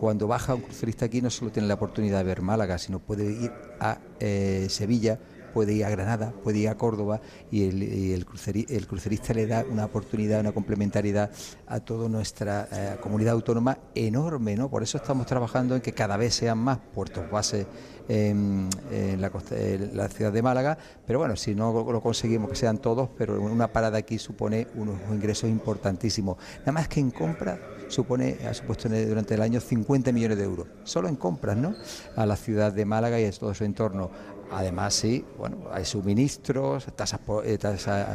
cuando 0.00 0.26
baja 0.26 0.54
un 0.54 0.62
crucerista 0.62 1.04
aquí 1.04 1.20
no 1.20 1.28
solo 1.28 1.50
tiene 1.50 1.68
la 1.68 1.74
oportunidad 1.74 2.18
de 2.18 2.24
ver 2.24 2.40
Málaga, 2.40 2.78
sino 2.78 3.00
puede 3.00 3.24
ir 3.30 3.52
a 3.78 3.98
Sevilla, 4.68 5.18
puede 5.50 5.74
ir 5.74 5.84
a 5.84 5.90
Granada, 5.90 6.32
puede 6.42 6.58
ir 6.58 6.68
a 6.68 6.76
Córdoba 6.76 7.20
y 7.50 8.12
el, 8.12 8.24
crucerista 8.86 9.34
le 9.34 9.46
da 9.46 9.64
una 9.68 9.84
oportunidad, 9.84 10.40
una 10.40 10.52
complementariedad 10.52 11.30
a 11.66 11.80
toda 11.80 12.08
nuestra 12.08 12.68
eh, 12.72 12.96
comunidad 13.00 13.34
autónoma 13.34 13.78
enorme, 13.94 14.56
¿no? 14.56 14.70
Por 14.70 14.82
eso 14.82 14.98
estamos 14.98 15.26
trabajando 15.26 15.74
en 15.74 15.80
que 15.80 15.92
cada 15.92 16.16
vez 16.16 16.34
sean 16.34 16.58
más 16.58 16.78
puertos 16.78 17.30
base 17.30 17.66
en, 18.10 18.68
la, 19.20 20.08
ciudad 20.08 20.32
de 20.32 20.42
Málaga, 20.42 20.76
pero 21.06 21.20
bueno, 21.20 21.36
si 21.36 21.54
no 21.54 21.72
lo 21.72 22.00
conseguimos 22.00 22.50
que 22.50 22.56
sean 22.56 22.78
todos, 22.78 23.08
pero 23.16 23.40
una 23.40 23.68
parada 23.68 23.98
aquí 23.98 24.18
supone 24.18 24.66
unos 24.74 24.96
ingresos 25.10 25.48
importantísimos. 25.48 26.36
Nada 26.60 26.72
más 26.72 26.88
que 26.88 27.00
en 27.00 27.10
compra 27.10 27.58
supone, 27.88 28.38
ha 28.48 28.54
supuesto 28.54 28.88
durante 28.88 29.34
el 29.34 29.42
año 29.42 29.60
50 29.60 30.12
millones 30.12 30.38
de 30.38 30.44
euros, 30.44 30.66
solo 30.84 31.08
en 31.08 31.16
compras, 31.16 31.56
¿no? 31.56 31.74
A 32.16 32.26
la 32.26 32.36
ciudad 32.36 32.72
de 32.72 32.84
Málaga 32.84 33.20
y 33.20 33.24
a 33.24 33.32
todo 33.32 33.54
su 33.54 33.64
entorno. 33.64 34.10
Además, 34.52 34.94
sí, 34.94 35.24
bueno, 35.38 35.58
hay 35.70 35.84
suministros, 35.84 36.86
tasas 36.96 37.20
tasa, 37.60 38.06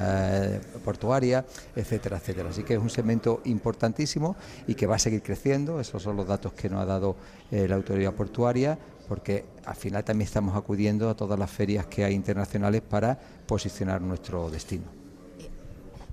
eh, 0.44 0.62
portuarias, 0.84 1.46
etcétera, 1.74 2.18
etcétera. 2.18 2.50
Así 2.50 2.64
que 2.64 2.74
es 2.74 2.80
un 2.80 2.90
segmento 2.90 3.42
importantísimo 3.46 4.36
y 4.68 4.76
que 4.76 4.86
va 4.86 4.96
a 4.98 5.00
seguir 5.00 5.22
creciendo. 5.24 5.80
Esos 5.80 6.04
son 6.04 6.18
los 6.18 6.28
datos 6.28 6.52
que 6.52 6.70
nos 6.70 6.82
ha 6.82 6.86
dado 6.86 7.16
eh, 7.52 7.70
la 7.70 7.76
autoridad 7.76 8.12
portuaria, 8.14 8.78
porque 9.07 9.45
al 9.65 9.76
final 9.76 10.03
también 10.03 10.27
estamos 10.27 10.56
acudiendo 10.56 11.10
a 11.10 11.15
todas 11.15 11.38
las 11.40 11.49
ferias 11.49 11.86
que 11.86 12.03
hay 12.03 12.14
internacionales 12.14 12.82
para 12.82 13.18
posicionar 13.45 14.02
nuestro 14.02 14.49
destino. 14.49 14.86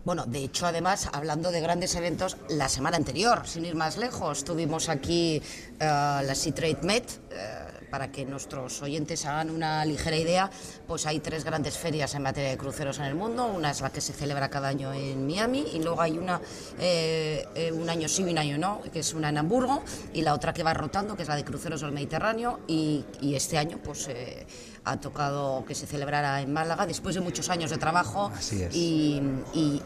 Bueno, 0.04 0.26
de 0.26 0.40
hecho, 0.40 0.66
además, 0.66 1.08
hablando 1.12 1.52
de 1.52 1.60
grandes 1.60 1.94
eventos, 1.94 2.36
la 2.48 2.68
semana 2.68 2.96
anterior, 2.96 3.46
sin 3.46 3.64
ir 3.64 3.76
más 3.76 3.96
lejos, 3.98 4.44
tuvimos 4.44 4.88
aquí 4.88 5.40
uh, 5.74 5.78
la 6.24 6.34
Sea 6.34 6.52
Trade 6.52 6.78
Met. 6.82 7.04
Uh, 7.30 7.61
para 7.92 8.10
que 8.10 8.24
nuestros 8.24 8.80
oyentes 8.80 9.26
hagan 9.26 9.50
una 9.50 9.84
ligera 9.84 10.16
idea, 10.16 10.50
pues 10.86 11.04
hay 11.04 11.20
tres 11.20 11.44
grandes 11.44 11.76
ferias 11.76 12.14
en 12.14 12.22
materia 12.22 12.48
de 12.48 12.56
cruceros 12.56 12.98
en 12.98 13.04
el 13.04 13.14
mundo. 13.14 13.44
Una 13.44 13.70
es 13.70 13.82
la 13.82 13.90
que 13.90 14.00
se 14.00 14.14
celebra 14.14 14.48
cada 14.48 14.68
año 14.68 14.94
en 14.94 15.26
Miami 15.26 15.66
y 15.74 15.82
luego 15.82 16.00
hay 16.00 16.16
una 16.16 16.40
eh, 16.78 17.46
eh, 17.54 17.70
un 17.70 17.90
año 17.90 18.08
sí 18.08 18.22
y 18.22 18.30
un 18.32 18.38
año 18.38 18.56
no, 18.56 18.80
que 18.90 19.00
es 19.00 19.12
una 19.12 19.28
en 19.28 19.36
Hamburgo 19.36 19.82
y 20.14 20.22
la 20.22 20.32
otra 20.32 20.54
que 20.54 20.62
va 20.62 20.72
rotando, 20.72 21.14
que 21.16 21.22
es 21.24 21.28
la 21.28 21.36
de 21.36 21.44
cruceros 21.44 21.82
del 21.82 21.92
Mediterráneo 21.92 22.60
y, 22.66 23.04
y 23.20 23.34
este 23.34 23.58
año 23.58 23.78
pues 23.84 24.08
eh, 24.08 24.46
ha 24.84 24.98
tocado 24.98 25.62
que 25.66 25.74
se 25.74 25.86
celebrara 25.86 26.40
en 26.40 26.50
Málaga 26.50 26.86
después 26.86 27.14
de 27.14 27.20
muchos 27.20 27.50
años 27.50 27.70
de 27.70 27.76
trabajo 27.76 28.32
y, 28.72 29.20
y, 29.52 29.82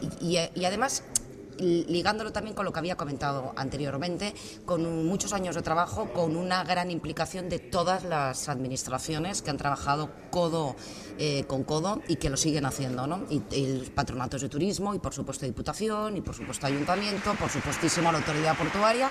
y 0.55 0.65
además 0.65 1.03
ligándolo 1.59 2.31
también 2.31 2.55
con 2.55 2.65
lo 2.65 2.73
que 2.73 2.79
había 2.79 2.95
comentado 2.95 3.53
anteriormente, 3.55 4.33
con 4.65 5.05
muchos 5.05 5.33
años 5.33 5.55
de 5.55 5.61
trabajo, 5.61 6.11
con 6.13 6.35
una 6.35 6.63
gran 6.63 6.91
implicación 6.91 7.49
de 7.49 7.59
todas 7.59 8.03
las 8.03 8.49
administraciones 8.49 9.41
que 9.41 9.49
han 9.49 9.57
trabajado 9.57 10.09
codo 10.29 10.75
eh, 11.17 11.45
con 11.47 11.63
codo 11.63 12.01
y 12.07 12.17
que 12.17 12.29
lo 12.29 12.37
siguen 12.37 12.65
haciendo, 12.65 13.07
¿no? 13.07 13.25
Y, 13.29 13.41
y 13.51 13.91
patronatos 13.93 14.41
de 14.41 14.49
turismo, 14.49 14.93
y 14.93 14.99
por 14.99 15.13
supuesto 15.13 15.45
Diputación, 15.45 16.17
y 16.17 16.21
por 16.21 16.35
supuesto 16.35 16.67
Ayuntamiento, 16.67 17.33
por 17.35 17.49
supuestísimo 17.49 18.11
la 18.11 18.19
Autoridad 18.19 18.55
Portuaria. 18.57 19.09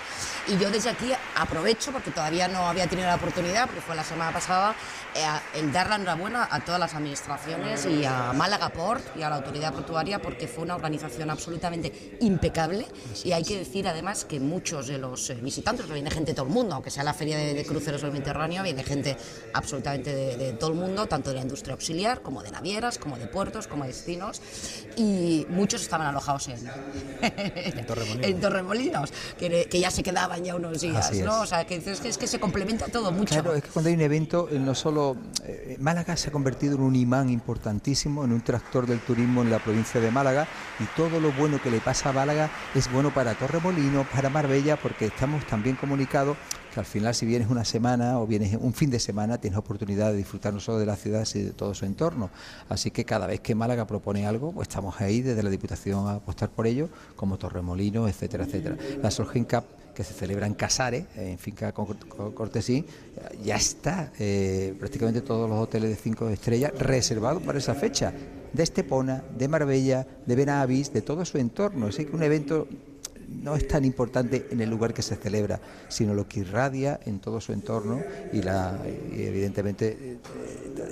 Y 0.49 0.59
yo 0.59 0.70
desde 0.70 0.91
aquí 0.91 1.11
aprovecho, 1.37 1.93
porque 1.93 2.11
todavía 2.11 2.49
no 2.49 2.69
había 2.69 2.87
tenido 2.87 3.09
la 3.09 3.16
oportunidad, 3.16 3.66
porque 3.66 3.81
fue 3.81 3.95
la 3.97 4.05
semana 4.05 4.33
pasada, 4.33 4.74
eh, 5.15 5.24
el 5.59 5.73
dar 5.73 5.89
la 5.89 5.97
enhorabuena 5.97 6.49
a 6.51 6.65
todas 6.65 6.81
las 6.81 6.95
administraciones 6.95 7.87
y 7.87 8.05
a 8.05 8.33
Málaga 8.33 8.69
Port 8.70 9.05
y 9.16 9.23
a 9.23 9.31
la 9.31 9.37
Autoridad 9.37 9.73
Portuaria, 9.73 10.20
porque 10.20 10.47
fue 10.47 10.65
una 10.65 10.74
organización 10.74 11.31
absolutamente 11.31 12.19
impecable. 12.20 12.87
Y 13.24 13.33
hay 13.33 13.43
que 13.43 13.59
decir 13.59 13.89
además 13.89 14.24
que 14.24 14.41
muchos 14.41 14.87
de 14.87 14.99
los 14.99 15.31
eh, 15.31 15.35
visitantes, 15.35 15.89
viene 15.89 16.11
gente 16.11 16.33
de 16.33 16.37
todo 16.37 16.47
el 16.47 16.53
mundo, 16.53 16.74
aunque 16.74 16.91
sea 16.91 17.05
la 17.05 17.15
Feria 17.15 17.39
de, 17.39 17.55
de 17.55 17.65
Cruceros 17.65 18.03
del 18.03 18.12
Mediterráneo, 18.12 18.62
viene 18.62 18.83
gente 18.83 19.16
absolutamente 19.55 20.15
de, 20.15 20.37
de 20.37 20.53
todo 20.53 20.70
el 20.70 20.77
mundo, 20.77 21.07
tanto 21.07 21.31
de 21.31 21.37
la 21.37 21.43
industria 21.43 21.74
auxiliar 21.97 22.20
como 22.23 22.43
de 22.43 22.51
navieras, 22.51 22.98
como 22.98 23.16
de 23.16 23.27
puertos, 23.27 23.66
como 23.66 23.85
de 23.85 23.89
destinos, 23.90 24.43
y 24.97 25.47
muchos 25.48 25.82
estaban 25.82 26.06
alojados 26.06 26.48
en, 26.48 26.59
en, 27.23 27.86
Torremolinos, 27.86 28.27
en 28.27 28.40
Torremolinos 28.40 29.12
que, 29.39 29.66
que, 29.70 29.81
ya 29.81 29.90
se 29.90 30.02
quedaban 30.02 30.44
ya 30.44 30.55
unos 30.55 30.81
días. 30.81 31.12
¿no? 31.24 31.40
O 31.40 31.47
sea, 31.47 31.66
que 31.66 31.77
es 31.77 32.01
que, 32.01 32.09
es 32.09 32.18
que 32.18 32.27
se 32.27 32.39
complementa 32.39 32.86
todo 32.89 33.10
mucho. 33.12 33.35
Claro, 33.35 33.55
es 33.55 33.62
que 33.62 33.70
cuando 33.70 33.89
hay 33.89 33.94
un 33.94 34.02
evento, 34.02 34.48
eh, 34.51 34.59
no 34.59 34.74
solo. 34.74 35.16
eh, 35.44 35.77
Málaga 35.81 36.16
se 36.16 36.28
ha 36.28 36.32
convertido 36.32 36.77
en 36.77 36.82
un 36.82 36.97
imán 36.97 37.31
importantísimo, 37.31 38.24
en 38.24 38.32
un 38.32 38.43
tractor 38.43 38.86
del 38.86 39.01
turismo 39.01 39.43
en 39.43 39.51
la 39.51 39.59
provincia 39.59 40.01
de 40.01 40.10
Málaga, 40.10 40.47
y 40.78 40.85
todo 40.97 41.20
lo 41.20 41.32
bueno 41.32 41.60
que 41.62 41.70
le 41.70 41.81
pasa 41.81 42.10
a 42.10 42.12
Málaga 42.12 42.51
es 42.74 42.90
bueno 42.93 43.12
para 43.12 43.35
Torremolinos, 43.35 44.06
para 44.09 44.28
Marbella, 44.28 44.77
porque 44.77 45.06
estamos 45.06 45.47
tan 45.47 45.62
bien 45.62 45.77
comunicados 45.77 46.36
al 46.81 46.86
final, 46.86 47.15
si 47.15 47.27
vienes 47.27 47.48
una 47.51 47.65
semana 47.65 48.20
o 48.20 48.27
vienes 48.27 48.57
un 48.61 48.73
fin 48.74 48.90
de 48.90 48.98
semana, 48.98 49.39
tienes 49.39 49.59
oportunidad 49.59 50.11
de 50.12 50.16
disfrutar 50.19 50.53
no 50.55 50.61
solo 50.61 50.78
de 50.78 50.86
la 50.86 50.97
ciudad, 50.97 51.24
sino 51.24 51.47
de 51.47 51.53
todo 51.53 51.74
su 51.74 51.85
entorno. 51.85 52.31
Así 52.69 52.90
que 52.90 53.05
cada 53.05 53.27
vez 53.27 53.40
que 53.40 53.55
Málaga 53.55 53.86
propone 53.86 54.27
algo, 54.27 54.53
pues 54.53 54.69
estamos 54.69 55.01
ahí 55.01 55.23
desde 55.23 55.43
la 55.43 55.51
Diputación 55.51 56.09
a 56.09 56.15
apostar 56.16 56.51
por 56.51 56.66
ello, 56.66 56.89
como 57.16 57.39
Torremolinos, 57.39 58.09
etcétera, 58.11 58.44
etcétera. 58.44 58.77
La 59.03 59.11
Solgen 59.11 59.44
Cup 59.44 59.65
que 59.94 60.05
se 60.05 60.12
celebra 60.12 60.47
en 60.47 60.53
Casares, 60.53 61.07
en 61.16 61.39
Finca 61.39 61.73
Cor- 61.73 61.97
Cor- 62.07 62.35
Cortesín, 62.35 62.85
ya 63.43 63.57
está 63.57 64.12
eh, 64.19 64.74
prácticamente 64.78 65.23
todos 65.23 65.48
los 65.48 65.59
hoteles 65.59 65.89
de 65.89 65.97
cinco 65.97 66.28
estrellas 66.28 66.73
reservados 66.78 67.43
para 67.43 67.57
esa 67.59 67.74
fecha, 67.74 68.12
de 68.53 68.62
Estepona, 68.62 69.23
de 69.39 69.48
Marbella, 69.48 70.07
de 70.27 70.35
Benavis, 70.36 70.93
de 70.93 71.01
todo 71.01 71.24
su 71.24 71.39
entorno. 71.39 71.86
Así 71.86 72.05
que 72.05 72.15
un 72.15 72.23
evento 72.23 72.69
no 73.28 73.57
es 73.57 73.66
tan 73.66 73.85
importante 73.85 74.47
en 74.51 74.61
el 74.61 74.70
lugar 74.70 74.94
que 74.94 75.03
se 75.03 75.16
celebra, 75.16 75.61
sino 75.89 76.15
lo 76.15 76.28
que 76.28 76.40
irradia 76.40 77.01
en 77.05 77.19
todo 77.19 77.40
su 77.40 77.53
entorno 77.53 78.01
y, 78.32 78.43
la, 78.43 78.78
y 79.12 79.23
evidentemente 79.23 79.97
eh, 80.01 80.19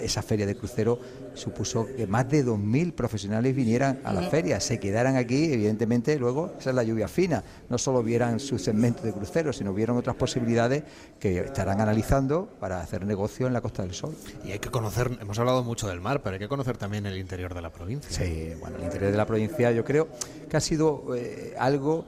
esa 0.00 0.22
feria 0.22 0.46
de 0.46 0.56
crucero 0.56 0.98
supuso 1.34 1.86
que 1.86 2.06
más 2.06 2.28
de 2.28 2.44
2.000 2.44 2.92
profesionales 2.92 3.54
vinieran 3.54 4.00
a 4.04 4.12
la 4.12 4.22
feria, 4.22 4.60
se 4.60 4.78
quedaran 4.78 5.16
aquí, 5.16 5.52
evidentemente 5.52 6.18
luego 6.18 6.52
esa 6.58 6.70
es 6.70 6.76
la 6.76 6.84
lluvia 6.84 7.08
fina, 7.08 7.42
no 7.68 7.78
solo 7.78 8.02
vieran 8.02 8.40
su 8.40 8.58
segmento 8.58 9.02
de 9.02 9.12
crucero, 9.12 9.52
sino 9.52 9.74
vieron 9.74 9.96
otras 9.96 10.16
posibilidades 10.16 10.84
que 11.18 11.38
estarán 11.40 11.80
analizando 11.80 12.48
para 12.60 12.80
hacer 12.80 13.04
negocio 13.04 13.46
en 13.46 13.52
la 13.52 13.60
Costa 13.60 13.82
del 13.82 13.94
Sol. 13.94 14.14
Y 14.44 14.52
hay 14.52 14.58
que 14.58 14.70
conocer, 14.70 15.18
hemos 15.20 15.38
hablado 15.38 15.64
mucho 15.64 15.88
del 15.88 16.00
mar, 16.00 16.22
pero 16.22 16.34
hay 16.34 16.40
que 16.40 16.48
conocer 16.48 16.76
también 16.76 17.06
el 17.06 17.18
interior 17.18 17.54
de 17.54 17.62
la 17.62 17.70
provincia. 17.70 18.10
Sí, 18.10 18.52
bueno, 18.60 18.76
el 18.76 18.84
interior 18.84 19.10
de 19.10 19.16
la 19.16 19.26
provincia 19.26 19.72
yo 19.72 19.84
creo 19.84 20.08
que 20.48 20.56
ha 20.56 20.60
sido 20.60 21.14
eh, 21.16 21.54
algo 21.58 22.06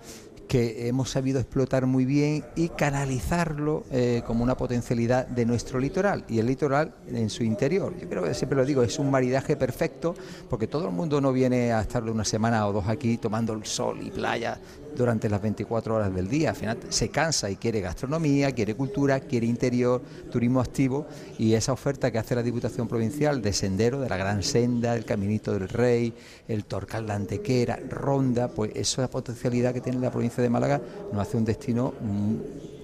que 0.48 0.89
hemos 0.89 1.10
sabido 1.10 1.40
explotar 1.40 1.86
muy 1.86 2.05
bien 2.05 2.44
y 2.55 2.68
canalizarlo 2.68 3.85
eh, 3.90 4.23
como 4.27 4.44
una 4.44 4.56
potencialidad 4.56 5.27
de 5.27 5.44
nuestro 5.44 5.81
litoral 5.81 6.24
y 6.28 6.39
el 6.39 6.47
litoral 6.47 6.94
en 7.09 7.31
su 7.31 7.43
interior. 7.43 7.94
Yo 8.01 8.09
creo 8.09 8.23
que 8.23 8.35
siempre 8.35 8.56
lo 8.56 8.64
digo, 8.64 8.82
es 8.82 8.98
un 8.98 9.10
maridaje 9.10 9.56
perfecto 9.56 10.14
porque 10.48 10.66
todo 10.66 10.86
el 10.86 10.94
mundo 10.94 11.20
no 11.20 11.32
viene 11.32 11.73
a 11.73 11.81
estar 11.81 12.02
una 12.05 12.24
semana 12.24 12.66
o 12.66 12.73
dos 12.73 12.89
aquí 12.89 13.18
tomando 13.18 13.52
el 13.52 13.64
sol 13.64 13.98
y 14.02 14.10
playa 14.10 14.59
durante 14.97 15.28
las 15.28 15.40
24 15.43 15.94
horas 15.94 16.14
del 16.14 16.28
día. 16.28 16.51
Al 16.51 16.56
final 16.56 16.78
se 16.89 17.09
cansa 17.09 17.51
y 17.51 17.56
quiere 17.56 17.81
gastronomía, 17.81 18.52
quiere 18.52 18.74
cultura, 18.74 19.20
quiere 19.20 19.47
interior, 19.47 20.02
turismo 20.31 20.60
activo 20.60 21.06
y 21.39 21.55
esa 21.55 21.73
oferta 21.73 22.10
que 22.10 22.18
hace 22.18 22.35
la 22.35 22.43
Diputación 22.43 22.89
Provincial 22.89 23.43
de 23.43 23.52
sendero, 23.52 24.01
de 24.01 24.09
la 24.09 24.16
Gran 24.16 24.43
Senda, 24.43 24.94
el 24.97 25.05
Caminito 25.05 25.52
del 25.52 25.68
Rey, 25.68 26.14
el 26.48 26.64
Torcal 26.64 27.06
la 27.06 27.14
Antequera, 27.14 27.78
Ronda, 27.89 28.48
pues 28.48 28.73
esa 28.74 29.09
potencialidad 29.09 29.73
que 29.73 29.81
tiene 29.81 29.98
la 29.98 30.10
provincia 30.10 30.43
de 30.43 30.51
Málaga 30.51 30.81
nos 31.12 31.20
hace 31.20 31.36
un 31.36 31.44
destino 31.44 31.94
mm, 32.01 32.35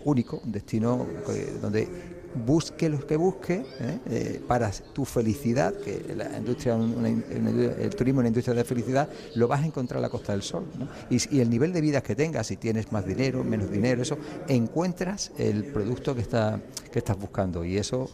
único, 0.04 0.40
un 0.44 0.52
destino 0.52 1.06
eh, 1.30 1.58
donde 1.60 2.11
busque 2.34 2.88
lo 2.88 3.06
que 3.06 3.16
busque 3.16 3.64
¿eh? 3.80 3.98
Eh, 4.06 4.42
para 4.46 4.70
tu 4.70 5.04
felicidad, 5.04 5.74
que 5.74 6.14
la 6.16 6.38
industria, 6.38 6.74
el 6.74 7.90
turismo 7.94 8.20
es 8.20 8.22
una 8.22 8.28
industria 8.28 8.54
de 8.54 8.64
felicidad, 8.64 9.08
lo 9.34 9.48
vas 9.48 9.62
a 9.62 9.66
encontrar 9.66 9.98
en 9.98 10.02
la 10.02 10.08
Costa 10.08 10.32
del 10.32 10.42
Sol. 10.42 10.64
¿no? 10.78 10.88
Y 11.10 11.40
el 11.40 11.50
nivel 11.50 11.72
de 11.72 11.80
vida 11.80 12.02
que 12.02 12.14
tengas, 12.14 12.46
si 12.46 12.56
tienes 12.56 12.92
más 12.92 13.06
dinero, 13.06 13.44
menos 13.44 13.70
dinero, 13.70 14.02
eso, 14.02 14.18
encuentras 14.48 15.32
el 15.38 15.64
producto 15.64 16.14
que, 16.14 16.20
está, 16.20 16.60
que 16.92 17.00
estás 17.00 17.18
buscando. 17.18 17.64
Y 17.64 17.76
eso 17.76 18.08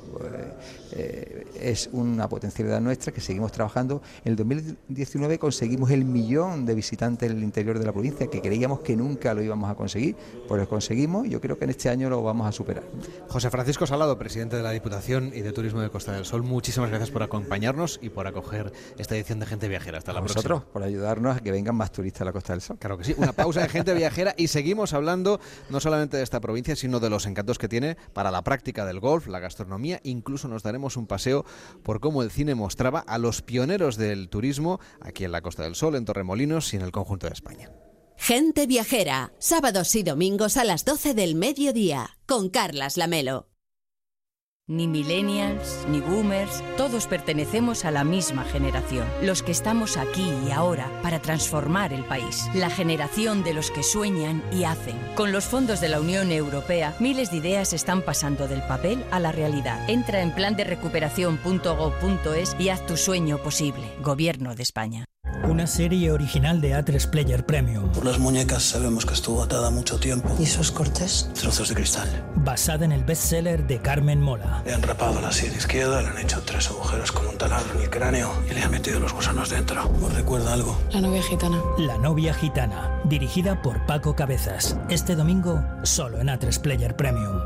eh, 0.93 1.47
es 1.61 1.91
una 1.93 2.29
potencialidad 2.29 2.81
nuestra 2.81 3.13
que 3.13 3.21
seguimos 3.21 3.53
trabajando. 3.53 4.01
En 4.25 4.33
el 4.33 4.37
2019 4.37 5.39
conseguimos 5.39 5.91
el 5.91 6.05
millón 6.05 6.65
de 6.65 6.75
visitantes 6.75 7.31
en 7.31 7.37
el 7.37 7.45
interior 7.45 7.79
de 7.79 7.85
la 7.85 7.93
provincia, 7.93 8.27
que 8.29 8.41
creíamos 8.41 8.81
que 8.81 8.97
nunca 8.97 9.35
lo 9.35 9.43
íbamos 9.43 9.71
a 9.71 9.75
conseguir, 9.75 10.17
pues 10.47 10.61
lo 10.61 10.69
conseguimos 10.69 11.27
y 11.27 11.31
yo 11.31 11.41
creo 11.41 11.59
que 11.59 11.65
en 11.65 11.71
este 11.71 11.89
año 11.89 12.09
lo 12.09 12.23
vamos 12.23 12.47
a 12.47 12.53
superar. 12.53 12.85
José 13.29 13.51
Francisco 13.51 13.87
Salado, 13.87 14.19
presidente 14.19 14.57
de 14.57 14.63
la 14.63 14.71
Diputación 14.71 15.33
y 15.35 15.43
de 15.43 15.53
Turismo 15.53 15.81
de 15.81 15.91
Costa 15.91 16.13
del 16.13 16.25
Sol, 16.25 16.43
muchísimas 16.43 16.89
gracias 16.91 17.11
por 17.11 17.23
acompañarnos 17.23 17.99
y 18.03 18.11
por 18.11 18.27
acoger 18.27 18.73
esta 18.99 19.17
edición 19.17 19.41
de 19.41 19.47
Gente 19.47 19.69
Viajera. 19.69 19.99
Hasta 19.99 20.13
la 20.13 20.21
vosotros 20.21 20.63
por 20.73 20.83
ayudarnos 20.83 21.37
a 21.37 21.41
que 21.41 21.51
vengan 21.51 21.75
más 21.75 21.93
turistas 21.93 22.23
a 22.23 22.25
la 22.27 22.33
Costa 22.33 22.53
del 22.53 22.63
Sol. 22.63 22.79
Claro 22.79 22.97
que 22.97 23.05
sí, 23.05 23.15
una 23.17 23.33
pausa 23.33 23.61
de 23.61 23.69
gente 23.69 23.95
viajera 23.99 24.35
y 24.37 24.49
seguimos 24.49 24.93
hablando 24.93 25.41
no 25.69 25.81
solamente 25.81 26.17
de 26.17 26.23
esta 26.23 26.41
provincia, 26.41 26.77
sino 26.77 27.01
de 27.01 27.11
los 27.11 27.27
encantos 27.27 27.59
que 27.59 27.69
tiene 27.69 27.97
para 28.13 28.31
la 28.31 28.43
práctica 28.43 28.68
del 28.73 29.01
golf, 29.01 29.27
la 29.27 29.41
gastronomía, 29.41 30.01
incluso 30.05 30.49
nos 30.49 30.63
daremos 30.63 30.97
un 30.97 31.07
paseo 31.07 31.45
por 31.83 32.01
cómo 32.01 32.23
el 32.23 32.31
cine 32.31 32.55
mostraba 32.55 33.01
a 33.01 33.19
los 33.19 33.43
pioneros 33.43 33.97
del 33.97 34.29
turismo 34.29 34.81
aquí 35.01 35.25
en 35.25 35.33
la 35.33 35.43
Costa 35.43 35.63
del 35.65 35.75
Sol, 35.75 35.95
en 35.97 36.05
Torremolinos 36.05 36.73
y 36.73 36.77
en 36.77 36.83
el 36.83 36.93
conjunto 36.93 37.27
de 37.27 37.33
España. 37.33 37.71
Gente 38.17 38.67
Viajera, 38.67 39.33
sábados 39.39 39.95
y 39.95 40.03
domingos 40.03 40.57
a 40.57 40.65
las 40.65 40.85
12 40.85 41.15
del 41.15 41.35
mediodía, 41.35 42.19
con 42.27 42.51
Carlas 42.51 42.97
Lamelo. 42.97 43.47
Ni 44.71 44.87
millennials, 44.87 45.87
ni 45.89 46.03
boomers, 46.03 46.63
todos 46.77 47.07
pertenecemos 47.07 47.87
a 47.87 47.91
la 47.91 48.05
misma 48.05 48.45
generación. 48.45 49.09
Los 49.23 49.43
que 49.43 49.51
estamos 49.51 49.97
aquí 49.97 50.31
y 50.47 50.51
ahora 50.51 50.93
para 51.03 51.23
transformar 51.23 51.95
el 51.95 52.05
país. 52.05 52.45
La 52.53 52.69
generación 52.69 53.43
de 53.45 53.55
los 53.55 53.71
que 53.71 53.83
sueñan 53.83 54.43
y 54.53 54.65
hacen. 54.65 54.99
Con 55.15 55.33
los 55.33 55.47
fondos 55.47 55.81
de 55.81 55.89
la 55.89 56.03
Unión 56.03 56.31
Europea, 56.31 56.95
miles 57.01 57.31
de 57.31 57.39
ideas 57.39 57.73
están 57.73 58.03
pasando 58.03 58.47
del 58.47 58.61
papel 58.61 59.03
a 59.11 59.21
la 59.21 59.33
realidad. 59.33 59.89
Entra 59.89 60.21
en 60.21 60.35
plan 60.35 60.55
de 60.55 60.65
recuperación.gov.es 60.65 62.55
y 62.59 62.69
haz 62.69 62.85
tu 62.85 62.99
sueño 62.99 63.39
posible. 63.39 63.91
Gobierno 64.03 64.55
de 64.55 64.65
España. 64.65 65.07
Una 65.49 65.67
serie 65.67 66.13
original 66.13 66.61
de 66.61 66.75
A3 66.75 67.09
Player 67.09 67.47
Premium. 67.47 67.91
Por 67.93 68.05
las 68.05 68.19
muñecas 68.19 68.63
sabemos 68.63 69.07
que 69.07 69.15
estuvo 69.15 69.43
atada 69.43 69.71
mucho 69.71 69.99
tiempo. 69.99 70.37
¿Y 70.39 70.43
esos 70.43 70.71
cortes? 70.71 71.31
Trozos 71.35 71.71
de 71.71 71.75
cristal. 71.75 72.09
Basada 72.37 72.85
en 72.85 72.93
el 72.93 73.05
bestseller 73.05 73.67
de 73.67 73.81
Carmen 73.81 74.21
Mola. 74.21 74.58
Le 74.65 74.75
han 74.75 74.83
rapado 74.83 75.21
la 75.21 75.33
sien 75.33 75.55
izquierda, 75.55 76.03
le 76.03 76.09
han 76.09 76.19
hecho 76.19 76.43
tres 76.45 76.69
agujeros 76.69 77.13
con 77.13 77.27
un 77.27 77.37
taladro 77.37 77.75
en 77.75 77.83
el 77.83 77.91
cráneo 77.91 78.33
y 78.51 78.55
le 78.55 78.63
han 78.63 78.71
metido 78.71 79.01
los 79.01 79.13
gusanos 79.13 79.51
dentro. 79.51 79.89
¿Os 80.03 80.15
recuerda 80.15 80.53
algo? 80.53 80.79
La 80.93 81.01
novia 81.01 81.23
gitana. 81.23 81.63
La 81.79 81.99
novia 81.99 82.35
gitana. 82.35 83.01
Dirigida 83.05 83.63
por 83.63 83.85
Paco 83.87 84.15
Cabezas. 84.15 84.77
Este 84.89 85.15
domingo, 85.15 85.63
solo 85.83 86.21
en 86.21 86.29
A3 86.29 86.61
Player 86.61 86.97
Premium. 86.97 87.39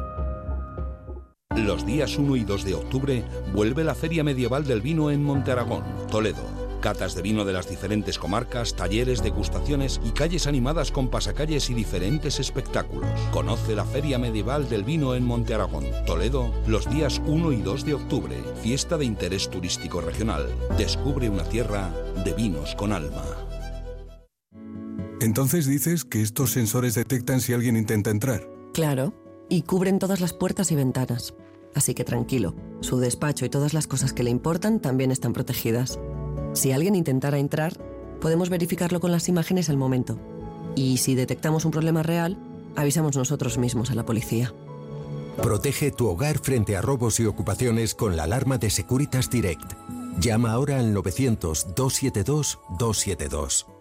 Los 1.57 1.85
días 1.85 2.17
1 2.17 2.37
y 2.37 2.45
2 2.45 2.65
de 2.65 2.75
octubre 2.75 3.25
vuelve 3.53 3.85
la 3.85 3.95
Feria 3.95 4.25
Medieval 4.25 4.65
del 4.65 4.81
Vino 4.81 5.11
en 5.11 5.23
Montearagón, 5.23 5.85
Toledo. 6.11 6.62
Catas 6.83 7.15
de 7.15 7.23
vino 7.23 7.45
de 7.45 7.53
las 7.53 7.71
diferentes 7.71 8.19
comarcas, 8.19 8.75
talleres, 8.75 9.23
degustaciones 9.23 10.01
y 10.05 10.11
calles 10.11 10.49
animadas 10.49 10.91
con 10.91 11.09
pasacalles 11.09 11.71
y 11.71 11.75
diferentes 11.75 12.41
espectáculos. 12.41 13.09
Conoce 13.31 13.77
la 13.77 13.85
Feria 13.85 14.19
Medieval 14.19 14.69
del 14.69 14.83
Vino 14.83 15.15
en 15.15 15.25
Montearagón, 15.25 15.85
Toledo, 16.07 16.53
los 16.67 16.91
días 16.91 17.23
1 17.25 17.53
y 17.53 17.63
2 17.63 17.87
de 17.87 17.95
octubre. 17.95 18.37
Fiesta 18.63 18.99
de 18.99 19.05
interés 19.05 19.49
turístico 19.49 20.01
regional. 20.01 20.49
Descubre 20.77 21.31
una 21.31 21.45
tierra 21.45 21.89
de 22.25 22.33
vinos 22.33 22.75
con 22.75 22.93
alma. 22.93 23.23
Entonces 25.21 25.67
dices 25.67 26.05
que 26.05 26.21
estos 26.21 26.51
sensores 26.51 26.97
detectan 26.97 27.41
si 27.41 27.53
alguien 27.53 27.77
intenta 27.77 28.11
entrar. 28.11 28.51
Claro, 28.75 29.15
y 29.49 29.63
cubren 29.63 30.01
todas 30.01 30.21
las 30.21 30.33
puertas 30.33 30.73
y 30.73 30.75
ventanas. 30.75 31.33
Así 31.77 31.95
que 31.95 32.03
tranquilo, 32.03 32.57
su 32.81 32.99
despacho 32.99 33.45
y 33.45 33.49
todas 33.51 33.73
las 33.73 33.87
cosas 33.87 34.13
que 34.13 34.25
le 34.25 34.31
importan 34.31 34.81
también 34.81 35.13
están 35.13 35.33
protegidas. 35.33 36.01
Si 36.53 36.73
alguien 36.73 36.95
intentara 36.95 37.39
entrar, 37.39 37.75
podemos 38.21 38.51
verificarlo 38.51 39.01
con 39.01 39.11
las 39.11 39.29
imágenes 39.29 39.71
al 39.71 39.77
momento. 39.77 40.19
Y 40.75 40.99
si 40.99 41.15
detectamos 41.15 41.65
un 41.65 41.71
problema 41.71 42.03
real, 42.03 42.39
avisamos 42.77 43.17
nosotros 43.17 43.59
mismos 43.59 43.91
a 43.91 43.95
la 43.95 44.05
policía. 44.05 44.53
Protege 45.41 45.91
tu 45.91 46.09
hogar 46.09 46.39
frente 46.39 46.77
a 46.77 46.83
robos 46.83 47.19
y 47.21 47.27
ocupaciones 47.27 47.95
con 47.95 48.17
la 48.17 48.25
alarma 48.25 48.59
de 48.59 48.71
Securitas 48.71 49.31
Direct. 49.31 49.73
Llama 50.19 50.53
ahora 50.53 50.79
al 50.79 50.95
900-272-272. 50.95 53.72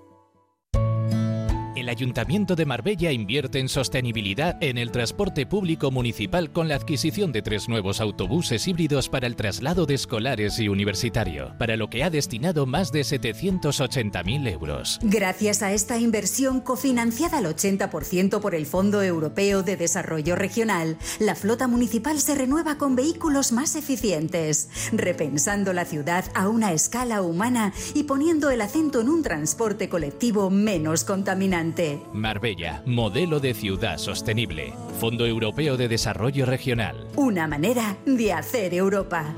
El 1.81 1.89
Ayuntamiento 1.89 2.55
de 2.55 2.67
Marbella 2.67 3.11
invierte 3.11 3.57
en 3.57 3.67
sostenibilidad 3.67 4.55
en 4.61 4.77
el 4.77 4.91
transporte 4.91 5.47
público 5.47 5.89
municipal 5.89 6.51
con 6.51 6.67
la 6.67 6.75
adquisición 6.75 7.31
de 7.31 7.41
tres 7.41 7.67
nuevos 7.67 7.99
autobuses 7.99 8.67
híbridos 8.67 9.09
para 9.09 9.25
el 9.25 9.35
traslado 9.35 9.87
de 9.87 9.95
escolares 9.95 10.59
y 10.59 10.67
universitario, 10.67 11.55
para 11.57 11.77
lo 11.77 11.89
que 11.89 12.03
ha 12.03 12.11
destinado 12.11 12.67
más 12.67 12.91
de 12.91 13.01
780.000 13.01 14.47
euros. 14.51 14.99
Gracias 15.01 15.63
a 15.63 15.73
esta 15.73 15.97
inversión 15.97 16.61
cofinanciada 16.61 17.39
al 17.39 17.45
80% 17.45 18.39
por 18.41 18.53
el 18.53 18.67
Fondo 18.67 19.01
Europeo 19.01 19.63
de 19.63 19.75
Desarrollo 19.75 20.35
Regional, 20.35 20.99
la 21.17 21.33
flota 21.33 21.67
municipal 21.67 22.19
se 22.19 22.35
renueva 22.35 22.77
con 22.77 22.95
vehículos 22.95 23.51
más 23.51 23.75
eficientes, 23.75 24.69
repensando 24.91 25.73
la 25.73 25.85
ciudad 25.85 26.25
a 26.35 26.47
una 26.47 26.73
escala 26.73 27.23
humana 27.23 27.73
y 27.95 28.03
poniendo 28.03 28.51
el 28.51 28.61
acento 28.61 29.01
en 29.01 29.09
un 29.09 29.23
transporte 29.23 29.89
colectivo 29.89 30.51
menos 30.51 31.03
contaminante. 31.05 31.70
Adelante. 31.71 32.01
Marbella, 32.13 32.81
modelo 32.85 33.39
de 33.39 33.53
ciudad 33.53 33.97
sostenible. 33.97 34.73
Fondo 34.99 35.25
Europeo 35.25 35.77
de 35.77 35.87
Desarrollo 35.87 36.45
Regional. 36.45 37.07
Una 37.15 37.47
manera 37.47 37.97
de 38.05 38.33
hacer 38.33 38.73
Europa. 38.73 39.33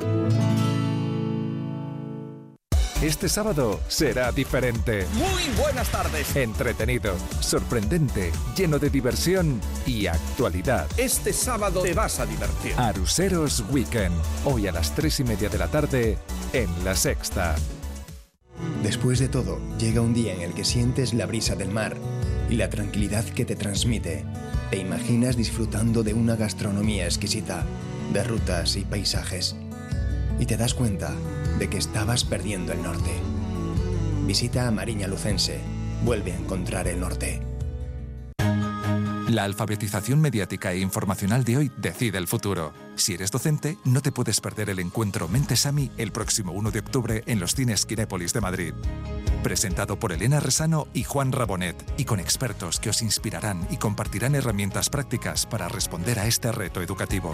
Este 3.02 3.28
sábado 3.28 3.82
será 3.90 4.32
diferente. 4.32 5.06
Muy 5.16 5.44
buenas 5.62 5.92
tardes. 5.92 6.34
Entretenido, 6.38 7.14
sorprendente, 7.42 8.32
lleno 8.56 8.80
de 8.80 8.90
diversión 8.90 9.60
y 9.86 10.08
actualidad. 10.08 10.88
Este 10.96 11.34
sábado 11.34 11.82
te 11.82 11.94
vas 11.94 12.22
a 12.22 12.26
divertir. 12.26 12.72
Aruseros 12.78 13.66
Weekend. 13.72 14.16
Hoy 14.46 14.68
a 14.68 14.72
las 14.72 14.96
tres 14.96 15.20
y 15.20 15.26
media 15.26 15.50
de 15.50 15.58
la 15.58 15.68
tarde 15.68 16.18
en 16.54 16.70
La 16.86 16.96
Sexta. 16.96 17.56
Después 18.82 19.20
de 19.20 19.28
todo, 19.28 19.60
llega 19.78 20.00
un 20.00 20.14
día 20.14 20.34
en 20.34 20.40
el 20.40 20.54
que 20.54 20.64
sientes 20.64 21.14
la 21.14 21.26
brisa 21.26 21.56
del 21.56 21.72
mar 21.72 21.98
y 22.54 22.56
la 22.56 22.70
tranquilidad 22.70 23.26
que 23.26 23.46
te 23.46 23.56
transmite. 23.56 24.26
Te 24.70 24.78
imaginas 24.78 25.36
disfrutando 25.36 26.04
de 26.04 26.14
una 26.14 26.36
gastronomía 26.36 27.06
exquisita, 27.06 27.66
de 28.14 28.24
rutas 28.24 28.76
y 28.76 28.82
paisajes. 28.82 29.56
Y 30.40 30.46
te 30.46 30.56
das 30.56 30.76
cuenta 30.76 31.16
de 31.58 31.68
que 31.68 31.80
estabas 31.80 32.24
perdiendo 32.24 32.72
el 32.72 32.84
norte. 32.84 33.10
Visita 34.28 34.68
a 34.68 34.72
Mariña 34.72 35.08
Lucense. 35.08 35.58
Vuelve 36.06 36.32
a 36.32 36.38
encontrar 36.38 36.88
el 36.88 37.00
norte. 37.00 37.42
La 39.34 39.46
alfabetización 39.46 40.22
mediática 40.22 40.74
e 40.74 40.80
informacional 40.80 41.44
de 41.44 41.58
hoy 41.58 41.72
decide 41.78 42.20
el 42.20 42.28
futuro. 42.28 42.72
Si 42.94 43.16
eres 43.16 43.32
docente, 43.32 43.80
no 43.84 44.00
te 44.00 44.12
puedes 44.12 44.40
perder 44.40 44.70
el 44.70 44.78
encuentro 44.78 45.28
Mentesami 45.28 45.90
el 45.98 46.12
próximo 46.12 46.52
1 46.52 46.70
de 46.70 46.78
octubre 46.78 47.24
en 47.26 47.40
los 47.40 47.56
cines 47.56 47.88
Kinépolis 47.88 48.32
de 48.32 48.42
Madrid. 48.42 48.74
Presentado 49.42 49.98
por 49.98 50.12
Elena 50.12 50.40
Resano 50.40 50.88
y 50.94 51.04
Juan 51.04 51.32
Rabonet, 51.32 51.84
y 51.98 52.06
con 52.06 52.20
expertos 52.20 52.80
que 52.80 52.92
os 52.92 53.02
inspirarán 53.02 53.68
y 53.72 53.78
compartirán 53.78 54.36
herramientas 54.36 54.92
prácticas 54.92 55.48
para 55.48 55.68
responder 55.68 56.20
a 56.20 56.28
este 56.28 56.52
reto 56.52 56.84
educativo. 56.84 57.34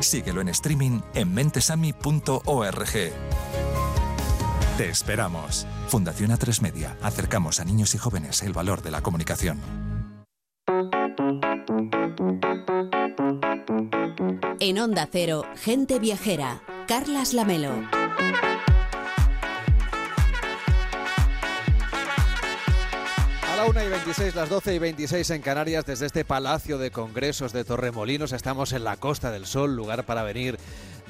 Síguelo 0.00 0.40
en 0.40 0.48
streaming 0.48 1.02
en 1.12 1.34
mentesami.org. 1.34 2.92
Te 4.78 4.88
esperamos. 4.88 5.66
Fundación 5.88 6.30
A3 6.30 6.62
Media. 6.62 6.96
Acercamos 7.02 7.60
a 7.60 7.66
niños 7.66 7.94
y 7.94 7.98
jóvenes 7.98 8.40
el 8.42 8.54
valor 8.54 8.80
de 8.80 8.90
la 8.90 9.02
comunicación. 9.02 9.89
En 14.62 14.78
Onda 14.78 15.08
Cero, 15.10 15.46
Gente 15.56 15.98
Viajera, 15.98 16.60
Carlas 16.86 17.32
Lamelo. 17.32 17.72
A 23.50 23.56
la 23.56 23.64
1 23.64 23.82
y 23.82 23.88
26, 23.88 24.34
las 24.34 24.50
12 24.50 24.74
y 24.74 24.78
26 24.78 25.30
en 25.30 25.40
Canarias, 25.40 25.86
desde 25.86 26.04
este 26.04 26.26
Palacio 26.26 26.76
de 26.76 26.90
Congresos 26.90 27.54
de 27.54 27.64
Torremolinos, 27.64 28.32
estamos 28.32 28.74
en 28.74 28.84
la 28.84 28.98
Costa 28.98 29.30
del 29.30 29.46
Sol, 29.46 29.74
lugar 29.74 30.04
para 30.04 30.24
venir 30.24 30.58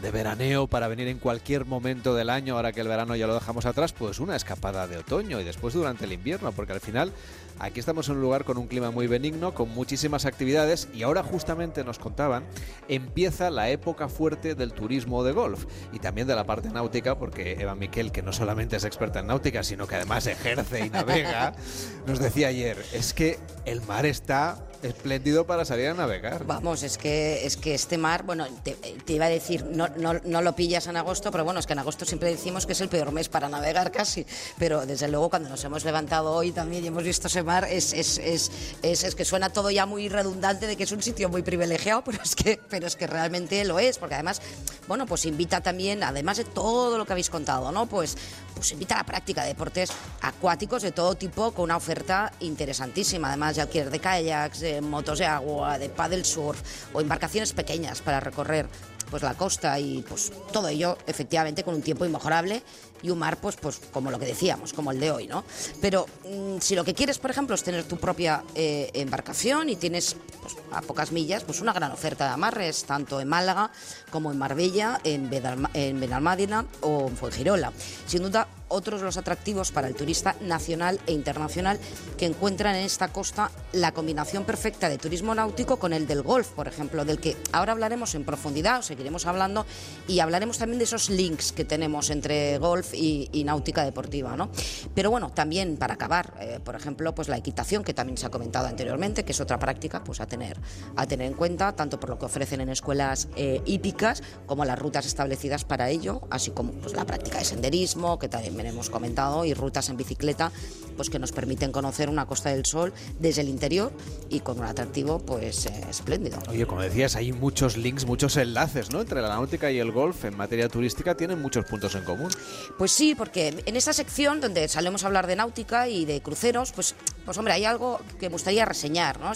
de 0.01 0.11
veraneo, 0.13 0.69
para 0.69 0.87
venir 0.87 1.09
en 1.09 1.19
cualquier 1.19 1.65
momento 1.65 2.15
del 2.15 2.31
año, 2.31 2.55
ahora 2.55 2.71
que 2.73 2.81
el 2.81 2.89
verano 2.89 3.17
ya 3.17 3.27
lo 3.27 3.35
dejamos 3.35 3.67
atrás, 3.67 3.93
pues 3.93 4.21
una 4.21 4.37
escapada 4.37 4.87
de 4.87 4.99
otoño 4.99 5.41
y 5.41 5.45
después 5.45 5.75
durante 5.75 6.05
el 6.05 6.13
invierno, 6.13 6.53
porque 6.53 6.73
al 6.73 6.81
final 6.81 7.13
aquí 7.61 7.79
estamos 7.79 8.09
en 8.09 8.17
un 8.17 8.23
lugar 8.23 8.45
con 8.45 8.59
un 8.59 8.67
clima 8.67 8.91
muy 8.91 9.07
benigno, 9.07 9.55
con 9.55 9.69
muchísimas 9.71 10.25
actividades 10.25 10.89
y 10.95 11.03
ahora 11.03 11.23
justamente 11.23 11.85
nos 11.85 11.99
contaban, 11.99 12.45
empieza 12.89 13.51
la 13.51 13.69
época 13.69 14.09
fuerte 14.09 14.55
del 14.55 14.73
turismo 14.73 15.23
de 15.23 15.33
golf 15.33 15.67
y 15.93 15.99
también 15.99 16.27
de 16.27 16.35
la 16.35 16.45
parte 16.45 16.71
náutica, 16.71 17.19
porque 17.19 17.53
Eva 17.53 17.75
Miquel, 17.75 18.13
que 18.13 18.23
no 18.23 18.33
solamente 18.33 18.77
es 18.77 18.85
experta 18.85 19.21
en 19.21 19.27
náutica, 19.27 19.63
sino 19.63 19.87
que 19.87 19.97
además 19.97 20.27
ejerce 20.27 20.87
y 20.87 20.91
navega, 20.91 21.55
nos 22.07 22.19
decía 22.19 22.49
ayer, 22.49 22.83
es 22.93 23.13
que 23.13 23.39
el 23.67 23.83
mar 23.83 24.07
está 24.07 24.65
espléndido 24.83 25.47
para 25.47 25.65
salir 25.65 25.89
a 25.89 25.95
navegar. 25.95 26.45
Vamos, 26.45 26.83
es 26.83 26.99
que 26.99 27.47
es 27.47 27.57
que 27.57 27.75
este 27.75 27.99
mar, 27.99 28.23
bueno, 28.25 28.47
te, 28.63 29.13
iba 29.13 29.27
a 29.27 29.29
decir, 29.29 29.65
no, 29.65 29.89
no, 29.97 30.15
no, 30.25 30.43
lo 30.43 30.55
pillas 30.55 30.87
en 30.87 30.97
agosto, 30.97 31.31
pero 31.31 31.45
bueno, 31.45 31.61
es 31.61 31.67
que 31.67 31.73
en 31.73 31.81
agosto 31.81 32.05
siempre 32.05 32.31
decimos 32.31 32.67
que 32.67 32.73
es 32.73 32.81
el 32.81 32.89
peor 32.89 33.13
mes 33.13 33.29
para 33.29 33.49
navegar 33.49 33.93
casi. 33.93 34.27
Pero 34.59 34.87
desde 34.87 35.09
luego 35.09 35.31
cuando 35.31 35.49
nos 35.49 35.63
hemos 35.65 35.85
levantado 35.85 36.33
hoy 36.33 36.53
también 36.53 36.85
y 36.85 36.89
hemos 36.89 37.05
visto 37.05 37.29
ese 37.29 37.43
mar, 37.43 37.67
es, 37.71 37.93
es, 37.93 38.19
es, 38.19 38.51
es, 38.83 39.05
es 39.05 39.15
que 39.15 39.25
suena 39.25 39.51
todo 39.51 39.71
ya 39.71 39.87
muy 39.87 40.09
redundante 40.09 40.67
de 40.67 40.77
que 40.77 40.85
es 40.85 40.93
un 40.93 41.03
sitio 41.03 41.29
muy 41.29 41.43
privilegiado, 41.43 42.03
pero 42.05 42.23
es 42.23 42.35
que, 42.35 42.61
pero 42.69 42.87
es 42.87 42.97
que 42.97 43.07
realmente 43.07 43.65
lo 43.65 43.79
es, 43.79 43.99
porque 43.99 44.15
además, 44.15 44.41
bueno, 44.89 45.07
pues 45.07 45.25
invita 45.27 45.61
también, 45.61 46.03
además 46.03 46.39
de 46.39 46.45
todo 46.45 46.99
lo 46.99 47.05
que 47.05 47.13
habéis 47.13 47.31
contado, 47.31 47.73
¿no? 47.73 47.87
Pues, 47.87 48.17
pues 48.55 48.73
invita 48.73 48.95
a 48.95 48.99
la 48.99 49.05
práctica 49.05 49.43
de 49.43 49.49
deportes 49.49 49.91
acuáticos 50.21 50.83
de 50.83 50.93
todo 50.93 51.15
tipo 51.15 51.53
con 51.53 51.65
una 51.65 51.77
oferta 51.77 52.33
interesantísima, 52.41 53.29
además 53.29 53.57
de 53.57 53.63
alquiler 53.63 53.91
de 53.91 53.99
kayaks, 53.99 54.61
de 54.61 54.70
motos 54.81 55.19
de 55.19 55.27
agua, 55.27 55.79
de 55.79 55.89
paddle 55.89 56.25
surf 56.25 56.61
o 56.93 57.01
embarcaciones 57.01 57.53
pequeñas 57.53 58.01
para 58.01 58.21
recorrer 58.21 58.67
pues 59.11 59.23
la 59.23 59.35
costa 59.35 59.79
y 59.79 60.03
pues 60.09 60.33
todo 60.53 60.69
ello 60.69 60.97
efectivamente 61.07 61.65
con 61.65 61.75
un 61.75 61.83
tiempo 61.83 62.05
inmejorable 62.05 62.63
y 63.03 63.11
un 63.11 63.19
mar 63.19 63.39
pues 63.41 63.57
pues 63.57 63.81
como 63.93 64.11
lo 64.11 64.19
que 64.19 64.27
decíamos 64.27 64.73
como 64.73 64.93
el 64.93 65.01
de 65.01 65.11
hoy 65.11 65.27
no 65.27 65.45
pero 65.81 66.07
mmm, 66.25 66.59
si 66.61 66.77
lo 66.77 66.85
que 66.85 66.95
quieres 66.95 67.19
por 67.19 67.31
ejemplo 67.31 67.55
es 67.55 67.63
tener 67.65 67.85
tu 67.85 67.97
propia 67.97 68.45
eh, 68.55 68.91
embarcación 68.95 69.69
y 69.69 69.77
tienes 69.77 70.17
pues, 70.41 70.57
a 70.71 70.81
pocas 70.83 71.11
millas 71.11 71.43
pues 71.43 71.61
una 71.61 71.73
gran 71.73 71.91
oferta 71.91 72.27
de 72.27 72.31
amarres 72.31 72.85
tanto 72.85 73.21
en 73.21 73.29
Málaga 73.29 73.73
como 74.11 74.31
en 74.31 74.39
Marbella 74.39 75.01
en, 75.03 75.29
Bedalma, 75.29 75.71
en 75.75 75.99
Benalmádena 75.99 76.67
o 76.81 77.09
en 77.09 77.17
Fuengirola. 77.17 77.73
Sin 78.07 78.23
duda 78.23 78.47
otros 78.71 79.03
los 79.03 79.17
atractivos 79.17 79.73
para 79.73 79.89
el 79.89 79.95
turista 79.95 80.37
nacional 80.41 80.99
e 81.07 81.13
internacional 81.13 81.79
que 82.17 82.27
encuentran 82.27 82.75
en 82.77 82.85
esta 82.85 83.09
costa 83.09 83.51
la 83.73 83.93
combinación 83.93 84.45
perfecta 84.45 84.89
de 84.89 84.97
turismo 84.97 85.35
náutico 85.35 85.79
con 85.79 85.93
el 85.93 86.07
del 86.07 86.23
golf, 86.23 86.49
por 86.49 86.69
ejemplo, 86.69 87.05
del 87.05 87.21
que 87.21 87.37
ahora 87.53 87.73
hablaremos 87.73 88.15
en 88.15 88.25
profundidad, 88.25 88.79
o 88.79 88.83
seguiremos 88.83 89.27
hablando, 89.27 89.67
y 90.09 90.21
hablaremos 90.21 90.59
también 90.59 90.79
de 90.79 90.85
esos 90.85 91.11
links 91.11 91.53
que 91.53 91.65
tenemos 91.65 92.11
entre 92.11 92.59
golf 92.59 92.95
y, 92.95 93.29
náutica 93.45 93.85
deportiva. 93.85 94.37
¿no? 94.37 94.51
Pero 94.95 95.11
bueno, 95.11 95.31
también 95.31 95.77
para 95.77 95.95
acabar, 95.95 96.35
eh, 96.41 96.61
por 96.63 96.77
ejemplo, 96.77 97.15
pues 97.15 97.29
la 97.29 97.37
equitación, 97.37 97.83
que 97.83 97.95
también 97.95 98.17
se 98.17 98.27
ha 98.27 98.31
comentado 98.31 98.69
anteriormente, 98.69 99.25
que 99.25 99.33
es 99.33 99.41
otra 99.41 99.59
práctica 99.59 100.05
pues, 100.05 100.21
a, 100.21 100.27
tener, 100.27 100.59
a 100.95 101.07
tener 101.07 101.27
en 101.27 101.35
cuenta, 101.35 101.75
tanto 101.75 101.99
por 101.99 102.11
lo 102.11 102.19
que 102.19 102.27
ofrecen 102.27 102.61
en 102.61 102.69
escuelas 102.69 103.29
eh, 103.35 103.61
hípicas 103.65 104.23
como 104.47 104.65
las 104.65 104.79
rutas 104.79 105.07
establecidas 105.07 105.65
para 105.65 105.91
ello, 105.91 106.21
así 106.31 106.51
como 106.51 106.73
pues, 106.75 106.95
la 106.95 107.07
práctica 107.07 107.39
de 107.39 107.45
senderismo, 107.45 108.19
que 108.19 108.29
también 108.29 108.60
hemos 108.67 108.91
comentado, 108.91 109.45
y 109.45 109.55
rutas 109.55 109.89
en 109.89 109.97
bicicleta, 109.97 110.53
pues 110.97 111.09
que 111.09 111.19
nos 111.19 111.33
permiten 111.33 111.73
conocer 111.73 112.09
una 112.09 112.27
Costa 112.27 112.51
del 112.51 112.67
Sol 112.67 112.93
desde 113.19 113.41
el 113.41 113.49
interior 113.49 113.93
y 114.29 114.41
con 114.41 114.59
un 114.59 114.67
atractivo 114.67 115.19
pues 115.19 115.67
eh, 115.67 115.85
espléndido. 115.89 116.39
Oye, 116.49 116.67
como 116.67 116.83
decías, 116.83 117.17
hay 117.17 117.33
muchos 117.33 117.77
links, 117.77 118.05
muchos 118.05 118.37
enlaces, 118.37 118.91
¿no? 118.91 119.01
Entre 119.01 119.21
la 119.23 119.29
náutica 119.29 119.71
y 119.71 119.79
el 119.79 119.93
golf 119.93 120.25
en 120.25 120.37
materia 120.37 120.69
turística 120.69 121.17
tienen 121.17 121.41
muchos 121.41 121.65
puntos 121.65 121.95
en 121.95 122.05
común. 122.05 122.31
Pues 122.77 122.93
sí, 122.93 123.15
porque 123.15 123.63
en 123.65 123.77
esta 123.77 123.93
sección 123.93 124.41
donde 124.41 124.69
solemos 124.69 125.05
hablar 125.05 125.27
de 125.27 125.37
náutica 125.37 125.89
y 125.89 126.05
de 126.05 126.21
cruceros, 126.21 126.73
pues, 126.73 126.95
pues 127.25 127.39
hombre, 127.39 127.55
hay 127.55 127.65
algo 127.65 128.01
que 128.19 128.29
me 128.29 128.35
gustaría 128.35 128.65
reseñar, 128.65 129.21
¿no? 129.21 129.33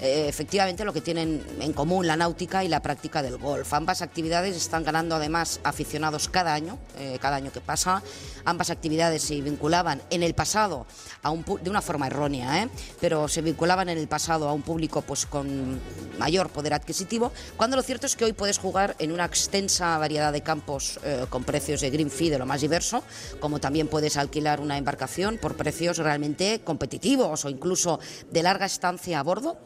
Eh, 0.00 0.26
efectivamente 0.28 0.84
lo 0.84 0.92
que 0.92 1.00
tienen 1.00 1.42
en 1.60 1.72
común 1.72 2.06
la 2.06 2.16
náutica 2.16 2.64
y 2.64 2.68
la 2.68 2.82
práctica 2.82 3.22
del 3.22 3.38
golf. 3.38 3.72
Ambas 3.72 4.02
actividades 4.02 4.56
están 4.56 4.84
ganando 4.84 5.14
además 5.14 5.60
aficionados 5.64 6.28
cada 6.28 6.52
año, 6.52 6.78
eh, 6.98 7.18
cada 7.20 7.36
año 7.36 7.52
que 7.52 7.60
pasa. 7.60 8.02
Ambas 8.44 8.65
actividades 8.70 9.22
se 9.22 9.40
vinculaban 9.40 10.02
en 10.10 10.22
el 10.22 10.34
pasado 10.34 10.86
a 11.22 11.30
un, 11.30 11.44
de 11.62 11.70
una 11.70 11.82
forma 11.82 12.06
errónea, 12.06 12.62
¿eh? 12.62 12.68
pero 13.00 13.28
se 13.28 13.42
vinculaban 13.42 13.88
en 13.88 13.98
el 13.98 14.08
pasado 14.08 14.48
a 14.48 14.52
un 14.52 14.62
público 14.62 15.02
pues, 15.02 15.26
con 15.26 15.80
mayor 16.18 16.50
poder 16.50 16.74
adquisitivo, 16.74 17.32
cuando 17.56 17.76
lo 17.76 17.82
cierto 17.82 18.06
es 18.06 18.16
que 18.16 18.24
hoy 18.24 18.32
puedes 18.32 18.58
jugar 18.58 18.96
en 18.98 19.12
una 19.12 19.24
extensa 19.24 19.98
variedad 19.98 20.32
de 20.32 20.42
campos 20.42 20.98
eh, 21.04 21.26
con 21.28 21.44
precios 21.44 21.80
de 21.80 21.90
green 21.90 22.10
fee 22.10 22.30
de 22.30 22.38
lo 22.38 22.46
más 22.46 22.60
diverso, 22.60 23.02
como 23.40 23.58
también 23.58 23.88
puedes 23.88 24.16
alquilar 24.16 24.60
una 24.60 24.78
embarcación 24.78 25.38
por 25.38 25.56
precios 25.56 25.98
realmente 25.98 26.60
competitivos 26.64 27.44
o 27.44 27.50
incluso 27.50 28.00
de 28.30 28.42
larga 28.42 28.66
estancia 28.66 29.20
a 29.20 29.22
bordo, 29.22 29.58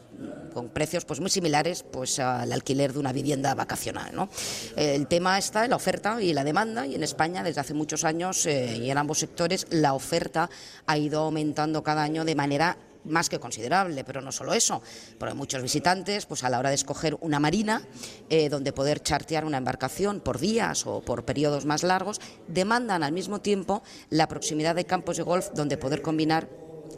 con 0.53 0.69
precios 0.69 1.05
pues 1.05 1.19
muy 1.19 1.29
similares 1.29 1.83
pues 1.83 2.19
al 2.19 2.51
alquiler 2.51 2.93
de 2.93 2.99
una 2.99 3.13
vivienda 3.13 3.53
vacacional. 3.55 4.13
¿no? 4.13 4.29
El 4.75 5.07
tema 5.07 5.37
está 5.37 5.63
en 5.63 5.71
la 5.71 5.75
oferta 5.75 6.21
y 6.21 6.33
la 6.33 6.43
demanda 6.43 6.85
y 6.85 6.95
en 6.95 7.03
España 7.03 7.43
desde 7.43 7.61
hace 7.61 7.73
muchos 7.73 8.03
años 8.03 8.45
eh, 8.45 8.77
y 8.77 8.89
en 8.89 8.97
ambos 8.97 9.19
sectores 9.19 9.67
la 9.69 9.93
oferta 9.93 10.49
ha 10.85 10.97
ido 10.97 11.21
aumentando 11.21 11.83
cada 11.83 12.03
año 12.03 12.25
de 12.25 12.35
manera 12.35 12.77
más 13.05 13.29
que 13.29 13.39
considerable, 13.39 14.03
pero 14.03 14.21
no 14.21 14.31
solo 14.31 14.53
eso, 14.53 14.81
porque 15.17 15.33
muchos 15.33 15.61
visitantes, 15.61 16.25
pues 16.25 16.43
a 16.43 16.49
la 16.49 16.59
hora 16.59 16.69
de 16.69 16.75
escoger 16.75 17.17
una 17.21 17.39
marina 17.39 17.81
eh, 18.29 18.49
donde 18.49 18.73
poder 18.73 19.01
chartear 19.01 19.45
una 19.45 19.57
embarcación 19.57 20.19
por 20.19 20.39
días 20.39 20.85
o 20.85 21.01
por 21.01 21.25
periodos 21.25 21.65
más 21.65 21.83
largos, 21.83 22.21
demandan 22.47 23.03
al 23.03 23.11
mismo 23.11 23.41
tiempo 23.41 23.81
la 24.09 24.27
proximidad 24.27 24.75
de 24.75 24.85
campos 24.85 25.17
de 25.17 25.23
golf 25.23 25.49
donde 25.53 25.77
poder 25.77 26.01
combinar 26.01 26.47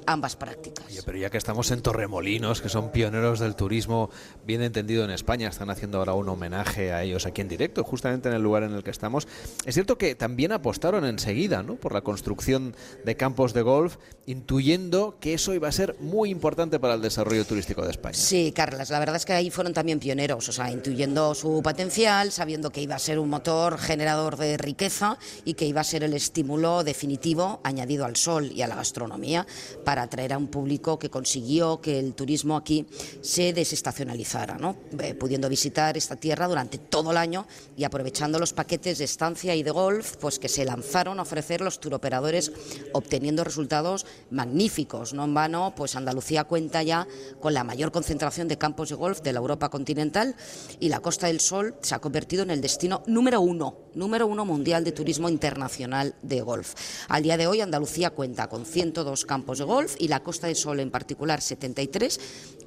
ambas 0.07 0.35
prácticas. 0.35 0.85
pero 1.05 1.17
ya 1.17 1.29
que 1.29 1.37
estamos 1.37 1.71
en 1.71 1.81
Torremolinos, 1.81 2.61
que 2.61 2.69
son 2.69 2.91
pioneros 2.91 3.39
del 3.39 3.55
turismo 3.55 4.09
bien 4.45 4.61
entendido 4.61 5.03
en 5.03 5.11
España, 5.11 5.47
están 5.47 5.69
haciendo 5.69 5.99
ahora 5.99 6.13
un 6.13 6.29
homenaje 6.29 6.91
a 6.91 7.03
ellos 7.03 7.25
aquí 7.25 7.41
en 7.41 7.47
directo, 7.47 7.83
justamente 7.83 8.29
en 8.29 8.35
el 8.35 8.41
lugar 8.41 8.63
en 8.63 8.73
el 8.73 8.83
que 8.83 8.91
estamos. 8.91 9.27
Es 9.65 9.73
cierto 9.73 9.97
que 9.97 10.15
también 10.15 10.51
apostaron 10.51 11.05
enseguida 11.05 11.63
¿no? 11.63 11.75
por 11.75 11.93
la 11.93 12.01
construcción 12.01 12.75
de 13.03 13.15
campos 13.15 13.53
de 13.53 13.61
golf, 13.61 13.97
intuyendo 14.25 15.17
que 15.19 15.33
eso 15.33 15.53
iba 15.53 15.67
a 15.67 15.71
ser 15.71 15.95
muy 15.99 16.29
importante 16.29 16.79
para 16.79 16.93
el 16.93 17.01
desarrollo 17.01 17.45
turístico 17.45 17.83
de 17.83 17.91
España. 17.91 18.15
Sí, 18.15 18.53
Carlas, 18.55 18.89
la 18.89 18.99
verdad 18.99 19.17
es 19.17 19.25
que 19.25 19.33
ahí 19.33 19.49
fueron 19.49 19.73
también 19.73 19.99
pioneros, 19.99 20.47
o 20.47 20.51
sea, 20.51 20.71
intuyendo 20.71 21.35
su 21.35 21.61
potencial, 21.61 22.31
sabiendo 22.31 22.71
que 22.71 22.81
iba 22.81 22.95
a 22.95 22.99
ser 22.99 23.19
un 23.19 23.29
motor 23.29 23.77
generador 23.77 24.37
de 24.37 24.57
riqueza 24.57 25.17
y 25.43 25.55
que 25.55 25.65
iba 25.65 25.81
a 25.81 25.83
ser 25.83 26.03
el 26.03 26.13
estímulo 26.13 26.83
definitivo 26.83 27.59
añadido 27.63 28.05
al 28.05 28.15
sol 28.15 28.51
y 28.51 28.61
a 28.61 28.67
la 28.67 28.75
gastronomía 28.75 29.45
para 29.83 30.03
atraer 30.03 30.33
a 30.33 30.37
un 30.37 30.47
público 30.47 30.97
que 30.99 31.09
consiguió 31.09 31.81
que 31.81 31.99
el 31.99 32.13
turismo 32.13 32.55
aquí 32.55 32.85
se 33.21 33.53
desestacionalizara, 33.53 34.57
¿no? 34.57 34.77
Eh, 34.99 35.13
pudiendo 35.15 35.49
visitar 35.49 35.97
esta 35.97 36.15
tierra 36.15 36.47
durante 36.47 36.77
todo 36.77 37.11
el 37.11 37.17
año 37.17 37.45
y 37.75 37.83
aprovechando 37.83 38.39
los 38.39 38.53
paquetes 38.53 38.99
de 38.99 39.05
estancia 39.05 39.55
y 39.55 39.63
de 39.63 39.71
golf, 39.71 40.15
pues 40.17 40.39
que 40.39 40.49
se 40.49 40.65
lanzaron 40.65 41.19
a 41.19 41.23
ofrecer 41.23 41.61
los 41.61 41.79
turoperadores 41.79 42.51
obteniendo 42.93 43.43
resultados 43.43 44.05
magníficos. 44.29 45.13
No 45.13 45.23
en 45.23 45.33
vano, 45.33 45.73
pues 45.75 45.95
Andalucía 45.95 46.43
cuenta 46.43 46.83
ya 46.83 47.07
con 47.39 47.53
la 47.53 47.63
mayor 47.63 47.91
concentración 47.91 48.47
de 48.47 48.57
campos 48.57 48.89
de 48.89 48.95
golf 48.95 49.21
de 49.21 49.33
la 49.33 49.39
Europa 49.39 49.69
continental 49.69 50.35
y 50.79 50.89
la 50.89 50.99
Costa 50.99 51.27
del 51.27 51.39
Sol 51.39 51.75
se 51.81 51.95
ha 51.95 51.99
convertido 51.99 52.43
en 52.43 52.51
el 52.51 52.61
destino 52.61 53.03
número 53.07 53.41
uno, 53.41 53.77
número 53.93 54.27
uno 54.27 54.45
mundial 54.45 54.83
de 54.83 54.91
turismo 54.91 55.29
internacional 55.29 56.15
de 56.21 56.41
golf. 56.41 56.73
Al 57.07 57.23
día 57.23 57.37
de 57.37 57.47
hoy 57.47 57.61
Andalucía 57.61 58.09
cuenta 58.11 58.47
con 58.47 58.65
102 58.65 59.25
campos 59.25 59.59
de 59.59 59.65
golf 59.65 59.95
y 59.99 60.07
la 60.07 60.21
Costa 60.21 60.47
del 60.47 60.55
Sol 60.55 60.79
en 60.79 60.91
particular 60.91 61.41
73 61.41 62.19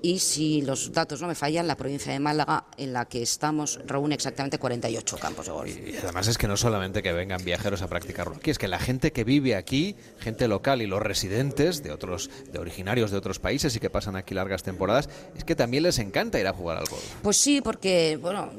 y 0.03 0.19
si 0.19 0.63
los 0.63 0.93
datos 0.93 1.21
no 1.21 1.29
me 1.29 1.35
fallan, 1.35 1.67
la 1.67 1.77
provincia 1.77 2.13
de 2.13 2.21
Málaga 2.21 2.67
en 2.77 2.93
la 2.93 3.07
que 3.07 3.23
estamos 3.23 3.81
reúne 3.87 4.15
exactamente 4.15 4.59
48 4.59 5.17
campos 5.19 5.47
de 5.47 5.53
golf. 5.53 5.77
Y 5.77 5.97
además 5.97 6.29
es 6.29 6.39
que 6.39 6.47
no 6.47 6.57
solamente 6.57 7.03
que 7.03 7.13
vengan 7.13 7.45
viajeros 7.45 7.83
a 7.83 7.89
practicarlo 7.89 8.37
aquí, 8.37 8.51
es 8.51 8.59
que 8.59 8.69
la 8.69 8.79
gente 8.79 9.13
que 9.13 9.25
vive 9.25 9.57
aquí, 9.57 9.97
gente 10.19 10.49
local 10.49 10.83
y 10.83 10.87
los 10.87 11.03
residentes 11.03 11.36
de 11.37 11.93
otros 11.93 12.31
de 12.51 12.59
originarios 12.59 13.11
de 13.11 13.19
otros 13.19 13.39
países 13.39 13.77
y 13.77 13.81
que 13.81 13.91
pasan 13.91 14.17
aquí 14.17 14.35
largas 14.35 14.63
temporadas, 14.63 15.09
es 15.37 15.45
que 15.45 15.55
también 15.55 15.83
les 15.83 15.99
encanta 15.99 16.41
ir 16.41 16.47
a 16.47 16.53
jugar 16.53 16.79
al 16.79 16.87
golf. 16.87 17.03
Pues 17.23 17.37
sí, 17.37 17.61
porque 17.61 18.19
bueno, 18.21 18.51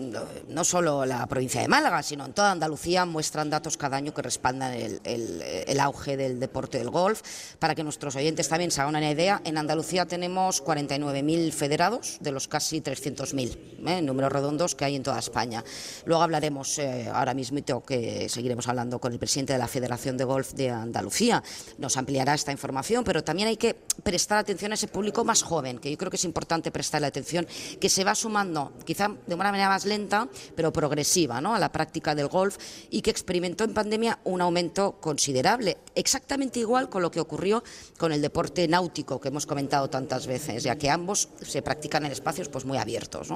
no 0.48 0.64
solo 0.64 1.06
la 1.06 1.26
provincia 1.26 1.62
de 1.62 1.68
Málaga, 1.68 2.04
sino 2.04 2.26
en 2.26 2.34
toda 2.34 2.52
Andalucía 2.52 3.06
muestran 3.06 3.50
datos 3.50 3.78
cada 3.78 3.98
año 3.98 4.14
que 4.14 4.22
respaldan 4.22 4.74
el, 4.74 5.02
el 5.04 5.80
auge 5.80 6.18
del 6.18 6.40
deporte 6.40 6.78
del 6.78 6.92
golf. 6.92 7.22
Para 7.58 7.74
que 7.74 7.84
nuestros 7.84 8.16
oyentes 8.16 8.48
también 8.48 8.70
se 8.70 8.82
hagan 8.82 8.96
una 8.96 9.10
idea, 9.10 9.42
en 9.44 9.58
Andalucía 9.58 10.06
tenemos 10.06 10.64
49.000 10.64 11.52
federados 11.52 12.18
de 12.20 12.32
los 12.32 12.48
casi 12.48 12.82
300.000, 12.82 13.88
¿eh? 13.88 14.02
números 14.02 14.32
redondos 14.32 14.76
que 14.76 14.86
hay 14.86 14.96
en 14.96 15.04
toda 15.04 15.20
España. 15.20 15.64
Luego 16.06 16.22
hablaremos 16.22 16.78
eh, 16.78 17.10
ahora 17.12 17.34
mismo, 17.34 17.58
que 17.86 18.28
seguiremos 18.30 18.68
hablando 18.68 19.00
con 19.00 19.14
el 19.14 19.20
presidente 19.20 19.54
de 19.54 19.60
la 19.60 19.68
Federación 19.68 20.18
de 20.18 20.26
Golf 20.26 20.54
de 20.54 20.70
Andalucía. 20.70 21.42
Nos 21.78 21.98
ampliará 21.98 22.34
esta 22.34 22.52
información, 22.52 22.67
pero 23.04 23.24
también 23.24 23.50
hay 23.50 23.58
que 23.58 23.76
prestar 24.04 24.38
atención 24.38 24.72
a 24.72 24.76
ese 24.76 24.88
público 24.88 25.24
más 25.24 25.44
joven, 25.44 25.80
que 25.80 25.92
yo 25.92 25.98
creo 25.98 26.12
que 26.12 26.18
es 26.18 26.26
importante 26.26 26.72
prestarle 26.72 27.08
atención, 27.08 27.48
que 27.80 27.90
se 27.90 28.04
va 28.04 28.16
sumando, 28.16 28.74
quizá 28.86 29.10
de 29.26 29.36
una 29.36 29.52
manera 29.52 29.70
más 29.70 29.86
lenta, 29.86 30.28
pero 30.56 30.72
progresiva, 30.72 31.42
¿no? 31.42 31.56
a 31.56 31.60
la 31.60 31.72
práctica 31.72 32.16
del 32.16 32.28
golf 32.28 32.58
y 32.90 33.02
que 33.02 33.12
experimentó 33.12 33.64
en 33.64 33.74
pandemia 33.74 34.20
un 34.24 34.42
aumento 34.42 34.94
considerable, 35.00 35.78
exactamente 35.96 36.60
igual 36.60 36.90
con 36.90 37.02
lo 37.02 37.12
que 37.12 37.20
ocurrió 37.20 37.64
con 37.98 38.12
el 38.12 38.22
deporte 38.22 38.68
náutico 38.68 39.20
que 39.20 39.30
hemos 39.30 39.46
comentado 39.46 39.90
tantas 39.90 40.28
veces, 40.28 40.64
ya 40.64 40.76
que 40.78 40.90
ambos 40.90 41.30
se 41.42 41.62
practican 41.62 42.06
en 42.06 42.12
espacios 42.12 42.50
pues 42.50 42.66
muy 42.66 42.78
abiertos. 42.78 43.30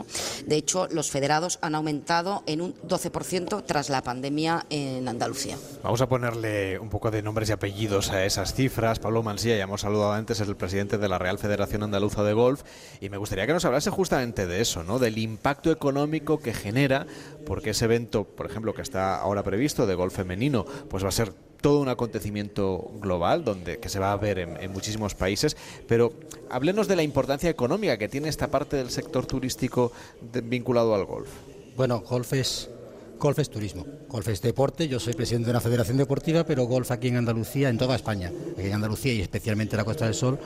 De 0.45 0.55
hecho, 0.55 0.87
los 0.91 1.09
federados 1.09 1.59
han 1.61 1.75
aumentado 1.75 2.43
en 2.45 2.61
un 2.61 2.75
12% 2.81 3.63
tras 3.65 3.89
la 3.89 4.01
pandemia 4.01 4.65
en 4.69 5.07
Andalucía. 5.07 5.57
Vamos 5.83 6.01
a 6.01 6.07
ponerle 6.07 6.79
un 6.79 6.89
poco 6.89 7.11
de 7.11 7.21
nombres 7.21 7.49
y 7.49 7.51
apellidos 7.51 8.11
a 8.11 8.25
esas 8.25 8.53
cifras. 8.53 8.99
Pablo 8.99 9.20
Mansilla, 9.23 9.57
ya 9.57 9.63
hemos 9.63 9.81
saludado 9.81 10.13
antes, 10.13 10.39
es 10.39 10.47
el 10.47 10.55
presidente 10.55 10.97
de 10.97 11.07
la 11.09 11.17
Real 11.17 11.37
Federación 11.37 11.83
Andaluza 11.83 12.23
de 12.23 12.33
Golf 12.33 12.63
y 12.99 13.09
me 13.09 13.17
gustaría 13.17 13.47
que 13.47 13.53
nos 13.53 13.65
hablase 13.65 13.89
justamente 13.89 14.47
de 14.47 14.61
eso, 14.61 14.83
¿no? 14.83 14.99
del 14.99 15.17
impacto 15.17 15.71
económico 15.71 16.39
que 16.39 16.53
genera, 16.53 17.05
porque 17.45 17.71
ese 17.71 17.85
evento, 17.85 18.23
por 18.23 18.45
ejemplo, 18.45 18.73
que 18.73 18.81
está 18.81 19.17
ahora 19.17 19.43
previsto 19.43 19.85
de 19.85 19.95
golf 19.95 20.15
femenino, 20.15 20.65
pues 20.89 21.03
va 21.03 21.09
a 21.09 21.13
ser 21.13 21.33
todo 21.61 21.79
un 21.79 21.89
acontecimiento 21.89 22.91
global 22.99 23.43
donde 23.43 23.79
que 23.79 23.89
se 23.89 23.99
va 23.99 24.11
a 24.11 24.17
ver 24.17 24.39
en, 24.39 24.71
muchísimos 24.71 25.15
países, 25.15 25.55
pero 25.87 26.13
háblenos 26.49 26.87
de 26.87 26.95
la 26.95 27.03
importancia 27.03 27.49
económica 27.49 27.97
que 27.97 28.09
tiene 28.09 28.29
esta 28.29 28.49
parte 28.49 28.77
del 28.77 28.89
sector 28.89 29.25
turístico 29.25 29.91
vinculado 30.43 30.95
al 30.95 31.05
golf. 31.05 31.29
Bueno, 31.77 32.01
golf 32.01 32.33
es 32.33 32.69
golf 33.21 33.37
es 33.37 33.51
turismo, 33.51 33.85
golf 34.09 34.27
es 34.29 34.41
deporte. 34.41 34.87
Yo 34.87 34.99
soy 34.99 35.13
presidente 35.13 35.45
de 35.45 35.51
una 35.51 35.61
federación 35.61 35.95
deportiva, 35.95 36.43
pero 36.43 36.65
golf 36.65 36.89
aquí 36.89 37.07
en 37.07 37.17
Andalucía, 37.17 37.69
en 37.69 37.77
toda 37.77 37.95
España, 37.95 38.31
aquí 38.57 38.67
en 38.67 38.73
Andalucía 38.73 39.13
y 39.13 39.21
especialmente 39.21 39.75
en 39.75 39.77
la 39.77 39.85
Costa 39.85 40.05
del 40.05 40.15
Sol, 40.15 40.39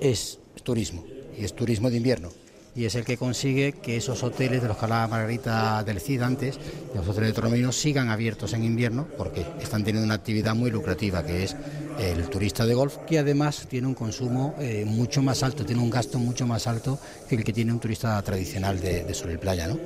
es 0.00 0.38
turismo 0.62 1.04
y 1.36 1.44
es 1.44 1.52
turismo 1.52 1.90
de 1.90 1.96
invierno 1.96 2.41
y 2.74 2.86
es 2.86 2.94
el 2.94 3.04
que 3.04 3.16
consigue 3.16 3.72
que 3.72 3.96
esos 3.96 4.22
hoteles 4.22 4.62
de 4.62 4.68
los 4.68 4.76
que 4.76 4.84
hablaba 4.84 5.06
Margarita 5.08 5.82
del 5.84 6.00
CID 6.00 6.22
antes, 6.22 6.58
los 6.94 7.06
hoteles 7.06 7.30
de 7.30 7.34
Torremolinos, 7.34 7.76
sigan 7.76 8.08
abiertos 8.08 8.54
en 8.54 8.64
invierno 8.64 9.06
porque 9.18 9.44
están 9.60 9.84
teniendo 9.84 10.06
una 10.06 10.14
actividad 10.14 10.54
muy 10.54 10.70
lucrativa 10.70 11.22
que 11.24 11.44
es 11.44 11.56
el 11.98 12.28
turista 12.30 12.64
de 12.64 12.74
golf, 12.74 12.96
que 13.06 13.18
además 13.18 13.66
tiene 13.68 13.86
un 13.86 13.94
consumo 13.94 14.54
eh, 14.58 14.84
mucho 14.86 15.22
más 15.22 15.42
alto, 15.42 15.66
tiene 15.66 15.82
un 15.82 15.90
gasto 15.90 16.18
mucho 16.18 16.46
más 16.46 16.66
alto 16.66 16.98
que 17.28 17.36
el 17.36 17.44
que 17.44 17.52
tiene 17.52 17.72
un 17.72 17.80
turista 17.80 18.20
tradicional 18.22 18.80
de, 18.80 19.04
de 19.04 19.14
sol 19.14 19.32
y 19.32 19.36
playa. 19.36 19.68
¿no? 19.68 19.78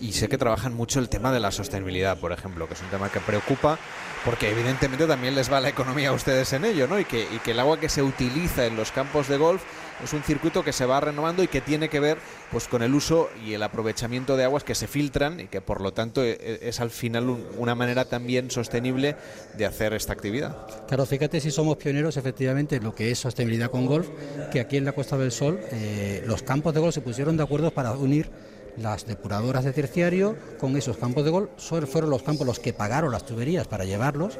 Y 0.00 0.12
sé 0.12 0.28
que 0.28 0.38
trabajan 0.38 0.74
mucho 0.74 0.98
el 0.98 1.08
tema 1.08 1.32
de 1.32 1.40
la 1.40 1.50
sostenibilidad, 1.50 2.18
por 2.18 2.32
ejemplo, 2.32 2.66
que 2.66 2.74
es 2.74 2.80
un 2.80 2.88
tema 2.88 3.10
que 3.10 3.20
preocupa 3.20 3.78
porque 4.24 4.50
evidentemente 4.50 5.06
también 5.06 5.34
les 5.34 5.52
va 5.52 5.60
la 5.60 5.68
economía 5.68 6.10
a 6.10 6.12
ustedes 6.12 6.52
en 6.52 6.64
ello, 6.64 6.86
¿no? 6.86 6.98
Y 6.98 7.04
que, 7.04 7.22
y 7.22 7.38
que 7.40 7.50
el 7.50 7.60
agua 7.60 7.78
que 7.80 7.88
se 7.88 8.02
utiliza 8.02 8.66
en 8.66 8.76
los 8.76 8.92
campos 8.92 9.28
de 9.28 9.36
golf 9.36 9.62
es 10.02 10.12
un 10.12 10.22
circuito 10.22 10.64
que 10.64 10.72
se 10.72 10.86
va 10.86 11.00
renovando 11.00 11.42
y 11.42 11.48
que 11.48 11.60
tiene 11.60 11.88
que 11.88 12.00
ver 12.00 12.18
pues 12.50 12.68
con 12.68 12.82
el 12.82 12.94
uso 12.94 13.30
y 13.44 13.54
el 13.54 13.62
aprovechamiento 13.62 14.36
de 14.36 14.44
aguas 14.44 14.64
que 14.64 14.74
se 14.74 14.86
filtran 14.86 15.40
y 15.40 15.46
que 15.46 15.60
por 15.60 15.80
lo 15.80 15.92
tanto 15.92 16.22
e, 16.22 16.32
e, 16.32 16.68
es, 16.68 16.80
al 16.80 16.90
final 16.90 17.28
una 17.56 17.74
manera 17.74 18.04
también 18.04 18.50
sostenible 18.50 19.16
de 19.56 19.66
hacer 19.66 19.92
esta 19.94 20.12
actividad. 20.12 20.56
Claro, 20.88 21.06
fíjate 21.06 21.40
si 21.40 21.50
somos 21.50 21.76
pioneros 21.76 22.16
efectivamente 22.16 22.76
en 22.76 22.84
lo 22.84 22.94
que 22.94 23.10
es 23.10 23.18
sostenibilidad 23.18 23.70
con 23.70 23.86
golf, 23.86 24.08
que 24.50 24.60
aquí 24.60 24.76
en 24.76 24.84
la 24.84 24.92
Costa 24.92 25.16
del 25.16 25.32
Sol 25.32 25.60
eh, 25.70 26.22
los 26.26 26.42
campos 26.42 26.74
de 26.74 26.80
golf 26.80 26.94
se 26.94 27.00
pusieron 27.00 27.36
de 27.36 27.42
acuerdo 27.42 27.70
para 27.70 27.92
unir 27.92 28.30
las 28.76 29.06
depuradoras 29.06 29.64
de 29.64 29.72
terciario 29.72 30.36
con 30.58 30.76
esos 30.76 30.96
campos 30.96 31.24
de 31.24 31.30
golf, 31.30 31.50
fueron 31.58 32.10
los 32.10 32.22
campos 32.22 32.46
los 32.46 32.58
que 32.58 32.72
pagaron 32.72 33.12
las 33.12 33.26
tuberías 33.26 33.66
para 33.68 33.84
llevarlos 33.84 34.38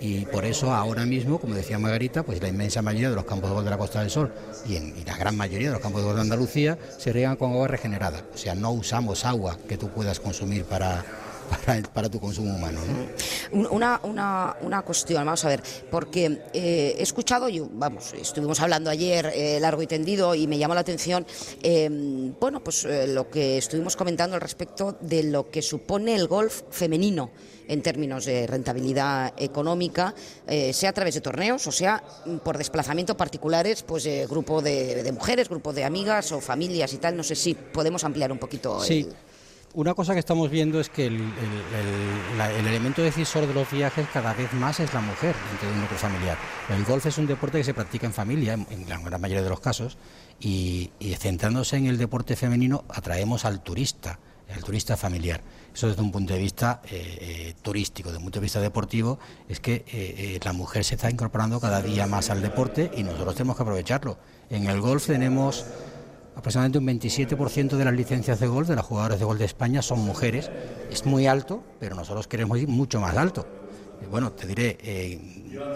y 0.00 0.24
por 0.24 0.46
eso 0.46 0.72
ahora 0.72 1.04
mismo, 1.04 1.38
como 1.38 1.54
decía 1.54 1.78
Margarita, 1.78 2.22
pues 2.22 2.40
la 2.40 2.48
inmensa 2.48 2.80
mayoría 2.80 3.10
de 3.10 3.16
los 3.16 3.26
campos 3.26 3.50
de 3.50 3.54
gol 3.54 3.64
de 3.64 3.70
la 3.70 3.78
Costa 3.78 4.00
del 4.00 4.10
Sol 4.10 4.32
y, 4.66 4.76
en, 4.76 4.94
la 5.06 5.16
gran 5.16 5.36
mayoría 5.36 5.68
de 5.68 5.74
los 5.74 5.82
campos 5.82 6.00
de 6.00 6.06
gol 6.06 6.16
de 6.16 6.22
Andalucía 6.22 6.78
se 6.96 7.12
riegan 7.12 7.36
con 7.36 7.52
agua 7.52 7.68
regenerada. 7.68 8.24
O 8.34 8.38
sea, 8.38 8.54
no 8.54 8.70
usamos 8.72 9.26
agua 9.26 9.58
que 9.68 9.76
tú 9.76 9.90
puedas 9.90 10.18
consumir 10.18 10.64
para, 10.64 11.04
para, 11.92 12.08
tu 12.08 12.20
consumo 12.20 12.54
humano. 12.54 12.80
Una, 13.52 14.00
una, 14.04 14.56
una, 14.62 14.82
cuestión, 14.82 15.24
vamos 15.24 15.44
a 15.44 15.48
ver, 15.48 15.62
porque 15.90 16.42
eh, 16.52 16.96
he 16.98 17.02
escuchado, 17.02 17.48
yo, 17.48 17.68
vamos, 17.72 18.12
estuvimos 18.14 18.60
hablando 18.60 18.90
ayer 18.90 19.32
eh, 19.34 19.58
largo 19.60 19.82
y 19.82 19.86
tendido 19.86 20.34
y 20.34 20.46
me 20.46 20.58
llamó 20.58 20.74
la 20.74 20.80
atención, 20.80 21.26
em, 21.62 22.34
bueno, 22.38 22.62
pues 22.62 22.84
eh, 22.84 23.06
lo 23.08 23.30
que 23.30 23.58
estuvimos 23.58 23.96
comentando 23.96 24.36
al 24.36 24.40
respecto 24.40 24.96
de 25.00 25.24
lo 25.24 25.50
que 25.50 25.62
supone 25.62 26.14
el 26.14 26.28
golf 26.28 26.62
femenino 26.70 27.30
en 27.68 27.82
términos 27.82 28.24
de 28.24 28.48
rentabilidad 28.48 29.32
económica, 29.36 30.12
sea 30.72 30.90
a 30.90 30.92
través 30.92 31.14
de 31.14 31.20
torneos 31.20 31.68
o 31.68 31.70
sea 31.70 32.02
por 32.42 32.58
desplazamiento 32.58 33.16
particulares, 33.16 33.84
pues 33.84 34.08
grupo 34.28 34.60
de, 34.60 35.08
mujeres, 35.12 35.48
grupo 35.48 35.72
de 35.72 35.84
amigas 35.84 36.32
o 36.32 36.40
familias 36.40 36.92
y 36.94 36.96
tal. 36.96 37.16
No 37.16 37.22
sé 37.22 37.36
si 37.36 37.54
podemos 37.54 38.02
ampliar 38.02 38.32
un 38.32 38.38
poquito. 38.38 38.80
Sí. 38.80 39.06
Una 39.72 39.94
cosa 39.94 40.14
que 40.14 40.18
estamos 40.18 40.50
viendo 40.50 40.80
es 40.80 40.88
que 40.88 41.06
el, 41.06 41.32
elemento 42.66 43.02
decisor 43.02 43.46
de 43.46 43.54
los 43.54 43.70
viajes 43.70 44.04
cada 44.12 44.34
vez 44.34 44.52
más 44.54 44.80
es 44.80 44.92
la 44.92 45.00
mujer 45.00 45.36
dentro 45.48 45.68
de 45.68 45.74
un 45.74 45.80
núcleo 45.82 45.98
familiar. 45.98 46.36
El 46.68 46.84
golf 46.84 47.06
es 47.06 47.18
un 47.18 47.28
deporte 47.28 47.58
que 47.58 47.64
se 47.64 47.72
practica 47.72 48.04
en 48.04 48.12
familia, 48.12 48.54
en 48.54 48.88
la 48.88 49.18
mayoría 49.18 49.44
de 49.44 49.48
los 49.48 49.60
casos, 49.60 49.96
y, 50.40 50.90
centrándose 51.18 51.76
en 51.76 51.86
el 51.86 51.98
deporte 51.98 52.34
femenino 52.34 52.84
atraemos 52.88 53.44
al 53.44 53.60
turista, 53.60 54.18
al 54.52 54.64
turista 54.64 54.96
familiar. 54.96 55.40
Eso 55.72 55.86
desde 55.86 56.02
un 56.02 56.10
punto 56.10 56.34
de 56.34 56.40
vista 56.40 56.82
eh, 56.90 57.18
eh, 57.20 57.54
turístico, 57.62 58.08
desde 58.08 58.18
un 58.18 58.24
punto 58.24 58.40
de 58.40 58.44
vista 58.44 58.60
deportivo, 58.60 59.20
es 59.48 59.60
que 59.60 59.84
eh, 59.86 60.40
la 60.42 60.52
mujer 60.52 60.84
se 60.84 60.96
está 60.96 61.08
incorporando 61.08 61.60
cada 61.60 61.80
día 61.80 62.08
más 62.08 62.30
al 62.30 62.42
deporte 62.42 62.90
y 62.96 63.04
nosotros 63.04 63.36
tenemos 63.36 63.56
que 63.56 63.62
aprovecharlo. 63.62 64.18
En 64.48 64.66
el 64.66 64.80
golf 64.80 65.06
tenemos 65.06 65.64
aproximadamente 66.40 66.78
un 66.78 66.86
27% 66.86 67.76
de 67.76 67.84
las 67.84 67.94
licencias 67.94 68.40
de 68.40 68.46
golf 68.46 68.68
de 68.68 68.76
las 68.76 68.84
jugadoras 68.84 69.18
de 69.18 69.24
golf 69.24 69.38
de 69.38 69.44
España 69.44 69.82
son 69.82 70.00
mujeres. 70.00 70.50
Es 70.90 71.06
muy 71.06 71.26
alto, 71.26 71.62
pero 71.78 71.94
nosotros 71.94 72.26
queremos 72.26 72.58
ir 72.58 72.68
mucho 72.68 73.00
más 73.00 73.16
alto. 73.16 73.46
bueno, 74.10 74.32
te 74.32 74.46
diré, 74.46 74.78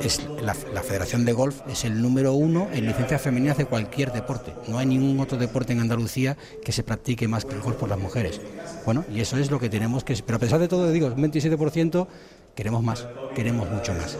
es 0.00 0.26
la, 0.40 0.56
la, 0.72 0.82
Federación 0.82 1.24
de 1.24 1.32
Golf 1.32 1.60
es 1.68 1.84
el 1.84 2.00
número 2.00 2.32
uno 2.32 2.68
en 2.72 2.86
licencias 2.86 3.20
femeninas 3.20 3.58
de 3.58 3.66
cualquier 3.66 4.12
deporte. 4.12 4.54
No 4.66 4.78
hay 4.78 4.86
ningún 4.86 5.20
otro 5.20 5.38
deporte 5.38 5.72
en 5.72 5.80
Andalucía 5.80 6.36
que 6.64 6.72
se 6.72 6.82
practique 6.82 7.28
más 7.28 7.44
que 7.44 7.54
el 7.54 7.60
golf 7.60 7.76
por 7.76 7.88
las 7.88 7.98
mujeres. 7.98 8.40
Bueno, 8.84 9.04
y 9.12 9.20
eso 9.20 9.36
es 9.36 9.50
lo 9.50 9.60
que 9.60 9.68
tenemos 9.68 10.02
que... 10.02 10.16
Pero 10.24 10.36
a 10.36 10.40
pesar 10.40 10.58
de 10.58 10.68
todo, 10.68 10.90
digo, 10.90 11.08
un 11.08 11.22
27% 11.22 12.06
queremos 12.54 12.82
más, 12.82 13.06
queremos 13.34 13.70
mucho 13.70 13.92
más. 13.92 14.16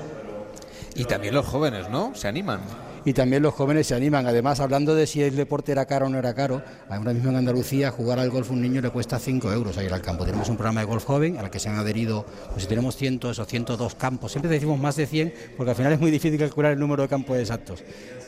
Y 0.95 1.07
también 1.07 1.35
los 1.35 1.47
jóvenes, 1.47 1.89
¿no? 1.89 2.15
Se 2.15 2.29
animan 2.29 2.61
y 3.05 3.13
también 3.13 3.43
los 3.43 3.55
jóvenes 3.55 3.87
se 3.87 3.95
animan. 3.95 4.27
Además, 4.27 4.61
hablando 4.61 4.95
de 4.95 5.07
si 5.07 5.23
el 5.23 5.37
deporte 5.37 5.73
era 5.73 5.87
caro 5.87 6.07
o 6.07 6.09
no 6.09 6.19
era 6.19 6.35
caro, 6.35 6.63
ahora 6.89 7.13
mismo 7.13 7.31
en 7.31 7.37
Andalucía 7.37 7.91
jugar 7.91 8.19
al 8.19 8.31
golf 8.31 8.51
un 8.51 8.63
niño 8.63 8.81
le 8.81 8.91
cuesta 8.91 9.19
5 9.19 9.53
euros 9.53 9.77
a 9.79 9.85
ir 9.85 9.93
al 9.93 10.03
campo. 10.03 10.25
Tenemos 10.25 10.49
un 10.49 10.57
programa 10.57 10.81
de 10.81 10.87
golf 10.87 11.05
joven 11.05 11.39
al 11.39 11.51
que 11.51 11.59
se 11.59 11.69
han 11.69 11.77
adherido, 11.77 12.25
pues 12.51 12.63
si 12.63 12.69
tenemos 12.69 12.97
cientos 12.97 13.39
o 13.39 13.45
102 13.45 13.95
campos, 13.95 14.33
siempre 14.33 14.51
decimos 14.51 14.79
más 14.79 14.97
de 14.97 15.07
100 15.07 15.35
porque 15.57 15.71
al 15.71 15.77
final 15.77 15.93
es 15.93 16.01
muy 16.01 16.11
difícil 16.11 16.39
calcular 16.39 16.73
el 16.73 16.79
número 16.79 17.03
de 17.03 17.09
campos 17.09 17.39
exactos. 17.39 17.83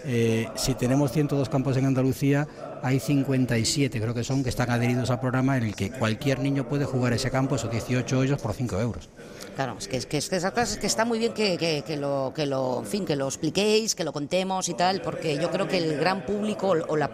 Eh, 0.08 0.46
si 0.54 0.74
tenemos 0.74 1.10
102 1.10 1.48
campos 1.48 1.76
en 1.76 1.86
Andalucía, 1.86 2.46
hay 2.86 3.00
57, 3.00 4.00
creo 4.00 4.14
que 4.14 4.22
son, 4.22 4.44
que 4.44 4.50
están 4.50 4.70
adheridos 4.70 5.10
al 5.10 5.18
programa 5.18 5.56
en 5.56 5.64
el 5.64 5.74
que 5.74 5.90
cualquier 5.90 6.38
niño 6.38 6.68
puede 6.68 6.84
jugar 6.84 7.12
ese 7.12 7.32
campo, 7.32 7.56
esos 7.56 7.70
18 7.70 8.16
hoyos, 8.16 8.40
por 8.40 8.54
5 8.54 8.80
euros. 8.80 9.08
Claro, 9.56 9.78
es 9.78 9.88
que, 9.88 10.18
es 10.18 10.28
que, 10.28 10.86
está 10.86 11.06
muy 11.06 11.18
bien 11.18 11.32
que, 11.32 11.82
lo, 11.98 12.30
que, 12.36 12.44
lo, 12.44 12.80
en 12.80 12.86
fin, 12.86 13.06
que 13.06 13.16
lo 13.16 13.26
expliquéis, 13.26 13.94
que 13.94 14.04
lo 14.04 14.12
contemos 14.12 14.68
y 14.68 14.74
tal, 14.74 15.00
porque 15.00 15.38
yo 15.38 15.50
creo 15.50 15.66
que 15.66 15.78
el 15.78 15.96
gran 15.96 16.26
público 16.26 16.74
o 16.86 16.94
la, 16.94 17.10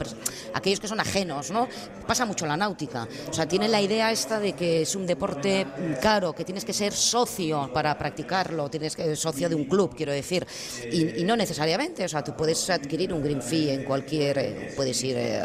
aquellos 0.53 0.81
que 0.81 0.89
son 0.89 0.99
ajenos, 0.99 1.53
¿no? 1.53 1.69
Pasa 2.05 2.27
mucho 2.27 2.45
la 2.45 2.57
náutica. 2.57 3.07
O 3.31 3.33
sea, 3.33 3.47
tienen 3.47 3.71
la 3.71 3.81
idea 3.81 4.11
esta 4.11 4.41
de 4.41 4.55
que 4.55 4.83
es 4.83 4.97
un 4.97 5.07
deporte 5.07 5.69
caro, 6.03 6.33
que 6.33 6.45
tienes 6.45 6.65
que 6.65 6.73
ser 6.73 6.93
socio 6.93 7.71
para 7.73 7.97
practicarlo, 7.97 8.69
tienes 8.69 8.97
que 8.97 9.05
ser 9.05 9.17
socio 9.17 9.49
de 9.49 9.55
un 9.55 9.67
club, 9.67 9.95
quiero 9.97 10.11
decir, 10.11 10.45
y, 10.91 11.23
no 11.23 11.37
necesariamente. 11.37 12.05
O 12.05 12.09
sea, 12.09 12.25
tú 12.25 12.35
puedes 12.37 12.69
adquirir 12.71 13.15
un 13.15 13.23
green 13.23 13.41
fee 13.41 13.71
en 13.71 13.85
cualquier, 13.85 14.39
eh, 14.39 14.73
puedes 14.75 15.01
ir, 15.05 15.15
eh, 15.17 15.41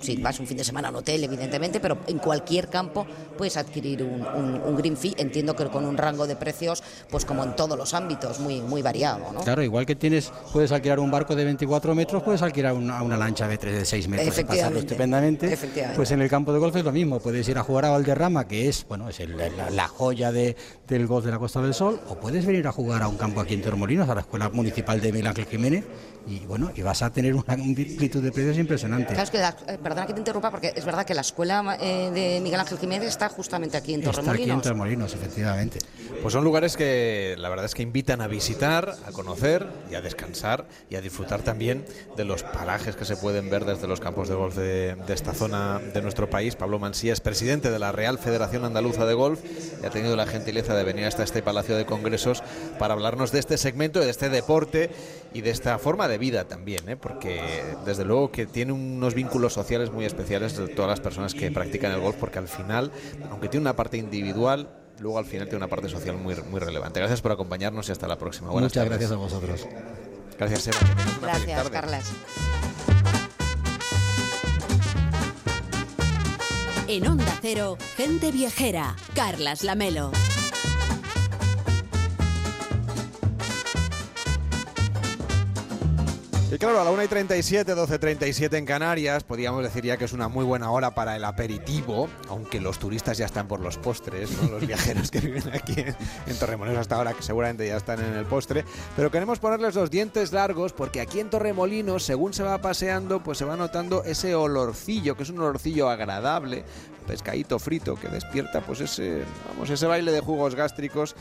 si 0.00 0.16
vas 0.16 0.38
un 0.40 0.46
fin 0.46 0.56
de 0.56 0.64
semana 0.64 0.88
a 0.88 0.90
un 0.90 0.98
hotel, 0.98 1.24
evidentemente, 1.24 1.80
pero 1.80 1.98
en 2.06 2.18
cualquier 2.18 2.68
campo 2.68 3.06
puedes 3.36 3.56
adquirir 3.56 4.02
un, 4.02 4.26
un, 4.26 4.60
un 4.64 4.76
green 4.76 4.96
fee. 4.96 5.14
Entiendo 5.18 5.54
que 5.56 5.66
con 5.66 5.84
un 5.84 5.96
rango 5.96 6.26
de 6.26 6.36
precios, 6.36 6.82
pues 7.10 7.24
como 7.24 7.44
en 7.44 7.56
todos 7.56 7.76
los 7.76 7.94
ámbitos, 7.94 8.40
muy, 8.40 8.60
muy 8.60 8.82
variado. 8.82 9.32
¿no? 9.32 9.40
Claro, 9.40 9.62
igual 9.62 9.86
que 9.86 9.96
tienes, 9.96 10.32
puedes 10.52 10.72
alquilar 10.72 11.00
un 11.00 11.10
barco 11.10 11.34
de 11.34 11.44
24 11.44 11.94
metros, 11.94 12.22
puedes 12.22 12.42
alquilar 12.42 12.74
una, 12.74 13.02
una 13.02 13.16
lancha 13.16 13.48
de 13.48 13.58
3 13.58 13.74
de 13.74 13.84
6 13.84 14.08
metros 14.08 14.34
pasarlo 14.54 14.78
estupendamente. 14.78 15.58
Pues 15.96 16.10
en 16.10 16.22
el 16.22 16.28
campo 16.28 16.52
de 16.52 16.58
golf 16.58 16.76
es 16.76 16.84
lo 16.84 16.92
mismo, 16.92 17.20
puedes 17.20 17.48
ir 17.48 17.58
a 17.58 17.62
jugar 17.62 17.86
a 17.86 17.90
Valderrama, 17.90 18.46
que 18.46 18.68
es, 18.68 18.86
bueno, 18.88 19.08
es 19.08 19.20
la, 19.28 19.88
joya 19.88 20.32
de, 20.32 20.56
del 20.86 21.06
golf 21.06 21.24
de 21.24 21.30
la 21.30 21.38
Costa 21.38 21.60
del 21.62 21.74
Sol, 21.74 22.00
o 22.08 22.16
puedes 22.16 22.46
venir 22.46 22.66
a 22.66 22.72
jugar 22.72 23.02
a 23.02 23.08
un 23.08 23.16
campo 23.16 23.40
aquí 23.40 23.54
en 23.54 23.62
Tormolinos, 23.62 24.08
a 24.08 24.14
la 24.14 24.20
Escuela 24.22 24.48
Municipal 24.50 25.00
de 25.00 25.12
Miguel 25.12 25.28
Ángel 25.28 25.46
Jiménez, 25.46 25.84
y 26.26 26.40
bueno, 26.46 26.70
y 26.74 26.82
vas 26.82 27.02
a 27.02 27.10
tener 27.10 27.34
una 27.34 27.44
amplitud 27.52 28.22
de 28.22 28.32
precios 28.32 28.56
impresionante. 28.58 29.12
Claro, 29.12 29.23
es 29.24 29.30
que, 29.30 29.38
eh, 29.38 29.78
perdona 29.82 30.06
que 30.06 30.12
te 30.12 30.20
interrumpa, 30.20 30.50
porque 30.50 30.72
es 30.74 30.84
verdad 30.84 31.04
que 31.04 31.14
la 31.14 31.22
escuela 31.22 31.76
eh, 31.80 32.10
de 32.12 32.40
Miguel 32.40 32.60
Ángel 32.60 32.78
Jiménez 32.78 33.08
está 33.08 33.28
justamente 33.28 33.76
aquí 33.76 33.94
en 33.94 34.02
Torremolinos. 34.02 34.40
Está 34.40 34.42
aquí 34.42 34.50
en 34.50 34.62
Torremolinos, 34.62 35.14
efectivamente. 35.14 35.78
Pues 36.22 36.32
son 36.32 36.44
lugares 36.44 36.76
que 36.76 37.34
la 37.38 37.48
verdad 37.48 37.66
es 37.66 37.74
que 37.74 37.82
invitan 37.82 38.20
a 38.20 38.28
visitar, 38.28 38.94
a 39.06 39.12
conocer 39.12 39.66
y 39.90 39.94
a 39.94 40.00
descansar 40.00 40.66
y 40.88 40.96
a 40.96 41.00
disfrutar 41.00 41.42
también 41.42 41.84
de 42.16 42.24
los 42.24 42.42
parajes 42.42 42.96
que 42.96 43.04
se 43.04 43.16
pueden 43.16 43.50
ver 43.50 43.64
desde 43.64 43.86
los 43.86 44.00
campos 44.00 44.28
de 44.28 44.34
golf 44.34 44.56
de, 44.56 44.96
esta 45.08 45.34
zona 45.34 45.78
de 45.78 46.02
nuestro 46.02 46.30
país. 46.30 46.56
Pablo 46.56 46.78
Mansía 46.78 47.12
es 47.12 47.20
presidente 47.20 47.70
de 47.70 47.78
la 47.78 47.92
Real 47.92 48.18
Federación 48.18 48.64
Andaluza 48.64 49.06
de 49.06 49.14
Golf 49.14 49.40
y 49.82 49.86
ha 49.86 49.90
tenido 49.90 50.16
la 50.16 50.26
gentileza 50.26 50.74
de 50.74 50.84
venir 50.84 51.06
hasta 51.06 51.22
este 51.22 51.42
Palacio 51.42 51.76
de 51.76 51.86
Congresos 51.86 52.42
para 52.78 52.94
hablarnos 52.94 53.32
de 53.32 53.40
este 53.40 53.58
segmento, 53.58 54.00
de 54.00 54.10
este 54.10 54.28
deporte 54.28 54.90
y 55.34 55.40
de 55.40 55.50
esta 55.50 55.78
forma 55.78 56.06
de 56.08 56.16
vida 56.16 56.44
también, 56.44 56.88
¿eh? 56.88 56.96
porque 56.96 57.42
desde 57.84 58.04
luego 58.04 58.30
que 58.30 58.46
tiene 58.46 58.72
unos 58.72 59.14
vínculos 59.14 59.52
sociales 59.52 59.90
muy 59.90 60.04
especiales 60.04 60.56
de 60.56 60.68
todas 60.68 60.88
las 60.88 61.00
personas 61.00 61.34
que 61.34 61.50
practican 61.50 61.90
el 61.92 62.00
golf, 62.00 62.16
porque 62.18 62.38
al 62.38 62.48
final, 62.48 62.92
aunque 63.30 63.48
tiene 63.48 63.62
una 63.62 63.74
parte 63.74 63.96
individual, 63.98 64.68
luego 65.00 65.18
al 65.18 65.24
final 65.24 65.48
tiene 65.48 65.58
una 65.58 65.68
parte 65.68 65.88
social 65.88 66.16
muy, 66.16 66.36
muy 66.50 66.60
relevante. 66.60 67.00
Gracias 67.00 67.20
por 67.20 67.32
acompañarnos 67.32 67.88
y 67.88 67.92
hasta 67.92 68.06
la 68.06 68.16
próxima. 68.16 68.50
Muchas 68.50 68.84
gracias 68.84 69.10
a 69.10 69.16
vosotros. 69.16 69.66
Gracias, 70.38 70.62
Seba. 70.62 70.78
Gracias, 71.20 71.70
Carlas. 71.70 72.12
En 76.86 77.08
Onda 77.08 77.38
Cero, 77.42 77.76
gente 77.96 78.30
viajera, 78.30 78.94
Carlas 79.14 79.64
Lamelo. 79.64 80.12
Y 86.54 86.58
claro, 86.58 86.80
a 86.80 86.84
la 86.84 86.92
1 86.92 87.02
y 87.02 87.08
37, 87.08 87.74
12 87.74 87.98
37 87.98 88.56
en 88.56 88.64
Canarias, 88.64 89.24
podríamos 89.24 89.64
decir 89.64 89.82
ya 89.82 89.96
que 89.96 90.04
es 90.04 90.12
una 90.12 90.28
muy 90.28 90.44
buena 90.44 90.70
hora 90.70 90.94
para 90.94 91.16
el 91.16 91.24
aperitivo, 91.24 92.08
aunque 92.28 92.60
los 92.60 92.78
turistas 92.78 93.18
ya 93.18 93.26
están 93.26 93.48
por 93.48 93.58
los 93.58 93.76
postres, 93.76 94.30
los 94.48 94.60
viajeros 94.66 95.10
que 95.10 95.18
viven 95.18 95.52
aquí 95.52 95.74
en, 95.80 96.38
Torremolinos 96.38 96.78
hasta 96.78 96.94
ahora, 96.94 97.12
que 97.12 97.24
seguramente 97.24 97.66
ya 97.66 97.76
están 97.76 97.98
en 97.98 98.14
el 98.14 98.24
postre. 98.24 98.64
Pero 98.94 99.10
queremos 99.10 99.40
ponerles 99.40 99.74
los 99.74 99.90
dientes 99.90 100.32
largos 100.32 100.72
porque 100.72 101.00
aquí 101.00 101.18
en 101.18 101.28
Torremolinos, 101.28 102.04
según 102.04 102.32
se 102.32 102.44
va 102.44 102.58
paseando, 102.58 103.20
pues 103.20 103.38
se 103.38 103.44
va 103.44 103.56
notando 103.56 104.04
ese 104.04 104.36
olorcillo, 104.36 105.16
que 105.16 105.24
es 105.24 105.30
un 105.30 105.40
olorcillo 105.40 105.90
agradable, 105.90 106.62
pescadito 107.04 107.58
frito, 107.58 107.96
que 107.96 108.06
despierta 108.06 108.60
pues 108.60 108.80
ese, 108.80 109.24
vamos, 109.48 109.70
ese 109.70 109.86
baile 109.86 110.12
de 110.12 110.20
jugos 110.20 110.54
gástricos 110.54 111.16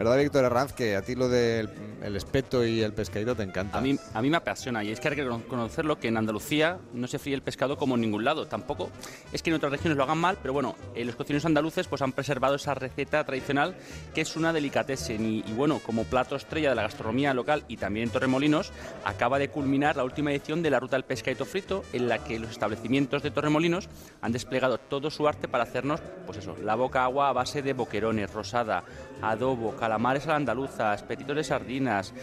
¿Verdad, 0.00 0.16
Víctor 0.16 0.46
Herranz, 0.46 0.72
que 0.72 0.96
a 0.96 1.02
ti 1.02 1.14
lo 1.14 1.28
del 1.28 1.68
el 2.02 2.16
espeto 2.16 2.64
y 2.64 2.80
el 2.80 2.94
pescadito 2.94 3.36
te 3.36 3.42
encanta? 3.42 3.76
A 3.76 3.80
mí, 3.82 3.98
a 4.14 4.22
mí 4.22 4.30
me 4.30 4.38
apasiona 4.38 4.82
y 4.82 4.90
es 4.90 4.98
que 4.98 5.08
hay 5.08 5.16
que 5.16 5.24
reconocerlo 5.24 5.98
que 5.98 6.08
en 6.08 6.16
Andalucía 6.16 6.78
no 6.94 7.06
se 7.06 7.18
fríe 7.18 7.34
el 7.34 7.42
pescado 7.42 7.76
como 7.76 7.96
en 7.96 8.00
ningún 8.00 8.24
lado. 8.24 8.46
Tampoco 8.46 8.88
es 9.30 9.42
que 9.42 9.50
en 9.50 9.56
otras 9.56 9.72
regiones 9.72 9.98
lo 9.98 10.04
hagan 10.04 10.16
mal, 10.16 10.38
pero 10.40 10.54
bueno, 10.54 10.74
eh, 10.94 11.04
los 11.04 11.16
cocineros 11.16 11.44
andaluces 11.44 11.86
pues 11.86 12.00
han 12.00 12.12
preservado 12.12 12.54
esa 12.54 12.72
receta 12.72 13.22
tradicional 13.24 13.76
que 14.14 14.22
es 14.22 14.36
una 14.36 14.54
delicatessen 14.54 15.22
y, 15.22 15.42
bueno, 15.52 15.80
como 15.84 16.04
plato 16.04 16.34
estrella 16.34 16.70
de 16.70 16.76
la 16.76 16.82
gastronomía 16.82 17.34
local 17.34 17.64
y 17.68 17.76
también 17.76 18.04
en 18.04 18.10
Torremolinos, 18.10 18.72
acaba 19.04 19.38
de 19.38 19.50
culminar 19.50 19.96
la 19.96 20.04
última 20.04 20.30
edición 20.30 20.62
de 20.62 20.70
la 20.70 20.80
Ruta 20.80 20.96
del 20.96 21.04
Pescadito 21.04 21.44
Frito 21.44 21.84
en 21.92 22.08
la 22.08 22.24
que 22.24 22.38
los 22.38 22.50
establecimientos 22.50 23.22
de 23.22 23.30
Torremolinos 23.30 23.90
han 24.22 24.32
desplegado 24.32 24.78
todo 24.78 25.10
su 25.10 25.28
arte 25.28 25.46
para 25.46 25.64
hacernos, 25.64 26.00
pues 26.24 26.38
eso, 26.38 26.56
la 26.62 26.74
boca 26.74 27.04
agua 27.04 27.28
a 27.28 27.34
base 27.34 27.60
de 27.60 27.74
boquerones, 27.74 28.32
rosada, 28.32 28.82
adobo, 29.20 29.76
calamares 29.90 30.24
a 30.26 30.28
la 30.30 30.36
andaluza, 30.36 30.96
petitos 31.08 31.34
de 31.34 31.42
sardinas, 31.42 32.14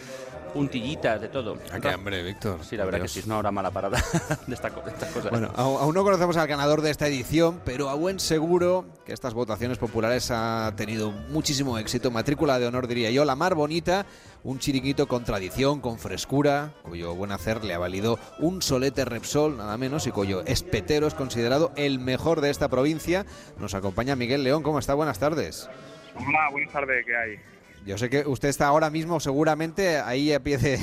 puntillitas, 0.53 1.19
de 1.19 1.27
todo. 1.27 1.55
¿A 1.69 1.75
ah, 1.75 1.79
qué 1.81 1.89
hambre, 1.89 2.23
Víctor? 2.23 2.63
Sí, 2.63 2.77
la 2.77 2.85
verdad 2.85 3.01
que 3.01 3.09
sí, 3.09 3.19
es 3.19 3.25
una 3.25 3.39
hora 3.39 3.51
mala 3.51 3.71
parada 3.71 4.01
de, 4.47 4.53
esta, 4.53 4.69
estas 4.69 5.11
cosas. 5.11 5.31
Bueno, 5.31 5.51
aún 5.53 5.93
no 5.93 6.01
conocemos 6.05 6.37
al 6.37 6.47
ganador 6.47 6.81
de 6.81 6.91
esta 6.91 7.07
edición, 7.07 7.59
pero 7.65 7.89
a 7.89 7.93
buen 7.95 8.21
seguro 8.21 8.85
que 9.05 9.11
estas 9.11 9.33
votaciones 9.33 9.79
populares 9.79 10.31
ha 10.31 10.71
tenido 10.77 11.11
muchísimo 11.11 11.77
éxito. 11.77 12.09
Matrícula 12.09 12.57
de 12.57 12.67
honor, 12.67 12.87
diría 12.87 13.11
yo, 13.11 13.25
la 13.25 13.35
mar 13.35 13.53
bonita, 13.53 14.05
un 14.45 14.59
chiringuito 14.59 15.09
con 15.09 15.25
tradición, 15.25 15.81
con 15.81 15.99
frescura, 15.99 16.71
cuyo 16.83 17.15
buen 17.15 17.33
hacer 17.33 17.65
le 17.65 17.73
ha 17.73 17.79
valido 17.79 18.17
un 18.39 18.61
solete 18.61 19.03
Repsol, 19.03 19.57
nada 19.57 19.77
menos, 19.77 20.07
y 20.07 20.11
cuyo 20.11 20.41
espetero 20.45 21.05
es 21.05 21.15
considerado 21.15 21.73
el 21.75 21.99
mejor 21.99 22.39
de 22.39 22.49
esta 22.49 22.69
provincia. 22.69 23.25
Nos 23.59 23.73
acompaña 23.73 24.15
Miguel 24.15 24.45
León, 24.45 24.63
¿cómo 24.63 24.79
está? 24.79 24.93
Buenas 24.93 25.19
tardes. 25.19 25.69
Hola, 26.15 26.49
buenas 26.51 26.71
tardes, 26.71 27.05
¿qué 27.05 27.15
hay? 27.15 27.56
Yo 27.87 27.97
sé 27.97 28.09
que 28.09 28.27
usted 28.27 28.49
está 28.49 28.67
ahora 28.67 28.89
mismo 28.89 29.17
seguramente 29.21 29.97
ahí 29.99 30.33
a 30.33 30.41
pie 30.41 30.57
de, 30.57 30.77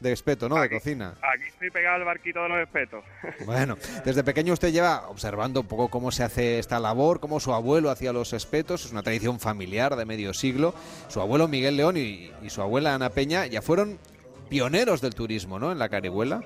de, 0.00 0.12
espeto, 0.12 0.48
¿no? 0.48 0.58
de 0.58 0.70
cocina. 0.70 1.12
Aquí 1.20 1.44
estoy 1.46 1.70
pegado 1.70 1.96
al 1.96 2.04
barquito 2.04 2.42
de 2.42 2.48
los 2.48 2.58
espetos. 2.60 3.04
Bueno, 3.44 3.76
desde 4.06 4.24
pequeño 4.24 4.54
usted 4.54 4.72
lleva 4.72 5.08
observando 5.08 5.60
un 5.60 5.66
poco 5.66 5.88
cómo 5.88 6.10
se 6.10 6.22
hace 6.22 6.58
esta 6.58 6.80
labor, 6.80 7.20
cómo 7.20 7.40
su 7.40 7.52
abuelo 7.52 7.90
hacía 7.90 8.14
los 8.14 8.32
espetos, 8.32 8.86
es 8.86 8.92
una 8.92 9.02
tradición 9.02 9.38
familiar 9.38 9.96
de 9.96 10.06
medio 10.06 10.32
siglo. 10.32 10.74
Su 11.08 11.20
abuelo 11.20 11.46
Miguel 11.46 11.76
León 11.76 11.98
y, 11.98 12.32
y 12.42 12.48
su 12.48 12.62
abuela 12.62 12.94
Ana 12.94 13.10
Peña 13.10 13.44
ya 13.44 13.60
fueron 13.60 13.98
pioneros 14.48 15.02
del 15.02 15.14
turismo, 15.14 15.58
¿no? 15.58 15.72
En 15.72 15.78
la 15.78 15.90
Carihuela. 15.90 16.42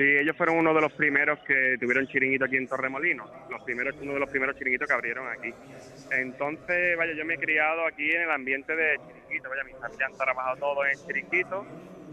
Sí, 0.00 0.06
ellos 0.16 0.34
fueron 0.34 0.56
uno 0.56 0.72
de 0.72 0.80
los 0.80 0.94
primeros 0.94 1.38
que 1.40 1.76
tuvieron 1.78 2.06
chiringuito 2.06 2.46
aquí 2.46 2.56
en 2.56 2.66
Torremolinos, 2.66 3.28
los 3.50 3.62
primeros, 3.64 3.94
uno 4.00 4.14
de 4.14 4.20
los 4.20 4.30
primeros 4.30 4.56
chiringuitos 4.56 4.88
que 4.88 4.94
abrieron 4.94 5.28
aquí. 5.28 5.52
Entonces, 6.10 6.96
vaya, 6.96 7.12
yo 7.12 7.26
me 7.26 7.34
he 7.34 7.38
criado 7.38 7.86
aquí 7.86 8.10
en 8.10 8.22
el 8.22 8.30
ambiente 8.30 8.74
de 8.74 8.96
chiringuito, 9.06 9.50
vaya, 9.50 9.62
mis 9.64 9.76
familia 9.76 10.06
han 10.06 10.16
trabajado 10.16 10.56
todos 10.56 10.86
en 10.90 11.06
chiringuito 11.06 11.66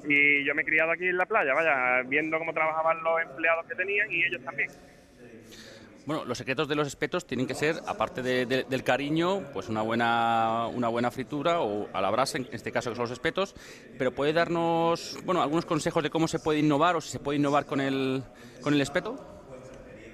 y 0.03 0.43
yo 0.43 0.53
me 0.53 0.63
he 0.63 0.65
criado 0.65 0.91
aquí 0.91 1.07
en 1.07 1.15
la 1.15 1.25
playa, 1.25 1.53
vaya, 1.53 2.03
viendo 2.03 2.37
cómo 2.37 2.51
trabajaban 2.51 3.01
los 3.01 3.21
empleados 3.21 3.65
que 3.69 3.75
tenían 3.75 4.11
y 4.11 4.21
ellos 4.21 4.43
también. 4.43 4.69
Bueno, 6.07 6.23
los 6.23 6.37
secretos 6.37 6.69
de 6.69 6.75
los 6.75 6.87
espetos 6.87 7.27
tienen 7.27 7.45
que 7.47 7.53
ser, 7.53 7.75
aparte 7.85 8.23
del 8.23 8.83
cariño, 8.85 9.41
pues 9.51 9.67
una 9.67 9.81
buena, 9.81 10.67
una 10.67 10.87
buena 10.87 11.11
fritura 11.11 11.59
o 11.59 11.89
a 11.91 11.99
la 11.99 12.09
brasa, 12.09 12.37
en 12.37 12.47
este 12.53 12.71
caso 12.71 12.89
que 12.89 12.95
son 12.95 13.03
los 13.03 13.11
espetos, 13.11 13.53
pero 13.99 14.13
puede 14.13 14.31
darnos, 14.31 15.19
bueno, 15.25 15.41
algunos 15.41 15.65
consejos 15.65 16.01
de 16.01 16.09
cómo 16.09 16.29
se 16.29 16.39
puede 16.39 16.59
innovar 16.59 16.95
o 16.95 17.01
si 17.01 17.09
se 17.09 17.19
puede 17.19 17.39
innovar 17.39 17.65
con 17.65 17.81
el, 17.81 18.23
con 18.61 18.73
el 18.73 18.79
espeto. 18.79 19.17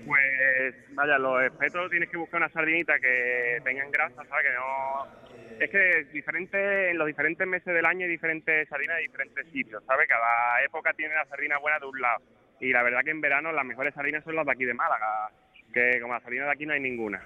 Pues 0.07 0.75
vaya, 0.95 1.19
los 1.19 1.43
espetos 1.43 1.91
tienes 1.91 2.09
que 2.09 2.17
buscar 2.17 2.41
una 2.41 2.49
sardinita 2.49 2.99
que 2.99 3.61
tengan 3.63 3.91
grasa, 3.91 4.25
¿sabes? 4.25 4.47
Que 4.47 4.53
no 4.55 5.23
es 5.63 5.69
que 5.69 6.07
diferente, 6.11 6.89
en 6.89 6.97
los 6.97 7.05
diferentes 7.05 7.47
meses 7.47 7.71
del 7.71 7.85
año 7.85 8.05
hay 8.05 8.11
diferentes 8.11 8.67
sardinas 8.67 8.97
de 8.97 9.03
diferentes 9.03 9.45
sitios, 9.51 9.83
¿sabes? 9.85 10.07
Cada 10.09 10.59
época 10.65 10.91
tiene 10.93 11.13
la 11.13 11.25
sardina 11.27 11.59
buena 11.59 11.77
de 11.77 11.85
un 11.85 12.01
lado. 12.01 12.23
Y 12.59 12.71
la 12.71 12.81
verdad 12.81 13.01
que 13.03 13.11
en 13.11 13.21
verano 13.21 13.51
las 13.51 13.63
mejores 13.65 13.93
sardinas 13.93 14.23
son 14.23 14.35
las 14.35 14.45
de 14.47 14.53
aquí 14.53 14.65
de 14.65 14.73
Málaga, 14.73 15.29
que 15.73 15.99
como 16.01 16.13
las 16.13 16.23
sardinas 16.23 16.47
de 16.47 16.51
aquí 16.53 16.65
no 16.65 16.73
hay 16.73 16.79
ninguna. 16.79 17.21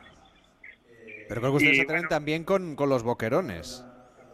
Pero 1.28 1.41
creo 1.41 1.52
que 1.52 1.57
ustedes 1.57 1.78
se 1.78 1.84
atreven 1.84 2.07
también 2.07 2.44
con, 2.44 2.76
con 2.76 2.90
los 2.90 3.03
boquerones. 3.03 3.84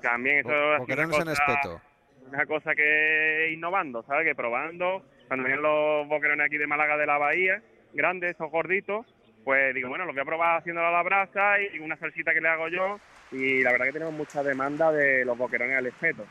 También 0.02 0.40
eso 0.40 0.50
Bo- 0.50 0.74
es 0.76 0.80
boquerones 0.80 1.16
una 1.18 1.32
en 1.32 1.38
cosa- 1.38 1.44
espeto. 1.54 1.82
Una 2.30 2.46
cosa 2.46 2.76
que 2.76 3.52
innovando, 3.54 4.04
¿sabes? 4.04 4.26
Que 4.26 4.36
probando, 4.36 5.04
cuando 5.28 5.46
vienen 5.46 5.62
los 5.64 6.08
boquerones 6.08 6.46
aquí 6.48 6.58
de 6.58 6.68
Málaga 6.68 6.98
de 6.98 7.06
la 7.06 7.18
Bahía, 7.18 7.62
grandes, 7.94 8.36
esos 8.36 8.50
gorditos, 8.50 9.06
pues 9.44 9.74
digo, 9.76 9.90
bueno, 9.90 10.06
los 10.06 10.16
voy 10.16 10.22
a 10.22 10.26
probar 10.26 10.58
haciéndolo 10.60 10.88
a 10.88 10.92
la 10.92 11.04
brasa 11.04 11.60
y 11.62 11.80
una 11.80 11.98
salsita 11.98 12.34
que 12.34 12.42
le 12.42 12.48
hago 12.50 12.70
yo. 12.70 13.00
Y 13.32 13.62
la 13.62 13.72
verdad 13.72 13.88
que 13.88 13.94
tenemos 13.94 14.14
mucha 14.14 14.42
demanda 14.44 14.92
de 14.92 15.26
los 15.26 15.38
boquerones 15.38 15.78
al 15.78 15.88
espeto. 15.88 16.26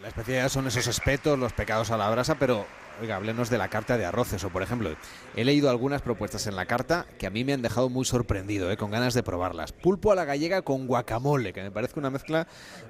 La 0.00 0.08
especialidad 0.08 0.48
son 0.48 0.66
esos 0.66 0.86
espetos, 0.88 1.38
los 1.38 1.52
pecados 1.52 1.90
a 1.90 1.96
la 1.98 2.10
brasa, 2.10 2.38
pero 2.38 2.66
oiga, 3.00 3.16
háblenos 3.16 3.50
de 3.50 3.58
la 3.58 3.68
carta 3.68 3.98
de 3.98 4.04
arroces. 4.04 4.44
O 4.44 4.50
por 4.50 4.62
ejemplo, 4.62 4.94
he 5.36 5.44
leído 5.44 5.70
algunas 5.70 6.02
propuestas 6.02 6.46
en 6.46 6.56
la 6.56 6.66
carta 6.66 7.06
que 7.18 7.26
a 7.26 7.30
mí 7.30 7.44
me 7.44 7.52
han 7.52 7.62
dejado 7.62 7.88
muy 7.88 8.04
sorprendido, 8.04 8.70
¿eh? 8.70 8.76
con 8.76 8.90
ganas 8.90 9.14
de 9.14 9.22
probarlas. 9.22 9.72
Pulpo 9.72 10.12
a 10.12 10.14
la 10.14 10.24
gallega 10.24 10.62
con 10.62 10.86
guacamole, 10.86 11.52
que 11.52 11.62
me 11.62 11.70
parece 11.70 11.98
una 11.98 12.10
mezcla 12.10 12.46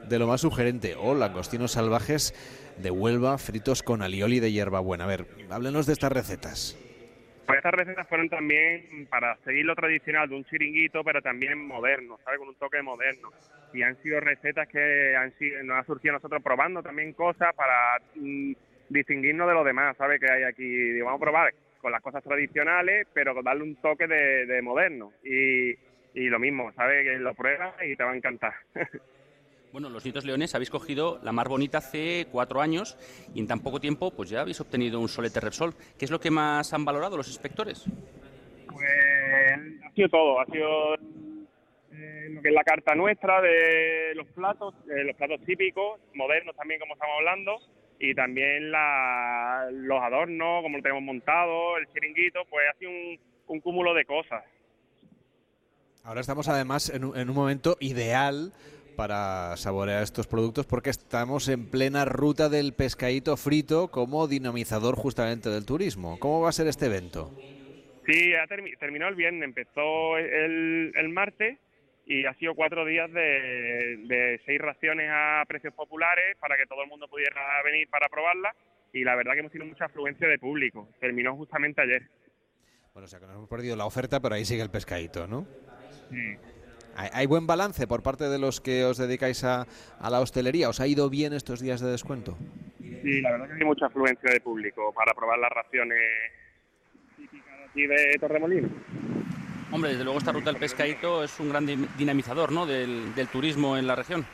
de 0.09 0.19
lo 0.19 0.27
más 0.27 0.41
sugerente. 0.41 0.95
O 0.97 1.15
langostinos 1.15 1.73
salvajes 1.73 2.35
de 2.79 2.91
Huelva 2.91 3.39
fritos 3.39 3.83
con 3.83 4.03
alioli 4.03 4.41
de 4.41 4.53
hierbabuena. 4.53 5.05
A 5.05 5.09
ver, 5.09 5.27
háblenos 5.51 5.87
de 5.87 5.93
estas 5.93 6.13
recetas. 6.13 6.79
Pues 7.47 7.59
estas 7.59 7.75
recetas 7.75 8.09
fueron 8.09 8.31
también 8.31 9.07
para 9.11 9.37
seguir 9.45 9.67
lo 9.67 9.75
tradicional 9.75 10.29
de 10.29 10.37
un 10.37 10.45
chiringuito, 10.47 11.05
pero 11.05 11.21
también 11.21 11.67
moderno, 11.67 12.19
¿sabes? 12.25 12.39
Con 12.39 12.49
un 12.49 12.55
toque 12.55 12.81
moderno. 12.81 13.31
Y 13.75 13.83
han 13.83 14.01
sido 14.03 14.19
recetas 14.21 14.67
que 14.69 15.15
nos 15.65 15.79
ha 15.79 15.85
surgido 15.85 16.15
nosotros 16.15 16.43
probando 16.43 16.83
también 16.83 17.13
cosas 17.13 17.55
para 17.55 17.99
mm, 18.15 18.53
distinguirnos 18.95 19.49
de 19.49 19.55
los 19.55 19.65
demás, 19.65 19.97
¿sabes? 19.97 20.21
Que 20.21 20.31
hay 20.31 20.45
aquí. 20.45 21.01
Vamos 21.01 21.21
a 21.21 21.25
probar 21.25 21.55
con 21.81 21.93
las 21.93 22.01
cosas 22.01 22.23
tradicionales, 22.23 23.07
pero 23.13 23.35
darle 23.43 23.65
un 23.65 23.77
toque 23.77 24.07
de, 24.07 24.47
de 24.47 24.63
moderno. 24.63 25.13
Y, 25.23 25.73
y 26.15 26.29
lo 26.29 26.39
mismo, 26.39 26.73
¿sabes? 26.73 27.05
Que 27.05 27.19
lo 27.19 27.35
pruebas 27.35 27.75
y 27.85 27.97
te 27.97 28.05
va 28.05 28.13
a 28.13 28.17
encantar. 28.17 28.55
Bueno, 29.75 29.91
los 29.91 30.05
Nietos 30.05 30.25
Leones 30.25 30.55
habéis 30.55 30.71
cogido 30.71 31.19
la 31.25 31.33
mar 31.33 31.49
bonita 31.49 31.79
hace 31.79 32.29
cuatro 32.31 32.61
años 32.61 32.97
y 33.35 33.41
en 33.41 33.49
tan 33.49 33.59
poco 33.59 33.81
tiempo 33.81 34.13
pues 34.13 34.31
ya 34.31 34.43
habéis 34.43 34.61
obtenido 34.61 35.01
un 35.01 35.09
solete 35.09 35.41
Repsol. 35.41 35.75
¿Qué 35.99 36.05
es 36.05 36.13
lo 36.13 36.21
que 36.21 36.31
más 36.31 36.73
han 36.73 36.85
valorado 36.85 37.17
los 37.17 37.27
inspectores? 37.27 37.85
Pues 38.73 38.89
ha 39.85 39.91
sido 39.91 40.09
todo, 40.11 40.39
ha 40.39 40.47
sido 40.47 40.95
eh, 41.93 42.29
lo 42.31 42.41
que 42.41 42.51
es 42.51 42.55
la 42.55 42.63
carta 42.63 42.95
nuestra 42.95 43.43
de 43.43 44.15
los 44.15 44.29
platos, 44.29 44.77
eh, 44.89 45.03
los 45.03 45.17
platos 45.17 45.41
típicos, 45.45 45.99
modernos 46.15 46.55
también 46.55 46.79
como 46.79 46.95
estamos 46.95 47.17
hablando, 47.19 47.59
y 47.99 48.15
también 48.15 48.71
la, 48.71 49.69
los 49.73 50.01
adornos, 50.03 50.63
como 50.63 50.77
lo 50.79 50.83
tenemos 50.83 51.03
montado, 51.03 51.77
el 51.79 51.87
chiringuito, 51.93 52.41
pues 52.51 52.65
ha 52.73 52.79
sido 52.79 52.91
un, 52.91 53.19
un 53.47 53.61
cúmulo 53.61 53.95
de 53.95 54.05
cosas. 54.05 54.45
Ahora 56.03 56.21
estamos 56.21 56.49
además 56.49 56.91
en 56.91 57.05
un, 57.05 57.17
en 57.17 57.31
un 57.31 57.35
momento 57.35 57.77
ideal 57.81 58.53
para 58.97 59.57
saborear 59.57 60.03
estos 60.03 60.27
productos 60.27 60.67
porque 60.67 60.91
estamos 60.91 61.49
en 61.49 61.69
plena 61.71 62.05
ruta 62.05 62.49
del 62.49 62.75
pescadito 62.75 63.37
frito 63.37 63.89
como 63.91 64.29
dinamizador 64.29 64.95
justamente 64.97 65.49
del 65.49 65.65
turismo. 65.67 66.19
¿Cómo 66.21 66.43
va 66.43 66.51
a 66.51 66.53
ser 66.53 66.67
este 66.69 66.87
evento? 66.87 67.31
Sí, 68.07 68.35
ha 68.35 68.47
termi- 68.47 68.79
terminó 68.79 69.09
el 69.09 69.15
viernes, 69.15 69.43
empezó 69.45 70.19
el, 70.19 70.93
el 70.95 71.09
martes 71.09 71.59
y 72.07 72.27
ha 72.27 72.35
sido 72.35 72.55
cuatro 72.55 72.85
días 72.85 73.11
de, 73.13 73.97
de 74.07 74.41
seis 74.45 74.61
raciones 74.61 75.09
a 75.13 75.43
precios 75.49 75.73
populares 75.75 76.37
para 76.39 76.57
que 76.57 76.67
todo 76.67 76.83
el 76.83 76.89
mundo 76.89 77.09
pudiera 77.09 77.41
venir 77.65 77.89
para 77.89 78.09
probarla 78.09 78.55
y 78.93 79.05
la 79.05 79.17
verdad 79.17 79.33
que 79.33 79.41
hemos 79.41 79.53
tenido 79.53 79.69
mucha 79.69 79.87
afluencia 79.87 80.29
de 80.29 80.39
público. 80.39 80.89
Terminó 81.01 81.35
justamente 81.37 81.81
ayer. 81.81 82.03
Bueno, 82.93 83.07
o 83.07 83.09
sea 83.09 83.19
que 83.19 83.27
nos 83.27 83.35
hemos 83.37 83.49
perdido 83.49 83.75
la 83.75 83.87
oferta, 83.87 84.21
pero 84.21 84.35
ahí 84.35 84.45
sigue 84.45 84.63
el 84.63 84.71
pescadito, 84.71 85.27
¿no? 85.27 85.47
Sí. 86.11 86.37
¿Hay, 86.97 87.09
hay 87.13 87.27
buen 87.27 87.47
balance 87.47 87.89
por 87.89 88.05
parte 88.05 88.29
de 88.29 88.39
los 88.39 88.61
que 88.61 88.85
os 88.85 88.99
dedicáis 88.99 89.43
a, 89.43 89.67
a 89.99 90.11
la 90.11 90.21
hostelería? 90.21 90.69
¿Os 90.69 90.79
ha 90.81 90.87
ido 90.87 91.11
bien 91.11 91.33
estos 91.33 91.61
días 91.61 91.81
de 91.81 91.91
descuento? 91.91 92.39
Sí, 92.79 93.21
la 93.21 93.33
verdad 93.33 93.49
que 93.49 93.55
hay 93.55 93.65
mucha 93.65 93.87
afluencia 93.87 94.31
de 94.31 94.41
público 94.41 94.93
para 94.95 95.13
probar 95.13 95.39
las 95.41 95.51
raciones 95.51 95.99
típicas 97.17 97.69
aquí 97.69 97.87
de 97.87 98.17
Torremolinos. 98.21 98.71
Hombre, 99.71 99.91
desde 99.91 100.05
luego 100.05 100.19
esta 100.19 100.33
ruta 100.33 100.51
del 100.51 100.61
pescadito 100.61 101.25
es 101.25 101.39
un 101.41 101.49
gran 101.51 101.67
di- 101.67 101.89
dinamizador 101.99 102.53
¿no? 102.53 102.65
del, 102.67 103.15
del 103.15 103.29
turismo 103.29 103.77
en 103.77 103.87
la 103.87 103.97
región. 103.97 104.25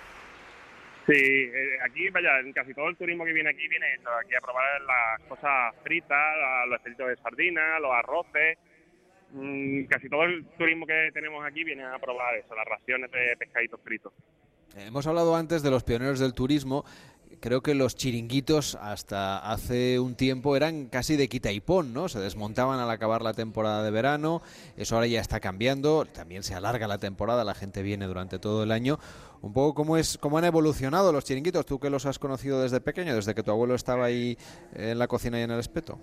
Sí, 1.07 1.15
eh, 1.17 1.79
aquí, 1.85 2.09
vaya, 2.11 2.39
en 2.41 2.53
casi 2.53 2.75
todo 2.75 2.89
el 2.89 2.97
turismo 2.97 3.25
que 3.25 3.33
viene 3.33 3.51
aquí 3.51 3.67
viene 3.69 3.95
eso, 3.95 4.11
aquí 4.23 4.35
a 4.35 4.41
probar 4.41 4.81
las 4.83 5.29
cosas 5.29 5.75
fritas, 5.83 6.19
los 6.69 6.81
pelitos 6.83 7.09
de 7.09 7.17
sardina, 7.17 7.79
los 7.81 7.91
arroces. 7.93 8.59
Mm, 9.33 9.85
casi 9.85 10.09
todo 10.09 10.25
el 10.25 10.45
turismo 10.59 10.87
que 10.87 11.11
tenemos 11.15 11.45
aquí 11.45 11.65
viene 11.65 11.85
a 11.85 11.99
probar 11.99 12.35
eso, 12.37 12.55
las 12.55 12.67
raciones 12.67 13.11
de 13.11 13.37
pescaditos 13.39 13.81
fritos. 13.83 14.13
Hemos 14.77 15.07
hablado 15.07 15.35
antes 15.35 15.63
de 15.63 15.71
los 15.71 15.83
pioneros 15.83 16.21
del 16.21 16.33
turismo. 16.35 16.85
Creo 17.39 17.63
que 17.63 17.75
los 17.75 17.95
chiringuitos 17.95 18.75
hasta 18.75 19.39
hace 19.39 19.99
un 20.01 20.17
tiempo 20.17 20.57
eran 20.57 20.89
casi 20.89 21.17
de 21.17 21.29
quita 21.29 21.53
y 21.53 21.61
pon, 21.61 21.95
¿no? 21.95 22.09
Se 22.09 22.19
desmontaban 22.19 22.81
al 22.81 22.91
acabar 22.91 23.23
la 23.23 23.33
temporada 23.33 23.83
de 23.83 23.91
verano. 23.91 24.43
Eso 24.77 24.97
ahora 24.97 25.07
ya 25.07 25.21
está 25.21 25.41
cambiando. 25.41 26.05
También 26.05 26.43
se 26.43 26.55
alarga 26.55 26.87
la 26.89 26.99
temporada, 26.99 27.45
la 27.45 27.55
gente 27.55 27.83
viene 27.83 28.07
durante 28.07 28.39
todo 28.39 28.65
el 28.65 28.73
año. 28.73 28.99
Un 29.41 29.55
poco 29.55 29.75
cómo 29.75 29.97
es, 29.97 30.19
cómo 30.19 30.37
han 30.39 30.45
evolucionado 30.45 31.13
los 31.13 31.25
chiringuitos. 31.25 31.65
Tú 31.65 31.79
que 31.79 31.89
los 31.89 32.05
has 32.05 32.19
conocido 32.19 32.61
desde 32.61 32.81
pequeño, 32.81 33.15
desde 33.15 33.35
que 33.35 33.43
tu 33.43 33.53
abuelo 33.53 33.75
estaba 33.75 34.05
ahí 34.05 34.37
en 34.75 34.99
la 34.99 35.07
cocina 35.07 35.39
y 35.41 35.43
en 35.43 35.53
el 35.53 35.61
espeto. 35.61 35.99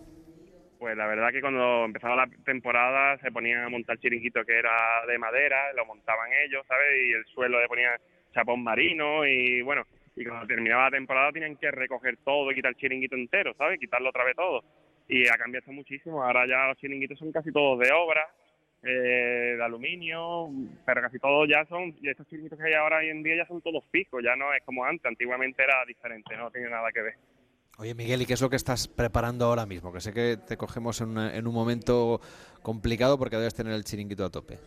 Pues 0.80 0.95
la 0.95 1.08
verdad 1.08 1.30
que 1.32 1.41
cuando 1.41 1.86
empezaba 1.86 2.16
la 2.16 2.28
temporada 2.45 3.18
se 3.20 3.32
ponían 3.32 3.64
a 3.64 3.70
montar 3.70 3.99
chiringuito 3.99 4.45
que 4.45 4.58
era 4.58 5.06
de 5.08 5.18
madera, 5.18 5.74
lo 5.74 5.86
montaban 5.86 6.30
ellos, 6.45 6.66
¿sabes? 6.68 6.88
Y 7.06 7.14
el 7.14 7.26
suelo 7.26 7.60
le 7.60 7.68
ponían 7.68 7.99
chapón 8.34 8.64
marino 8.64 9.26
y 9.26 9.62
bueno, 9.64 9.84
y 10.18 10.26
cuando 10.26 10.48
terminaba 10.48 10.85
la 10.85 10.98
temporada 10.98 11.31
tenían 11.31 11.56
que 11.56 11.69
recoger 11.69 12.18
todo 12.26 12.52
y 12.52 12.56
quitar 12.56 12.72
el 12.72 12.77
chiringuito 12.77 13.15
entero, 13.15 13.53
¿sabes? 13.56 13.80
Quitarlo 13.80 14.10
otra 14.10 14.26
vez 14.26 14.35
todo. 14.35 14.64
Y 15.07 15.27
ha 15.27 15.38
cambiado 15.38 15.72
muchísimo, 15.72 16.23
ahora 16.23 16.45
ya 16.48 16.68
los 16.68 16.77
chiringuitos 16.77 17.19
son 17.19 17.31
casi 17.31 17.52
todos 17.52 17.80
de 17.80 17.91
obra, 17.94 18.27
eh, 18.84 19.56
de 19.57 19.64
aluminio, 19.64 20.49
pero 20.85 21.02
casi 21.02 21.19
todos 21.19 21.48
ya 21.48 21.65
son, 21.65 21.95
y 22.02 22.10
estos 22.10 22.27
chiringuitos 22.27 22.60
que 22.60 22.65
hay 22.65 22.73
ahora 22.73 22.98
hoy 22.98 23.10
en 23.10 23.23
día 23.23 23.38
ya 23.38 23.48
son 23.48 23.61
todos 23.61 23.84
fijos, 23.91 24.22
ya 24.23 24.35
no 24.35 24.53
es 24.53 24.64
como 24.64 24.84
antes, 24.84 25.06
antiguamente 25.06 25.64
era 25.64 25.85
diferente, 25.85 26.35
no 26.35 26.49
tiene 26.49 26.69
nada 26.69 26.91
que 26.91 27.02
ver. 27.03 27.14
Oye, 27.80 27.94
Miguel, 27.94 28.23
¿y 28.23 28.26
qué 28.26 28.34
es 28.34 28.41
lo 28.41 28.49
que 28.49 28.56
estás 28.56 28.88
preparando 28.88 29.45
ahora 29.45 29.68
mismo? 29.68 29.94
Que 29.94 30.02
sé 30.02 30.11
que 30.11 30.38
te 30.38 30.57
cogemos 30.57 30.99
en, 30.99 31.48
un 31.48 31.53
momento 31.53 32.19
complicado 32.64 33.19
porque 33.19 33.35
debes 33.35 33.53
tener 33.53 33.73
el 33.73 33.84
chiringuito 33.84 34.26
a 34.26 34.31
tope. 34.31 34.57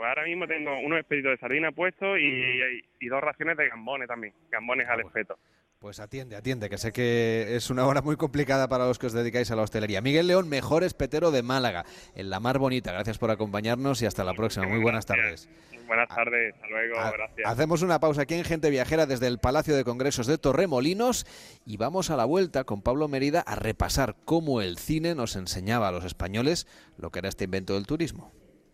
Pues 0.00 0.08
ahora 0.08 0.24
mismo 0.24 0.46
tengo 0.46 0.70
unos 0.80 1.04
de 1.10 1.36
sardina 1.38 1.72
puestos 1.72 2.16
y, 2.18 2.24
y- 2.24 2.84
y 3.00 3.08
dos 3.08 3.20
raciones 3.20 3.58
de 3.58 3.68
gambones 3.68 4.08
también, 4.08 4.32
gambones 4.50 4.88
al 4.88 5.00
espeto. 5.00 5.38
Pues 5.78 6.00
atiende, 6.00 6.36
atiende, 6.36 6.70
que 6.70 6.78
sé 6.78 6.90
que 6.90 7.54
es 7.54 7.68
una 7.68 7.86
hora 7.86 8.00
muy 8.00 8.16
complicada 8.16 8.66
para 8.66 8.86
los 8.86 8.98
que 8.98 9.08
os 9.08 9.12
dedicáis 9.12 9.50
a 9.50 9.56
la 9.56 9.62
hostelería. 9.62 10.00
Miguel 10.00 10.26
León, 10.26 10.48
mejor 10.48 10.84
espetero 10.84 11.30
de 11.30 11.42
Málaga, 11.42 11.84
en 12.14 12.30
la 12.30 12.40
Mar 12.40 12.56
Bonita. 12.58 12.92
Gracias 12.92 13.18
por 13.18 13.30
acompañarnos 13.30 14.00
y 14.00 14.06
hasta 14.06 14.24
la 14.24 14.32
próxima. 14.32 14.66
Muy 14.66 14.80
buenas 14.80 15.04
tardes. 15.04 15.50
Buenas 15.86 16.08
tardes, 16.08 16.54
hasta 16.54 16.66
luego, 16.68 16.94
gracias. 17.12 17.46
Hacemos 17.50 17.82
una 17.82 18.00
pausa 18.00 18.22
aquí 18.22 18.32
en 18.36 18.44
Gente 18.44 18.70
Viajera 18.70 19.04
desde 19.04 19.26
el 19.26 19.38
Palacio 19.38 19.76
de 19.76 19.84
Congresos 19.84 20.26
de 20.26 20.38
Torremolinos 20.38 21.26
y 21.66 21.76
vamos 21.76 22.08
a 22.08 22.16
la 22.16 22.24
vuelta 22.24 22.64
con 22.64 22.80
Pablo 22.80 23.06
Merida 23.06 23.40
a 23.42 23.54
repasar 23.54 24.16
cómo 24.24 24.62
el 24.62 24.78
cine 24.78 25.14
nos 25.14 25.36
enseñaba 25.36 25.88
a 25.88 25.92
los 25.92 26.06
españoles 26.06 26.66
lo 26.96 27.10
que 27.10 27.18
era 27.18 27.28
este 27.28 27.44
invento 27.44 27.74
del 27.74 27.86
turismo. 27.86 28.32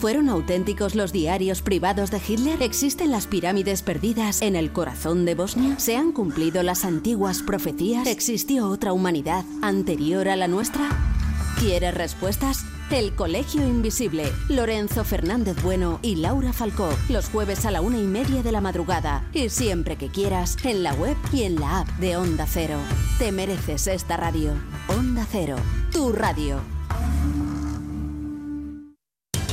¿Fueron 0.00 0.30
auténticos 0.30 0.94
los 0.94 1.12
diarios 1.12 1.60
privados 1.60 2.10
de 2.10 2.22
Hitler? 2.26 2.62
¿Existen 2.62 3.10
las 3.10 3.26
pirámides 3.26 3.82
perdidas 3.82 4.40
en 4.40 4.56
el 4.56 4.72
corazón 4.72 5.26
de 5.26 5.34
Bosnia? 5.34 5.78
¿Se 5.78 5.94
han 5.94 6.12
cumplido 6.12 6.62
las 6.62 6.86
antiguas 6.86 7.42
profecías? 7.42 8.06
¿Existió 8.06 8.70
otra 8.70 8.94
humanidad 8.94 9.44
anterior 9.60 10.30
a 10.30 10.36
la 10.36 10.48
nuestra? 10.48 10.88
¿Quieres 11.58 11.92
respuestas? 11.92 12.64
El 12.90 13.14
Colegio 13.14 13.60
Invisible. 13.68 14.24
Lorenzo 14.48 15.04
Fernández 15.04 15.62
Bueno 15.62 15.98
y 16.00 16.16
Laura 16.16 16.54
Falcó. 16.54 16.88
Los 17.10 17.28
jueves 17.28 17.66
a 17.66 17.70
la 17.70 17.82
una 17.82 17.98
y 17.98 18.06
media 18.06 18.42
de 18.42 18.52
la 18.52 18.62
madrugada. 18.62 19.28
Y 19.34 19.50
siempre 19.50 19.96
que 19.96 20.08
quieras, 20.08 20.56
en 20.64 20.82
la 20.82 20.94
web 20.94 21.16
y 21.30 21.42
en 21.42 21.56
la 21.56 21.80
app 21.80 21.88
de 21.98 22.16
Onda 22.16 22.46
Cero. 22.46 22.78
Te 23.18 23.32
mereces 23.32 23.86
esta 23.86 24.16
radio. 24.16 24.54
Onda 24.88 25.26
Cero. 25.30 25.56
Tu 25.92 26.10
radio. 26.10 26.58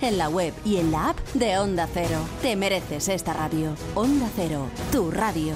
en 0.00 0.18
la 0.18 0.28
web 0.28 0.52
y 0.64 0.78
en 0.78 0.90
la 0.90 1.10
app 1.10 1.18
de 1.32 1.56
Onda 1.58 1.88
Cero. 1.94 2.18
Te 2.42 2.56
mereces 2.56 3.08
esta 3.08 3.32
radio. 3.32 3.76
Onda 3.94 4.28
Cero. 4.34 4.66
Tu 4.90 5.12
radio. 5.12 5.54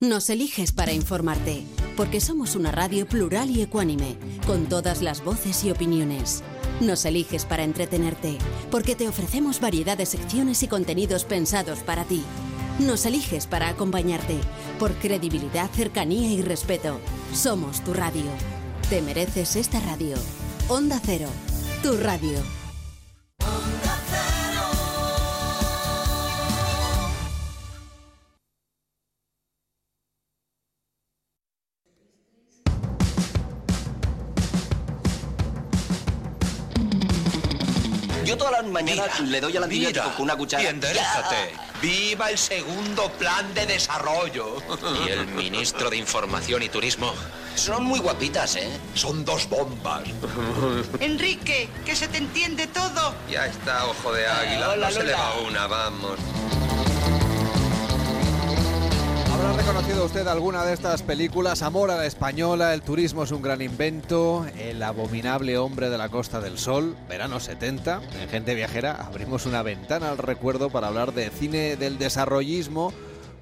Nos 0.00 0.30
eliges 0.30 0.72
para 0.72 0.94
informarte, 0.94 1.62
porque 1.98 2.22
somos 2.22 2.56
una 2.56 2.72
radio 2.72 3.06
plural 3.06 3.50
y 3.50 3.60
ecuánime, 3.60 4.16
con 4.46 4.64
todas 4.66 5.02
las 5.02 5.22
voces 5.22 5.62
y 5.64 5.70
opiniones. 5.70 6.42
Nos 6.80 7.04
eliges 7.04 7.44
para 7.44 7.64
entretenerte, 7.64 8.38
porque 8.70 8.96
te 8.96 9.06
ofrecemos 9.06 9.60
variedad 9.60 9.98
de 9.98 10.06
secciones 10.06 10.62
y 10.62 10.68
contenidos 10.68 11.24
pensados 11.24 11.80
para 11.80 12.04
ti. 12.04 12.22
Nos 12.78 13.04
eliges 13.04 13.46
para 13.46 13.68
acompañarte, 13.68 14.38
por 14.78 14.94
credibilidad, 14.94 15.68
cercanía 15.70 16.32
y 16.32 16.40
respeto. 16.40 16.98
Somos 17.34 17.84
tu 17.84 17.92
radio. 17.92 18.30
Te 18.88 19.02
mereces 19.02 19.54
esta 19.56 19.80
radio. 19.80 20.16
Onda 20.70 20.98
Cero, 21.04 21.28
tu 21.82 21.96
radio. 22.02 22.38
Le 39.26 39.40
doy 39.40 39.56
a 39.56 39.60
la 39.60 39.66
mira, 39.66 40.04
con 40.14 40.22
una 40.22 40.36
cuchara. 40.36 40.62
Y 40.62 40.66
enderezate. 40.66 41.54
¡Viva 41.80 42.30
el 42.30 42.38
segundo 42.38 43.10
plan 43.12 43.52
de 43.54 43.66
desarrollo! 43.66 44.56
Y 45.06 45.10
el 45.10 45.26
ministro 45.28 45.88
de 45.90 45.96
Información 45.96 46.62
y 46.62 46.68
Turismo. 46.68 47.14
Son 47.54 47.84
muy 47.84 48.00
guapitas, 48.00 48.56
¿eh? 48.56 48.70
Son 48.94 49.24
dos 49.24 49.48
bombas. 49.48 50.02
Enrique, 51.00 51.68
que 51.84 51.96
se 51.96 52.08
te 52.08 52.18
entiende 52.18 52.66
todo. 52.66 53.14
Ya 53.30 53.46
está, 53.46 53.86
ojo 53.86 54.12
de 54.12 54.26
águila. 54.26 54.70
hola, 54.70 54.88
no 54.88 54.94
se 54.94 55.02
le 55.04 55.12
va 55.12 55.34
una, 55.40 55.66
vamos. 55.66 56.18
¿Habrá 59.50 59.64
reconocido 59.64 60.04
usted 60.04 60.28
alguna 60.28 60.64
de 60.64 60.72
estas 60.72 61.02
películas? 61.02 61.62
Amor 61.62 61.90
a 61.90 61.96
la 61.96 62.06
española, 62.06 62.72
El 62.72 62.82
turismo 62.82 63.24
es 63.24 63.32
un 63.32 63.42
gran 63.42 63.60
invento, 63.60 64.46
El 64.56 64.80
abominable 64.80 65.58
hombre 65.58 65.90
de 65.90 65.98
la 65.98 66.08
Costa 66.08 66.40
del 66.40 66.56
Sol, 66.56 66.96
verano 67.08 67.40
70. 67.40 68.00
En 68.22 68.28
Gente 68.28 68.54
Viajera 68.54 68.92
abrimos 68.92 69.46
una 69.46 69.64
ventana 69.64 70.10
al 70.10 70.18
recuerdo 70.18 70.70
para 70.70 70.86
hablar 70.86 71.14
de 71.14 71.30
cine 71.30 71.74
del 71.74 71.98
desarrollismo 71.98 72.92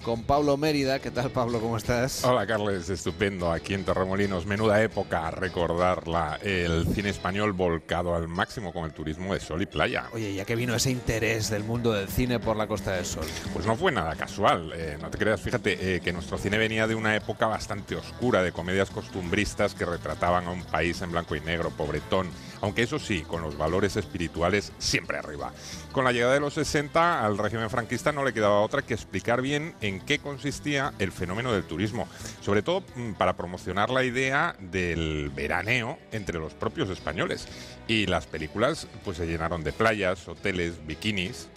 con 0.03 0.23
Pablo 0.23 0.57
Mérida. 0.57 0.99
¿Qué 0.99 1.11
tal, 1.11 1.31
Pablo? 1.31 1.61
¿Cómo 1.61 1.77
estás? 1.77 2.25
Hola 2.25 2.47
Carles, 2.47 2.89
estupendo. 2.91 3.53
Aquí 3.53 3.75
en 3.75 3.85
Torremolinos, 3.85 4.47
menuda 4.47 4.83
época 4.83 5.31
recordarla. 5.31 6.39
El 6.43 6.87
cine 6.95 7.11
español 7.11 7.53
volcado 7.53 8.15
al 8.15 8.29
máximo 8.29 8.73
con 8.73 8.85
el 8.85 8.93
turismo 8.93 9.35
de 9.35 9.41
sol 9.41 9.62
y 9.62 9.66
playa. 9.66 10.07
Oye, 10.12 10.35
ya 10.35 10.45
que 10.45 10.57
vino 10.57 10.75
ese 10.75 10.91
interés 10.91 11.51
del 11.51 11.65
mundo 11.65 11.93
del 11.93 12.09
cine 12.09 12.39
por 12.39 12.57
la 12.57 12.66
Costa 12.66 12.93
del 12.93 13.05
Sol. 13.05 13.27
Pues 13.53 13.66
no 13.66 13.77
fue 13.77 13.93
nada 13.93 14.15
casual, 14.16 14.73
eh, 14.75 14.99
no 15.01 15.11
te 15.11 15.19
creas, 15.19 15.41
fíjate 15.41 15.97
eh, 15.97 16.01
que 16.01 16.12
nuestro 16.12 16.39
cine 16.39 16.59
venía 16.59 16.87
de 16.87 16.95
una 16.95 17.15
época 17.16 17.47
bastante 17.47 17.97
oscura, 17.97 18.43
de 18.43 18.53
comedias 18.53 18.91
costumbristas 18.91 19.75
que 19.75 19.85
retrataban 19.85 20.47
a 20.47 20.51
un 20.51 20.62
país 20.65 21.01
en 21.03 21.12
blanco 21.12 21.37
y 21.37 21.41
negro, 21.41 21.70
pobretón, 21.70 22.29
aunque 22.61 22.83
eso 22.83 22.99
sí, 22.99 23.23
con 23.23 23.43
los 23.43 23.57
valores 23.57 23.97
espirituales 23.97 24.73
siempre 24.79 25.19
arriba. 25.19 25.53
Con 25.99 26.05
la 26.05 26.12
llegada 26.12 26.35
de 26.35 26.39
los 26.39 26.55
60 26.55 27.27
al 27.27 27.37
régimen 27.39 27.69
franquista 27.70 28.12
no 28.12 28.25
le 28.25 28.33
quedaba 28.33 28.61
otra 28.61 28.83
que 28.83 28.95
explicar 28.95 29.43
bien 29.43 29.75
en 29.81 29.99
qué 29.99 30.20
consistía 30.20 30.93
el 31.01 31.11
fenómeno 31.11 31.53
del 31.53 31.65
turismo, 31.65 32.07
sobre 32.41 32.62
todo 32.62 32.85
mm, 32.95 33.15
para 33.15 33.37
promocionar 33.37 33.91
la 33.91 34.05
idea 34.05 34.55
del 34.61 35.33
veraneo 35.35 35.99
entre 36.12 36.39
los 36.39 36.55
propios 36.55 36.89
españoles. 36.89 37.49
Y 37.89 38.07
las 38.07 38.29
películas 38.29 38.87
pues 39.05 39.16
se 39.16 39.27
llenaron 39.27 39.65
de 39.65 39.73
playas, 39.73 40.29
hoteles, 40.29 40.87
bikinis, 40.87 41.49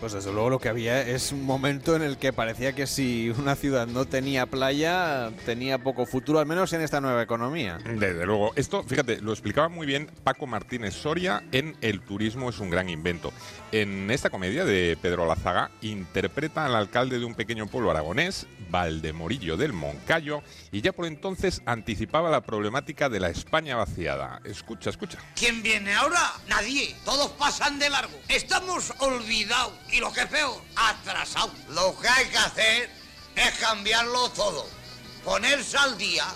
Pues 0.00 0.14
desde 0.14 0.32
luego 0.32 0.48
lo 0.48 0.58
que 0.58 0.70
había 0.70 1.02
es 1.02 1.30
un 1.30 1.44
momento 1.44 1.94
en 1.94 2.00
el 2.00 2.16
que 2.16 2.32
parecía 2.32 2.72
que 2.72 2.86
si 2.86 3.28
una 3.38 3.54
ciudad 3.54 3.86
no 3.86 4.06
tenía 4.06 4.46
playa, 4.46 5.30
tenía 5.44 5.76
poco 5.76 6.06
futuro, 6.06 6.38
al 6.38 6.46
menos 6.46 6.72
en 6.72 6.80
esta 6.80 7.02
nueva 7.02 7.22
economía. 7.22 7.76
Desde 7.84 8.24
luego. 8.24 8.52
Esto, 8.56 8.82
fíjate, 8.82 9.20
lo 9.20 9.32
explicaba 9.32 9.68
muy 9.68 9.86
bien 9.86 10.10
Paco 10.24 10.46
Martínez 10.46 10.94
Soria 10.94 11.42
en 11.52 11.76
El 11.82 12.00
turismo 12.00 12.48
es 12.48 12.60
un 12.60 12.70
gran 12.70 12.88
invento. 12.88 13.30
En 13.72 14.10
esta 14.10 14.30
comedia 14.30 14.64
de 14.64 14.96
Pedro 15.00 15.26
Lazaga 15.26 15.70
interpreta 15.82 16.64
al 16.64 16.76
alcalde 16.76 17.18
de 17.18 17.26
un 17.26 17.34
pequeño 17.34 17.66
pueblo 17.66 17.90
aragonés, 17.90 18.46
Valdemorillo 18.70 19.58
del 19.58 19.74
Moncayo, 19.74 20.42
y 20.72 20.80
ya 20.80 20.92
por 20.92 21.04
entonces 21.04 21.60
anticipaba 21.66 22.30
la 22.30 22.40
problemática 22.40 23.10
de 23.10 23.20
la 23.20 23.28
España 23.28 23.76
vaciada. 23.76 24.40
Escucha, 24.44 24.88
escucha. 24.88 25.18
¿Quién 25.36 25.62
viene 25.62 25.92
ahora? 25.92 26.32
Nadie. 26.48 26.96
Todos 27.04 27.32
pasan 27.32 27.78
de 27.78 27.90
largo. 27.90 28.18
Estamos 28.28 28.94
olvidados. 28.98 29.74
Y 29.92 29.98
lo 30.00 30.12
que 30.12 30.20
es 30.20 30.26
peor, 30.26 30.60
atrasados. 30.76 31.52
Lo 31.70 31.98
que 32.00 32.08
hay 32.08 32.26
que 32.26 32.38
hacer 32.38 32.90
es 33.36 33.50
cambiarlo 33.58 34.28
todo. 34.30 34.66
Ponerse 35.24 35.76
al 35.76 35.96
día 35.98 36.26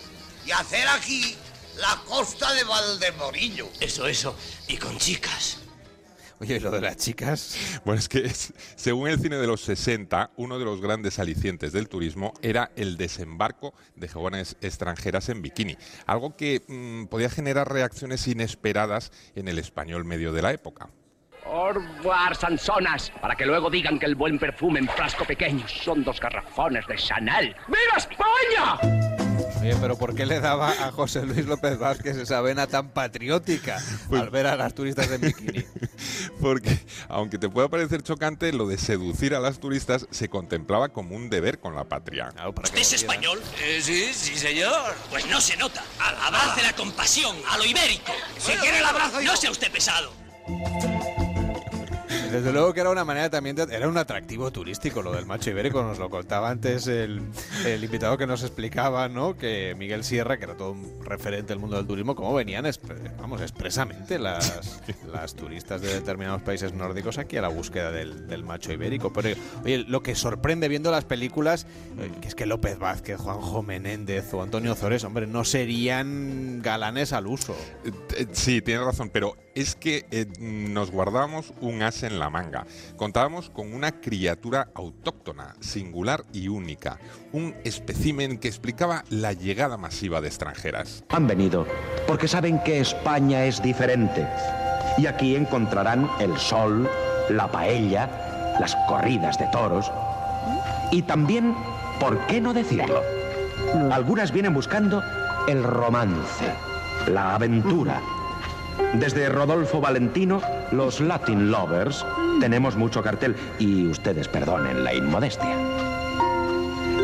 y 0.46 0.50
hacer 0.50 0.86
aquí 0.88 1.36
la 1.76 2.00
costa 2.06 2.52
de 2.52 2.64
Valdemorillo. 2.64 3.68
Eso, 3.80 4.06
eso. 4.06 4.36
Y 4.68 4.76
con 4.76 4.98
chicas. 4.98 5.58
Oye, 6.40 6.56
¿y 6.56 6.60
lo 6.60 6.72
de 6.72 6.80
las 6.80 6.96
chicas? 6.96 7.54
Bueno, 7.84 8.00
es 8.00 8.08
que 8.08 8.18
es- 8.26 8.52
según 8.74 9.08
el 9.08 9.20
cine 9.20 9.36
de 9.36 9.46
los 9.46 9.60
60, 9.62 10.32
uno 10.36 10.58
de 10.58 10.64
los 10.64 10.80
grandes 10.80 11.18
alicientes 11.20 11.72
del 11.72 11.88
turismo 11.88 12.34
era 12.42 12.72
el 12.76 12.96
desembarco 12.96 13.72
de 13.94 14.08
jóvenes 14.08 14.56
extranjeras 14.60 15.28
en 15.28 15.42
bikini, 15.42 15.78
algo 16.06 16.36
que 16.36 16.62
mm, 16.66 17.04
podía 17.06 17.30
generar 17.30 17.72
reacciones 17.72 18.26
inesperadas 18.26 19.12
en 19.36 19.46
el 19.48 19.58
español 19.60 20.04
medio 20.04 20.32
de 20.32 20.42
la 20.42 20.52
época. 20.52 20.90
Orwar 21.46 22.34
Sansonas, 22.36 23.10
para 23.20 23.34
que 23.34 23.46
luego 23.46 23.70
digan 23.70 23.98
que 23.98 24.06
el 24.06 24.14
buen 24.14 24.38
perfume 24.38 24.80
en 24.80 24.88
frasco 24.88 25.24
pequeño 25.24 25.66
son 25.68 26.04
dos 26.04 26.20
garrafones 26.20 26.86
de 26.86 26.96
Chanel. 26.96 27.54
¡Viva 27.66 27.96
España! 27.96 29.14
Oye, 29.60 29.76
pero 29.80 29.96
¿por 29.96 30.14
qué 30.14 30.26
le 30.26 30.40
daba 30.40 30.70
a 30.70 30.92
José 30.92 31.24
Luis 31.24 31.46
López 31.46 31.78
Vázquez 31.78 32.16
esa 32.18 32.40
vena 32.42 32.66
tan 32.66 32.90
patriótica 32.90 33.80
al 34.12 34.28
ver 34.28 34.46
a 34.46 34.56
las 34.56 34.74
turistas 34.74 35.10
en 35.10 35.22
bikini? 35.22 35.64
Porque, 36.40 36.78
aunque 37.08 37.38
te 37.38 37.48
pueda 37.48 37.68
parecer 37.68 38.02
chocante, 38.02 38.52
lo 38.52 38.66
de 38.66 38.76
seducir 38.76 39.34
a 39.34 39.40
las 39.40 39.60
turistas 39.60 40.06
se 40.10 40.28
contemplaba 40.28 40.90
como 40.90 41.16
un 41.16 41.30
deber 41.30 41.60
con 41.60 41.74
la 41.74 41.84
patria. 41.84 42.34
¿Usted 42.62 42.78
es 42.78 42.92
español? 42.92 43.40
Eh, 43.62 43.80
sí, 43.82 44.12
sí, 44.12 44.36
señor. 44.36 44.94
Pues 45.08 45.26
no 45.28 45.40
se 45.40 45.56
nota. 45.56 45.82
Abrace 45.98 46.62
la 46.62 46.74
compasión, 46.74 47.34
a 47.50 47.56
lo 47.56 47.64
ibérico. 47.64 48.12
Si 48.36 48.52
quiere 48.52 48.78
el 48.78 48.84
abrazo, 48.84 49.22
no 49.22 49.34
sea 49.34 49.50
usted 49.50 49.70
pesado. 49.72 50.12
Desde 52.34 52.52
luego 52.52 52.72
que 52.74 52.80
era 52.80 52.90
una 52.90 53.04
manera 53.04 53.30
también, 53.30 53.56
de- 53.56 53.62
era 53.74 53.88
un 53.88 53.96
atractivo 53.96 54.50
turístico 54.50 55.02
lo 55.02 55.12
del 55.12 55.26
macho 55.26 55.50
ibérico, 55.50 55.82
nos 55.82 55.98
lo 55.98 56.10
contaba 56.10 56.50
antes 56.50 56.86
el, 56.86 57.22
el 57.64 57.84
invitado 57.84 58.18
que 58.18 58.26
nos 58.26 58.42
explicaba, 58.42 59.08
¿no? 59.08 59.36
Que 59.36 59.74
Miguel 59.78 60.04
Sierra, 60.04 60.36
que 60.38 60.44
era 60.44 60.56
todo 60.56 60.72
un 60.72 61.04
referente 61.04 61.48
del 61.48 61.58
mundo 61.58 61.76
del 61.76 61.86
turismo, 61.86 62.14
cómo 62.14 62.34
venían, 62.34 62.64
vamos, 63.20 63.40
expresamente 63.40 64.18
las, 64.18 64.80
las 65.12 65.34
turistas 65.34 65.80
de 65.80 65.92
determinados 65.94 66.42
países 66.42 66.72
nórdicos 66.72 67.18
aquí 67.18 67.36
a 67.36 67.42
la 67.42 67.48
búsqueda 67.48 67.92
del, 67.92 68.26
del 68.26 68.42
macho 68.44 68.72
ibérico. 68.72 69.12
Pero, 69.12 69.38
oye, 69.64 69.84
lo 69.86 70.02
que 70.02 70.14
sorprende 70.14 70.68
viendo 70.68 70.90
las 70.90 71.04
películas, 71.04 71.66
eh, 71.98 72.10
que 72.20 72.28
es 72.28 72.34
que 72.34 72.46
López 72.46 72.78
Vázquez, 72.78 73.18
Juanjo 73.18 73.62
Menéndez 73.62 74.32
o 74.34 74.42
Antonio 74.42 74.74
Zores, 74.74 75.04
hombre, 75.04 75.26
no 75.26 75.44
serían 75.44 76.60
galanes 76.62 77.12
al 77.12 77.26
uso. 77.26 77.54
Eh, 77.84 78.26
Sí, 78.32 78.60
tienes 78.62 78.84
razón, 78.84 79.10
pero 79.10 79.36
es 79.54 79.74
que 79.76 80.06
eh, 80.10 80.26
nos 80.38 80.90
guardábamos 80.90 81.52
un 81.60 81.82
as 81.82 82.02
en 82.02 82.18
la 82.18 82.30
manga. 82.30 82.66
Contábamos 82.96 83.50
con 83.50 83.72
una 83.72 84.00
criatura 84.00 84.68
autóctona, 84.74 85.54
singular 85.60 86.24
y 86.32 86.48
única, 86.48 86.98
un 87.32 87.54
espécimen 87.64 88.38
que 88.38 88.48
explicaba 88.48 89.04
la 89.10 89.32
llegada 89.32 89.76
masiva 89.76 90.20
de 90.20 90.28
extranjeras. 90.28 91.04
Han 91.10 91.26
venido 91.26 91.66
porque 92.06 92.28
saben 92.28 92.58
que 92.62 92.80
España 92.80 93.44
es 93.44 93.62
diferente. 93.62 94.26
Y 94.98 95.06
aquí 95.06 95.34
encontrarán 95.34 96.08
el 96.20 96.36
sol, 96.38 96.88
la 97.30 97.50
paella, 97.50 98.56
las 98.60 98.76
corridas 98.88 99.38
de 99.38 99.46
toros. 99.48 99.90
Y 100.90 101.02
también, 101.02 101.54
¿por 101.98 102.26
qué 102.26 102.40
no 102.40 102.54
decirlo? 102.54 103.02
Algunas 103.90 104.30
vienen 104.30 104.54
buscando 104.54 105.02
el 105.48 105.64
romance, 105.64 106.44
la 107.08 107.34
aventura. 107.34 108.00
Desde 108.94 109.28
Rodolfo 109.28 109.80
Valentino, 109.80 110.40
los 110.70 111.00
Latin 111.00 111.50
Lovers, 111.50 112.04
tenemos 112.40 112.76
mucho 112.76 113.02
cartel 113.02 113.34
y 113.58 113.86
ustedes 113.86 114.28
perdonen 114.28 114.84
la 114.84 114.94
inmodestia. 114.94 115.56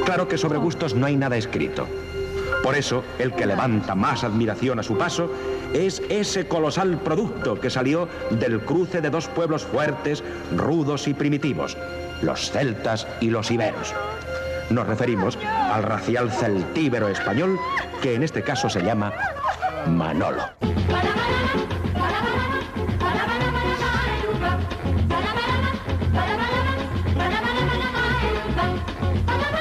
Claro 0.05 0.29
que 0.29 0.39
sobre 0.39 0.59
gustos 0.59 0.95
no 0.95 1.07
hay 1.07 1.17
nada 1.17 1.37
escrito. 1.37 1.87
Por 2.63 2.75
eso, 2.75 3.05
el 3.19 3.33
que 3.33 3.47
levanta 3.47 3.95
más 3.95 4.23
admiración 4.23 4.79
a 4.79 4.83
su 4.83 4.99
paso 4.99 5.33
es 5.73 6.03
ese 6.09 6.47
colosal 6.47 6.99
producto 6.99 7.59
que 7.59 7.71
salió 7.71 8.09
del 8.31 8.61
cruce 8.61 9.01
de 9.01 9.11
dos 9.11 9.29
pueblos 9.29 9.65
fuertes, 9.65 10.23
rudos 10.57 11.09
y 11.09 11.15
primitivos, 11.15 11.77
los 12.23 12.51
celtas 12.51 13.07
y 13.21 13.31
los 13.31 13.51
iberos. 13.51 13.95
Nos 14.69 14.87
referimos 14.87 15.39
al 15.45 15.83
racial 15.83 16.31
celtíbero 16.31 17.09
español, 17.09 17.59
que 18.03 18.15
en 18.15 18.23
este 18.23 18.43
caso 18.43 18.69
se 18.69 18.83
llama 18.83 19.13
Manolo. 19.87 20.43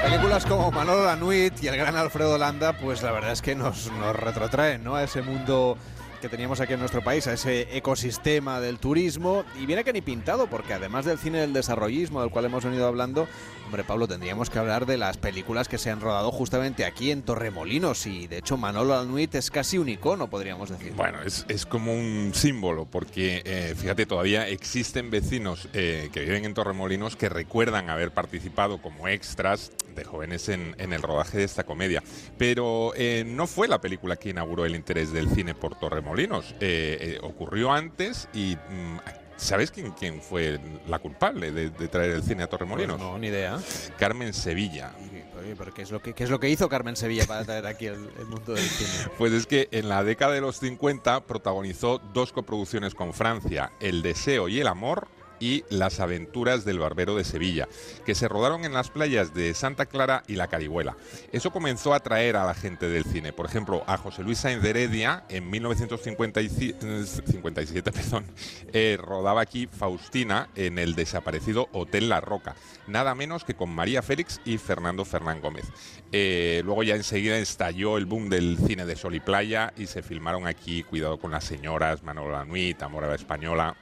Películas 0.04 0.46
como 0.46 0.72
Manolo 0.72 1.06
Lanuit 1.06 1.64
y 1.64 1.68
el 1.68 1.78
gran 1.78 1.96
Alfredo 1.96 2.38
Landa, 2.38 2.74
pues 2.74 3.02
la 3.02 3.12
verdad 3.12 3.32
es 3.32 3.41
que 3.41 3.56
nos, 3.56 3.91
nos 3.94 4.16
retrotraen 4.16 4.84
¿no? 4.84 4.96
a 4.96 5.04
ese 5.04 5.22
mundo 5.22 5.78
que 6.20 6.30
teníamos 6.30 6.60
aquí 6.60 6.74
en 6.74 6.80
nuestro 6.80 7.04
país, 7.04 7.28
a 7.28 7.34
ese 7.34 7.68
ecosistema 7.76 8.60
del 8.60 8.80
turismo. 8.80 9.44
Y 9.60 9.66
viene 9.66 9.84
que 9.84 9.94
ni 9.94 10.02
pintado, 10.02 10.48
porque 10.48 10.74
además 10.74 11.06
del 11.06 11.18
cine 11.18 11.40
del 11.40 11.54
desarrollismo 11.54 12.22
del 12.22 12.30
cual 12.30 12.46
hemos 12.46 12.64
venido 12.64 12.88
hablando, 12.88 13.28
hombre 13.66 13.84
Pablo, 13.84 14.08
tendríamos 14.08 14.50
que 14.50 14.60
hablar 14.60 14.86
de 14.86 14.98
las 14.98 15.18
películas 15.18 15.68
que 15.68 15.78
se 15.78 15.90
han 15.90 16.02
rodado 16.02 16.32
justamente 16.32 16.86
aquí 16.86 17.12
en 17.12 17.22
Torremolinos. 17.22 18.06
Y 18.06 18.28
de 18.28 18.38
hecho 18.38 18.58
Manolo 18.58 18.96
Lanuit 18.96 19.36
es 19.36 19.50
casi 19.52 19.78
un 19.78 19.90
icono, 19.90 20.30
podríamos 20.30 20.70
decir. 20.70 20.94
Bueno, 20.94 21.22
es, 21.22 21.46
es 21.48 21.66
como 21.66 21.94
un 21.94 22.32
símbolo, 22.34 22.86
porque 22.86 23.41
eh, 23.46 23.76
fíjate, 23.78 24.06
todavía 24.06 24.48
existen 24.48 25.10
vecinos 25.10 25.70
eh, 25.74 26.10
que 26.12 26.22
viven 26.22 26.46
en 26.46 26.54
Torremolinos 26.54 27.16
que 27.16 27.30
recuerdan 27.30 27.90
haber 27.90 28.12
participado 28.12 28.82
como 28.82 29.08
extras 29.08 29.72
de 30.00 30.06
jóvenes 30.06 30.50
en, 30.50 30.76
en 30.80 30.94
el 30.94 31.02
rodaje 31.02 31.38
de 31.38 31.44
esta 31.44 31.64
comedia. 31.64 32.04
Pero 32.38 32.94
eh, 32.96 33.24
no 33.26 33.48
fue 33.48 33.68
la 33.68 33.80
película 33.80 34.16
que 34.16 34.30
inauguró 34.30 34.66
el 34.66 34.76
interés 34.76 35.12
del 35.12 35.30
cine 35.30 35.54
por 35.54 35.78
Torremolinos. 35.80 36.56
Eh, 36.60 36.98
eh, 37.02 37.20
ocurrió 37.22 37.72
antes 37.72 38.28
y. 38.34 38.56
mm, 38.56 38.98
¿Sabes 39.40 39.72
quién, 39.72 39.92
quién 39.92 40.22
fue 40.22 40.60
la 40.90 41.00
culpable 41.00 41.54
de, 41.54 41.70
de 41.70 41.88
traer 41.88 42.12
el 42.12 42.24
cine 42.24 42.44
a 42.44 42.48
Torremolinos? 42.48 42.98
Pues 42.98 43.10
no, 43.10 43.18
ni 43.18 43.28
idea. 43.28 43.58
Carmen 43.98 44.34
Sevilla. 44.34 44.92
Oye, 45.40 45.56
pero 45.58 45.74
¿qué 45.74 45.84
es, 45.84 45.92
lo 45.92 46.02
que, 46.02 46.12
¿qué 46.14 46.26
es 46.26 46.30
lo 46.30 46.42
que 46.42 46.50
hizo 46.50 46.68
Carmen 46.68 46.98
Sevilla 46.98 47.26
para 47.26 47.46
traer 47.46 47.66
aquí 47.66 47.86
el, 47.86 48.10
el 48.20 48.26
mundo 48.26 48.54
del 48.54 48.66
cine? 48.66 49.14
Pues 49.18 49.32
es 49.32 49.48
que 49.48 49.70
en 49.72 49.88
la 49.88 50.04
década 50.04 50.34
de 50.34 50.42
los 50.42 50.60
50 50.60 51.22
protagonizó 51.26 52.00
dos 52.14 52.34
coproducciones 52.34 52.94
con 52.94 53.14
Francia, 53.14 53.72
El 53.80 54.02
deseo 54.02 54.50
y 54.50 54.60
el 54.60 54.68
amor 54.68 55.08
y 55.40 55.64
Las 55.70 55.99
aventuras 55.99 56.66
del 56.66 56.80
barbero 56.80 57.16
de 57.16 57.24
Sevilla, 57.24 57.68
que 58.06 58.16
se 58.16 58.28
rodaron 58.28 58.66
en 58.66 58.74
las 58.74 58.90
playas 58.90 59.34
de 59.34 59.53
Santa 59.53 59.86
Clara 59.86 60.24
y 60.28 60.36
La 60.36 60.48
Carihuela. 60.48 60.98
Eso 61.32 61.52
comenzó 61.52 61.94
a 61.94 61.98
atraer 61.98 62.36
a 62.36 62.45
la 62.45 62.53
gente 62.53 62.90
del 62.90 63.06
cine. 63.06 63.34
Por 63.34 63.45
ejemplo, 63.45 63.84
a 63.88 63.98
José 63.98 64.24
Luis 64.24 64.40
Sainz 64.40 64.61
de 64.61 64.72
Heredia 64.72 65.24
en 65.30 65.49
1957 65.49 67.91
perdón, 67.91 68.26
eh, 68.74 68.98
rodaba 68.99 69.41
aquí 69.41 69.68
Faustina 69.68 70.49
en 70.56 70.80
el 70.80 70.95
desaparecido 70.95 71.70
Hotel 71.72 72.10
La 72.10 72.22
Roca, 72.22 72.56
nada 72.88 73.16
menos 73.16 73.44
que 73.44 73.56
con 73.56 73.70
María 73.70 74.02
Félix 74.02 74.41
y 74.45 74.57
Fernando 74.57 75.06
Fernán 75.06 75.41
Gómez. 75.41 75.66
Eh, 76.11 76.61
luego 76.66 76.84
ya 76.84 76.95
enseguida 76.95 77.38
estalló 77.38 77.98
el 77.98 78.06
boom 78.06 78.30
del 78.30 78.57
cine 78.57 78.86
de 78.86 78.95
sol 78.95 79.16
y 79.16 79.20
playa 79.20 79.74
y 79.78 79.88
se 79.88 80.02
filmaron 80.02 80.48
aquí 80.48 80.84
Cuidado 80.84 81.20
con 81.20 81.32
las 81.32 81.44
señoras, 81.44 82.03
Manolo 82.03 82.32
Lanuit, 82.32 82.82
Amor 82.82 83.03
a 83.03 83.07
la 83.07 83.16
Española, 83.16 83.76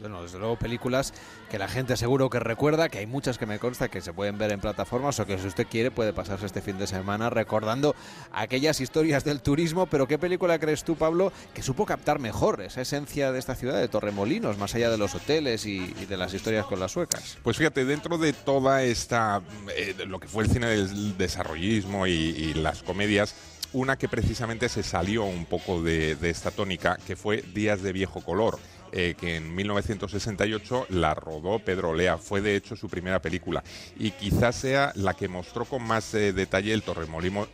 Bueno, 0.00 0.22
desde 0.22 0.38
luego 0.38 0.56
películas 0.56 1.14
que 1.50 1.58
la 1.58 1.68
gente 1.68 1.96
seguro 1.96 2.28
que 2.28 2.40
recuerda, 2.40 2.88
que 2.88 2.98
hay 2.98 3.06
muchas 3.06 3.38
que 3.38 3.46
me 3.46 3.58
consta 3.58 3.88
que 3.88 4.00
se 4.00 4.12
pueden 4.12 4.38
ver 4.38 4.50
en 4.50 4.60
plataformas 4.60 5.20
o 5.20 5.26
que 5.26 5.38
si 5.38 5.46
usted 5.46 5.66
quiere 5.68 5.90
puede 5.90 6.12
pasarse 6.12 6.46
este 6.46 6.60
fin 6.60 6.78
de 6.78 6.86
semana 6.86 7.30
recordando 7.30 7.94
aquellas 8.32 8.80
historias 8.80 9.24
del 9.24 9.40
turismo, 9.40 9.86
pero 9.86 10.08
¿qué 10.08 10.18
película 10.18 10.58
crees 10.58 10.82
tú, 10.82 10.96
Pablo, 10.96 11.32
que 11.54 11.62
supo 11.62 11.86
captar 11.86 12.18
mejor 12.18 12.60
esa 12.62 12.80
esencia 12.80 13.30
de 13.30 13.38
esta 13.38 13.54
ciudad 13.54 13.78
de 13.78 13.86
Torremolinos, 13.86 14.58
más 14.58 14.74
allá 14.74 14.90
de 14.90 14.98
los 14.98 15.14
hoteles 15.14 15.64
y, 15.64 15.86
de 15.86 16.16
las 16.16 16.34
historias 16.34 16.66
con 16.66 16.80
las 16.80 16.92
suecas? 16.92 17.38
Pues 17.42 17.56
fíjate, 17.56 17.84
dentro 17.84 18.18
de 18.18 18.32
toda 18.32 18.82
esta, 18.82 19.42
eh, 19.76 19.94
lo 20.06 20.18
que 20.18 20.26
fue 20.26 20.44
el 20.44 20.50
cine 20.50 20.66
del 20.66 21.16
desarrollismo 21.16 22.06
y, 22.06 22.54
las 22.54 22.82
comedias, 22.82 23.34
una 23.72 23.96
que 23.96 24.08
precisamente 24.08 24.68
se 24.68 24.82
salió 24.82 25.24
un 25.24 25.46
poco 25.46 25.82
de 25.82 26.16
esta 26.22 26.50
tónica, 26.50 26.98
que 27.06 27.16
fue 27.16 27.42
Días 27.42 27.82
de 27.82 27.92
Viejo 27.92 28.20
Color. 28.20 28.58
Eh, 28.96 29.16
que 29.18 29.34
en 29.34 29.52
1968 29.52 30.86
la 30.90 31.14
rodó 31.14 31.58
Pedro 31.58 31.94
Lea, 31.94 32.16
fue 32.16 32.40
de 32.40 32.54
hecho 32.54 32.76
su 32.76 32.88
primera 32.88 33.20
película 33.20 33.64
y 33.98 34.12
quizás 34.12 34.54
sea 34.54 34.92
la 34.94 35.14
que 35.14 35.26
mostró 35.26 35.64
con 35.64 35.82
más 35.82 36.14
eh, 36.14 36.32
detalle 36.32 36.72
el, 36.72 36.84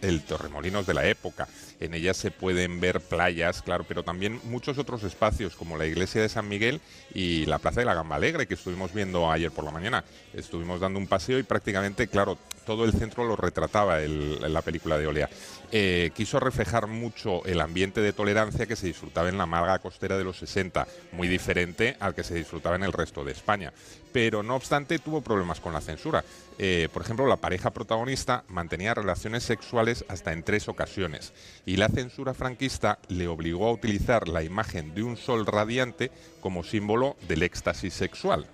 el 0.02 0.22
Torremolinos 0.22 0.86
de 0.86 0.92
la 0.92 1.06
época. 1.06 1.48
En 1.80 1.94
ella 1.94 2.12
se 2.12 2.30
pueden 2.30 2.78
ver 2.78 3.00
playas, 3.00 3.62
claro, 3.62 3.84
pero 3.88 4.02
también 4.02 4.38
muchos 4.44 4.76
otros 4.76 5.02
espacios 5.02 5.56
como 5.56 5.78
la 5.78 5.86
iglesia 5.86 6.20
de 6.20 6.28
San 6.28 6.46
Miguel 6.46 6.80
y 7.14 7.46
la 7.46 7.58
Plaza 7.58 7.80
de 7.80 7.86
la 7.86 7.94
Gamba 7.94 8.16
Alegre 8.16 8.46
que 8.46 8.54
estuvimos 8.54 8.92
viendo 8.92 9.30
ayer 9.30 9.50
por 9.50 9.64
la 9.64 9.70
mañana. 9.70 10.04
Estuvimos 10.34 10.80
dando 10.80 10.98
un 10.98 11.06
paseo 11.06 11.38
y 11.38 11.42
prácticamente, 11.42 12.06
claro, 12.08 12.36
todo 12.66 12.84
el 12.84 12.92
centro 12.92 13.24
lo 13.24 13.34
retrataba 13.34 13.98
la 13.98 14.62
película 14.62 14.98
de 14.98 15.06
Olea. 15.06 15.30
Eh, 15.72 16.10
quiso 16.14 16.38
reflejar 16.38 16.86
mucho 16.86 17.44
el 17.46 17.60
ambiente 17.60 18.00
de 18.00 18.12
tolerancia 18.12 18.66
que 18.66 18.76
se 18.76 18.86
disfrutaba 18.86 19.28
en 19.28 19.38
la 19.38 19.46
Málaga 19.46 19.78
costera 19.78 20.18
de 20.18 20.24
los 20.24 20.38
60, 20.38 20.86
muy 21.12 21.28
diferente 21.28 21.96
al 21.98 22.14
que 22.14 22.24
se 22.24 22.34
disfrutaba 22.34 22.76
en 22.76 22.82
el 22.82 22.92
resto 22.92 23.24
de 23.24 23.32
España. 23.32 23.72
Pero 24.12 24.42
no 24.42 24.56
obstante 24.56 24.98
tuvo 24.98 25.20
problemas 25.20 25.60
con 25.60 25.72
la 25.72 25.80
censura. 25.80 26.24
Eh, 26.58 26.88
por 26.92 27.02
ejemplo, 27.02 27.26
la 27.26 27.36
pareja 27.36 27.70
protagonista 27.70 28.44
mantenía 28.48 28.94
relaciones 28.94 29.44
sexuales 29.44 30.04
hasta 30.08 30.32
en 30.32 30.42
tres 30.42 30.68
ocasiones 30.68 31.32
y 31.64 31.76
la 31.76 31.88
censura 31.88 32.34
franquista 32.34 32.98
le 33.08 33.28
obligó 33.28 33.68
a 33.68 33.72
utilizar 33.72 34.28
la 34.28 34.42
imagen 34.42 34.94
de 34.94 35.02
un 35.02 35.16
sol 35.16 35.46
radiante 35.46 36.10
como 36.40 36.64
símbolo 36.64 37.16
del 37.28 37.42
éxtasis 37.42 37.94
sexual. 37.94 38.46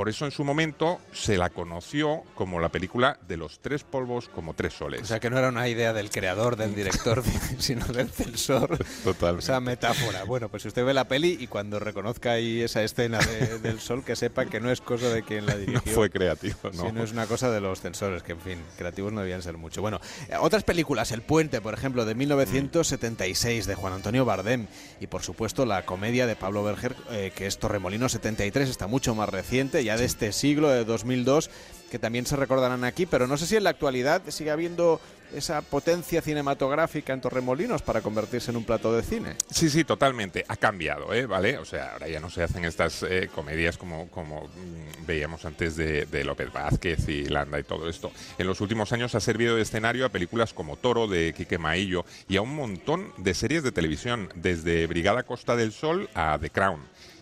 Por 0.00 0.08
eso 0.08 0.24
en 0.24 0.30
su 0.30 0.44
momento 0.44 0.98
se 1.12 1.36
la 1.36 1.50
conoció 1.50 2.22
como 2.34 2.58
la 2.58 2.70
película 2.70 3.18
de 3.28 3.36
los 3.36 3.58
tres 3.60 3.84
polvos 3.84 4.30
como 4.34 4.54
tres 4.54 4.72
soles. 4.72 5.02
O 5.02 5.04
sea 5.04 5.20
que 5.20 5.28
no 5.28 5.36
era 5.36 5.50
una 5.50 5.68
idea 5.68 5.92
del 5.92 6.08
creador, 6.08 6.56
del 6.56 6.74
director, 6.74 7.22
sino 7.58 7.84
del 7.84 8.08
censor. 8.08 8.78
Total. 9.04 9.40
Esa 9.40 9.60
metáfora. 9.60 10.24
Bueno, 10.24 10.48
pues 10.48 10.62
si 10.62 10.68
usted 10.68 10.86
ve 10.86 10.94
la 10.94 11.06
peli 11.06 11.36
y 11.38 11.48
cuando 11.48 11.78
reconozca 11.78 12.32
ahí 12.32 12.62
esa 12.62 12.82
escena 12.82 13.18
de- 13.18 13.58
del 13.58 13.78
sol, 13.78 14.02
que 14.02 14.16
sepa 14.16 14.46
que 14.46 14.58
no 14.58 14.70
es 14.70 14.80
cosa 14.80 15.10
de 15.10 15.22
quien 15.22 15.44
la 15.44 15.54
dirigió. 15.58 15.82
No 15.84 15.92
fue 15.92 16.08
creativo, 16.08 16.56
no. 16.72 16.86
sino 16.86 17.04
es 17.04 17.12
una 17.12 17.26
cosa 17.26 17.50
de 17.50 17.60
los 17.60 17.82
censores, 17.82 18.22
que 18.22 18.32
en 18.32 18.40
fin, 18.40 18.58
creativos 18.78 19.12
no 19.12 19.20
debían 19.20 19.42
ser 19.42 19.58
mucho. 19.58 19.82
Bueno, 19.82 20.00
eh, 20.30 20.36
otras 20.40 20.64
películas, 20.64 21.12
El 21.12 21.20
Puente, 21.20 21.60
por 21.60 21.74
ejemplo, 21.74 22.06
de 22.06 22.14
1976, 22.14 23.66
de 23.66 23.74
Juan 23.74 23.92
Antonio 23.92 24.24
Bardem, 24.24 24.66
y 24.98 25.08
por 25.08 25.20
supuesto 25.22 25.66
la 25.66 25.84
comedia 25.84 26.26
de 26.26 26.36
Pablo 26.36 26.64
Berger, 26.64 26.96
eh, 27.10 27.32
que 27.36 27.46
es 27.46 27.58
Torremolinos 27.58 28.12
73, 28.12 28.70
está 28.70 28.86
mucho 28.86 29.14
más 29.14 29.28
reciente, 29.28 29.84
ya 29.84 29.89
de 29.96 30.04
este 30.04 30.32
siglo, 30.32 30.68
de 30.68 30.84
2002, 30.84 31.50
que 31.90 31.98
también 31.98 32.26
se 32.26 32.36
recordarán 32.36 32.84
aquí, 32.84 33.06
pero 33.06 33.26
no 33.26 33.36
sé 33.36 33.46
si 33.46 33.56
en 33.56 33.64
la 33.64 33.70
actualidad 33.70 34.22
sigue 34.28 34.50
habiendo 34.50 35.00
esa 35.34 35.62
potencia 35.62 36.22
cinematográfica 36.22 37.12
en 37.12 37.20
Torremolinos 37.20 37.82
para 37.82 38.00
convertirse 38.00 38.50
en 38.50 38.56
un 38.56 38.64
plato 38.64 38.92
de 38.92 39.02
cine. 39.02 39.36
Sí, 39.50 39.70
sí, 39.70 39.84
totalmente. 39.84 40.44
Ha 40.48 40.56
cambiado, 40.56 41.14
¿eh? 41.14 41.26
¿Vale? 41.26 41.58
O 41.58 41.64
sea, 41.64 41.92
ahora 41.92 42.08
ya 42.08 42.20
no 42.20 42.30
se 42.30 42.42
hacen 42.42 42.64
estas 42.64 43.02
eh, 43.02 43.30
comedias 43.32 43.76
como, 43.76 44.08
como 44.08 44.46
mm, 44.46 45.06
veíamos 45.06 45.44
antes 45.44 45.76
de, 45.76 46.06
de 46.06 46.24
López 46.24 46.52
Vázquez 46.52 47.08
y 47.08 47.26
Landa 47.26 47.58
y 47.60 47.64
todo 47.64 47.88
esto. 47.88 48.10
En 48.38 48.46
los 48.46 48.60
últimos 48.60 48.92
años 48.92 49.14
ha 49.14 49.20
servido 49.20 49.56
de 49.56 49.62
escenario 49.62 50.06
a 50.06 50.08
películas 50.08 50.52
como 50.52 50.76
Toro 50.76 51.06
de 51.06 51.32
Quique 51.36 51.58
Maillo 51.58 52.04
y 52.28 52.36
a 52.36 52.42
un 52.42 52.54
montón 52.54 53.12
de 53.16 53.34
series 53.34 53.62
de 53.62 53.72
televisión, 53.72 54.30
desde 54.34 54.86
Brigada 54.86 55.22
Costa 55.22 55.56
del 55.56 55.72
Sol 55.72 56.08
a 56.14 56.38
The 56.40 56.50
Crown. 56.50 56.80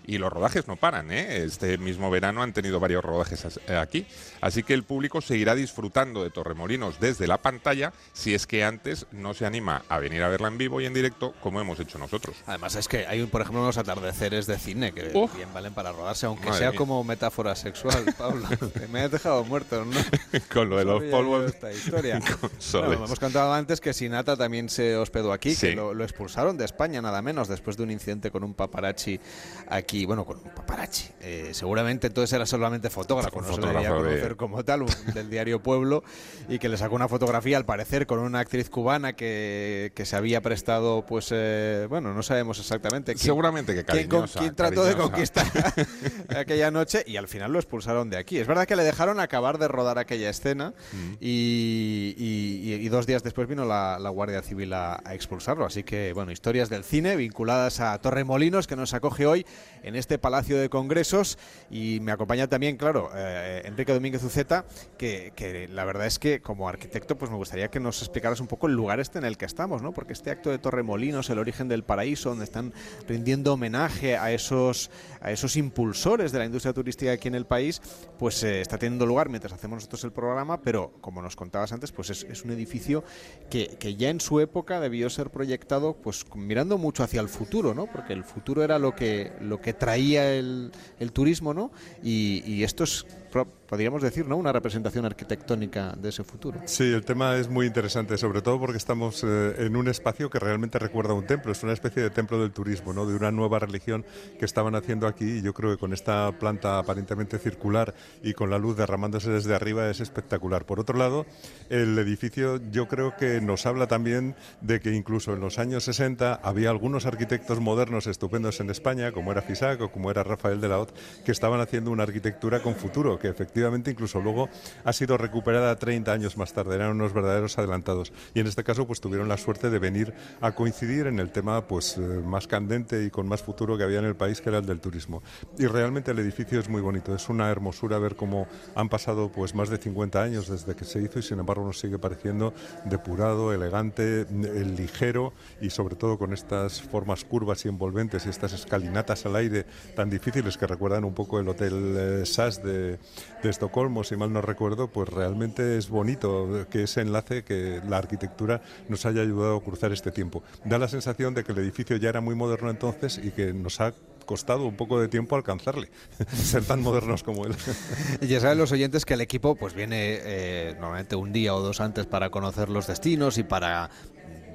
Y 0.08 0.16
los 0.16 0.32
rodajes 0.32 0.66
no 0.66 0.76
paran, 0.76 1.12
¿eh? 1.12 1.44
Este 1.44 1.76
mismo 1.76 2.10
verano 2.10 2.42
han 2.42 2.54
tenido 2.54 2.80
varios 2.80 3.04
rodajes 3.04 3.60
eh, 3.68 3.76
aquí. 3.76 4.06
Así 4.40 4.62
que 4.62 4.72
el 4.72 4.82
público 4.82 5.20
seguirá 5.20 5.54
disfrutando 5.54 6.24
de 6.24 6.30
Torremolinos 6.30 6.98
desde 6.98 7.26
la 7.26 7.36
pantalla 7.36 7.92
si 8.14 8.32
es 8.34 8.46
que 8.46 8.64
antes 8.64 9.04
no 9.12 9.34
se 9.34 9.44
anima 9.44 9.82
a 9.90 9.98
venir 9.98 10.22
a 10.22 10.28
verla 10.28 10.48
en 10.48 10.56
vivo 10.56 10.80
y 10.80 10.86
en 10.86 10.94
directo 10.94 11.34
como 11.42 11.60
hemos 11.60 11.78
hecho 11.78 11.98
nosotros. 11.98 12.36
Además 12.46 12.74
es 12.76 12.88
que 12.88 13.06
hay, 13.06 13.22
por 13.26 13.42
ejemplo, 13.42 13.60
unos 13.60 13.76
atardeceres 13.76 14.46
de 14.46 14.58
cine 14.58 14.92
que 14.92 15.02
bien 15.36 15.52
valen 15.52 15.74
para 15.74 15.92
rodarse, 15.92 16.24
aunque 16.24 16.46
Madre 16.46 16.58
sea 16.58 16.70
mía. 16.70 16.78
como 16.78 17.04
metáfora 17.04 17.54
sexual, 17.54 18.06
Pablo. 18.16 18.48
Me 18.90 19.02
has 19.02 19.10
dejado 19.10 19.44
muerto, 19.44 19.84
¿no? 19.84 20.00
Con 20.54 20.70
lo 20.70 20.78
de 20.78 20.86
los 20.86 21.02
polvos 21.04 21.44
esta 21.52 21.70
historia. 21.70 22.18
Bueno, 22.72 23.04
hemos 23.04 23.18
contado 23.20 23.52
antes 23.52 23.80
que 23.80 23.92
Sinatra 23.92 24.36
también 24.36 24.68
se 24.70 24.96
hospedó 24.96 25.32
aquí, 25.32 25.54
Sí. 25.54 25.68
que 25.68 25.74
lo, 25.76 25.92
lo 25.92 26.04
expulsaron 26.04 26.56
de 26.56 26.64
España 26.64 27.02
nada 27.02 27.20
menos 27.20 27.46
después 27.48 27.76
de 27.76 27.82
un 27.82 27.90
incidente 27.90 28.30
con 28.30 28.42
un 28.44 28.54
paparazzi 28.54 29.20
aquí, 29.68 29.97
bueno, 30.04 30.24
con 30.24 30.38
un 30.38 30.50
paparazzi. 30.50 31.08
Eh, 31.20 31.50
seguramente 31.52 32.06
entonces 32.08 32.32
era 32.32 32.46
solamente 32.46 32.90
fotógrafo, 32.90 33.40
no 33.40 33.46
se 33.46 33.50
le 33.52 33.66
fotógrafo 33.66 33.94
de- 34.02 34.10
conocer 34.10 34.36
como 34.36 34.64
tal, 34.64 34.82
un- 34.82 35.14
del 35.14 35.30
diario 35.30 35.62
Pueblo, 35.62 36.02
y 36.48 36.58
que 36.58 36.68
le 36.68 36.76
sacó 36.76 36.94
una 36.94 37.08
fotografía 37.08 37.56
al 37.56 37.64
parecer 37.64 38.06
con 38.06 38.18
una 38.20 38.40
actriz 38.40 38.70
cubana 38.70 39.14
que, 39.14 39.92
que 39.94 40.04
se 40.06 40.16
había 40.16 40.40
prestado, 40.40 41.04
pues, 41.06 41.28
eh, 41.32 41.86
bueno, 41.88 42.14
no 42.14 42.22
sabemos 42.22 42.58
exactamente 42.58 43.14
quién, 43.14 43.24
Seguramente 43.24 43.74
que 43.74 43.84
quién, 43.84 44.08
cariñosa, 44.08 44.38
quién 44.40 44.54
trató 44.54 44.84
de 44.84 44.96
conquistar 44.96 45.46
aquella 46.36 46.70
noche 46.70 47.02
y 47.06 47.16
al 47.16 47.28
final 47.28 47.52
lo 47.52 47.58
expulsaron 47.58 48.10
de 48.10 48.16
aquí. 48.16 48.38
Es 48.38 48.46
verdad 48.46 48.66
que 48.66 48.76
le 48.76 48.84
dejaron 48.84 49.20
acabar 49.20 49.58
de 49.58 49.68
rodar 49.68 49.98
aquella 49.98 50.30
escena 50.30 50.72
Mm. 50.92 51.14
y, 51.20 52.14
y- 52.16 52.74
y 52.74 52.88
dos 52.88 53.06
días 53.06 53.22
después 53.22 53.48
vino 53.48 53.64
la, 53.64 53.98
la 53.98 54.10
Guardia 54.10 54.42
Civil 54.42 54.72
a, 54.72 55.00
a 55.04 55.14
expulsarlo. 55.14 55.64
Así 55.64 55.82
que, 55.82 56.12
bueno, 56.12 56.32
historias 56.32 56.68
del 56.68 56.84
cine 56.84 57.16
vinculadas 57.16 57.80
a 57.80 57.98
Torremolinos 57.98 58.66
que 58.66 58.76
nos 58.76 58.94
acoge 58.94 59.26
hoy 59.26 59.46
en 59.88 59.96
este 59.96 60.18
Palacio 60.18 60.58
de 60.58 60.68
Congresos 60.68 61.38
y 61.70 61.98
me 62.00 62.12
acompaña 62.12 62.46
también, 62.46 62.76
claro, 62.76 63.10
eh, 63.14 63.62
Enrique 63.64 63.92
Domínguez 63.92 64.22
Uceta, 64.22 64.66
que, 64.98 65.32
que 65.34 65.66
la 65.68 65.84
verdad 65.84 66.06
es 66.06 66.18
que 66.18 66.40
como 66.42 66.68
arquitecto 66.68 67.16
pues 67.16 67.30
me 67.30 67.38
gustaría 67.38 67.68
que 67.68 67.80
nos 67.80 68.02
explicaras 68.02 68.40
un 68.40 68.46
poco 68.46 68.66
el 68.66 68.74
lugar 68.74 69.00
este 69.00 69.18
en 69.18 69.24
el 69.24 69.38
que 69.38 69.46
estamos, 69.46 69.82
¿no? 69.82 69.92
Porque 69.92 70.12
este 70.12 70.30
acto 70.30 70.50
de 70.50 70.58
Torremolinos, 70.58 71.30
el 71.30 71.38
origen 71.38 71.68
del 71.68 71.84
paraíso, 71.84 72.28
donde 72.28 72.44
están 72.44 72.72
rindiendo 73.08 73.54
homenaje 73.54 74.16
a 74.18 74.30
esos, 74.30 74.90
a 75.20 75.32
esos 75.32 75.56
impulsores 75.56 76.32
de 76.32 76.38
la 76.38 76.44
industria 76.44 76.74
turística 76.74 77.12
aquí 77.12 77.28
en 77.28 77.34
el 77.34 77.46
país, 77.46 77.80
pues 78.18 78.42
eh, 78.42 78.60
está 78.60 78.76
teniendo 78.76 79.06
lugar 79.06 79.30
mientras 79.30 79.54
hacemos 79.54 79.76
nosotros 79.76 80.04
el 80.04 80.12
programa, 80.12 80.60
pero 80.60 80.92
como 81.00 81.22
nos 81.22 81.34
contabas 81.34 81.72
antes, 81.72 81.92
pues 81.92 82.10
es, 82.10 82.24
es 82.24 82.44
un 82.44 82.50
edificio 82.50 83.04
que, 83.48 83.76
que 83.78 83.96
ya 83.96 84.10
en 84.10 84.20
su 84.20 84.40
época 84.40 84.80
debió 84.80 85.08
ser 85.08 85.30
proyectado 85.30 85.94
pues 85.94 86.26
mirando 86.34 86.76
mucho 86.76 87.02
hacia 87.02 87.22
el 87.22 87.28
futuro, 87.28 87.74
¿no? 87.74 87.86
Porque 87.86 88.12
el 88.12 88.24
futuro 88.24 88.62
era 88.62 88.78
lo 88.78 88.94
que, 88.94 89.32
lo 89.40 89.60
que 89.60 89.67
traía 89.72 90.34
el, 90.34 90.70
turismo, 91.12 91.54
¿no? 91.54 91.70
Y, 92.02 92.42
y 92.46 92.62
esto 92.64 92.84
es, 92.84 93.06
pro- 93.27 93.27
podríamos 93.44 94.02
decir, 94.02 94.26
¿no? 94.26 94.36
Una 94.36 94.52
representación 94.52 95.04
arquitectónica 95.04 95.94
de 95.96 96.08
ese 96.08 96.24
futuro. 96.24 96.60
Sí, 96.64 96.84
el 96.84 97.04
tema 97.04 97.36
es 97.36 97.48
muy 97.48 97.66
interesante, 97.66 98.16
sobre 98.16 98.42
todo 98.42 98.58
porque 98.58 98.78
estamos 98.78 99.24
eh, 99.24 99.54
en 99.58 99.76
un 99.76 99.88
espacio 99.88 100.30
que 100.30 100.38
realmente 100.38 100.78
recuerda 100.78 101.12
a 101.12 101.14
un 101.14 101.26
templo, 101.26 101.52
es 101.52 101.62
una 101.62 101.72
especie 101.72 102.02
de 102.02 102.10
templo 102.10 102.40
del 102.40 102.52
turismo, 102.52 102.92
¿no? 102.92 103.06
de 103.06 103.14
una 103.14 103.30
nueva 103.30 103.58
religión 103.58 104.04
que 104.38 104.44
estaban 104.44 104.74
haciendo 104.74 105.06
aquí 105.06 105.38
y 105.38 105.42
yo 105.42 105.54
creo 105.54 105.70
que 105.70 105.78
con 105.78 105.92
esta 105.92 106.32
planta 106.38 106.78
aparentemente 106.78 107.38
circular 107.38 107.94
y 108.22 108.34
con 108.34 108.50
la 108.50 108.58
luz 108.58 108.76
derramándose 108.76 109.30
desde 109.30 109.54
arriba 109.54 109.88
es 109.90 110.00
espectacular. 110.00 110.64
Por 110.64 110.80
otro 110.80 110.98
lado, 110.98 111.26
el 111.68 111.98
edificio 111.98 112.60
yo 112.70 112.88
creo 112.88 113.16
que 113.16 113.40
nos 113.40 113.66
habla 113.66 113.86
también 113.86 114.34
de 114.60 114.80
que 114.80 114.94
incluso 114.94 115.34
en 115.34 115.40
los 115.40 115.58
años 115.58 115.84
60 115.84 116.40
había 116.42 116.70
algunos 116.70 117.06
arquitectos 117.06 117.60
modernos 117.60 118.06
estupendos 118.06 118.60
en 118.60 118.70
España, 118.70 119.12
como 119.12 119.32
era 119.32 119.42
Fisac 119.42 119.80
o 119.80 119.92
como 119.92 120.10
era 120.10 120.22
Rafael 120.22 120.60
de 120.60 120.68
la 120.68 120.78
Hoz, 120.78 120.92
que 121.24 121.32
estaban 121.32 121.60
haciendo 121.60 121.90
una 121.90 122.04
arquitectura 122.04 122.60
con 122.60 122.74
futuro, 122.74 123.18
que 123.18 123.27
efectivamente 123.28 123.90
incluso 123.90 124.20
luego 124.20 124.48
ha 124.84 124.92
sido 124.92 125.16
recuperada 125.16 125.76
30 125.76 126.12
años 126.12 126.36
más 126.36 126.52
tarde, 126.52 126.74
eran 126.74 126.90
unos 126.90 127.12
verdaderos 127.12 127.58
adelantados. 127.58 128.12
Y 128.34 128.40
en 128.40 128.46
este 128.46 128.64
caso 128.64 128.86
pues 128.86 129.00
tuvieron 129.00 129.28
la 129.28 129.36
suerte 129.36 129.70
de 129.70 129.78
venir 129.78 130.14
a 130.40 130.52
coincidir 130.52 131.06
en 131.06 131.18
el 131.18 131.30
tema 131.30 131.66
pues 131.66 131.96
eh, 131.96 132.00
más 132.00 132.46
candente 132.46 133.04
y 133.04 133.10
con 133.10 133.28
más 133.28 133.42
futuro 133.42 133.76
que 133.76 133.84
había 133.84 133.98
en 133.98 134.04
el 134.04 134.16
país, 134.16 134.40
que 134.40 134.48
era 134.48 134.58
el 134.58 134.66
del 134.66 134.80
turismo. 134.80 135.22
Y 135.58 135.66
realmente 135.66 136.10
el 136.10 136.18
edificio 136.18 136.60
es 136.60 136.68
muy 136.68 136.80
bonito, 136.80 137.14
es 137.14 137.28
una 137.28 137.50
hermosura 137.50 137.98
ver 137.98 138.16
cómo 138.16 138.46
han 138.74 138.88
pasado 138.88 139.30
pues 139.30 139.54
más 139.54 139.68
de 139.68 139.78
50 139.78 140.22
años 140.22 140.48
desde 140.48 140.74
que 140.74 140.84
se 140.84 141.00
hizo 141.00 141.18
y 141.18 141.22
sin 141.22 141.38
embargo 141.38 141.64
nos 141.64 141.78
sigue 141.78 141.98
pareciendo 141.98 142.52
depurado, 142.84 143.52
elegante, 143.52 144.26
ligero 144.30 145.32
y 145.60 145.70
sobre 145.70 145.96
todo 145.96 146.18
con 146.18 146.32
estas 146.32 146.80
formas 146.82 147.24
curvas 147.24 147.64
y 147.64 147.68
envolventes 147.68 148.26
y 148.26 148.28
estas 148.28 148.52
escalinatas 148.52 149.26
al 149.26 149.36
aire 149.36 149.66
tan 149.94 150.10
difíciles 150.10 150.56
que 150.56 150.66
recuerdan 150.66 151.04
un 151.04 151.14
poco 151.14 151.40
el 151.40 151.48
Hotel 151.48 151.94
eh, 151.96 152.26
SAS 152.26 152.62
de, 152.62 152.98
de 153.42 153.50
Estocolmo, 153.50 154.04
si 154.04 154.16
mal 154.16 154.32
no 154.32 154.40
recuerdo, 154.42 154.88
pues 154.88 155.08
realmente 155.08 155.78
es 155.78 155.88
bonito 155.88 156.66
que 156.70 156.84
ese 156.84 157.02
enlace, 157.02 157.44
que 157.44 157.80
la 157.88 157.98
arquitectura 157.98 158.60
nos 158.88 159.06
haya 159.06 159.22
ayudado 159.22 159.56
a 159.56 159.62
cruzar 159.62 159.92
este 159.92 160.10
tiempo. 160.10 160.42
Da 160.64 160.78
la 160.78 160.88
sensación 160.88 161.34
de 161.34 161.44
que 161.44 161.52
el 161.52 161.58
edificio 161.58 161.96
ya 161.96 162.08
era 162.08 162.20
muy 162.20 162.34
moderno 162.34 162.70
entonces 162.70 163.20
y 163.22 163.30
que 163.30 163.52
nos 163.52 163.80
ha 163.80 163.94
costado 164.28 164.66
un 164.66 164.76
poco 164.76 165.00
de 165.00 165.08
tiempo 165.08 165.36
alcanzarle, 165.36 165.88
ser 166.34 166.62
tan 166.64 166.82
modernos 166.82 167.22
como 167.22 167.46
él. 167.46 167.56
Ya 168.20 168.40
saben 168.40 168.58
los 168.58 168.72
oyentes 168.72 169.06
que 169.06 169.14
el 169.14 169.22
equipo 169.22 169.54
pues 169.54 169.72
viene 169.74 170.18
eh, 170.20 170.74
normalmente 170.74 171.16
un 171.16 171.32
día 171.32 171.54
o 171.54 171.60
dos 171.60 171.80
antes 171.80 172.06
para 172.06 172.28
conocer 172.30 172.68
los 172.68 172.86
destinos 172.86 173.38
y 173.38 173.42
para 173.42 173.90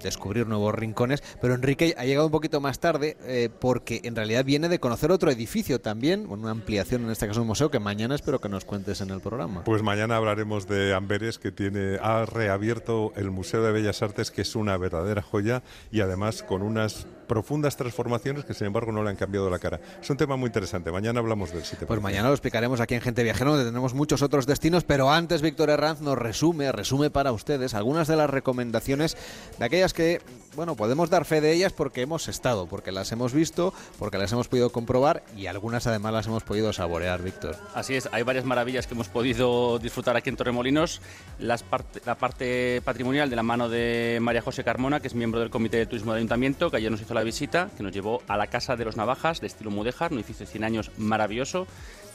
descubrir 0.03 0.47
nuevos 0.47 0.75
rincones, 0.75 1.23
pero 1.41 1.55
Enrique 1.55 1.95
ha 1.97 2.05
llegado 2.05 2.27
un 2.27 2.31
poquito 2.31 2.61
más 2.61 2.79
tarde 2.79 3.17
eh, 3.23 3.49
porque 3.59 4.01
en 4.03 4.15
realidad 4.15 4.45
viene 4.45 4.69
de 4.69 4.79
conocer 4.79 5.11
otro 5.11 5.31
edificio 5.31 5.81
también, 5.81 6.27
una 6.29 6.51
ampliación 6.51 7.05
en 7.05 7.11
este 7.11 7.27
caso 7.27 7.41
un 7.41 7.47
museo 7.47 7.71
que 7.71 7.79
mañana 7.79 8.15
espero 8.15 8.39
que 8.39 8.49
nos 8.49 8.65
cuentes 8.65 9.01
en 9.01 9.09
el 9.09 9.21
programa. 9.21 9.63
Pues 9.63 9.81
mañana 9.81 10.17
hablaremos 10.17 10.67
de 10.67 10.93
Amberes, 10.93 11.39
que 11.39 11.51
tiene, 11.51 11.97
ha 12.01 12.25
reabierto 12.25 13.13
el 13.15 13.31
Museo 13.31 13.63
de 13.63 13.71
Bellas 13.71 14.01
Artes, 14.01 14.31
que 14.31 14.41
es 14.41 14.55
una 14.55 14.77
verdadera 14.77 15.21
joya 15.21 15.63
y 15.91 16.01
además 16.01 16.43
con 16.43 16.61
unas 16.61 17.07
profundas 17.27 17.75
transformaciones 17.75 18.45
que 18.45 18.53
sin 18.53 18.67
embargo 18.67 18.91
no 18.91 19.03
le 19.03 19.09
han 19.09 19.15
cambiado 19.15 19.49
la 19.49 19.59
cara. 19.59 19.79
Es 20.01 20.09
un 20.09 20.17
tema 20.17 20.35
muy 20.35 20.47
interesante. 20.47 20.91
Mañana 20.91 21.19
hablamos 21.19 21.51
de 21.51 21.59
él, 21.59 21.65
si 21.65 21.75
te 21.75 21.85
Pues 21.85 22.01
mañana 22.01 22.27
lo 22.27 22.33
explicaremos 22.33 22.79
aquí 22.79 22.95
en 22.95 23.01
Gente 23.01 23.23
Viajera, 23.23 23.51
donde 23.51 23.65
tenemos 23.65 23.93
muchos 23.93 24.21
otros 24.21 24.45
destinos, 24.45 24.83
pero 24.83 25.11
antes 25.11 25.41
Víctor 25.41 25.69
Herranz 25.69 26.01
nos 26.01 26.17
resume, 26.17 26.71
resume 26.71 27.09
para 27.09 27.31
ustedes 27.31 27.73
algunas 27.73 28.07
de 28.07 28.15
las 28.15 28.29
recomendaciones 28.29 29.17
de 29.57 29.65
aquellas 29.65 29.93
que, 29.93 30.21
bueno, 30.55 30.75
podemos 30.75 31.09
dar 31.09 31.25
fe 31.25 31.41
de 31.41 31.53
ellas 31.53 31.73
porque 31.73 32.01
hemos 32.01 32.27
estado, 32.27 32.67
porque 32.67 32.91
las 32.91 33.11
hemos 33.11 33.33
visto, 33.33 33.73
porque 33.99 34.17
las 34.17 34.31
hemos 34.31 34.47
podido 34.47 34.71
comprobar 34.71 35.23
y 35.35 35.47
algunas 35.47 35.87
además 35.87 36.13
las 36.13 36.27
hemos 36.27 36.43
podido 36.43 36.71
saborear, 36.73 37.21
Víctor. 37.21 37.55
Así 37.73 37.95
es, 37.95 38.09
hay 38.11 38.23
varias 38.23 38.45
maravillas 38.45 38.87
que 38.87 38.93
hemos 38.93 39.09
podido 39.09 39.79
disfrutar 39.79 40.15
aquí 40.15 40.29
en 40.29 40.35
Torremolinos. 40.35 41.01
La 41.39 41.57
parte 41.57 42.81
patrimonial 42.81 43.29
de 43.29 43.35
la 43.35 43.43
mano 43.43 43.69
de 43.69 44.19
María 44.21 44.41
José 44.41 44.63
Carmona, 44.63 44.99
que 44.99 45.07
es 45.07 45.15
miembro 45.15 45.39
del 45.39 45.49
Comité 45.49 45.77
de 45.77 45.85
Turismo 45.85 46.11
del 46.13 46.19
Ayuntamiento, 46.19 46.69
que 46.69 46.77
ayer 46.77 46.91
nos 46.91 47.01
hizo 47.01 47.13
la 47.13 47.23
visita, 47.23 47.69
que 47.75 47.83
nos 47.83 47.91
llevó 47.91 48.21
a 48.27 48.37
la 48.37 48.47
Casa 48.47 48.75
de 48.75 48.85
los 48.85 48.95
Navajas, 48.95 49.41
de 49.41 49.47
estilo 49.47 49.71
mudéjar, 49.71 50.11
un 50.11 50.19
edificio 50.19 50.45
de 50.45 50.51
100 50.51 50.63
años 50.63 50.91
maravilloso. 50.97 51.67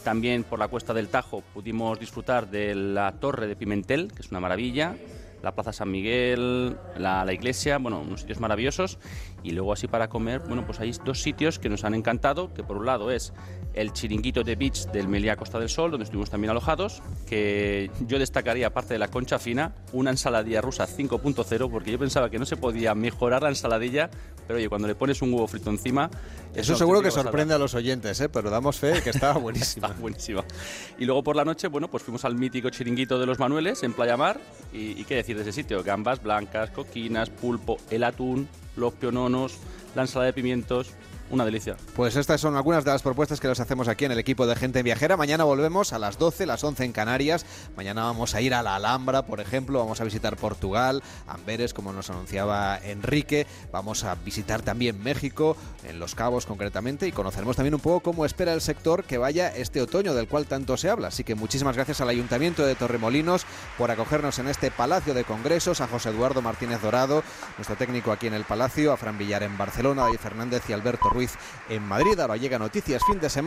También 0.04 0.44
por 0.44 0.58
la 0.58 0.68
Cuesta 0.68 0.94
del 0.94 1.08
Tajo 1.08 1.42
pudimos 1.52 1.98
disfrutar 1.98 2.48
de 2.48 2.74
la 2.74 3.12
Torre 3.12 3.46
de 3.46 3.56
Pimentel, 3.56 4.12
que 4.14 4.22
es 4.22 4.30
una 4.30 4.40
maravilla. 4.40 4.96
La 5.42 5.54
Plaza 5.54 5.72
San 5.72 5.90
Miguel, 5.90 6.76
la, 6.96 7.24
la 7.24 7.32
iglesia, 7.32 7.78
bueno, 7.78 8.00
unos 8.00 8.20
sitios 8.20 8.40
maravillosos. 8.40 8.98
Y 9.42 9.52
luego 9.52 9.72
así 9.72 9.86
para 9.86 10.08
comer, 10.08 10.40
bueno, 10.40 10.66
pues 10.66 10.80
hay 10.80 10.92
dos 11.04 11.22
sitios 11.22 11.58
que 11.58 11.68
nos 11.68 11.84
han 11.84 11.94
encantado, 11.94 12.52
que 12.54 12.64
por 12.64 12.76
un 12.76 12.86
lado 12.86 13.10
es 13.10 13.32
el 13.78 13.92
chiringuito 13.92 14.42
de 14.42 14.56
beach 14.56 14.86
del 14.86 15.06
Meliá 15.06 15.36
Costa 15.36 15.58
del 15.58 15.68
Sol, 15.68 15.92
donde 15.92 16.04
estuvimos 16.04 16.30
también 16.30 16.50
alojados, 16.50 17.00
que 17.28 17.90
yo 18.06 18.18
destacaría, 18.18 18.66
aparte 18.66 18.94
de 18.94 18.98
la 18.98 19.08
concha 19.08 19.38
fina, 19.38 19.72
una 19.92 20.10
ensaladilla 20.10 20.60
rusa 20.60 20.86
5.0, 20.88 21.70
porque 21.70 21.92
yo 21.92 21.98
pensaba 21.98 22.28
que 22.28 22.38
no 22.38 22.44
se 22.44 22.56
podía 22.56 22.94
mejorar 22.96 23.42
la 23.42 23.50
ensaladilla, 23.50 24.10
pero 24.46 24.58
oye, 24.58 24.68
cuando 24.68 24.88
le 24.88 24.96
pones 24.96 25.22
un 25.22 25.32
huevo 25.32 25.46
frito 25.46 25.70
encima... 25.70 26.10
es 26.52 26.62
Eso 26.62 26.72
una 26.72 26.78
seguro 26.78 27.02
que 27.02 27.12
sorprende 27.12 27.54
a 27.54 27.58
los 27.58 27.74
oyentes, 27.74 28.20
¿eh? 28.20 28.28
pero 28.28 28.50
damos 28.50 28.78
fe 28.78 29.00
que 29.00 29.10
estaba 29.10 29.38
buenísimo. 29.38 29.86
Está 29.86 30.00
buenísima. 30.00 30.44
Y 30.98 31.04
luego 31.04 31.22
por 31.22 31.36
la 31.36 31.44
noche, 31.44 31.68
bueno, 31.68 31.88
pues 31.88 32.02
fuimos 32.02 32.24
al 32.24 32.34
mítico 32.34 32.70
chiringuito 32.70 33.18
de 33.20 33.26
los 33.26 33.38
Manueles 33.38 33.84
en 33.84 33.92
Playa 33.92 34.16
Mar. 34.16 34.40
Y, 34.72 35.00
y 35.00 35.04
qué 35.04 35.14
decir 35.14 35.36
de 35.36 35.42
ese 35.42 35.52
sitio: 35.52 35.84
gambas 35.84 36.22
blancas, 36.22 36.70
coquinas, 36.70 37.30
pulpo, 37.30 37.76
el 37.90 38.02
atún, 38.02 38.48
los 38.76 38.94
piononos, 38.94 39.58
la 39.94 40.02
ensalada 40.02 40.26
de 40.26 40.32
pimientos. 40.32 40.94
Una 41.30 41.44
delicia. 41.44 41.76
Pues 41.94 42.16
estas 42.16 42.40
son 42.40 42.56
algunas 42.56 42.84
de 42.84 42.90
las 42.90 43.02
propuestas 43.02 43.38
que 43.38 43.48
les 43.48 43.60
hacemos 43.60 43.86
aquí 43.86 44.06
en 44.06 44.12
el 44.12 44.18
equipo 44.18 44.46
de 44.46 44.56
Gente 44.56 44.82
Viajera. 44.82 45.18
Mañana 45.18 45.44
volvemos 45.44 45.92
a 45.92 45.98
las 45.98 46.18
12, 46.18 46.46
las 46.46 46.64
11 46.64 46.86
en 46.86 46.92
Canarias. 46.92 47.44
Mañana 47.76 48.04
vamos 48.04 48.34
a 48.34 48.40
ir 48.40 48.54
a 48.54 48.62
la 48.62 48.76
Alhambra, 48.76 49.26
por 49.26 49.40
ejemplo. 49.40 49.78
Vamos 49.78 50.00
a 50.00 50.04
visitar 50.04 50.36
Portugal, 50.36 51.02
Amberes, 51.26 51.74
como 51.74 51.92
nos 51.92 52.08
anunciaba 52.08 52.78
Enrique. 52.78 53.46
Vamos 53.70 54.04
a 54.04 54.14
visitar 54.14 54.62
también 54.62 55.02
México, 55.02 55.54
en 55.84 55.98
Los 55.98 56.14
Cabos 56.14 56.46
concretamente, 56.46 57.06
y 57.06 57.12
conoceremos 57.12 57.56
también 57.56 57.74
un 57.74 57.80
poco 57.80 58.00
cómo 58.00 58.24
espera 58.24 58.54
el 58.54 58.62
sector 58.62 59.04
que 59.04 59.18
vaya 59.18 59.54
este 59.54 59.82
otoño, 59.82 60.14
del 60.14 60.28
cual 60.28 60.46
tanto 60.46 60.78
se 60.78 60.88
habla. 60.88 61.08
Así 61.08 61.24
que 61.24 61.34
muchísimas 61.34 61.76
gracias 61.76 62.00
al 62.00 62.08
Ayuntamiento 62.08 62.64
de 62.64 62.74
Torremolinos 62.74 63.44
por 63.76 63.90
acogernos 63.90 64.38
en 64.38 64.48
este 64.48 64.70
Palacio 64.70 65.12
de 65.12 65.24
Congresos, 65.24 65.82
a 65.82 65.88
José 65.88 66.08
Eduardo 66.08 66.40
Martínez 66.40 66.80
Dorado, 66.80 67.22
nuestro 67.58 67.76
técnico 67.76 68.12
aquí 68.12 68.28
en 68.28 68.34
el 68.34 68.44
Palacio, 68.44 68.92
a 68.92 68.96
Fran 68.96 69.18
Villar 69.18 69.42
en 69.42 69.58
Barcelona, 69.58 70.02
a 70.02 70.04
David 70.06 70.20
Fernández 70.20 70.62
y 70.68 70.72
Alberto 70.72 71.10
En 71.68 71.82
Madrid. 71.86 72.18
Ahora 72.20 72.36
llega 72.36 72.58
Noticias 72.58 73.02
Fin 73.06 73.18
de 73.18 73.28
Semana. 73.28 73.36